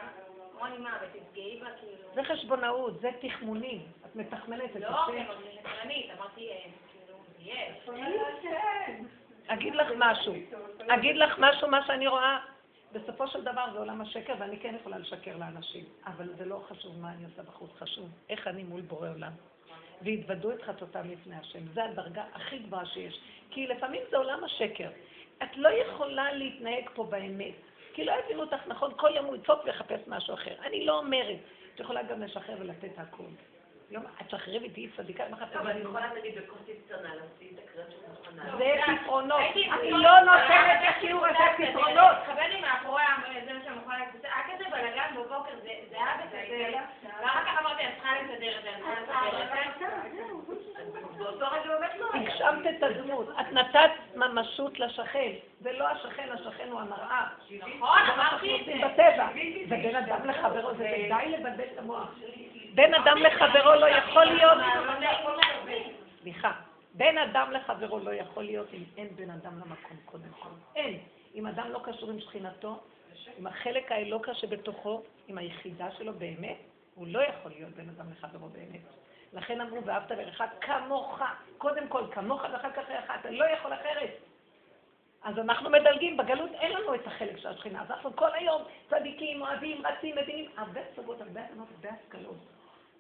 אמרה 0.54 0.70
לי 0.70 0.78
מה, 0.78 0.98
ותפגעי 1.02 1.60
בה 1.60 1.68
כאילו... 1.80 2.14
זה 2.14 2.24
חשבונאות, 2.24 3.02
זה 3.02 3.10
תחמונים. 3.22 3.82
את 4.06 4.16
מתחמנת 4.16 4.76
את 4.76 4.82
לא, 4.82 5.08
אני 5.08 5.26
מתחמנית, 5.60 6.10
אמרתי, 6.18 6.50
כאילו, 6.92 7.18
יש. 7.40 7.90
אגיד 9.54 9.76
לך 9.76 9.88
משהו, 9.98 10.34
אגיד 10.88 11.16
לך 11.18 11.36
משהו, 11.40 11.68
מה 11.68 11.86
שאני 11.88 12.08
רואה, 12.08 12.40
בסופו 12.92 13.28
של 13.28 13.42
דבר 13.42 13.66
זה 13.74 13.80
עולם 13.80 14.02
השקר, 14.02 14.34
ואני 14.40 14.60
כן 14.60 14.76
יכולה 14.82 14.98
לשקר 14.98 15.38
לאנשים, 15.38 15.86
אבל 16.06 16.30
זה 16.38 16.46
לא 16.46 16.64
חשוב 16.70 17.00
מה 17.02 17.12
אני 17.12 17.26
עושה 17.26 17.44
בחוץ, 17.44 17.72
חשוב 17.80 18.10
איך 18.30 18.48
אני 18.48 18.64
מול 18.64 18.82
בורא 18.82 19.10
עולם. 19.10 19.32
והתוודו 20.02 20.52
את 20.52 20.62
חטאותם 20.62 21.10
לפני 21.10 21.36
השם. 21.36 21.60
זו 21.74 21.82
הדרגה 21.82 22.24
הכי 22.34 22.60
גבוהה 22.60 22.86
שיש. 22.86 23.20
כי 23.50 23.68
לפעמים 23.68 24.02
זה 24.12 24.18
עולם 24.18 24.44
השקר. 24.44 24.90
את 25.44 25.58
לא 25.58 25.70
יכולה 25.70 26.34
להתנהג 26.34 26.90
פה 26.94 27.04
באמת. 27.04 27.54
כי 27.94 28.06
לא 28.06 28.14
הבינו 28.26 28.42
אותך 28.42 28.68
נכון, 28.68 28.92
כל 28.96 29.10
יום 29.16 29.26
הוא 29.26 29.36
יצוק 29.36 29.60
ויחפש 29.66 30.00
משהו 30.08 30.34
אחר. 30.34 30.56
אני 30.66 30.86
לא 30.86 30.98
אומרת. 30.98 31.38
את 31.76 31.80
יכולה 31.80 32.04
גם 32.04 32.22
לשחרר 32.22 32.56
ולתת 32.60 32.98
הכול. 32.98 33.30
יום, 33.92 34.04
את 34.22 34.28
תשחררי 34.28 34.70
ותהיי 34.70 34.88
צדיקה, 34.98 35.24
אחת 35.34 35.56
אבל 35.56 35.72
אני 35.72 35.80
יכולה 35.80 36.14
להגיד 36.14 36.34
בכוסית 36.36 36.76
קטנה, 36.86 37.10
לשים 37.16 37.54
את 37.54 37.60
הקרם 37.64 37.84
שאת 37.90 38.10
מוכנה. 38.10 38.58
זה 38.58 38.76
פתרונות. 39.02 39.42
אני 39.56 39.92
לא 39.92 40.20
נותנת 40.20 40.80
לשיעור 40.98 41.26
הזה 41.26 41.38
פתרונות. 41.58 42.16
התכוונתי 42.18 42.62
מאחורי 42.62 43.04
זה 43.46 43.54
מה 43.54 43.60
שאני 43.64 43.78
יכולה 43.78 43.98
להגיד. 44.00 44.26
היה 44.26 44.58
כזה 44.58 44.70
בלאגן 44.70 45.16
בבוקר, 45.16 45.52
זה 45.90 45.96
היה 45.96 46.18
בכזה, 46.18 46.78
ואחר 47.22 47.46
כך 47.46 47.62
אמרתי, 47.62 47.84
אני 47.84 47.94
צריכה 47.96 48.12
לסדר 48.22 48.58
את 48.58 48.64
זה, 48.64 48.70
צריכה 49.06 49.28
לסדר 49.28 49.62
את 49.70 49.80
זה. 49.80 49.86
באותו 51.18 51.46
רגע 51.52 51.78
באמת 51.80 51.92
לא. 52.00 52.10
הגשמת 52.14 52.76
את 52.78 52.84
הדמות, 52.84 53.30
את 53.40 53.54
נתת 53.54 53.92
ממשות 54.16 54.80
לשכן, 54.80 55.32
זה 55.60 55.72
לא 55.72 55.88
השכן, 55.88 56.30
השכן 56.32 56.68
הוא 56.72 56.80
המראה. 56.80 57.28
נכון, 57.60 58.00
אמרתי 58.16 58.62
את 58.62 58.66
זה. 58.66 58.88
בטבע. 58.88 59.28
זה 59.70 59.76
בין 59.76 59.96
אדם 59.96 60.26
לחברו, 60.26 60.74
זה 60.74 60.84
די 60.84 61.30
לבלבל 61.30 61.64
את 61.74 61.78
המוח. 61.78 62.10
בין 62.76 62.94
אדם 62.94 63.18
לחברו 63.18 63.76
לא 63.76 63.86
יכול 63.86 64.26
להיות, 64.26 64.58
סליחה, 66.22 66.52
בין 66.94 67.18
אדם 67.18 67.52
לחברו 67.52 68.00
לא 68.00 68.14
יכול 68.14 68.44
להיות 68.44 68.68
אם 68.74 68.84
אין 68.98 69.16
בין 69.16 69.30
אדם 69.30 69.60
למקום 69.60 69.98
קודם 70.06 70.30
כל. 70.40 70.50
אין. 70.76 71.00
אם 71.36 71.48
אדם 71.48 71.72
לא 71.72 71.80
קשור 71.84 72.10
עם 72.10 72.20
שכינתו, 72.20 72.80
עם 73.38 73.48
החלק 73.48 73.92
האלוקה 73.92 74.34
שבתוכו, 74.34 75.04
עם 75.28 75.38
היחידה 75.38 75.92
שלו 75.92 76.14
באמת, 76.14 76.58
הוא 76.96 77.08
לא 77.08 77.20
יכול 77.20 77.52
להיות 77.52 77.72
בין 77.72 77.90
אדם 77.90 78.06
לחברו 78.12 78.50
באמת. 78.50 78.82
לכן 79.34 79.62
אמרו, 79.62 79.86
ואהבת 79.86 80.12
לרעך 80.12 80.42
כמוך, 80.62 81.22
קודם 81.58 81.88
כל 81.88 82.04
כמוך 82.12 82.44
ואחר 82.54 82.72
כך 82.72 82.84
לרעך, 82.90 83.12
אתה 83.20 83.32
לא 83.32 83.46
יכול 83.46 83.74
אחרת. 83.74 84.29
אז 85.24 85.38
אנחנו 85.40 85.70
מדלגים, 85.70 86.18
בגלות 86.18 86.52
אין 86.54 86.72
לנו 86.72 86.96
את 86.96 87.08
החלק 87.08 87.38
של 87.38 87.48
השכינה, 87.48 87.82
אז 87.82 87.92
אנחנו 87.92 88.16
כל 88.16 88.34
היום 88.34 88.62
צדיקים, 88.90 89.42
אוהבים, 89.42 89.86
רצים, 89.86 90.16
מבינים, 90.16 90.52
הרבה 90.58 90.82
צגות, 90.96 91.22
הרבה 91.22 91.42
הבנות, 91.46 91.68
הרבה 91.76 91.90
השכלות. 91.90 92.38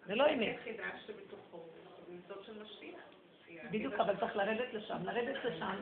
זה 0.05 0.15
לא 0.15 0.33
אמת. 0.33 0.55
בדיוק, 3.71 3.93
אבל 3.93 4.17
צריך 4.19 4.35
לרדת 4.35 4.73
לשם. 4.73 4.97
לרדת 5.05 5.45
לשם, 5.45 5.75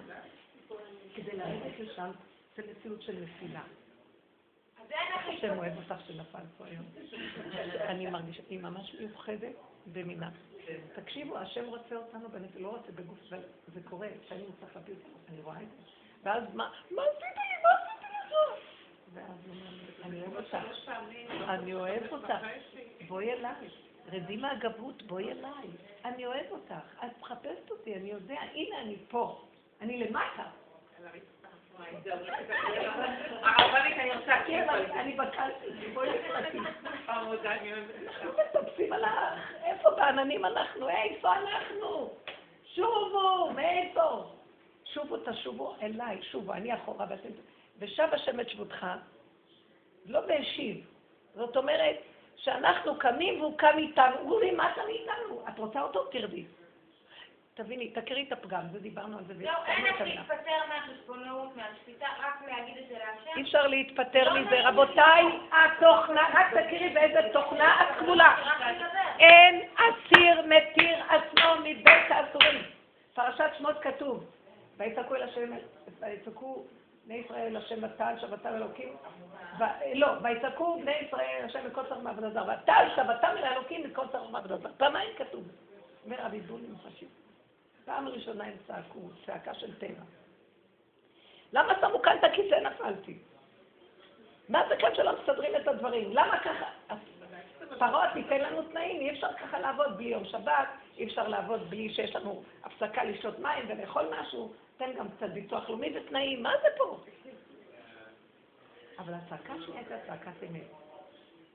כדי 1.15 1.38
לרדת 1.38 1.80
לשם, 1.80 2.11
זה 2.55 2.64
מציאות 2.72 3.01
של 3.01 3.15
נפילה. 3.23 3.64
השם 5.38 5.57
אוהב 5.57 5.73
אותך 5.77 6.01
שנפל 6.07 6.39
פה 6.57 6.65
היום. 6.65 6.85
אני 7.89 8.05
מרגישה, 8.09 8.43
היא 8.49 8.59
ממש 8.59 8.95
מיוחדת 8.99 9.53
במינה. 9.93 10.30
תקשיבו, 10.95 11.38
השם 11.38 11.65
רוצה 11.65 11.95
אותנו 11.95 12.30
בנפש, 12.30 12.55
לא 12.55 12.68
רוצה 12.69 12.91
בגוף, 12.91 13.18
זה- 13.30 13.41
קורה, 13.85 14.07
כשאני 14.26 14.43
צריך 14.59 14.76
להביא 14.76 14.93
אותך, 14.93 15.07
אני 15.30 15.41
רואה 15.41 15.61
את 15.61 15.68
זה. 15.68 15.84
ואז 16.28 16.44
מה, 16.56 16.70
מה 16.91 17.02
עשית 17.02 17.22
לי, 17.22 17.62
מה 17.64 17.70
עשית 17.70 18.02
לי 18.02 18.18
עכשיו? 18.24 18.40
ואז 19.14 19.48
הוא 19.48 19.56
אומר 19.56 20.04
אני 20.04 20.22
אוהב 20.22 20.36
אותך. 20.36 20.58
אני 21.49 21.74
אוהב 21.74 22.12
אותך. 22.12 22.34
בואי 23.08 23.32
אליי, 23.34 23.52
רדי 24.12 24.38
מהגבות, 24.38 25.04
בואי 25.04 25.32
אליי, 25.32 25.68
אני 26.06 26.26
אוהב 26.26 26.45
אותך, 26.52 26.74
את 27.06 27.20
מחפשת 27.22 27.72
אותי, 27.72 27.95
אני 27.95 28.10
יודע, 28.12 28.36
הנה 28.54 28.82
אני 28.82 28.95
פה, 29.10 29.41
אני 29.82 29.98
למטה. 30.04 30.44
רוצה 34.16 34.34
כן, 34.48 34.70
אני- 34.70 35.14
בקלפי, 35.14 35.91
בואי. 35.94 36.10
אנחנו 37.10 37.32
מטפסים 38.34 38.94
על 38.94 39.04
האח, 39.04 39.52
איפה 39.64 39.90
בעננים 39.91 40.45
אנחנו? 40.45 40.90
איפה 40.90 41.36
אנחנו? 41.36 42.14
שובו, 42.76 43.52
מאיפה? 43.56 44.34
שובו, 44.98 45.18
תשובו 45.18 45.76
אליי, 45.82 46.22
שובו, 46.22 46.53
אני 46.53 46.74
אחורה 46.74 47.06
ואתם... 47.10 47.30
ושב 47.80 48.07
השם 48.11 48.40
את 48.40 48.49
שבותך, 48.49 48.86
לא 50.06 50.22
בהשיב. 50.22 50.86
זאת 51.36 51.57
אומרת 51.57 51.95
שאנחנו 52.36 52.99
קמים 52.99 53.41
והוא 53.41 53.57
קם 53.57 53.78
איתנו, 53.78 54.15
הוא 54.19 54.41
לי, 54.41 54.52
מה 54.52 54.72
אתה 54.72 54.82
מאיתנו? 54.86 55.41
את 55.49 55.60
רוצה 55.60 55.82
אותו? 55.82 56.03
תרדי. 56.03 56.45
תביני, 57.53 57.90
תכירי 57.90 58.24
את 58.28 58.32
הפגם, 58.32 58.61
זה 58.72 58.80
דיברנו 58.80 59.18
על 59.18 59.24
זה. 59.24 59.34
והסברנו 59.38 59.65
אין 59.65 59.86
איך. 59.86 60.02
להתפטר 60.02 60.60
מהחשבונאות, 60.69 61.56
מהשפיטה, 61.56 62.07
רק 62.19 62.41
להגיד 62.48 62.78
את 62.78 62.88
זה 62.90 62.94
להשם. 62.94 63.38
אי 63.38 63.41
אפשר 63.41 63.68
להתפטר 63.68 64.34
מזה. 64.34 64.68
רבותיי, 64.68 65.24
התוכנה, 65.52 66.22
רק 66.34 66.53
תכירי 66.53 66.90
באיזה 66.90 67.19
תוכנה 67.34 67.82
את 67.82 67.99
כבולה. 67.99 68.36
אין 69.19 69.61
אסיר 69.76 70.41
מתיר 70.41 71.03
עצמו 71.10 71.56
מבית 71.64 72.11
האסורים. 72.11 72.61
פרשת 73.14 73.49
שמות 73.57 73.76
כתוב, 73.82 74.24
ויצעקו 74.78 75.16
אל 75.16 75.24
השם, 75.24 75.52
ויצעקו 75.99 76.66
בני 77.06 77.16
ישראל 77.16 77.58
השם 77.58 77.84
ותעל 77.84 78.20
שבתם 78.20 78.49
אלוקים, 78.56 78.95
לא, 79.94 80.08
ויצעקו 80.24 80.80
בני 80.82 80.95
ישראל 81.08 81.41
השם 81.45 81.68
מכל 81.68 81.82
צורך 81.90 82.04
מעבודה 82.04 82.30
זר, 82.30 82.44
ותעל 82.44 82.90
שבתם 82.95 83.34
אל 83.38 83.44
האלוקים 83.44 83.84
מכל 83.84 84.08
צורך 84.12 84.32
מעבודה 84.32 84.58
זר. 84.58 84.70
פעמיים 84.78 85.10
כתוב. 85.18 85.44
אומר 86.06 86.18
רבי 86.20 86.41
בוני 86.41 86.68
מפשיט. 86.68 87.10
פעם 87.86 88.08
ראשונה 88.08 88.44
הם 88.44 88.54
צעקו, 88.68 88.99
צעקה 89.26 89.54
של 89.54 89.80
טבע. 89.80 90.04
למה 91.54 91.74
שמו 91.82 92.02
כאן 92.02 92.18
את 92.20 92.24
הכיסא 92.24 92.56
נפלתי? 92.56 93.18
מה 94.49 94.64
זה 94.70 94.76
כאן 94.76 94.95
שלא 94.95 95.22
מסדרים 95.22 95.56
את 95.56 95.68
הדברים? 95.68 96.10
למה 96.12 96.40
ככה? 96.40 96.70
פרעה 97.78 98.14
תיתן 98.14 98.41
לנו 98.41 98.62
תנאים, 98.62 99.02
אי 99.02 99.12
אפשר 99.12 99.34
ככה 99.34 99.60
לעבוד 99.60 99.98
בלי 99.98 100.08
יום 100.08 100.26
שבת, 100.26 100.68
אי 100.98 101.06
אפשר 101.06 101.28
לעבוד 101.28 101.70
בלי 101.70 101.94
שיש 101.94 102.16
לנו 102.16 102.44
הפסקה 102.64 103.04
לשתות 103.04 103.40
מים 103.40 103.66
ולאכול 103.68 104.04
משהו, 104.20 104.54
תן 104.78 104.94
גם 104.98 105.08
קצת 105.18 105.30
ביטוח 105.30 105.70
לאומי 105.70 105.98
ותנאים, 105.98 106.44
מה 106.44 106.54
זה 106.62 106.68
פה? 106.78 106.99
אבל 108.99 109.14
הצעקה 109.14 109.54
שלי 109.66 109.78
הייתה 109.78 109.95
צעקת 110.08 110.44
אמת. 110.49 110.62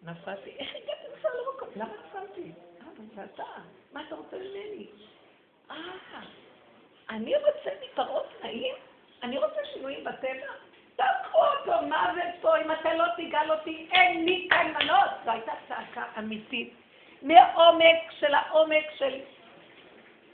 נפלתי, 0.03 0.51
איך 0.51 0.69
הגעתי 0.75 1.19
בכלל 1.19 1.31
למקום? 1.41 1.69
למה 1.77 1.93
נפלתי? 2.07 2.53
אה, 2.81 2.87
זה 3.15 3.25
אתה, 3.25 3.45
מה 3.93 4.03
אתה 4.07 4.15
רוצה 4.15 4.37
ממני? 4.37 4.87
אה, 5.71 5.77
אני 7.11 7.35
רוצה 7.37 7.71
מפרעה 7.85 8.23
תנאים? 8.41 8.75
אני 9.23 9.39
רוצה 9.39 9.61
שינויים 9.73 10.05
בטבע? 10.05 10.53
תקחו 10.97 11.39
אותו, 11.39 11.87
מה 11.87 12.13
זה 12.15 12.21
פה? 12.41 12.57
אם 12.57 12.73
אתה 12.73 12.95
לא 12.95 13.05
תגאל 13.17 13.53
אותי, 13.53 13.89
אין 13.93 14.25
לי 14.25 14.49
כאן 14.51 14.73
מנוס. 14.73 15.11
זו 15.25 15.31
הייתה 15.31 15.53
צעקה 15.69 16.05
אמיתית, 16.19 16.75
מעומק 17.23 17.99
של 18.19 18.35
העומק 18.35 18.85
של 18.99 19.21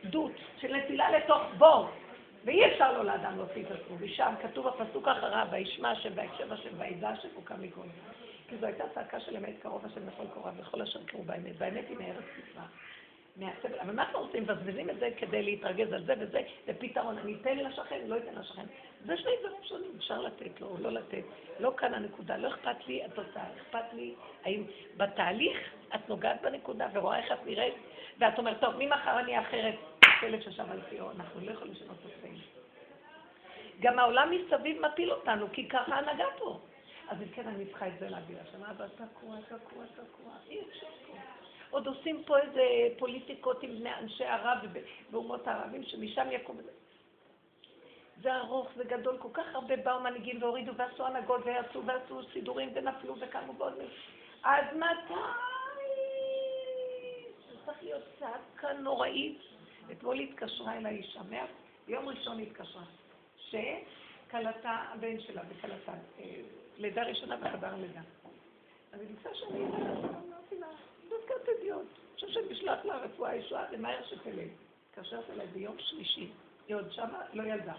דות, 0.04 0.32
של 0.60 0.76
נפילה 0.76 1.10
לתוך 1.10 1.42
בור. 1.58 1.90
ואי 2.44 2.72
אפשר 2.72 2.92
לו 2.92 3.02
לאדם 3.02 3.36
להוציא 3.36 3.62
את 3.62 3.70
עצמו. 3.70 3.96
ושם 4.00 4.34
כתוב 4.42 4.66
הפסוק 4.66 5.08
אחריו, 5.08 5.46
וישמע 5.50 5.90
השם 5.90 6.10
ויקשב 6.14 6.52
השם 6.52 6.70
וידע 6.78 7.08
השם 7.08 7.28
הוא 7.34 7.44
קם 7.44 7.54
זה. 7.60 7.82
כי 8.48 8.56
זו 8.56 8.66
הייתה 8.66 8.84
צעקה 8.94 9.20
של 9.20 9.36
אמת 9.36 9.54
קרוב 9.62 9.86
השם 9.86 10.08
לכל 10.08 10.26
קורב 10.34 10.54
וכל 10.60 10.82
אשר 10.82 11.04
קראו 11.04 11.22
באמת. 11.22 11.54
והאמת 11.58 11.84
היא 11.88 11.96
מארץ 11.96 12.24
מצווה. 12.38 12.66
אבל 13.80 13.92
מה 13.92 14.02
אנחנו 14.02 14.18
עושים? 14.18 14.42
מבזבזים 14.42 14.90
את 14.90 14.98
זה 14.98 15.10
כדי 15.16 15.42
להתרגז 15.42 15.92
על 15.92 16.04
זה 16.04 16.14
וזה, 16.20 16.26
זה. 16.26 17.00
אני 17.22 17.34
אתן 17.42 17.58
לשכן, 17.58 18.00
לא 18.06 18.16
אתן 18.16 18.40
לשכן. 18.40 18.64
זה 19.04 19.16
שני 19.16 19.30
דברים 19.40 19.62
שונים, 19.68 19.90
אפשר 19.96 20.20
לתת 20.20 20.60
לו 20.60 20.66
או 20.66 20.78
לא 20.80 20.92
לתת. 20.92 21.22
לא 21.60 21.72
כאן 21.76 21.94
הנקודה, 21.94 22.36
לא 22.36 22.48
אכפת 22.48 22.86
לי 22.88 23.04
התוצאה, 23.04 23.44
אכפת 23.56 23.92
לי 23.92 24.14
האם 24.44 24.64
בתהליך 24.96 25.58
את 25.94 26.08
נוגעת 26.08 26.42
בנקודה 26.42 26.86
ורואה 26.92 27.18
איך 27.18 27.32
את 27.32 27.46
נראית, 27.46 27.74
ואת 28.18 28.38
אומרת, 28.38 28.60
טוב, 28.60 28.74
ממחר 28.78 29.20
אני 29.20 29.40
אחרת, 29.40 29.74
כלב 30.20 30.40
ששם 30.40 30.70
על 30.70 30.80
פיו, 30.88 31.10
אנחנו 31.10 31.40
לא 31.40 31.50
יכולים 31.50 31.74
לשנות 31.74 31.96
את 32.06 32.10
עצמנו. 32.18 32.38
גם 33.80 33.98
העולם 33.98 34.30
מסביב 34.30 34.86
מפיל 34.86 35.12
אותנו, 35.12 35.46
כי 35.52 35.68
ככה 35.68 35.94
ההנהגה 35.94 36.24
פה. 36.38 36.60
אז 37.08 37.22
אם 37.22 37.28
כן, 37.28 37.48
אני 37.48 37.66
צריכה 37.66 37.86
את 37.86 37.92
זה 38.00 38.08
להביא 38.08 38.36
לשם, 38.36 38.64
אבל 38.64 38.88
תקוע, 38.88 39.36
תקוע, 39.40 39.84
תקוע, 39.86 40.32
אי 40.48 40.60
אפשר 40.60 40.86
פה. 41.06 41.12
עוד 41.70 41.86
עושים 41.86 42.22
פה 42.26 42.38
איזה 42.38 42.62
פוליטיקות 42.98 43.62
עם 43.62 43.78
בני 43.78 43.94
אנשי 43.94 44.24
ערב 44.24 44.58
ואומות 45.10 45.48
הערבים, 45.48 45.84
שמשם 45.84 46.26
יקום... 46.30 46.60
זה 48.22 48.36
ארוך, 48.36 48.68
זה 48.76 48.84
גדול, 48.84 49.16
כל 49.18 49.28
כך 49.32 49.54
הרבה 49.54 49.76
באו 49.76 50.00
מנהיגים 50.00 50.42
והורידו 50.42 50.72
ועשו 50.76 51.06
הנהגות 51.06 51.40
ועשו 51.44 51.82
ועשו 51.86 52.22
סידורים 52.32 52.70
ונפלו 52.74 53.14
וקמו 53.20 53.54
ועוד. 53.58 53.74
אז 54.44 54.64
מתי? 54.76 55.14
זה 57.48 57.56
צריך 57.64 57.78
להיות 57.82 58.02
צעקה 58.18 58.72
נוראית. 58.72 59.38
אתמול 59.92 60.20
התקשרה 60.20 60.76
אליי 60.76 60.96
אישה, 60.96 61.20
מה- 61.30 61.46
ביום 61.86 62.08
ראשון 62.08 62.40
התקשרה, 62.40 62.84
שכלתה, 63.36 64.70
הבן 64.70 65.20
שלה 65.20 65.42
וכלתה, 65.48 65.92
אה, 66.18 66.40
לידה 66.78 67.02
ראשונה 67.02 67.36
בחדר 67.36 67.74
לידה. 67.76 68.00
אז 68.92 69.00
היא 69.00 69.08
ביקשה 69.08 69.34
שאני 69.34 69.64
אמרתי 69.64 70.58
לה, 70.60 70.66
דווקא 71.08 71.50
ידיעות. 71.58 71.86
אני 71.86 72.14
חושב 72.14 72.28
שאני 72.28 72.52
אשלח 72.52 72.84
לה 72.84 72.96
רפואה 72.96 73.34
ישועה, 73.34 73.72
למהר 73.72 74.06
שתלד. 74.06 74.48
התקשרת 74.90 75.30
אליי 75.30 75.46
ביום 75.46 75.76
שלישי, 75.78 76.30
היא 76.68 76.76
עוד 76.76 76.92
שמה, 76.92 77.20
לא 77.32 77.42
ילדה. 77.42 77.74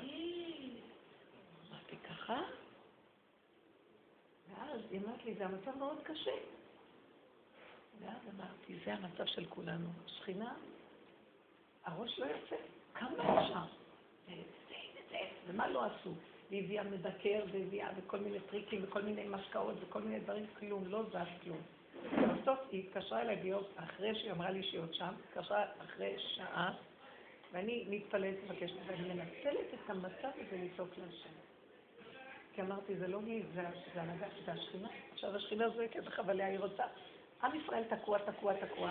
ככה, 2.09 2.41
ואז 4.49 4.81
היא 4.91 4.99
אמרת 5.05 5.25
לי, 5.25 5.33
זה 5.33 5.45
המצב 5.45 5.77
מאוד 5.77 5.97
קשה. 6.03 6.31
ואז 8.01 8.17
אמרתי, 8.35 8.75
זה 8.85 8.93
המצב 8.93 9.25
של 9.25 9.45
כולנו. 9.45 9.87
שכינה, 10.07 10.53
הראש 11.85 12.19
לא 12.19 12.25
יוצא, 12.25 12.55
כמה 12.93 13.41
אפשר? 13.41 13.79
ומה 15.47 15.67
לא 15.67 15.85
עשו? 15.85 16.13
והיא 16.49 16.63
הביאה 16.63 16.83
מדקר, 16.83 17.43
והביאה 17.51 17.89
וכל 17.97 18.17
מיני 18.17 18.39
טריקים, 18.39 18.83
וכל 18.83 19.01
מיני 19.01 19.27
משקאות, 19.29 19.75
וכל 19.81 20.01
מיני 20.01 20.19
דברים, 20.19 20.45
כלום, 20.59 20.87
לא 20.87 21.03
זז 21.03 21.41
כלום. 21.43 21.61
בסוף 22.05 22.59
היא 22.71 22.83
התקשרה 22.87 23.21
אליי 23.21 23.35
ביום, 23.35 23.63
אחרי 23.75 24.15
שהיא 24.15 24.31
אמרה 24.31 24.51
לי 24.51 24.63
שהיא 24.63 24.79
עוד 24.79 24.93
שם, 24.93 25.13
התקשרה 25.29 25.65
אחרי 25.85 26.15
שעה, 26.17 26.73
ואני 27.51 27.85
מתפללת 27.89 28.35
ומבקשת, 28.43 28.75
ואני 28.85 29.13
מנצלת 29.13 29.73
את 29.73 29.89
המצב 29.89 30.29
הזה 30.35 30.57
לצעוק 30.63 30.89
להשם. 30.97 31.29
כי 32.53 32.61
אמרתי, 32.61 32.95
זה 32.95 33.07
לא 33.07 33.19
היא, 33.25 33.43
זה, 33.53 33.61
זה 33.93 34.01
הנהגה, 34.01 34.27
זה 34.45 34.51
השכינה. 34.51 34.87
עכשיו 35.13 35.35
השכינה 35.35 35.69
זועקת 35.69 36.05
לך, 36.05 36.19
אבל 36.19 36.41
היא 36.41 36.59
רוצה. 36.59 36.83
עם 37.43 37.51
ישראל 37.55 37.83
תקוע, 37.83 38.17
תקוע, 38.17 38.53
תקוע. 38.53 38.89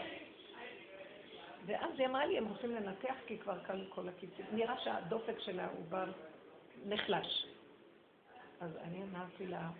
ואז 1.69 1.91
היא 1.99 2.07
אמרה 2.07 2.27
לי, 2.27 2.39
הם 2.39 2.49
רוצים 2.49 2.75
לנתח 2.75 3.15
כי 3.27 3.39
כבר 3.39 3.65
קלו 3.65 3.91
כל 3.91 4.09
הקיצים. 4.09 4.47
נראה 4.53 4.79
שהדופק 4.85 5.39
של 5.39 5.61
העובר 5.61 6.13
נחלש. 6.87 7.47
אז 8.61 8.77
אני 8.77 9.03
אמרתי 9.03 9.47
לה, 9.47 9.71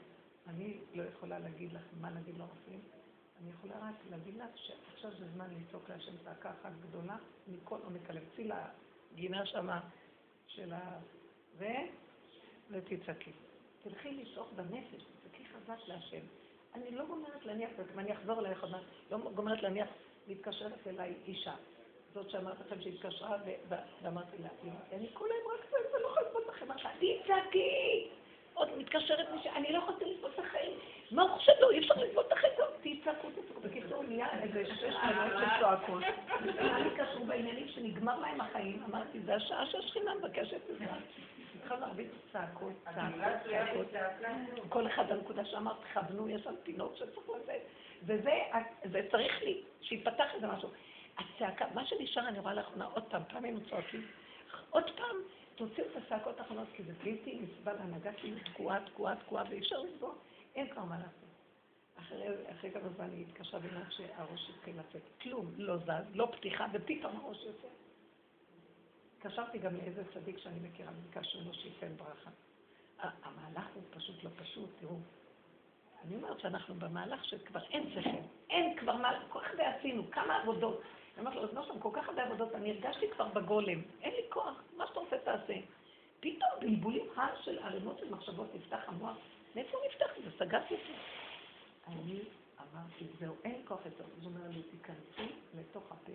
אני 0.49 0.79
לא 0.95 1.03
יכולה 1.03 1.39
להגיד 1.39 1.73
לך 1.73 1.83
מה 2.01 2.11
להגיד 2.11 2.39
לרופאים, 2.39 2.81
אני 3.43 3.51
יכולה 3.51 3.75
רק 3.79 3.95
להגיד 4.11 4.37
לך 4.37 4.51
שעכשיו 4.55 5.11
זה 5.19 5.29
זמן 5.35 5.47
לצעוק 5.51 5.89
להשם 5.89 6.13
צעקה 6.25 6.51
אחת 6.51 6.73
גדולה 6.89 7.17
מכל 7.49 7.79
עומק 7.85 8.11
הלב. 8.11 8.23
צאי 8.37 8.51
לגינה 9.13 9.47
שמה 9.47 9.81
של 10.47 10.73
ה... 10.73 10.99
ו... 11.59 11.65
ותצעקי. 12.71 13.33
תלכי 13.83 14.13
לצעוק 14.13 14.53
בנפש, 14.53 15.05
תצעקי 15.21 15.45
חזק 15.45 15.89
להשם. 15.89 16.21
אני 16.75 16.91
לא 16.91 17.07
גומרת 17.07 17.47
להניח, 17.47 17.71
ואני 17.95 18.13
אחזור 18.13 18.41
אלייך 18.41 18.67
לא 19.11 19.19
גומרת 19.35 19.63
להניח, 19.63 19.89
מתקשרת 20.29 20.87
אליי 20.87 21.15
אישה. 21.27 21.55
זאת 22.19 22.31
שאמרת 22.31 22.57
לכם 22.67 22.81
שהתקשרה, 22.81 23.37
ואמרתי 24.03 24.37
לה, 24.43 24.49
אני 24.93 25.07
כל 25.13 25.29
היום 25.31 25.53
רק 25.55 25.71
צועק 25.71 25.95
ולא 25.95 26.07
יכולה 26.09 26.27
לסבול 26.27 26.43
את 26.45 26.49
החיים. 26.49 26.71
אמרת, 26.71 26.81
תצעקי! 27.25 28.09
עוד 28.55 28.69
מתקשרת 28.79 29.27
מישהי, 29.35 29.51
אני 29.51 29.73
לא 29.73 29.79
יכולתי 29.79 30.05
לסבול 30.05 30.31
את 30.35 30.39
החיים. 30.39 30.73
מה 31.11 31.23
הוא 31.23 31.31
חושב 31.31 31.53
לו? 31.61 31.71
אי 31.71 31.79
אפשר 31.79 31.95
לסבול 31.95 32.25
את 32.27 32.33
החיים. 32.33 32.53
טוב, 32.57 32.67
תצעקו, 32.81 33.29
תצעקו. 33.31 33.61
בקיצור, 33.61 34.03
נהיה 34.03 34.27
איזה 34.43 34.65
שש 34.67 34.83
מנות 34.83 35.33
של 35.39 35.61
צועקות. 35.61 36.03
לי 36.85 36.91
קשור 36.97 37.25
בעניינים 37.25 37.69
שנגמר 37.69 38.21
להם 38.21 38.41
החיים? 38.41 38.83
אמרתי, 38.89 39.21
זה 39.21 39.35
השעה 39.35 39.67
שהשכינה 39.67 40.15
מבקשת 40.15 40.61
עזרה. 40.71 40.97
התחלנו 41.57 41.81
להרביץ 41.81 42.09
צעקות, 42.33 42.73
צעקות, 42.85 43.87
צעקות. 43.93 44.67
כל 44.69 44.87
אחד 44.87 45.13
הנקודה 45.13 45.45
שאמרת, 45.45 45.77
תכוונו, 45.91 46.29
יש 46.29 46.43
שם 46.43 46.55
פינות 46.63 46.97
שצריך 46.97 47.29
לתת. 47.29 47.61
וזה 48.03 49.01
צריך 49.11 49.43
לי, 49.43 49.63
שיפתח 49.81 50.35
איזה 50.35 50.47
משהו. 50.47 50.69
הצעקה, 51.19 51.65
מה 51.75 51.87
שנשאר, 51.87 52.29
אני 52.29 52.39
רואה 52.39 52.55
לאחרונה, 52.55 52.85
עוד 52.85 53.05
פעם, 53.05 53.23
פעם 53.29 53.45
היינו 53.45 53.61
צועקים, 53.71 54.07
עוד 54.71 54.85
פעם, 54.97 55.17
תוציאו 55.55 55.87
את 55.87 55.97
הצעקות 55.97 56.41
האחרונות, 56.41 56.69
כי 56.75 56.83
זה 56.83 56.93
בלתי 57.05 57.41
נסבל, 57.43 57.77
ההנהגה 57.79 58.13
כאילו 58.13 58.37
תקועה, 58.53 58.85
תקועה, 58.85 59.17
תקועה, 59.17 59.45
ואי 59.51 59.59
אפשר 59.59 59.77
לסגור, 59.83 60.15
אין 60.55 60.69
כבר 60.69 60.85
מה 60.85 60.99
לעשות. 60.99 61.29
אחרי, 61.99 62.27
אחרי 62.51 62.71
כמה 62.71 62.89
זמן 62.97 63.11
היא 63.11 63.27
התקשרה 63.27 63.61
ואומרת 63.63 63.93
שהראש 63.93 64.51
התחיל 64.51 64.75
לצאת. 64.79 65.03
כלום, 65.23 65.53
לא 65.57 65.77
זז, 65.77 66.15
לא 66.15 66.29
פתיחה, 66.37 66.67
ופתאום 66.73 67.17
הראש 67.17 67.39
יוצא. 67.47 67.69
התקשרתי 69.17 69.59
גם 69.59 69.77
לאיזה 69.77 70.03
צדיק 70.15 70.39
שאני 70.39 70.69
מכירה, 70.69 70.93
ביקשנו 70.93 71.41
לו 71.45 71.55
שייתן 71.55 71.97
ברכה. 71.97 72.31
המהלך 72.99 73.67
הוא 73.75 73.83
פשוט 73.91 74.25
לא 74.25 74.31
פשוט, 74.37 74.71
תראו. 74.81 74.97
אני 76.05 76.17
אומרת 76.17 76.41
שאנחנו 76.41 76.75
במהלך 76.75 77.25
שכבר 77.25 77.61
אין 77.71 77.91
שכל, 77.91 78.11
אין 78.51 78.77
כבר 78.79 78.97
מה, 78.97 79.21
כל 79.29 79.41
כך 79.41 79.51
עשינו, 79.59 80.11
כמה 80.11 80.37
עבודות. 80.37 80.83
אומרת 81.19 81.35
לו, 81.35 81.45
אז 81.45 81.55
לא 81.55 81.67
שם 81.67 81.79
כל 81.81 81.91
כך 81.93 82.09
הרבה 82.09 82.25
עבודות, 82.25 82.55
אני 82.55 82.71
הרגשתי 82.71 83.11
כבר 83.11 83.29
בגולם, 83.29 83.83
אין 84.03 84.15
לי 84.15 84.23
כוח, 84.29 84.63
מה 84.77 84.87
שאתה 84.87 85.01
רוצה 85.01 85.19
תעשה. 85.19 85.55
פתאום 86.21 86.51
בלבולים 86.61 87.07
הר 87.17 87.43
של 87.43 87.59
ערימות 87.59 87.99
של 87.99 88.11
מחשבות 88.11 88.55
נפתח 88.55 88.81
המוח, 88.87 89.17
מאיפה 89.55 89.79
נפתח 89.89 90.19
את 90.19 90.25
זה? 90.25 90.31
סגרתי 90.39 90.75
אותו. 90.75 90.93
אני 91.87 92.21
אמרתי, 92.61 93.05
זהו, 93.21 93.35
אין 93.45 93.63
כוח 93.65 93.81
יותר. 93.85 94.05
הוא 94.05 94.25
אומר 94.25 94.49
לי, 94.49 94.63
תיכנסי 94.63 95.33
לתוך 95.55 95.93
הפה, 95.93 96.13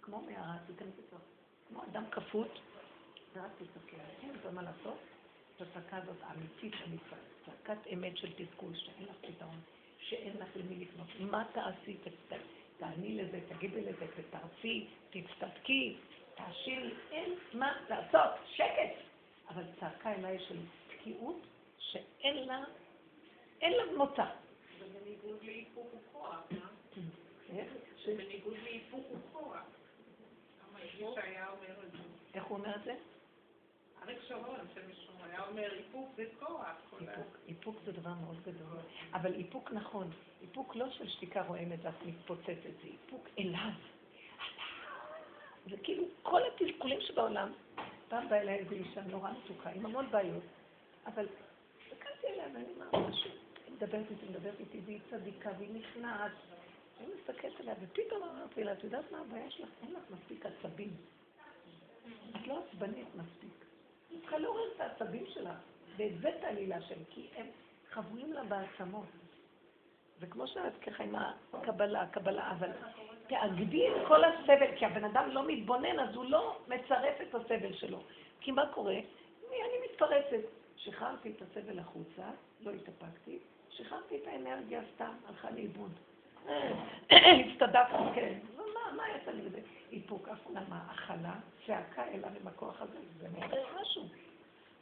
כמו 0.00 0.22
מערה, 0.22 0.56
תיכנסי 0.66 1.00
לתוך, 1.06 1.20
כמו 1.68 1.82
אדם 1.84 2.04
כפות, 2.10 2.58
ורק 3.34 3.50
תסתכל, 3.58 3.96
אין 4.22 4.38
כבר 4.38 4.50
מה 4.50 4.62
לעשות. 4.62 4.98
הצעקה 5.60 5.96
הזאת 5.96 6.16
אמיתית, 6.34 6.74
צעקת 7.46 7.86
אמת 7.92 8.16
של 8.16 8.32
תסכול, 8.32 8.74
שאין 8.74 9.04
לך 9.04 9.16
פתרון, 9.20 9.60
שאין 9.98 10.36
לך 10.36 10.48
למי 10.56 10.84
לפנות. 10.84 11.06
מה 11.30 11.44
תעשי? 11.52 11.96
תעני 12.78 13.14
לזה, 13.22 13.40
תגידי 13.48 13.80
לזה, 13.80 14.06
תתרצי, 14.16 14.86
תצטדקי, 15.10 15.96
תעשירי, 16.34 16.94
אין 17.10 17.34
מה 17.52 17.72
לעשות, 17.88 18.30
שקט. 18.54 18.94
אבל 19.48 19.62
צעקה 19.80 20.12
אליי 20.12 20.38
של 20.48 20.56
תקיעות 20.88 21.40
שאין 21.78 22.36
לה, 22.46 22.64
אין 23.60 23.72
לה 23.72 23.96
מוצא. 23.96 24.24
זה 24.78 24.84
בניגוד 25.00 25.42
לאיפוק 25.42 25.86
וכוח, 25.94 26.34
אה? 26.52 27.56
איך? 27.56 27.72
בניגוד 28.06 28.56
לאיפוק 28.62 29.06
וכוח. 29.12 29.56
זה. 31.92 31.98
איך 32.34 32.44
הוא 32.44 32.58
אומר 32.58 32.76
את 32.76 32.84
זה? 32.84 32.94
אריק 34.06 34.18
שרון, 34.28 34.58
שם 34.74 34.90
ישרון, 34.90 35.30
היה 35.30 35.46
אומר, 35.48 35.72
איפוק 35.72 36.10
זה 36.16 36.24
כוח. 36.38 36.92
איפוק, 37.48 37.76
זה 37.84 37.92
דבר 37.92 38.12
מאוד 38.24 38.40
גדול, 38.42 38.78
אבל 39.12 39.34
איפוק 39.34 39.72
נכון, 39.72 40.10
איפוק 40.42 40.76
לא 40.76 40.90
של 40.90 41.08
שתיקה 41.08 41.42
רועמת 41.42 41.78
ואת 41.82 41.94
מתפוצצת, 42.06 42.76
זה 42.82 42.88
איפוק 42.88 43.28
אליו. 43.38 43.70
זה 45.70 45.76
כאילו 45.82 46.04
כל 46.22 46.40
התסכולים 46.46 47.00
שבעולם. 47.00 47.52
פעם 48.08 48.28
באה 48.28 48.40
אליי 48.40 48.58
איזו 48.58 48.74
אישה 48.74 49.00
נורא 49.00 49.30
מתוקה, 49.30 49.70
עם 49.70 49.86
המון 49.86 50.10
בעיות, 50.10 50.42
אבל 51.06 51.26
הסתכלתי 51.86 52.26
עליה 52.26 52.44
ואני 52.54 52.64
אמרתי 52.76 53.10
משהו, 53.10 53.30
היא 53.66 53.74
מדברת 53.74 54.10
איתי, 54.10 54.26
מדברת 54.30 54.60
איתי, 54.60 54.80
והיא 54.84 55.00
צדיקה, 55.10 55.50
והיא 55.58 55.74
נכנעת. 55.74 56.32
אני 57.00 57.08
מסתכלת 57.20 57.60
עליה, 57.60 57.74
ופתאום 57.80 58.22
אמרתי 58.22 58.64
לה, 58.64 58.72
את 58.72 58.84
יודעת 58.84 59.12
מה 59.12 59.20
הבעיה 59.20 59.50
שלך? 59.50 59.68
אין 59.82 59.92
לך 59.94 60.02
מספיק 60.10 60.46
עצבים. 60.46 60.90
את 62.36 62.46
לא 62.46 62.62
עצבנית 62.64 63.08
מספיק. 63.14 63.65
היא 64.16 64.22
צריכה 64.22 64.38
לעורר 64.38 64.62
את 64.76 64.80
העצבים 64.80 65.24
שלה, 65.26 65.54
ואת 65.96 66.20
זה 66.20 66.30
תעלי 66.40 66.66
להשם, 66.66 67.04
כי 67.10 67.28
הם 67.36 67.46
חבויים 67.90 68.32
לה 68.32 68.44
בעצמות. 68.44 69.06
וכמו 70.20 70.46
שאת 70.46 70.72
ככה 70.86 71.04
עם 71.04 71.14
הקבלה, 71.52 72.02
הקבלה, 72.02 72.50
אבל 72.50 72.70
תאגדי 73.26 73.88
את 73.88 74.06
כל 74.08 74.24
הסבל, 74.24 74.76
כי 74.76 74.86
הבן 74.86 75.04
אדם 75.04 75.28
לא 75.30 75.46
מתבונן, 75.46 76.00
אז 76.00 76.14
הוא 76.14 76.24
לא 76.24 76.58
מצרף 76.68 77.20
את 77.20 77.34
הסבל 77.34 77.72
שלו. 77.72 77.98
כי 78.40 78.50
מה 78.50 78.66
קורה? 78.74 78.98
אני 79.50 79.78
מתפרצת. 79.90 80.46
שחררתי 80.76 81.30
את 81.30 81.42
הסבל 81.42 81.78
החוצה, 81.78 82.30
לא 82.60 82.70
התאפקתי, 82.70 83.38
שחררתי 83.70 84.16
את 84.16 84.26
האנרגיה 84.26 84.80
סתם, 84.94 85.12
הלכה 85.28 85.50
לאיבוד. 85.50 85.92
הצטדקתי, 87.10 88.02
כן. 88.14 88.38
מה 88.96 89.02
יצא 89.16 89.30
לי 89.30 89.42
בזה? 89.42 89.60
איפוק, 89.92 90.28
למה? 90.54 90.80
הכלה, 90.90 91.34
צעקה 91.66 92.04
אליו 92.08 92.30
עם 92.40 92.48
הכוח 92.48 92.80
הזה, 92.80 92.98
זה 93.18 93.28
מעבר 93.28 93.64
משהו. 93.80 94.08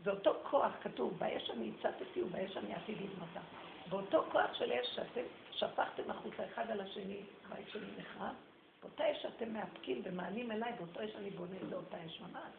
זה 0.05 0.11
אותו 0.11 0.35
כוח, 0.51 0.73
כתוב, 0.83 1.19
באש 1.19 1.51
אני 1.51 1.73
הצטתי 1.79 2.23
ובאש 2.23 2.57
אני 2.57 2.75
עתיד 2.75 2.99
לבנותה. 3.01 3.41
באותו 3.89 4.25
כוח 4.33 4.55
של 4.55 4.73
אש 4.73 4.87
שאתם 4.95 5.21
שפכתם 5.53 6.11
החוצה 6.11 6.45
אחד 6.45 6.71
על 6.71 6.81
השני, 6.81 7.21
בית 7.49 7.69
שלי 7.69 7.87
נחרב, 7.99 8.35
באותה 8.83 9.13
אש 9.13 9.23
שאתם 9.23 9.53
מאפקים 9.53 10.03
ומעלים 10.05 10.53
אליי, 10.53 10.73
באותו 10.79 11.05
אש 11.05 11.17
אני 11.17 11.31
בונה, 11.31 11.57
זה 11.69 11.77
אותה 11.77 11.97
אש 12.07 12.21
ממש. 12.21 12.55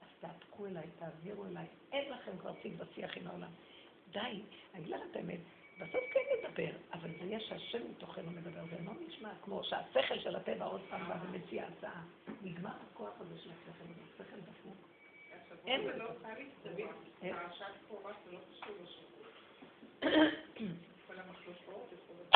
אז 0.00 0.08
תאפקו 0.20 0.66
אליי, 0.66 0.86
תעבירו 0.98 1.44
אליי, 1.44 1.66
אין 1.92 2.12
לכם 2.12 2.38
כבר 2.38 2.52
ציג 2.62 2.72
בשיח 2.76 3.16
עם 3.16 3.26
העולם. 3.26 3.50
די, 4.10 4.20
אני 4.20 4.42
אגיד 4.74 4.94
לך 4.94 5.00
את 5.10 5.16
האמת, 5.16 5.38
בסוף 5.78 6.04
כן 6.12 6.20
נדבר, 6.38 6.70
אבל 6.92 7.10
זה 7.18 7.24
יהיה 7.24 7.40
שהשם 7.40 7.90
מתוכנו 7.90 8.30
מדבר, 8.30 8.64
זה 8.70 8.76
לא 8.84 8.92
נשמע 9.08 9.30
כמו 9.44 9.64
שהשכל 9.64 10.18
של 10.18 10.36
הטבע 10.36 10.64
עוד 10.64 10.80
פעם 10.90 11.08
בא 11.08 11.16
ומציע 11.22 11.66
הצעה. 11.66 12.02
נגמר 12.42 12.72
הכוח 12.92 13.20
הזה 13.20 13.38
של 13.38 13.50
השכל, 13.50 13.84
זה 13.84 14.24
שכל 14.24 14.40
דפוק. 14.40 14.88
אין 15.66 15.82
זה 15.82 15.96
לא 15.96 16.10
טלי, 16.22 16.48
פרשת 17.20 17.64
קורח 17.88 18.16
זה 18.24 18.32
לא 18.32 18.38
קשור 18.50 18.74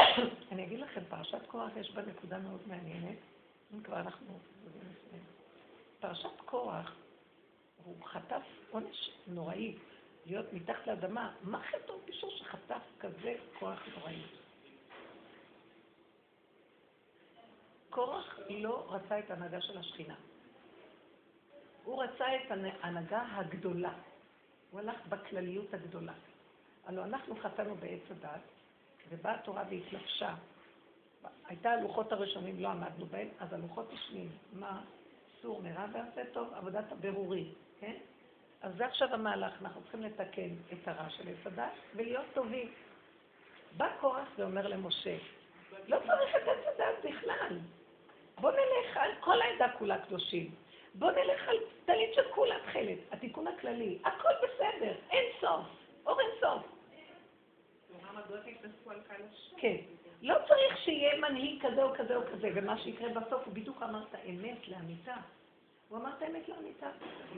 אני 0.52 0.64
אגיד 0.64 0.80
לכם, 0.80 1.00
פרשת 1.08 1.46
קורח 1.46 1.76
יש 1.76 1.90
בה 1.90 2.02
נקודה 2.02 2.38
מאוד 2.38 2.60
מעניינת, 2.66 3.18
אם 3.74 3.82
כבר 3.82 4.00
אנחנו 4.00 4.38
פרשת 6.00 6.40
קורח, 6.44 6.94
הוא 7.84 8.04
חטף 8.04 8.42
עונש 8.70 9.10
נוראי. 9.26 9.74
להיות 10.26 10.52
מתחת 10.52 10.86
לאדמה, 10.86 11.34
מה 11.42 11.62
חטאו 11.62 11.94
בשביל 12.06 12.30
שחטף 12.30 12.82
כזה 13.00 13.34
כוח 13.58 13.78
נוראי? 13.96 14.22
קורח 17.90 18.38
לא 18.50 18.86
רצה 18.88 19.18
את 19.18 19.30
ההנהגה 19.30 19.60
של 19.60 19.78
השכינה. 19.78 20.14
הוא 21.84 22.02
רצה 22.02 22.24
את 22.36 22.50
ההנהגה 22.50 23.22
הגדולה. 23.30 23.92
הוא 24.70 24.80
הלך 24.80 25.06
בכלליות 25.08 25.74
הגדולה. 25.74 26.12
הלוא 26.86 27.04
אנחנו 27.04 27.36
חטאנו 27.36 27.74
בעץ 27.74 28.02
הדת, 28.10 28.40
ובאה 29.10 29.34
התורה 29.34 29.64
והתלבשה. 29.70 30.34
הייתה 31.46 31.70
הלוחות 31.70 32.12
הראשונים, 32.12 32.60
לא 32.60 32.68
עמדנו 32.68 33.06
בהם, 33.06 33.28
אז 33.38 33.52
הלוחות 33.52 33.92
השניים, 33.92 34.30
מה? 34.52 34.82
סור 35.42 35.62
מרע 35.62 35.86
ועשה 35.92 36.22
טוב, 36.32 36.54
עבודת 36.54 36.92
הבירורים, 36.92 37.52
כן? 37.80 37.96
אז 38.62 38.76
זה 38.76 38.86
עכשיו 38.86 39.14
המהלך, 39.14 39.52
אנחנו 39.62 39.82
צריכים 39.82 40.02
לתקן 40.02 40.48
את 40.72 40.88
הרע 40.88 41.10
של 41.10 41.28
עץ 41.28 41.46
הדת 41.46 41.72
ולהיות 41.94 42.26
טובים. 42.34 42.72
בא 43.76 43.88
קורח 44.00 44.28
ואומר 44.38 44.66
למשה, 44.66 45.16
לא 45.88 45.96
צריך 46.06 46.36
את 46.36 46.48
עץ 46.48 46.66
הדת 46.74 47.04
בכלל. 47.04 47.58
בוא 48.40 48.50
נלך 48.50 48.96
על 48.96 49.10
כל 49.20 49.42
העדה 49.42 49.66
כולה 49.78 49.98
קדושים. 49.98 50.54
בוא 50.94 51.10
נלך 51.10 51.48
על 51.48 51.56
טלית 51.84 52.14
של 52.14 52.32
כולה 52.34 52.54
תכלת, 52.66 52.98
התיקון 53.12 53.46
הכללי. 53.46 53.98
הכל 54.04 54.32
בסדר, 54.42 54.94
אין 55.10 55.24
סוף, 55.40 55.66
אור 56.06 56.20
אין 56.20 56.30
סוף. 56.40 56.62
כן. 59.56 59.76
לא 60.22 60.34
צריך 60.48 60.78
שיהיה 60.84 61.20
מנהיג 61.20 61.66
כזה 61.66 61.82
או 61.82 61.94
כזה 61.94 62.16
או 62.16 62.22
כזה, 62.32 62.50
ומה 62.54 62.78
שיקרה 62.78 63.08
בסוף 63.08 63.46
הוא 63.46 63.54
בדיוק 63.54 63.82
אמר 63.82 64.02
את 64.02 64.14
האמת 64.14 64.68
לאמיתה. 64.68 65.16
הוא 65.92 66.00
אמר 66.00 66.10
את 66.18 66.22
האמת 66.22 66.48
לאמיתה. 66.48 66.86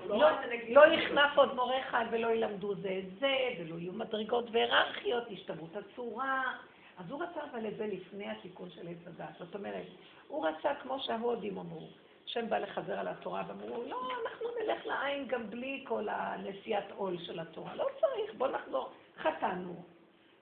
לא, 0.06 0.30
לא 0.68 0.94
יכנף 0.94 1.30
עוד 1.36 1.54
מורה 1.54 1.80
אחד 1.80 2.04
ולא 2.10 2.28
ילמדו 2.28 2.74
זה 2.74 2.98
את 2.98 3.18
זה, 3.20 3.34
ולא 3.58 3.74
יהיו 3.74 3.92
מדרגות 3.92 4.44
והיררכיות, 4.52 5.30
ישתברו 5.30 5.66
את 5.72 5.76
הצורה. 5.76 6.52
אז 6.98 7.10
הוא 7.10 7.22
רצה 7.22 7.40
אבל 7.50 7.66
את 7.66 7.76
זה 7.76 7.86
לפני 7.86 8.30
התיקון 8.30 8.70
של 8.70 8.88
עץ 8.88 9.06
הדת. 9.06 9.34
זאת 9.38 9.54
אומרת, 9.54 9.86
הוא 10.28 10.46
רצה, 10.46 10.74
כמו 10.82 11.00
שההודים 11.00 11.58
אמרו, 11.58 11.88
השם 12.24 12.48
בא 12.48 12.58
לחזר 12.58 12.98
על 12.98 13.08
התורה 13.08 13.42
ואמרו, 13.48 13.82
לא, 13.88 14.08
אנחנו 14.22 14.48
נלך 14.60 14.86
לעין 14.86 15.26
גם 15.28 15.50
בלי 15.50 15.84
כל 15.88 16.08
הנשיאת 16.08 16.90
עול 16.96 17.18
של 17.18 17.40
התורה. 17.40 17.74
לא 17.76 17.86
צריך, 18.00 18.34
בוא 18.34 18.48
נחזור. 18.48 18.90
חטאנו, 19.16 19.74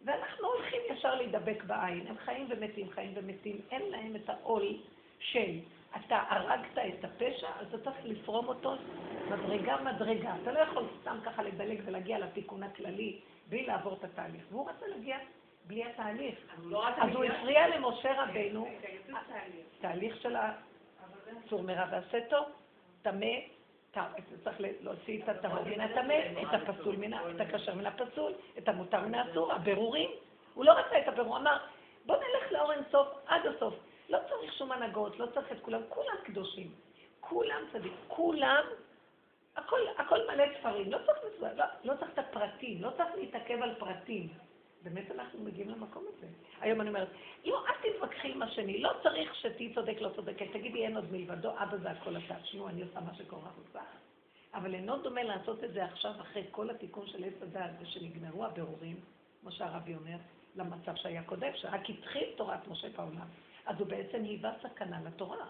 ואנחנו 0.05 0.49
הולכים 0.49 0.81
ישר 0.91 1.15
להידבק 1.15 1.65
בעין. 1.65 2.07
הם 2.07 2.17
חיים 2.25 2.47
ומתים, 2.51 2.91
חיים 2.91 3.13
ומתים. 3.15 3.61
אין 3.71 3.83
להם 3.91 4.17
את 4.17 4.29
העול 4.29 4.77
של 5.19 5.59
אתה 5.97 6.23
הרגת 6.29 6.79
את 6.79 7.05
הפשע, 7.05 7.49
אז 7.61 7.67
אתה 7.75 7.79
צריך 7.79 7.97
לפרום 8.05 8.49
אותו 8.49 8.75
מדרגה 9.31 9.77
מדרגה. 9.77 10.35
אתה 10.43 10.53
לא 10.53 10.59
יכול 10.59 10.85
סתם 11.01 11.19
ככה 11.25 11.43
לדלג 11.43 11.81
ולהגיע 11.85 12.19
לתיקון 12.19 12.63
הכללי 12.63 13.21
בלי 13.49 13.67
לעבור 13.67 13.95
את 13.95 14.05
התהליך. 14.05 14.45
והוא 14.51 14.71
רצה 14.71 14.87
להגיע 14.87 15.17
בלי 15.67 15.85
התהליך. 15.85 16.39
לא 16.63 16.89
אז 16.89 17.15
הוא 17.15 17.25
הפריע 17.25 17.69
למשה 17.77 18.23
רבנו, 18.23 18.69
תהליך 19.81 20.17
של 20.17 20.37
הצור 20.37 21.63
מרע 21.63 21.85
ועשה 21.91 22.19
טוב, 22.31 22.47
טמא, 23.03 23.27
צריך 24.45 24.57
להוציא 24.81 25.23
את 25.23 25.29
הטהור 25.29 25.65
מן 25.65 25.81
הטמא, 25.81 26.15
את 26.43 26.69
הפסול 26.69 26.97
מן, 26.97 27.15
את 27.15 27.41
הכשר 27.41 27.75
מן 27.75 27.87
הפסול, 27.87 28.33
את 28.59 28.69
המותר 28.69 29.01
מן 29.01 29.15
האסור, 29.15 29.53
הבירורים. 29.53 30.11
הוא 30.55 30.65
לא 30.65 30.73
רצה 30.73 30.99
את 30.99 31.09
הבירור, 31.09 31.37
אמר, 31.37 31.59
בוא 32.07 32.17
נלך 32.17 32.53
לאור 32.53 32.73
אינסוף 32.73 33.09
עד 33.27 33.47
הסוף. 33.47 33.75
לא 34.13 34.19
צריך 34.29 34.53
שום 34.53 34.73
הנהגות, 34.73 35.19
לא 35.19 35.27
צריך 35.35 35.53
את 35.53 35.61
כולם, 35.63 35.81
כולם 35.89 36.17
קדושים. 36.25 36.71
כולם 37.21 37.63
צדיק, 37.73 37.93
כולם, 38.09 38.65
הכל, 39.57 39.81
הכל 39.99 40.19
מלא 40.29 40.45
ספרים, 40.59 40.93
לא 40.93 40.99
צריך, 41.07 41.43
לא, 41.57 41.65
לא 41.85 41.95
צריך 41.99 42.11
את 42.13 42.19
הפרטים, 42.19 42.83
לא 42.83 42.91
צריך 42.97 43.11
להתעכב 43.17 43.63
על 43.63 43.75
פרטים. 43.75 44.29
באמת 44.83 45.11
אנחנו 45.11 45.39
מגיעים 45.39 45.71
למקום 45.71 46.05
הזה. 46.09 46.27
היום 46.61 46.81
אני 46.81 46.89
אומרת, 46.89 47.09
לא, 47.45 47.65
אל 47.67 47.93
תתווכחי 47.93 48.33
עם 48.33 48.43
השני, 48.43 48.81
לא 48.81 48.93
צריך 49.03 49.35
שתהיי 49.35 49.75
צודק, 49.75 49.97
לא 50.01 50.09
צודקת, 50.17 50.47
תגידי 50.53 50.85
אין 50.85 50.97
עוד 50.97 51.13
מלבדו, 51.13 51.51
אבא 51.51 51.77
זה 51.77 51.91
הכל 51.91 52.17
אתה, 52.17 52.35
תשמעו, 52.43 52.69
אני 52.69 52.83
עושה 52.83 53.01
מה 53.01 53.15
שקורה 53.15 53.51
עושה. 53.67 53.81
אבל 54.55 54.75
אינו 54.75 54.99
דומה 54.99 55.23
לעשות 55.23 55.65
את 55.65 55.73
זה 55.73 55.85
עכשיו, 55.85 56.13
אחרי 56.21 56.45
כל 56.51 56.71
התיקון 56.71 57.07
של 57.07 57.25
עץ 57.25 57.43
הדעת, 57.43 57.71
ושנגמרו 57.81 58.45
הבירורים, 58.45 58.97
כמו 59.41 59.53
שהרבי 59.53 59.95
אומר, 59.95 60.17
למצב 60.57 60.97
שהיה 60.97 61.23
קודם, 61.23 61.49
שרק 61.55 61.91
התחיל 61.91 62.29
תורת 62.37 62.69
משה 62.69 62.89
בעולם. 62.97 63.27
אז 63.67 63.77
הוא 63.79 63.87
בעצם 63.87 64.23
היווה 64.25 64.53
סכנה 64.63 64.99
לתורה. 65.07 65.47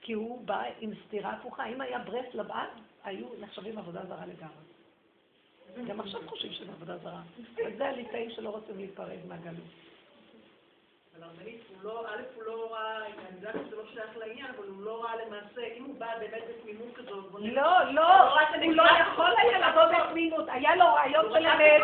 כי 0.00 0.12
הוא 0.12 0.46
בא 0.46 0.62
עם 0.80 0.90
סתירה 1.06 1.30
הפוכה. 1.30 1.66
אם 1.66 1.80
היה 1.80 1.98
ברסלב 1.98 2.52
אז, 2.52 2.68
היו 3.04 3.26
נחשבים 3.40 3.78
עבודה 3.78 4.06
זרה 4.06 4.26
לגמרי. 4.26 5.86
גם 5.88 6.00
עכשיו 6.00 6.20
חושבים 6.28 6.52
שזה 6.52 6.72
עבודה 6.72 6.98
זרה. 6.98 7.22
וזה 7.56 7.88
הליטאים 7.88 8.30
שלא 8.30 8.50
רוצים 8.50 8.76
להיפרד 8.76 9.18
מהגלות. 9.28 9.64
אבל 11.16 11.24
הרבנית, 11.24 11.60
הוא 11.68 11.82
לא, 11.82 12.08
א', 12.08 12.22
הוא 12.34 12.42
לא 12.42 12.72
ראה, 12.72 13.06
אני 13.06 13.14
יודעת 13.36 13.54
שזה 13.66 13.76
לא 13.76 13.82
שייך 13.92 14.16
לעניין, 14.16 14.46
אבל 14.46 14.68
הוא 14.68 14.82
לא 14.82 15.04
ראה 15.04 15.16
למעשה, 15.16 15.66
אם 15.76 15.84
הוא 15.84 15.94
בא 15.98 16.18
באמת 16.18 16.42
בתמימות 16.48 16.94
כזאת, 16.94 17.24
לא, 17.38 17.92
לא, 17.92 18.38
הוא 18.64 18.72
לא 18.74 18.82
יכול 18.82 19.34
היה 19.38 19.70
לבוא 19.70 19.82
בתמימות, 19.84 20.44
היה 20.48 20.76
לו 20.76 20.84
רעיון 20.84 21.24
של 21.32 21.46
אמת, 21.46 21.82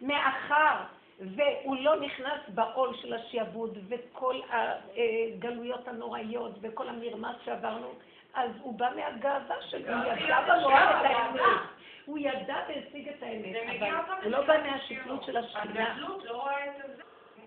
מאחר 0.00 0.76
והוא 1.22 1.76
לא 1.80 2.00
נכנס 2.00 2.40
בעול 2.48 2.96
של 2.96 3.14
השעבוד 3.14 3.78
וכל 3.88 4.40
הגלויות 4.50 5.88
הנוראיות 5.88 6.52
וכל 6.60 6.88
המרמס 6.88 7.36
שעברנו, 7.44 7.88
אז 8.34 8.50
הוא 8.62 8.78
בא 8.78 8.90
מהגאווה 8.96 9.62
שלו, 9.62 9.94
הוא 9.94 10.04
ידע 10.04 10.40
במוח 10.40 10.72
את 10.72 11.04
האמת. 11.04 11.60
הוא 12.04 12.18
ידע 12.18 12.56
והשיג 12.68 13.08
את 13.08 13.22
האמת, 13.22 13.56
אבל 13.80 14.22
הוא 14.22 14.30
לא 14.30 14.46
בא 14.46 14.54
מהשפלות 14.62 15.24
של 15.24 15.36
השכינה. 15.36 15.92
הגדלות 15.92 16.24
לא 16.24 16.42
רואה 16.42 16.66
את 16.66 16.72
זה. 16.76 17.02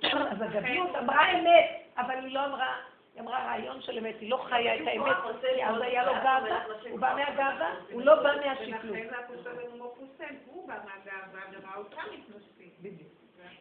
אז 0.31 0.41
הגדלות 0.41 0.95
אמרה 0.95 1.31
אמת, 1.31 1.65
אבל 1.97 2.25
היא 2.25 2.33
לא 2.33 2.45
אמרה, 2.45 2.75
היא 3.13 3.21
אמרה 3.21 3.45
רעיון 3.45 3.81
של 3.81 3.97
אמת, 3.97 4.15
היא 4.19 4.29
לא 4.29 4.45
חיה 4.49 4.75
את 4.75 4.87
האמת, 4.87 5.15
כי 5.41 5.65
אז 5.65 5.81
היה 5.81 6.05
לו 6.05 6.13
גאווה, 6.13 6.63
הוא 6.89 6.99
בא 6.99 7.15
מהגאווה, 7.15 7.73
הוא 7.91 8.01
לא 8.01 8.23
בא 8.23 8.31
מהשפלות. 8.45 8.81
ולכן 8.83 9.07
זה 9.09 9.17
הפוסל 9.19 10.35
הוא 10.45 10.67
בא 10.67 10.73
מהגאווה 10.73 11.41
וראה 11.51 11.77
אותם 11.77 12.01
מתנשאים. 12.13 12.69
בדיוק. 12.81 13.14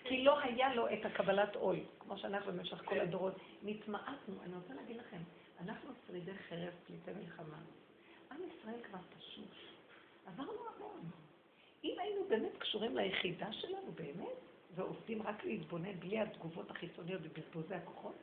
כי 0.05 0.24
לא 0.24 0.40
היה 0.40 0.74
לו 0.74 0.86
את 0.93 1.05
הקבלת 1.05 1.56
עול, 1.56 1.76
כמו 1.98 2.18
שאנחנו 2.18 2.52
במשך 2.52 2.82
כל 2.85 3.01
הדורות. 3.01 3.35
נתמעטנו, 3.62 4.35
אני 4.43 4.55
רוצה 4.55 4.74
להגיד 4.74 4.97
לכם, 4.97 5.20
אנחנו 5.60 5.90
שרידי 6.06 6.35
חרב, 6.48 6.72
פליטי 6.86 7.10
מלחמה. 7.20 7.59
עם 8.31 8.40
ישראל 8.40 8.82
כבר 8.82 8.98
תשוש. 9.18 9.74
עברנו 10.26 10.60
המון. 10.76 11.01
אם 11.85 11.94
היינו 11.98 12.24
באמת 12.28 12.59
קשורים 12.59 12.97
ליחידה 12.97 13.52
שלנו, 13.52 13.93
באמת, 13.94 14.36
ועובדים 14.74 15.22
רק 15.22 15.44
להתבונן 15.44 15.93
בלי 16.01 16.20
התגובות 16.20 16.70
החיצוניות 16.70 17.20
ובזבוזי 17.24 17.74
הכוחות, 17.74 18.14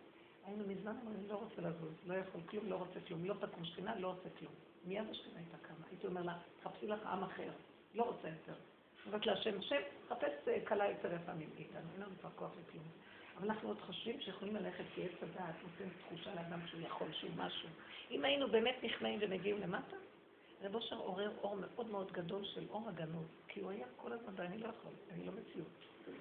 היינו 0.45 0.63
מזמן 0.67 0.95
אומרים, 1.01 1.27
לא 1.29 1.35
רוצה 1.35 1.61
לזוז, 1.61 1.93
לא 2.05 2.13
יכול 2.13 2.41
כלום, 2.49 2.69
לא 2.69 2.75
רוצה 2.75 2.99
כלום, 3.07 3.25
לא 3.25 3.33
תקום 3.33 3.65
שכינה, 3.65 3.99
לא 3.99 4.07
רוצה 4.07 4.29
כלום. 4.39 4.53
מיד 4.85 5.09
השכינה 5.09 5.37
הייתה 5.37 5.57
קמה. 5.57 5.85
הייתי 5.89 6.07
אומר 6.07 6.23
לה, 6.23 6.37
חפשי 6.63 6.87
לך 6.87 7.05
עם 7.05 7.23
אחר, 7.23 7.51
לא 7.93 8.03
רוצה 8.03 8.27
יותר. 8.27 8.53
אומרת 9.05 9.25
להשם, 9.25 9.59
השם, 9.59 9.81
חפש 10.09 10.31
כלה 10.67 10.89
יותר 10.89 11.13
יפה 11.13 11.33
מאיתנו, 11.33 11.79
אין 11.93 12.01
לנו 12.01 12.11
כבר 12.19 12.29
כוח 12.35 12.51
לכלום. 12.51 12.85
אבל 13.37 13.49
אנחנו 13.49 13.67
עוד 13.67 13.81
חושבים 13.81 14.21
שיכולים 14.21 14.55
ללכת 14.55 14.83
כי 14.95 15.03
עץ 15.03 15.23
הדעת 15.23 15.55
נותן 15.63 15.93
תחושה 15.99 16.35
לאדם 16.35 16.67
שהוא 16.67 16.81
יכול, 16.81 17.07
שהוא 17.11 17.31
משהו. 17.37 17.69
אם 18.11 18.25
היינו 18.25 18.47
באמת 18.47 18.75
נכנעים 18.83 19.19
ומגיעים 19.21 19.61
למטה, 19.61 19.95
רב 20.63 20.75
אושר 20.75 20.95
עורר 20.95 21.31
אור 21.43 21.55
מאוד 21.55 21.89
מאוד 21.89 22.11
גדול 22.11 22.45
של 22.45 22.67
אור 22.69 22.89
הגנות, 22.89 23.25
כי 23.47 23.59
הוא 23.59 23.71
היה 23.71 23.85
כל 23.95 24.11
הזמן, 24.13 24.33
ואני 24.35 24.57
לא 24.57 24.67
יכול, 24.67 24.91
אני 25.13 25.25
לא 25.25 25.31
מציאות, 25.31 25.67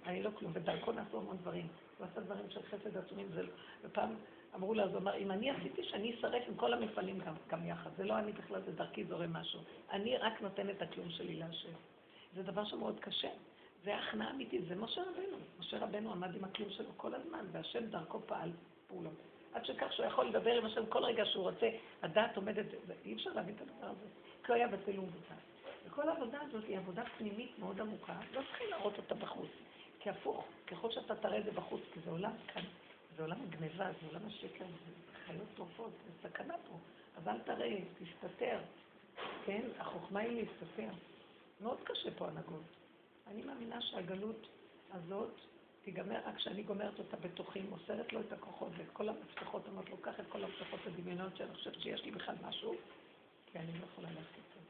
אני 0.06 0.22
לא 0.22 0.30
כלום, 0.38 0.52
ודרכו 0.54 0.92
נעשו 0.92 1.18
המון 1.18 1.36
דברים. 1.36 1.66
הוא 1.98 2.06
עשה 2.12 2.20
דברים 2.20 2.50
של 2.50 2.62
חסד 2.62 2.96
עצומים, 2.96 3.28
זה... 3.34 3.42
ופעם 3.82 4.14
אמרו 4.54 4.74
לה, 4.74 4.82
אז 4.82 4.90
הוא 4.90 4.98
אמר, 4.98 5.16
אם 5.16 5.30
אני 5.30 5.50
עשיתי 5.50 5.84
שאני 5.84 6.14
אשרף 6.14 6.42
עם 6.48 6.54
כל 6.54 6.72
המפעלים 6.72 7.18
גם, 7.18 7.34
גם 7.48 7.66
יחד, 7.66 7.90
זה 7.96 8.04
לא 8.04 8.18
אני 8.18 8.32
בכלל, 8.32 8.60
זה 8.62 8.72
דרכי 8.72 9.04
זורם 9.04 9.32
משהו. 9.32 9.60
אני 9.90 10.16
רק 10.16 10.42
נותן 10.42 10.70
את 10.70 10.82
הכלום 10.82 11.10
שלי 11.10 11.36
להשם. 11.36 11.72
זה 12.34 12.42
דבר 12.42 12.64
שמאוד 12.64 13.00
קשה. 13.00 13.30
זה 13.84 13.96
הכנעה 13.96 14.30
אמיתית, 14.30 14.62
זה 14.68 14.74
משה 14.74 15.02
רבנו. 15.02 15.36
משה 15.60 15.78
רבנו 15.78 16.12
עמד 16.12 16.36
עם 16.36 16.44
הכלום 16.44 16.70
שלו 16.70 16.90
כל 16.96 17.14
הזמן, 17.14 17.46
והשם 17.52 17.86
דרכו 17.86 18.20
פעל 18.26 18.50
פעולות. 18.88 19.14
עד 19.54 19.64
שכך 19.64 19.92
שהוא 19.92 20.06
יכול 20.06 20.26
לדבר 20.26 20.50
עם 20.58 20.64
השם 20.64 20.86
כל 20.86 21.04
רגע 21.04 21.24
שהוא 21.26 21.50
רוצה, 21.50 21.68
הדעת 22.02 22.36
עומדת, 22.36 22.66
אי 23.04 23.14
אפשר 23.14 23.30
להבין 23.30 23.54
את 23.54 23.60
הדבר 23.60 23.86
הזה, 23.86 24.06
כי 24.44 24.52
הוא 24.52 24.54
היה 24.54 24.68
בצילום 24.68 25.06
בוטל. 25.06 25.34
וכל 25.86 26.08
העבודה 26.08 26.38
הזאת 26.40 26.64
היא 26.64 26.78
עבודה 26.78 27.02
פנימית 27.18 27.58
מאוד 27.58 27.80
עמוקה, 27.80 28.20
לא 28.32 28.40
צריכים 28.40 28.66
להראות 28.70 28.96
אותה 28.96 29.14
בחוץ. 29.14 29.50
כי 30.00 30.10
הפוך, 30.10 30.44
ככל 30.66 30.90
שאתה 30.90 31.16
תראה 31.16 31.38
את 31.38 31.44
זה 31.44 31.50
בחוץ, 31.50 31.80
כי 31.94 32.00
זה 32.04 32.10
עולם 32.10 32.32
כאן, 32.54 32.62
זה 33.16 33.22
עולם 33.22 33.36
הגניבה, 33.42 33.90
זה 34.00 34.06
עולם 34.08 34.26
השקר, 34.26 34.64
זה 34.64 34.92
חיות 35.26 35.48
טורפות, 35.56 35.90
זה 36.06 36.28
סכנה 36.28 36.54
פה. 36.68 36.74
אז 37.16 37.28
אל 37.28 37.38
תראה, 37.38 37.78
תסתתר. 37.98 38.58
כן? 39.46 39.60
החוכמה 39.78 40.20
היא 40.20 40.42
להסתתר. 40.42 40.90
מאוד 41.62 41.78
קשה 41.84 42.10
פה 42.18 42.28
הנהגות. 42.28 42.62
אני 43.26 43.42
מאמינה 43.42 43.82
שהגלות 43.82 44.46
הזאת 44.90 45.34
תיגמר 45.82 46.20
רק 46.26 46.36
כשאני 46.36 46.62
גומרת 46.62 46.98
אותה 46.98 47.16
בתוכי, 47.16 47.60
מוסרת 47.60 48.12
לו 48.12 48.20
את 48.20 48.32
הכוחות 48.32 48.68
ואת 48.76 48.90
כל 48.92 49.08
המפתחות, 49.08 49.62
אומרת 49.68 49.90
לו, 49.90 49.96
קח 49.96 50.20
את 50.20 50.24
כל 50.28 50.44
המפתחות 50.44 50.80
הדמיונות 50.86 51.36
שאני 51.36 51.54
חושבת 51.54 51.80
שיש 51.80 52.04
לי 52.04 52.10
בכלל 52.10 52.34
משהו, 52.42 52.74
כי 53.46 53.58
אני 53.58 53.72
לא 53.80 53.84
יכולה 53.92 54.08
ללכת 54.08 54.34
איתו. 54.36 54.60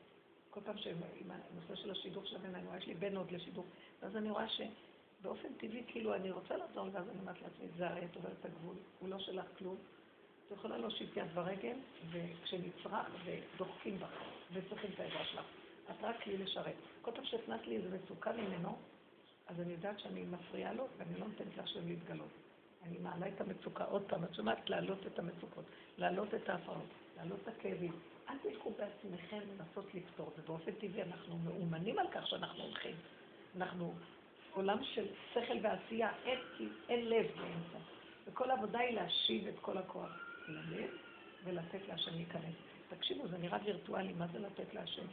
כל 0.50 0.60
פעם 0.64 0.78
שעם 0.78 0.96
הנושא 1.28 1.82
של 1.82 1.90
השידור 1.90 2.24
של 2.24 2.36
הבן, 2.36 2.54
אני 2.54 2.66
רואה, 2.66 2.78
יש 2.78 2.86
לי 2.86 2.94
בן 2.94 3.16
עוד 3.16 3.30
לשידור, 3.30 3.66
ואז 4.02 4.16
אני 4.16 4.30
רואה 4.30 4.46
שבאופן 4.48 5.48
טבעי, 5.58 5.82
כאילו, 5.86 6.14
אני 6.14 6.30
רוצה 6.30 6.56
לעזור, 6.56 6.88
ואז 6.92 7.08
אני 7.08 7.20
אומרת 7.20 7.42
לעצמי, 7.42 7.66
זה 7.76 7.88
הרי 7.88 8.04
את 8.04 8.16
עוברת 8.16 8.44
הגבול, 8.44 8.76
הוא 8.98 9.08
לא 9.08 9.18
שלך 9.18 9.46
כלום. 9.58 9.76
את 10.46 10.52
יכולה 10.56 10.78
להושיט 10.78 11.16
יד 11.16 11.34
ברגל, 11.34 11.76
וכשנצרך, 12.10 12.92
ודוחקים 13.24 13.98
בך, 13.98 14.22
וצריכים 14.52 14.90
את 14.94 15.00
העזרה 15.00 15.24
שלך. 15.24 15.59
את 15.90 16.04
רק 16.04 16.22
כלי 16.22 16.38
לשרת. 16.38 16.74
כל 17.02 17.10
פעם 17.10 17.24
שהכנסת 17.24 17.66
לי 17.66 17.76
איזה 17.76 17.88
מצוקה 17.96 18.32
ממנו, 18.32 18.78
אז 19.46 19.60
אני 19.60 19.72
יודעת 19.72 20.00
שאני 20.00 20.24
מפריעה 20.24 20.72
לו 20.72 20.86
ואני 20.98 21.20
לא 21.20 21.26
נותנת 21.26 21.56
להשם 21.56 21.88
להתגלות. 21.88 22.30
אני 22.82 22.98
מעלה 22.98 23.28
את 23.28 23.40
המצוקה 23.40 23.84
עוד 23.84 24.02
פעם, 24.08 24.24
את 24.24 24.34
שומעת? 24.34 24.70
להעלות 24.70 25.06
את 25.06 25.18
המצוקות, 25.18 25.64
להעלות 25.98 26.34
את 26.34 26.48
ההפרעות, 26.48 26.88
להעלות 27.16 27.38
את 27.42 27.48
הכאבים. 27.48 27.92
אל 28.30 28.34
תלכו 28.42 28.70
בעצמכם 28.70 29.38
לנסות 29.38 29.94
לפתור 29.94 30.30
זה. 30.36 30.42
באופן 30.46 30.72
טבעי 30.72 31.02
אנחנו 31.02 31.38
מאומנים 31.38 31.98
על 31.98 32.06
כך 32.12 32.26
שאנחנו 32.26 32.62
הולכים. 32.62 32.96
אנחנו 33.56 33.94
עולם 34.52 34.84
של 34.84 35.06
שכל 35.32 35.56
ועשייה, 35.62 36.10
אין, 36.24 36.38
אין 36.88 37.08
לב 37.08 37.26
באמצע. 37.26 37.78
וכל 38.26 38.50
העבודה 38.50 38.78
היא 38.78 38.94
להשיב 38.94 39.46
את 39.46 39.58
כל 39.60 39.78
הכוח 39.78 40.10
ללב 40.48 40.90
ולתת 41.44 41.88
להשם 41.88 42.14
להיכנס. 42.14 42.54
תקשיבו, 42.88 43.28
זה 43.28 43.38
נראה 43.38 43.58
וירטואלי, 43.64 44.12
מה 44.12 44.26
זה 44.32 44.38
לתת 44.38 44.74
להשם? 44.74 45.06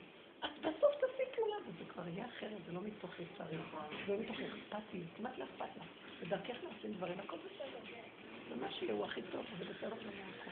את 0.45 0.59
בסוף 0.59 0.95
תעשי 0.95 1.35
פעולה, 1.35 1.55
וזה 1.67 1.85
כבר 1.89 2.07
יהיה 2.07 2.25
אחרת, 2.25 2.65
זה 2.65 2.71
לא 2.71 2.81
מתוך 2.81 3.19
יצרים, 3.19 3.59
זה 4.05 4.13
לא 4.13 4.19
מתוך 4.19 4.37
אכפתיות, 4.39 5.07
כמעט 5.17 5.37
לא 5.37 5.43
אכפת 5.43 5.77
לך. 5.77 5.87
בדרכך 6.21 6.55
נעשים 6.63 6.93
דברים, 6.93 7.19
הכל 7.19 7.37
בסדר. 7.37 7.79
זה 8.49 8.55
מה 8.55 8.71
שיהיה, 8.71 8.93
הוא 8.93 9.05
הכי 9.05 9.21
טוב, 9.31 9.45
זה 9.59 9.65
בסדר 9.65 9.87
לנו 9.87 10.11
הכל. 10.41 10.51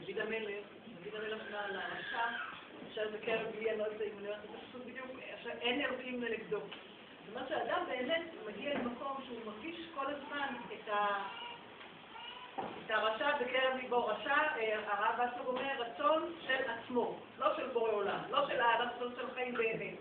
דוד 0.00 0.18
המלך, 0.18 0.66
דוד 1.04 1.14
המלך 1.14 1.42
אמר 1.50 1.72
לרשע, 1.72 2.26
עכשיו 2.88 3.06
בקרב 3.12 3.46
לי, 3.58 3.70
אני 3.70 3.78
לא 3.78 3.84
יודעת 3.84 4.00
אם 4.00 4.18
אני 4.18 4.28
אין 5.60 5.80
אלוקים 5.80 6.22
לנגדו. 6.22 6.60
זאת 6.60 7.28
אומרת 7.28 7.48
שאדם 7.48 7.84
באמת 7.88 8.22
מגיע 8.46 8.74
למקום 8.74 9.22
שהוא 9.26 9.40
מרגיש 9.46 9.76
כל 9.94 10.06
הזמן 10.06 10.54
את 10.72 10.88
ה... 10.88 11.28
את 12.58 12.90
הרשע 12.90 13.36
בקרב 13.36 13.76
ליבו. 13.82 14.06
רשע, 14.06 14.34
אה, 14.56 14.78
הרב 14.86 15.20
אסלוג 15.20 15.46
אומר, 15.46 15.70
רצון 15.78 16.32
של 16.46 16.70
עצמו, 16.70 17.18
לא 17.38 17.56
של 17.56 17.66
בורא 17.68 17.90
עולם, 17.90 18.18
לא 18.30 18.48
של 18.48 18.60
הרצון 18.60 19.12
של 19.16 19.34
חיים 19.34 19.54
באמת. 19.54 19.94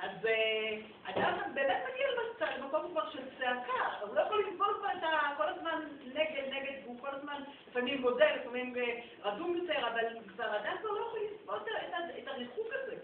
אז 0.00 0.26
אה, 0.26 0.76
אדם 1.04 1.38
באמת 1.54 1.76
מגיע 1.92 2.06
למקום 2.58 2.90
כבר 2.90 3.10
של 3.10 3.22
צעקה, 3.38 3.96
הוא 4.00 4.14
לא 4.14 4.20
יכול 4.20 4.44
לסבול 4.48 4.76
כבר 4.78 4.88
את 4.98 5.02
ה... 5.02 5.34
כל 5.36 5.48
הזמן 5.48 5.80
נגד, 6.14 6.42
נגד, 6.50 6.72
והוא 6.84 7.00
כל 7.00 7.08
הזמן 7.12 7.42
לפעמים 7.68 8.00
מודה, 8.00 8.26
לפעמים 8.36 8.76
אה, 8.76 9.00
רדום 9.22 9.56
יותר, 9.56 9.86
אבל 9.86 10.04
כבר 10.28 10.56
אדם 10.56 10.76
כבר 10.80 10.90
לא 10.90 11.06
יכול 11.06 11.20
לסבול 11.32 11.58
את 12.18 12.28
הריחוק 12.28 12.66
הזה. 12.72 12.96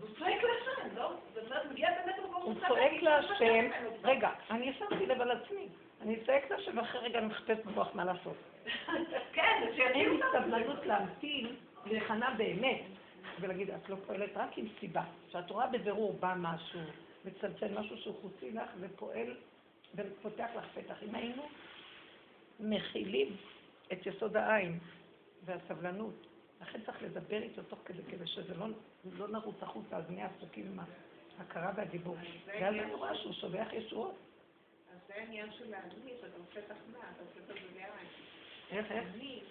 הוא 0.00 0.08
צועק 0.18 0.42
להשם, 0.42 0.96
לא? 0.96 1.12
הוא 2.42 2.54
צועק 2.68 3.02
להשם, 3.02 3.68
רגע, 4.04 4.30
אני 4.50 4.72
שמתי 4.78 5.06
לב 5.06 5.20
על 5.20 5.30
עצמי. 5.30 5.68
אני 6.02 6.16
צועקת 6.26 6.50
עכשיו 6.50 6.76
ואחרי 6.76 7.00
רגע 7.00 7.18
אני 7.18 7.26
מחפשת 7.26 7.64
במוח 7.64 7.94
מה 7.94 8.04
לעשות. 8.04 8.36
כן, 9.34 9.62
אין 9.78 10.10
לי 10.10 10.20
סבלנות 10.32 10.86
להמתין 10.86 11.56
להיכנע 11.86 12.30
באמת, 12.30 12.82
ולהגיד, 13.40 13.70
את 13.70 13.88
לא 13.88 13.96
פועלת 14.06 14.36
רק 14.36 14.58
עם 14.58 14.66
סיבה. 14.80 15.02
כשאת 15.28 15.50
רואה 15.50 15.66
בבירור 15.66 16.12
בא 16.20 16.34
משהו, 16.36 16.80
מצלצל 17.24 17.78
משהו 17.78 17.96
שהוא 17.96 18.14
חוצי 18.22 18.50
לך 18.50 18.70
ופועל 18.80 19.34
ופותח 19.94 20.48
לך 20.56 20.64
פתח. 20.74 21.02
אם 21.02 21.14
היינו 21.14 21.42
מכילים 22.60 23.36
את 23.92 24.06
יסוד 24.06 24.36
העין 24.36 24.78
והסבלנות, 25.44 26.26
לכן 26.60 26.80
צריך 26.86 27.02
לדבר 27.02 27.42
איתו 27.42 27.62
תוך 27.62 27.78
כדי, 27.84 28.02
כדי 28.08 28.26
שזה 28.26 28.54
לא, 28.54 28.66
לא 29.18 29.28
נרוץ 29.28 29.62
החוצה, 29.62 29.96
אז 29.96 30.04
נהיה 30.10 30.28
עסוקים 30.36 30.66
עם 30.66 30.78
ההכרה 31.38 31.72
והדיבור. 31.76 32.16
ואז 32.46 32.74
אני 32.74 32.94
רואה 32.94 33.14
שהוא 33.14 33.32
שולח 33.32 33.72
ישועות. 33.72 34.25
זה 35.16 35.22
העניין 35.22 35.52
של 35.52 35.70
להניף, 35.70 36.18
אתה 36.20 36.36
עושה 36.36 36.60
תחנה, 36.60 36.98
אתה 36.98 37.22
עושה 37.22 37.40
את 37.40 37.46
זה 37.46 37.54
בעין. 37.74 38.08
איך, 38.70 38.92
איך? 38.92 39.04
להניף, 39.04 39.44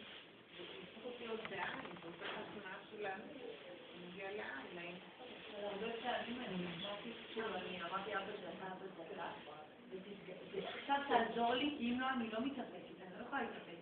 זה 0.58 0.64
צריך 1.04 1.16
להיות 1.20 1.40
בעין, 1.50 1.86
אתה 2.00 2.08
עושה 2.08 2.26
תחנה 2.26 2.74
של 2.92 3.02
להניף, 3.02 3.42
זה 3.42 4.08
מגיע 4.08 4.32
לעין, 4.32 4.68
לעין. 4.76 4.96
הרבה 5.64 5.88
פעמים 6.04 6.42
אני 6.42 6.66
אמרתי, 6.66 7.12
שוב, 7.34 7.46
אני 7.46 7.82
אמרתי 7.82 8.16
אבא 8.16 8.32
שאתה 8.42 8.68
אבא 8.68 8.86
צדקה, 8.96 9.32
ועכשיו 10.56 11.02
תעזור 11.08 11.54
לי, 11.54 11.76
כי 11.78 11.92
אם 11.92 12.00
לא, 12.00 12.10
אני 12.10 12.30
לא 12.30 12.46
מתאפקת, 12.46 13.02
אני 13.02 13.20
לא 13.20 13.24
יכולה 13.24 13.42
להתאפק. 13.42 13.80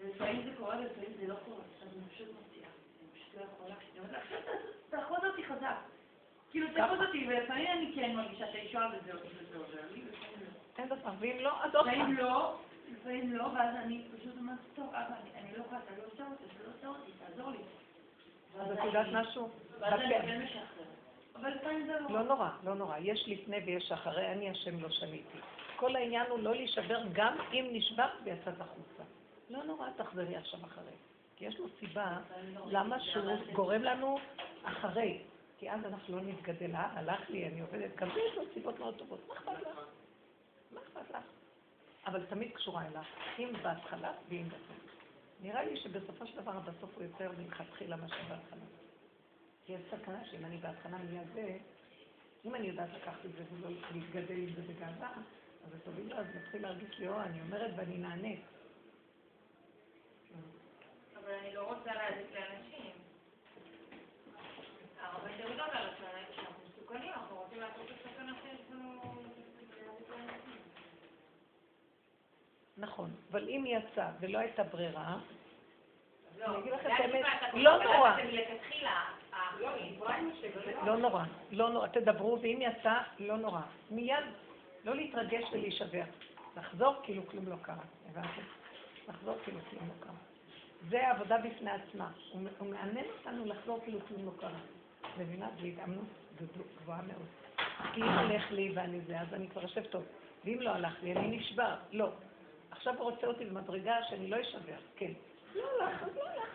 ולפעמים 0.00 0.42
זה 0.42 0.56
קורה 0.56 0.78
ולפעמים 0.78 1.12
זה 1.20 1.26
לא 1.26 1.36
קורה, 1.44 1.62
אז 1.82 1.88
אני 1.96 2.04
פשוט 2.14 2.28
מוציאה, 2.28 2.70
אני 3.00 3.20
פשוט 3.20 3.34
לא 3.34 3.44
יכולה. 3.44 3.74
עכשיו 3.74 4.44
תאחוז 4.90 5.18
אותי 5.24 5.44
חזק. 5.44 5.76
כאילו, 6.50 6.66
תאחוז 6.74 6.98
אותי, 7.06 7.28
ולפעמים 7.28 7.66
אני 7.66 7.92
כן 7.94 8.16
מרגישה 8.16 8.50
את 8.50 8.54
הישועה 8.54 8.88
וזה 8.88 9.12
עובר 9.54 9.92
לי, 9.92 10.02
ולפעמים 10.02 10.40
לא. 10.40 10.57
אין 10.78 10.88
דבר, 10.88 11.10
ואם 11.18 11.36
לא, 11.40 11.64
אז 11.64 11.74
עוד 11.74 11.84
פעם. 11.84 12.00
ואם 12.00 12.16
לא, 12.16 12.58
לפעמים 12.92 13.32
לא, 13.32 13.44
ואז 13.44 13.76
אני 13.76 14.04
פשוט 14.16 14.36
אומרת, 14.38 14.58
טוב, 14.74 14.86
אבא, 14.86 15.14
אני 15.34 15.52
לא 15.56 15.64
יכולה, 15.64 15.80
אתה 15.84 15.92
לא 15.98 16.02
עושה 16.12 16.24
אותי, 16.30 16.44
אתה 16.44 16.64
לא 16.64 16.70
עושה 16.76 16.86
אותי, 16.86 17.12
תעזור 17.12 17.50
לי. 17.50 17.58
אז 18.60 18.72
את 18.72 18.84
יודעת 18.84 19.06
משהו? 19.12 19.48
ואז 19.80 20.00
אני 20.00 20.14
כן 20.22 20.42
משחררת. 20.42 20.88
אבל 21.36 21.54
לפעמים 21.54 21.86
זה 21.86 22.00
לא... 22.00 22.10
לא 22.10 22.22
נורא, 22.22 22.50
לא 22.64 22.74
נורא. 22.74 22.96
יש 22.98 23.24
לפני 23.28 23.56
ויש 23.56 23.92
אחרי, 23.92 24.32
אני 24.32 24.50
השם 24.50 24.80
לא 24.80 24.88
שניתי. 24.90 25.38
כל 25.76 25.96
העניין 25.96 26.26
הוא 26.30 26.38
לא 26.38 26.54
להישבר 26.54 27.02
גם 27.12 27.36
אם 27.52 27.66
נשברת 27.72 28.12
ויצאת 28.24 28.60
החוצה. 28.60 29.02
לא 29.50 29.64
נורא, 29.64 29.88
תחזרי 29.96 30.36
עכשיו 30.36 30.60
אחרי. 30.64 30.92
כי 31.36 31.44
יש 31.44 31.58
לו 31.58 31.66
סיבה 31.80 32.18
למה 32.66 33.00
שהוא 33.00 33.32
גורם 33.52 33.82
לנו 33.82 34.18
אחרי. 34.64 35.22
כי 35.58 35.70
אז 35.70 35.84
אנחנו 35.84 36.16
לא 36.16 36.22
נתגדל, 36.22 36.70
הלך 36.74 37.30
לי, 37.30 37.46
אני 37.46 37.60
עובדת, 37.60 37.96
גם 37.96 38.08
יש 38.08 38.36
לו 38.36 38.42
סיבות 38.54 38.78
מאוד 38.78 38.94
טובות. 38.94 39.28
מה 39.28 39.34
אכפת 39.34 39.62
לך? 39.62 39.80
מה 40.72 40.80
אכפת 40.80 41.10
לך? 41.10 41.24
אבל 42.06 42.26
תמיד 42.26 42.52
קשורה 42.54 42.86
אליו, 42.86 43.02
אם 43.38 43.52
בהתחלה 43.62 44.12
ואם 44.28 44.48
בסוף. 44.48 44.94
נראה 45.40 45.64
לי 45.64 45.80
שבסופו 45.80 46.26
של 46.26 46.40
דבר 46.40 46.58
בסוף 46.58 46.90
הוא 46.94 47.02
יותר 47.02 47.32
מלכתחילה 47.38 47.96
מאשר 47.96 48.22
בהתחלה. 48.28 48.64
כי 49.64 49.72
יש 49.72 49.80
סכנה 49.90 50.24
שאם 50.24 50.44
אני 50.44 50.56
בהתחלה 50.56 50.98
מיד 50.98 51.28
זה, 51.34 51.58
אם 52.44 52.54
אני 52.54 52.66
יודעת 52.66 52.88
לקחת 52.94 53.24
את 53.24 53.32
זה 53.32 53.44
ולא 53.52 53.70
להתגדל 53.92 54.38
עם 54.38 54.54
זה 54.54 54.62
בגאווה, 54.62 55.12
אז 55.64 55.70
זה 55.70 55.78
תוביל 55.84 56.14
אז 56.14 56.26
מתחיל 56.36 56.62
להרגיש 56.62 56.98
לי, 56.98 57.08
או, 57.08 57.20
אני 57.20 57.40
אומרת 57.40 57.70
ואני 57.76 57.98
נענית. 57.98 58.40
אבל 61.16 61.32
אני 61.34 61.54
לא 61.54 61.74
רוצה 61.74 61.94
להזיק 61.94 62.26
לאנשים. 62.34 62.92
הרבן 65.00 65.30
דוד 65.38 65.60
אומר 65.60 65.90
שאנחנו 65.98 66.62
מסוכנים, 66.68 67.12
אנחנו 67.12 67.36
רוצים 67.36 67.60
לעשות 67.60 67.86
את 67.86 68.06
הסכנה 68.06 68.32
שיש 68.42 68.60
לנו... 68.70 69.18
נכון, 72.78 73.10
אבל 73.30 73.48
אם 73.48 73.64
יצא 73.66 74.06
ולא 74.20 74.38
הייתה 74.38 74.62
ברירה, 74.62 75.18
לא, 76.38 76.46
אני 76.46 76.58
אגיד 76.58 76.72
לך 76.72 76.80
את 76.80 76.86
האמת, 76.86 77.24
הסיבה, 77.24 77.48
אתה 77.48 77.58
לא 77.58 77.78
חושב 77.78 77.88
נורא. 77.88 78.16
לא 80.86 80.96
נורא, 80.96 81.24
לא 81.50 81.70
נורא, 81.70 81.86
תדברו, 81.86 82.38
ואם 82.40 82.58
יצא, 82.60 82.98
לא 83.18 83.36
נורא. 83.36 83.60
מיד, 83.90 84.24
לא 84.84 84.94
להתרגש 84.94 85.44
ולהישבר. 85.52 86.02
לחזור 86.56 86.94
כאילו 87.02 87.26
כלום 87.26 87.48
לא 87.48 87.56
קרה, 87.62 87.84
הבנתם? 88.10 88.42
לחזור 89.08 89.36
כאילו 89.44 89.58
כלום 89.70 89.88
לא 89.88 90.04
קרה. 90.04 90.14
זה 90.88 91.06
העבודה 91.06 91.38
בפני 91.38 91.70
עצמה. 91.70 92.10
הוא 92.58 92.68
מעניין 92.68 93.06
אותנו 93.18 93.44
לחזור 93.44 93.80
כאילו 93.84 93.98
כלום 94.08 94.26
לא 94.26 94.32
קרה. 94.40 94.58
מבינה? 95.18 95.48
זו 95.60 95.66
התאמנות 95.66 96.06
גבוהה 96.82 97.02
מאוד. 97.02 97.26
כי 97.94 98.02
אם 98.02 98.08
הולך 98.08 98.50
לי 98.50 98.72
ואני 98.74 99.00
זה, 99.00 99.20
אז 99.20 99.34
אני 99.34 99.48
כבר 99.48 99.62
יושב 99.62 99.84
טוב. 99.84 100.04
ואם 100.44 100.60
לא 100.60 100.70
הלך 100.70 101.02
לי, 101.02 101.12
אני 101.12 101.36
נשבר. 101.36 101.74
לא. 101.92 102.08
עכשיו 102.88 103.02
הוא 103.02 103.10
רוצה 103.10 103.26
אותי 103.26 103.44
במדרגה 103.44 103.96
שאני 104.08 104.28
לא 104.28 104.40
אשבר. 104.40 104.76
כן. 104.96 105.12
לא 105.54 105.62
הלך, 105.80 106.02
אז 106.02 106.16
לא 106.16 106.22
הלך. 106.22 106.48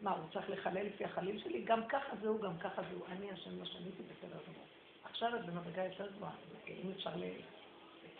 מה, 0.00 0.10
הוא 0.10 0.24
צריך 0.32 0.50
לחלל 0.50 0.86
לפי 0.86 1.04
החליל 1.04 1.42
שלי? 1.42 1.62
גם 1.62 1.86
ככה 1.88 2.16
זהו, 2.22 2.38
גם 2.38 2.58
ככה 2.58 2.82
זהו. 2.90 3.04
אני 3.08 3.30
השם 3.30 3.58
לא 3.58 3.64
שניתי 3.64 4.02
בסדר 4.02 4.36
גמור. 4.46 4.64
עכשיו 5.04 5.36
את 5.36 5.46
במדרגה 5.46 5.84
יותר 5.84 6.10
גבוהה. 6.10 6.32
אם 6.68 6.90
אפשר 6.96 7.10
ל... 7.16 7.22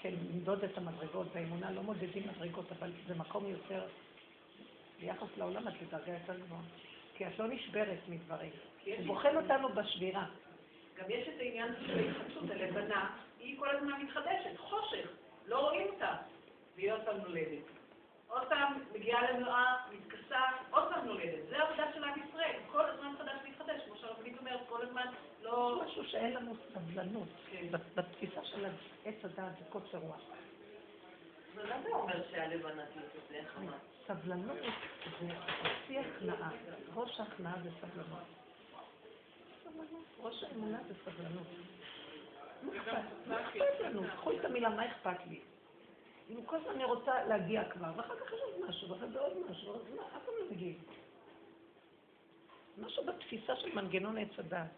כן, 0.03 0.15
למדוד 0.33 0.65
את 0.65 0.79
המדרגות, 0.79 1.27
באמונה 1.35 1.71
לא 1.71 1.83
מודדים 1.83 2.23
מדרגות, 2.29 2.73
אבל 2.79 2.91
זה 3.07 3.15
מקום 3.15 3.47
יותר, 3.47 3.87
ביחס 5.01 5.29
לעולם 5.37 5.69
את 5.69 5.75
בדרגה 5.83 6.13
יותר 6.13 6.39
גבוהה. 6.39 6.63
כי 7.15 7.27
את 7.27 7.39
לא 7.39 7.49
נשברת 7.49 7.99
מדברים. 8.09 8.51
הוא 8.85 9.07
בוחן 9.07 9.37
אותנו 9.37 9.69
בשבירה. 9.69 10.27
גם 10.99 11.05
יש 11.09 11.29
את 11.29 11.41
העניין 11.41 11.75
של 11.87 11.99
ההתחדשות 11.99 12.51
הלבנה, 12.51 13.11
היא 13.41 13.59
כל 13.59 13.77
הזמן 13.77 14.03
מתחדשת, 14.03 14.59
חושך, 14.59 15.09
לא 15.47 15.61
רואים 15.61 15.87
אותה, 15.87 16.17
והיא 16.79 16.93
עוד 16.93 17.01
פעם 17.05 17.17
נולדת. 17.17 17.65
עוד 18.29 18.43
פעם 18.49 18.85
מגיעה 18.95 19.33
למנועה, 19.33 19.87
מתכסה, 19.93 20.41
עוד 20.71 20.93
פעם 20.93 21.07
נולדת. 21.07 21.49
זה 21.49 21.59
העבודה 21.59 21.93
של 21.95 22.05
עם 22.05 22.23
ישראל, 22.29 22.57
כל 22.73 22.85
הזמן 22.85 23.15
חדש 23.19 23.39
להתחדש, 23.45 23.83
כמו 23.87 23.97
שהרבנית 23.97 24.39
אומרת, 24.39 24.61
כל 24.69 24.83
הזמן 24.83 25.07
לא... 25.43 25.83
משהו 25.85 26.05
שאין 26.05 26.35
לנו 26.35 26.55
סבלנות. 26.75 27.29
כן. 27.51 27.67
בתפיסה 27.95 28.45
של 28.45 28.67
עץ 29.05 29.25
הדעת 29.25 29.53
זה 29.59 29.65
קוצר 29.71 29.99
רוח. 29.99 30.21
אבל 31.55 31.69
מה 31.69 31.83
זה 31.83 31.89
אומר 31.89 32.23
שהלבנה 32.31 32.83
תהיה 33.29 33.45
חמה? 33.45 33.73
סבלנות 34.07 34.57
זה 35.21 35.27
חצי 35.63 35.99
הכנעה. 35.99 36.51
ראש 36.95 37.21
ההכנעה 37.21 37.55
זה 37.63 37.71
סבלנות. 37.81 38.25
ראש 40.19 40.45
האמונה 40.45 40.79
זה 40.89 40.95
סבלנות. 41.05 41.47
מה 43.27 43.41
אכפת 43.41 43.81
לנו? 43.81 44.03
קחו 44.17 44.33
את 44.33 44.45
המילה, 44.45 44.69
מה 44.69 44.87
אכפת 44.87 45.27
לי? 45.31 45.41
כאילו 46.29 46.47
כל 46.47 46.57
הזמן 46.57 46.73
אני 46.73 46.85
רוצה 46.85 47.25
להגיע 47.25 47.71
כבר, 47.71 47.93
ואחר 47.97 48.17
כך 48.17 48.33
יש 48.33 48.41
עוד 48.41 48.69
משהו, 48.69 48.91
ואחר 48.91 49.11
כך 49.11 49.17
עוד 49.17 49.51
משהו, 49.51 49.75
אז 49.75 49.81
מה, 49.97 50.03
אף 50.03 50.25
פעם 50.25 50.35
לא 50.39 50.51
מגיעים. 50.51 50.79
משהו 52.79 53.05
בתפיסה 53.05 53.57
של 53.57 53.75
מנגנון 53.75 54.19
עץ 54.19 54.39
הדעת. 54.39 54.69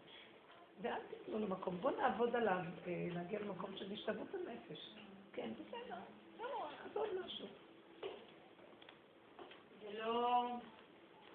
ואל 0.83 1.01
תיתנו 1.11 1.39
לו 1.39 1.49
מקום. 1.49 1.77
בואו 1.77 1.97
נעבוד 1.97 2.37
עליו, 2.37 2.61
אה, 2.87 3.09
להגיע 3.15 3.39
למקום 3.41 3.77
של 3.77 3.93
השתוות 3.93 4.29
הנפש. 4.35 4.95
כן, 5.33 5.51
בסדר, 5.55 5.97
לא, 6.39 6.69
אז 6.85 6.97
עוד 6.97 7.09
משהו. 7.25 7.47
זה 9.81 9.99
לא, 9.99 10.45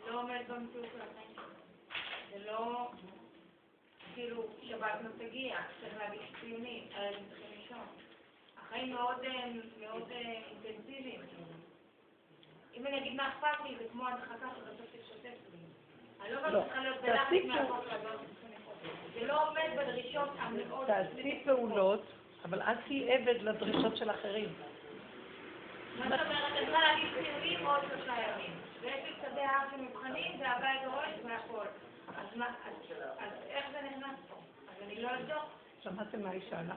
לא 0.07 0.21
עומד 0.21 0.41
במציאות 0.47 0.85
של 0.91 0.99
שלנו. 0.99 1.47
זה 2.31 2.45
לא, 2.45 2.91
כאילו, 4.13 4.43
שבת 4.63 4.99
לא 5.03 5.27
תגיע, 5.27 5.57
צריך 5.81 5.97
להגיש 5.97 6.31
ציונים, 6.41 6.87
הילדים 6.93 7.25
צריכים 7.29 7.51
לישון. 7.61 8.04
החיים 8.75 8.93
מאוד, 8.93 9.23
אה, 9.25 9.51
מאוד 9.79 10.03
אה, 10.11 10.41
אינטנסיביים. 10.65 11.21
אם 12.75 12.87
אני 12.87 12.97
אגיד 12.97 13.13
מה 13.15 13.29
אכפת 13.29 13.63
לי, 13.63 13.75
זה 13.77 13.83
כמו 13.91 14.07
הדחקה 14.07 14.47
שבסוף 14.55 14.85
תשתף 14.91 15.23
לי. 15.23 15.57
אני 16.21 16.33
לא 16.33 16.47
לא. 16.47 16.63
צריכה 16.63 16.81
להיות 16.81 17.01
בלחץ 17.01 17.23
תעשי 17.23 17.47
מהחוק 17.47 17.85
זה 19.13 19.27
לא 19.27 19.47
עומד 19.47 19.69
בדרישות 19.77 20.29
המאוד... 20.37 20.87
תעשי 20.87 21.41
פעולות, 21.45 22.03
אבל 22.45 22.61
אל 22.61 22.75
תהיי 22.75 23.13
עבד 23.13 23.41
לדרישות 23.41 23.97
של 23.97 24.11
אחרים. 24.11 24.49
מה 25.99 26.09
זאת 26.09 26.19
אומרת? 26.25 26.51
אני 26.51 26.65
צריכה 26.65 26.81
להגיד 26.81 27.07
ציונים 27.13 27.65
עוד 27.65 27.81
שלושה 27.81 28.13
ימים. 28.21 28.51
ויש 28.81 29.03
לי 29.03 29.11
שדה 29.21 29.41
האב 29.41 29.67
של 29.71 29.81
מבחנים, 29.81 30.41
והבית 30.41 30.81
מה, 32.35 32.47
אז 32.47 32.91
אז 33.19 33.31
איך 33.49 33.65
זה 33.71 33.77
נכנס 33.81 34.19
פה? 34.29 34.35
אז 34.67 34.83
אני 34.87 35.01
לא 35.01 35.09
אבדוק. 35.15 35.45
שמעתם 35.83 36.21
מה 36.23 36.29
היא 36.29 36.41
שאלה? 36.49 36.75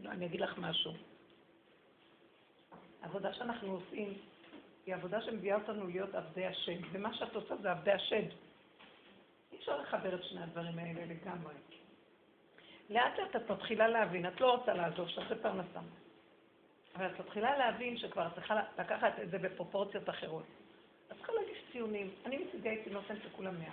לא 0.00 0.10
אני 0.10 0.26
אגיד 0.26 0.40
לך 0.40 0.58
משהו. 0.58 0.92
העבודה 3.02 3.34
שאנחנו 3.34 3.72
עושים 3.72 4.14
היא 4.86 4.94
עבודה 4.94 5.22
שמביאה 5.22 5.56
אותנו 5.56 5.86
להיות 5.86 6.14
עבדי 6.14 6.46
השד, 6.46 6.78
ומה 6.92 7.14
שאת 7.14 7.34
עושה 7.34 7.56
זה 7.56 7.70
עבדי 7.70 7.92
השד. 7.92 8.22
אי 9.52 9.58
אפשר 9.58 9.80
לחבר 9.80 10.14
את 10.14 10.24
שני 10.24 10.42
הדברים 10.42 10.78
האלה 10.78 11.04
לגמרי. 11.04 11.54
לאט 12.90 13.18
לאט 13.18 13.36
את 13.36 13.50
מתחילה 13.50 13.88
להבין, 13.88 14.26
את 14.26 14.40
לא 14.40 14.54
רוצה 14.54 14.74
לעזוב, 14.74 15.08
שתעשה 15.08 15.34
פרנסה. 15.42 15.80
אבל 16.96 17.06
את 17.06 17.20
מתחילה 17.20 17.58
להבין 17.58 17.98
שכבר 17.98 18.26
את 18.26 18.34
צריכה 18.34 18.62
לקחת 18.78 19.12
את 19.22 19.30
זה 19.30 19.38
בפרופורציות 19.38 20.08
אחרות. 20.08 20.44
את 21.12 21.16
צריכה 21.16 21.32
להגיש 21.32 21.58
ציונים. 21.72 22.10
אני 22.26 22.36
מצידי 22.36 22.68
הייתי 22.68 22.90
נותנת 22.90 23.24
לכולם 23.24 23.58
100. 23.58 23.72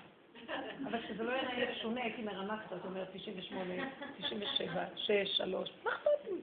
אבל 0.87 1.01
כשזה 1.01 1.23
לא 1.23 1.31
יראה 1.31 1.75
שונה, 1.81 2.01
הייתי 2.01 2.21
מרמה 2.21 2.57
קצת, 2.65 2.85
אומרת 2.85 3.07
98, 3.13 3.73
97, 4.17 4.83
6, 4.95 5.37
3, 5.37 5.69
מה 5.83 5.91
אכפת 5.91 6.09
לי? 6.25 6.41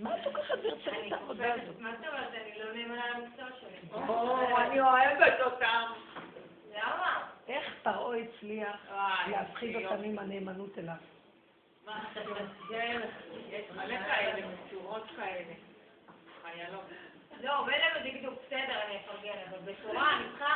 מה 0.00 0.16
את 0.16 0.26
לוקחת 0.26 0.54
ברצינות 0.62 1.06
את 1.06 1.12
העבודה 1.12 1.54
הזאת? 1.54 1.78
מה 1.78 1.90
זאת 1.96 2.06
אומרת? 2.08 2.28
אני 2.34 2.64
לא 2.64 2.72
נאמנה 2.72 3.04
למקצוע 3.10 3.46
שלי. 3.60 4.02
או, 4.08 4.58
אני 4.58 4.80
אוהבת 4.80 5.40
אותם. 5.40 5.92
למה? 6.72 7.26
איך 7.48 7.74
פרעה 7.82 8.16
הצליח 8.16 8.86
להפחיד. 9.30 9.76
אותנו 9.76 10.02
עם 10.02 10.18
הנאמנות 10.18 10.78
אליו? 10.78 10.94
כן, 12.70 13.00
יש 13.50 13.64
מלא 13.76 13.98
כאלה, 13.98 14.46
מצורות 14.46 15.04
כאלה. 15.16 15.52
חיילות. 16.42 16.84
לא, 17.42 17.66
מילא 17.66 17.84
הם 17.94 18.06
יגידו, 18.06 18.30
בסדר, 18.30 18.82
אני 18.86 18.96
אפרגן, 18.96 19.38
אבל 19.50 19.72
בתורה 19.72 20.16
אני 20.16 20.24
צריכה 20.30 20.54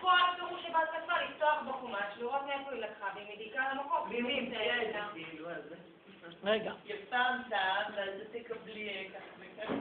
כל 0.00 0.08
פירוש 0.36 0.62
שבאת 0.66 0.88
כתבה 0.92 1.14
לפתוח 1.24 1.62
בחומש, 1.68 2.04
לראות 2.18 2.42
מאיפה 2.46 2.70
היא 2.70 2.80
לקחה, 2.80 3.06
והיא 3.14 3.34
מדיקה 3.34 3.72
למקום. 3.74 4.08
מילים, 4.08 4.50
זה 4.50 4.58
היה- 4.58 4.80
אז 5.50 5.74
רגע, 6.44 6.72
יפה 6.84 7.16
המצאה, 7.16 7.82
ואז 7.96 8.08
תקבלי 8.32 9.08
ככה 9.14 9.24
וככה. 9.38 9.74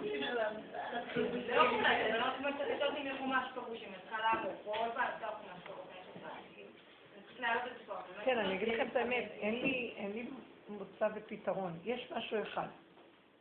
זה 1.47 1.55
לא 1.55 1.69
חומש, 1.69 1.87
זה 2.11 2.17
לא 2.17 2.25
כמו 2.37 2.47
מצטטות 2.49 2.93
עם 2.97 3.15
מחומש 3.15 3.43
פירושים, 3.53 3.87
אני 3.89 4.01
צריכה 4.09 4.17
לעבור 4.33 4.51
כל 4.63 4.89
פעם 4.95 5.07
לפתוח 5.15 5.29
חומש 5.29 5.63
פירושים. 5.63 6.67
אני 7.15 7.23
צריכה 7.27 7.41
להעלות 7.41 7.63
את 7.67 7.77
זה 7.77 7.83
פה. 7.85 7.93
באמת. 7.93 8.25
כן, 8.25 8.37
אני 8.37 8.53
אגיד 8.55 8.67
לכם 8.67 8.87
את 8.91 8.95
האמת, 8.95 9.25
אין 9.39 9.53
לי 10.13 10.27
מוצא 10.69 11.07
ופתרון. 11.15 11.79
יש 11.83 12.11
משהו 12.11 12.41
אחד, 12.41 12.67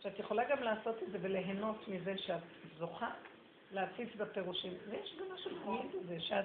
שאת 0.03 0.19
יכולה 0.19 0.45
גם 0.45 0.63
לעשות 0.63 1.03
את 1.03 1.13
זה 1.13 1.19
וליהנות 1.21 1.89
מזה 1.89 2.19
שאת 2.19 2.41
זוכה 2.79 3.11
להציץ 3.71 4.09
בפירושים, 4.17 4.73
ויש 4.91 5.17
גם 5.21 5.35
משהו 5.35 5.51
מעניין 5.65 5.89
בזה, 5.89 6.21
שאת 6.21 6.45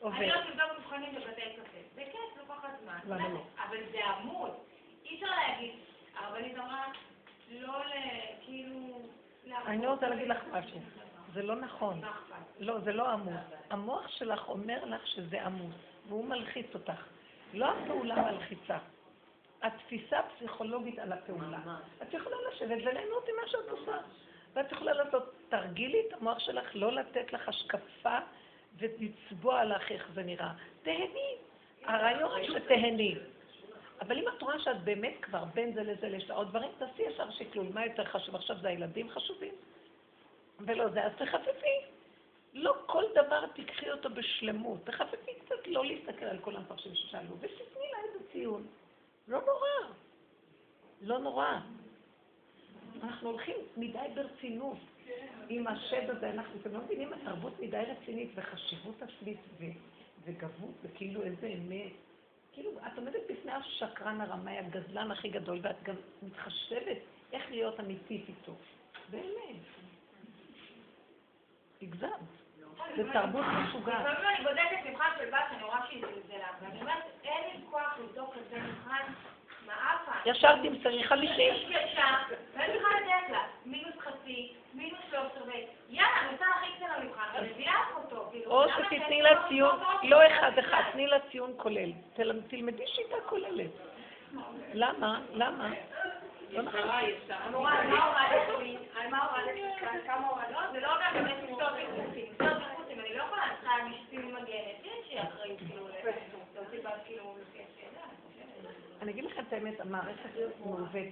עוברת. 0.00 0.28
לא 0.28 0.50
תבדוק 0.50 0.78
מבחנים 0.78 1.14
בבתי 1.14 1.40
קפה. 1.40 1.78
זה 1.94 2.02
כיף, 2.04 2.38
לוקחת 2.38 2.68
זמן. 2.82 2.98
למה 3.06 3.28
לא? 3.28 3.40
אבל 3.68 3.76
זה 3.92 3.98
עמוד. 4.06 4.50
אי 5.04 5.14
אפשר 5.14 5.26
להגיד, 5.26 5.72
הרבנית 6.16 6.58
אמרה, 6.58 6.92
לא 7.50 7.84
ל... 7.84 7.92
כאילו... 8.44 9.00
אני 9.66 9.86
רוצה 9.86 10.08
להגיד 10.08 10.28
לך 10.28 10.38
משהו, 10.52 10.80
זה 11.32 11.42
לא 11.42 11.56
נכון. 11.56 12.00
לא, 12.58 12.80
זה 12.80 12.92
לא 12.92 13.10
עמוס. 13.10 13.40
המוח 13.70 14.08
שלך 14.08 14.48
אומר 14.48 14.84
לך 14.84 15.06
שזה 15.06 15.42
עמוס, 15.42 15.74
והוא 16.08 16.24
מלחיץ 16.24 16.74
אותך. 16.74 17.06
לא 17.54 17.70
הפעולה 17.70 18.32
מלחיצה, 18.32 18.78
התפיסה 19.62 20.18
הפסיכולוגית 20.18 20.98
על 20.98 21.12
הפעולה. 21.12 21.58
את 22.02 22.14
יכולה 22.14 22.36
לשבת 22.48 22.78
וליהנות 22.86 23.28
עם 23.28 23.34
מה 23.42 23.48
שאת 23.48 23.68
עושה. 23.70 23.98
ואת 24.54 24.72
יכולה 24.72 24.92
לעשות, 24.92 25.34
תרגילי 25.48 26.02
את 26.08 26.12
המוח 26.12 26.38
שלך 26.38 26.70
לא 26.74 26.92
לתת 26.92 27.32
לך 27.32 27.48
השקפה 27.48 28.18
ולצבוע 28.78 29.64
לך 29.64 29.90
איך 29.90 30.08
זה 30.14 30.22
נראה. 30.22 30.52
תהני. 30.82 31.34
הרעיון 31.84 32.30
הוא 32.30 32.58
שתהני. 32.58 33.14
אבל 34.00 34.18
אם 34.18 34.24
את 34.28 34.42
רואה 34.42 34.58
שאת 34.58 34.84
באמת 34.84 35.14
כבר 35.22 35.44
בין 35.44 35.74
זה 35.74 35.82
לזה 35.82 36.06
יש 36.06 36.30
עוד 36.30 36.48
דברים, 36.48 36.70
תעשי 36.78 37.02
ישר 37.02 37.30
שקלול. 37.30 37.66
מה 37.74 37.86
יותר 37.86 38.04
חשוב? 38.04 38.34
עכשיו 38.34 38.56
זה 38.60 38.68
הילדים 38.68 39.10
חשובים? 39.10 39.54
ולא 40.60 40.88
זה, 40.88 41.04
אז 41.04 41.12
תחפפי. 41.18 41.76
לא 42.54 42.74
כל 42.86 43.04
דבר 43.14 43.46
תקחי 43.54 43.90
אותו 43.90 44.10
בשלמות. 44.10 44.78
תחפפי 44.84 45.34
קצת 45.44 45.66
לא 45.66 45.84
להסתכל 45.84 46.24
על 46.24 46.38
כל 46.38 46.56
המפרשים 46.56 46.94
ששאלו, 46.94 47.36
ותתני 47.40 47.86
לה 47.92 47.98
איזה 48.04 48.18
ציון. 48.32 48.66
לא 49.28 49.40
נורא. 49.40 49.94
לא 51.00 51.18
נורא. 51.18 51.60
אנחנו 53.02 53.30
הולכים 53.30 53.56
מדי 53.76 53.98
ברצינות 54.14 54.78
עם 55.48 55.66
השד 55.66 56.10
הזה. 56.10 56.30
אנחנו, 56.30 56.60
אתם 56.60 56.72
לא 56.72 56.80
מבינים, 56.84 57.12
התרבות 57.12 57.60
מדי 57.60 57.76
רצינית 57.76 58.30
וחשיבות 58.34 59.02
עצמית 59.02 59.38
וגבות, 60.24 60.74
וכאילו 60.82 61.22
איזה 61.22 61.46
אמת. 61.46 61.92
כאילו, 62.52 62.70
את 62.78 62.98
עומדת 62.98 63.20
בפני 63.30 63.52
השקרן 63.52 64.20
הרמאי, 64.20 64.58
הגזלן 64.58 65.10
הכי 65.10 65.28
גדול, 65.28 65.60
ואת 65.62 65.82
גם 65.82 65.94
מתחשבת 66.22 66.96
איך 67.32 67.50
להיות 67.50 67.80
אמיתית 67.80 68.28
איתו. 68.28 68.54
באמת. 69.10 69.62
הגזמת. 71.82 72.39
זה 72.96 73.12
תרבות 73.12 73.44
משוגעת. 73.46 74.00
לפעמים 74.00 74.28
אני 74.36 74.44
בודקת 74.44 74.86
מבחן 74.90 75.08
של 75.18 75.30
בת, 75.30 75.44
אני 75.56 75.62
רואה 75.64 75.78
שהיא 75.88 76.04
זלזלה, 76.06 76.46
ואני 76.62 76.80
אומרת, 76.80 77.02
אין 77.24 77.44
לי 77.52 77.60
כוח 77.70 77.96
לבדוק 78.04 78.34
כזה 78.34 78.56
מבחן, 78.60 79.02
מעפה. 79.66 80.12
ישר 80.30 80.56
תמסרי 80.62 81.04
חמישים. 81.04 81.54
ואני 82.54 82.72
צריכה 82.72 82.88
לדעת 83.00 83.30
לה, 83.30 83.42
מינוס 83.66 83.94
חצי, 83.98 84.52
מינוס 84.74 85.00
לא 85.12 85.20
שווה, 85.38 85.54
יאללה, 85.88 86.08
אני 86.20 86.28
רוצה 86.32 86.44
להכי 86.46 86.72
קצת 86.76 86.86
למבחן, 86.98 87.22
ומביאה 87.42 87.74
אותו, 87.96 88.28
כאילו, 88.30 88.50
או 88.50 88.62
למה 88.64 88.72
שתתני 88.84 89.22
לה 89.22 89.32
לא- 89.32 89.48
ציון, 89.48 89.78
לא- 89.80 90.10
לא 90.10 90.26
אחד 90.26 90.58
אחד, 90.58 90.82
תני 90.92 91.06
לה 91.06 91.16
ציון 91.30 91.52
כולל. 91.56 91.90
תל- 92.14 92.40
תלמדי 92.48 92.86
שיטה 92.86 93.16
כוללת. 93.26 93.70
למה? 94.74 95.20
למה? 95.32 95.68
לא 96.50 96.62
נכון. 96.62 96.80
המורה, 97.30 97.78
על 97.80 97.86
מה 97.88 98.04
הורדת 98.04 98.58
לי? 98.62 98.76
על 99.00 99.08
מה 99.10 99.24
הורדת 99.24 99.54
לי? 99.54 99.62
כמה 100.06 100.26
הורדת? 100.28 100.50
לא, 100.50 100.60
זה 100.72 100.80
לא 100.80 100.88
אומר 100.96 101.06
באמת 101.14 101.36
מקצוע 101.50 101.70
בזכותים. 101.72 102.32
לא 103.20 103.24
יכולה, 103.24 103.44
אני 103.44 103.54
צריכה 103.60 103.84
משפטים 103.88 104.20
ממגנת. 104.20 104.84
יש 104.84 105.12
לי 105.12 105.22
אחריות 105.22 105.58
כאילו 105.58 105.88
להוציא 106.54 106.80
בת 106.80 106.92
כאילו 107.06 107.34
לפי 107.40 107.58
השאלה. 107.58 108.06
אני 109.02 109.10
אגיד 109.10 109.24
לכם 109.24 109.42
את 109.48 109.52
האמת, 109.52 109.80
המערכת 109.80 110.30
מעוותת. 110.64 111.10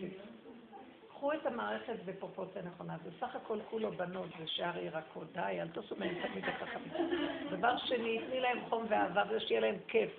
קחו 1.08 1.32
את 1.32 1.46
המערכת 1.46 1.96
בפרופורציה 2.04 2.62
נכונה, 2.62 2.96
זה 3.04 3.10
סך 3.20 3.36
הכל 3.36 3.58
כולו 3.70 3.92
בנות, 3.92 4.28
זה 4.38 4.46
שאר 4.46 4.78
ירקות, 4.78 5.32
די, 5.32 5.58
אל 5.60 5.68
תעשו 5.68 5.96
מהם 5.96 6.14
תמיד 6.28 6.44
את 6.44 6.62
החמישה. 6.62 6.98
דבר 7.50 7.78
שני, 7.78 8.18
תני 8.26 8.40
להם 8.40 8.58
חום 8.68 8.86
ואהבה 8.88 9.22
ושיהיה 9.30 9.60
להם 9.60 9.76
כיף. 9.88 10.10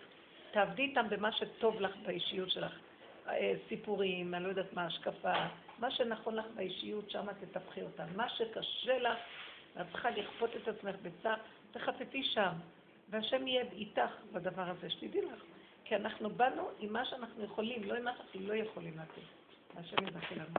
תעבדי 0.52 0.82
איתם 0.82 1.10
במה 1.10 1.32
שטוב 1.32 1.82
לך 1.82 1.96
באישיות 2.06 2.52
שלך. 2.52 2.80
אה, 3.28 3.54
סיפורים, 3.70 4.34
אני 4.34 4.44
לא 4.44 4.50
יודעת 4.50 4.74
מה, 4.74 4.86
השקפה, 4.86 5.34
מה 5.80 5.92
שנכון 5.92 6.36
לך 6.36 6.46
באישיות, 6.56 7.12
שמה 7.12 7.32
תטפחי 7.34 7.82
אותם. 7.82 8.06
מה 8.16 8.30
שקשה 8.30 9.00
לך, 9.00 9.18
ואת 9.76 9.86
צריכה 9.92 10.10
לכפות 10.10 10.50
את 10.56 10.68
עצמך 10.68 10.96
בצער, 11.02 11.36
תחפפי 11.72 12.24
שם. 12.24 12.52
והשם 13.10 13.48
יהיה 13.48 13.64
איתך 13.72 14.12
בדבר 14.34 14.70
הזה, 14.70 14.90
שתדעי 14.90 15.22
לך. 15.22 15.44
כי 15.84 15.96
אנחנו 15.96 16.30
באנו 16.30 16.70
עם 16.80 16.94
מה 16.94 17.06
שאנחנו 17.06 17.44
יכולים, 17.44 17.84
לא 17.84 17.96
עם 17.96 18.04
מה 18.04 18.12
שאנחנו 18.18 18.48
לא 18.48 18.54
יכולים 18.54 18.98
לתת. 18.98 19.22
והשם 19.76 20.08
יזכה 20.08 20.36
לנו. 20.36 20.56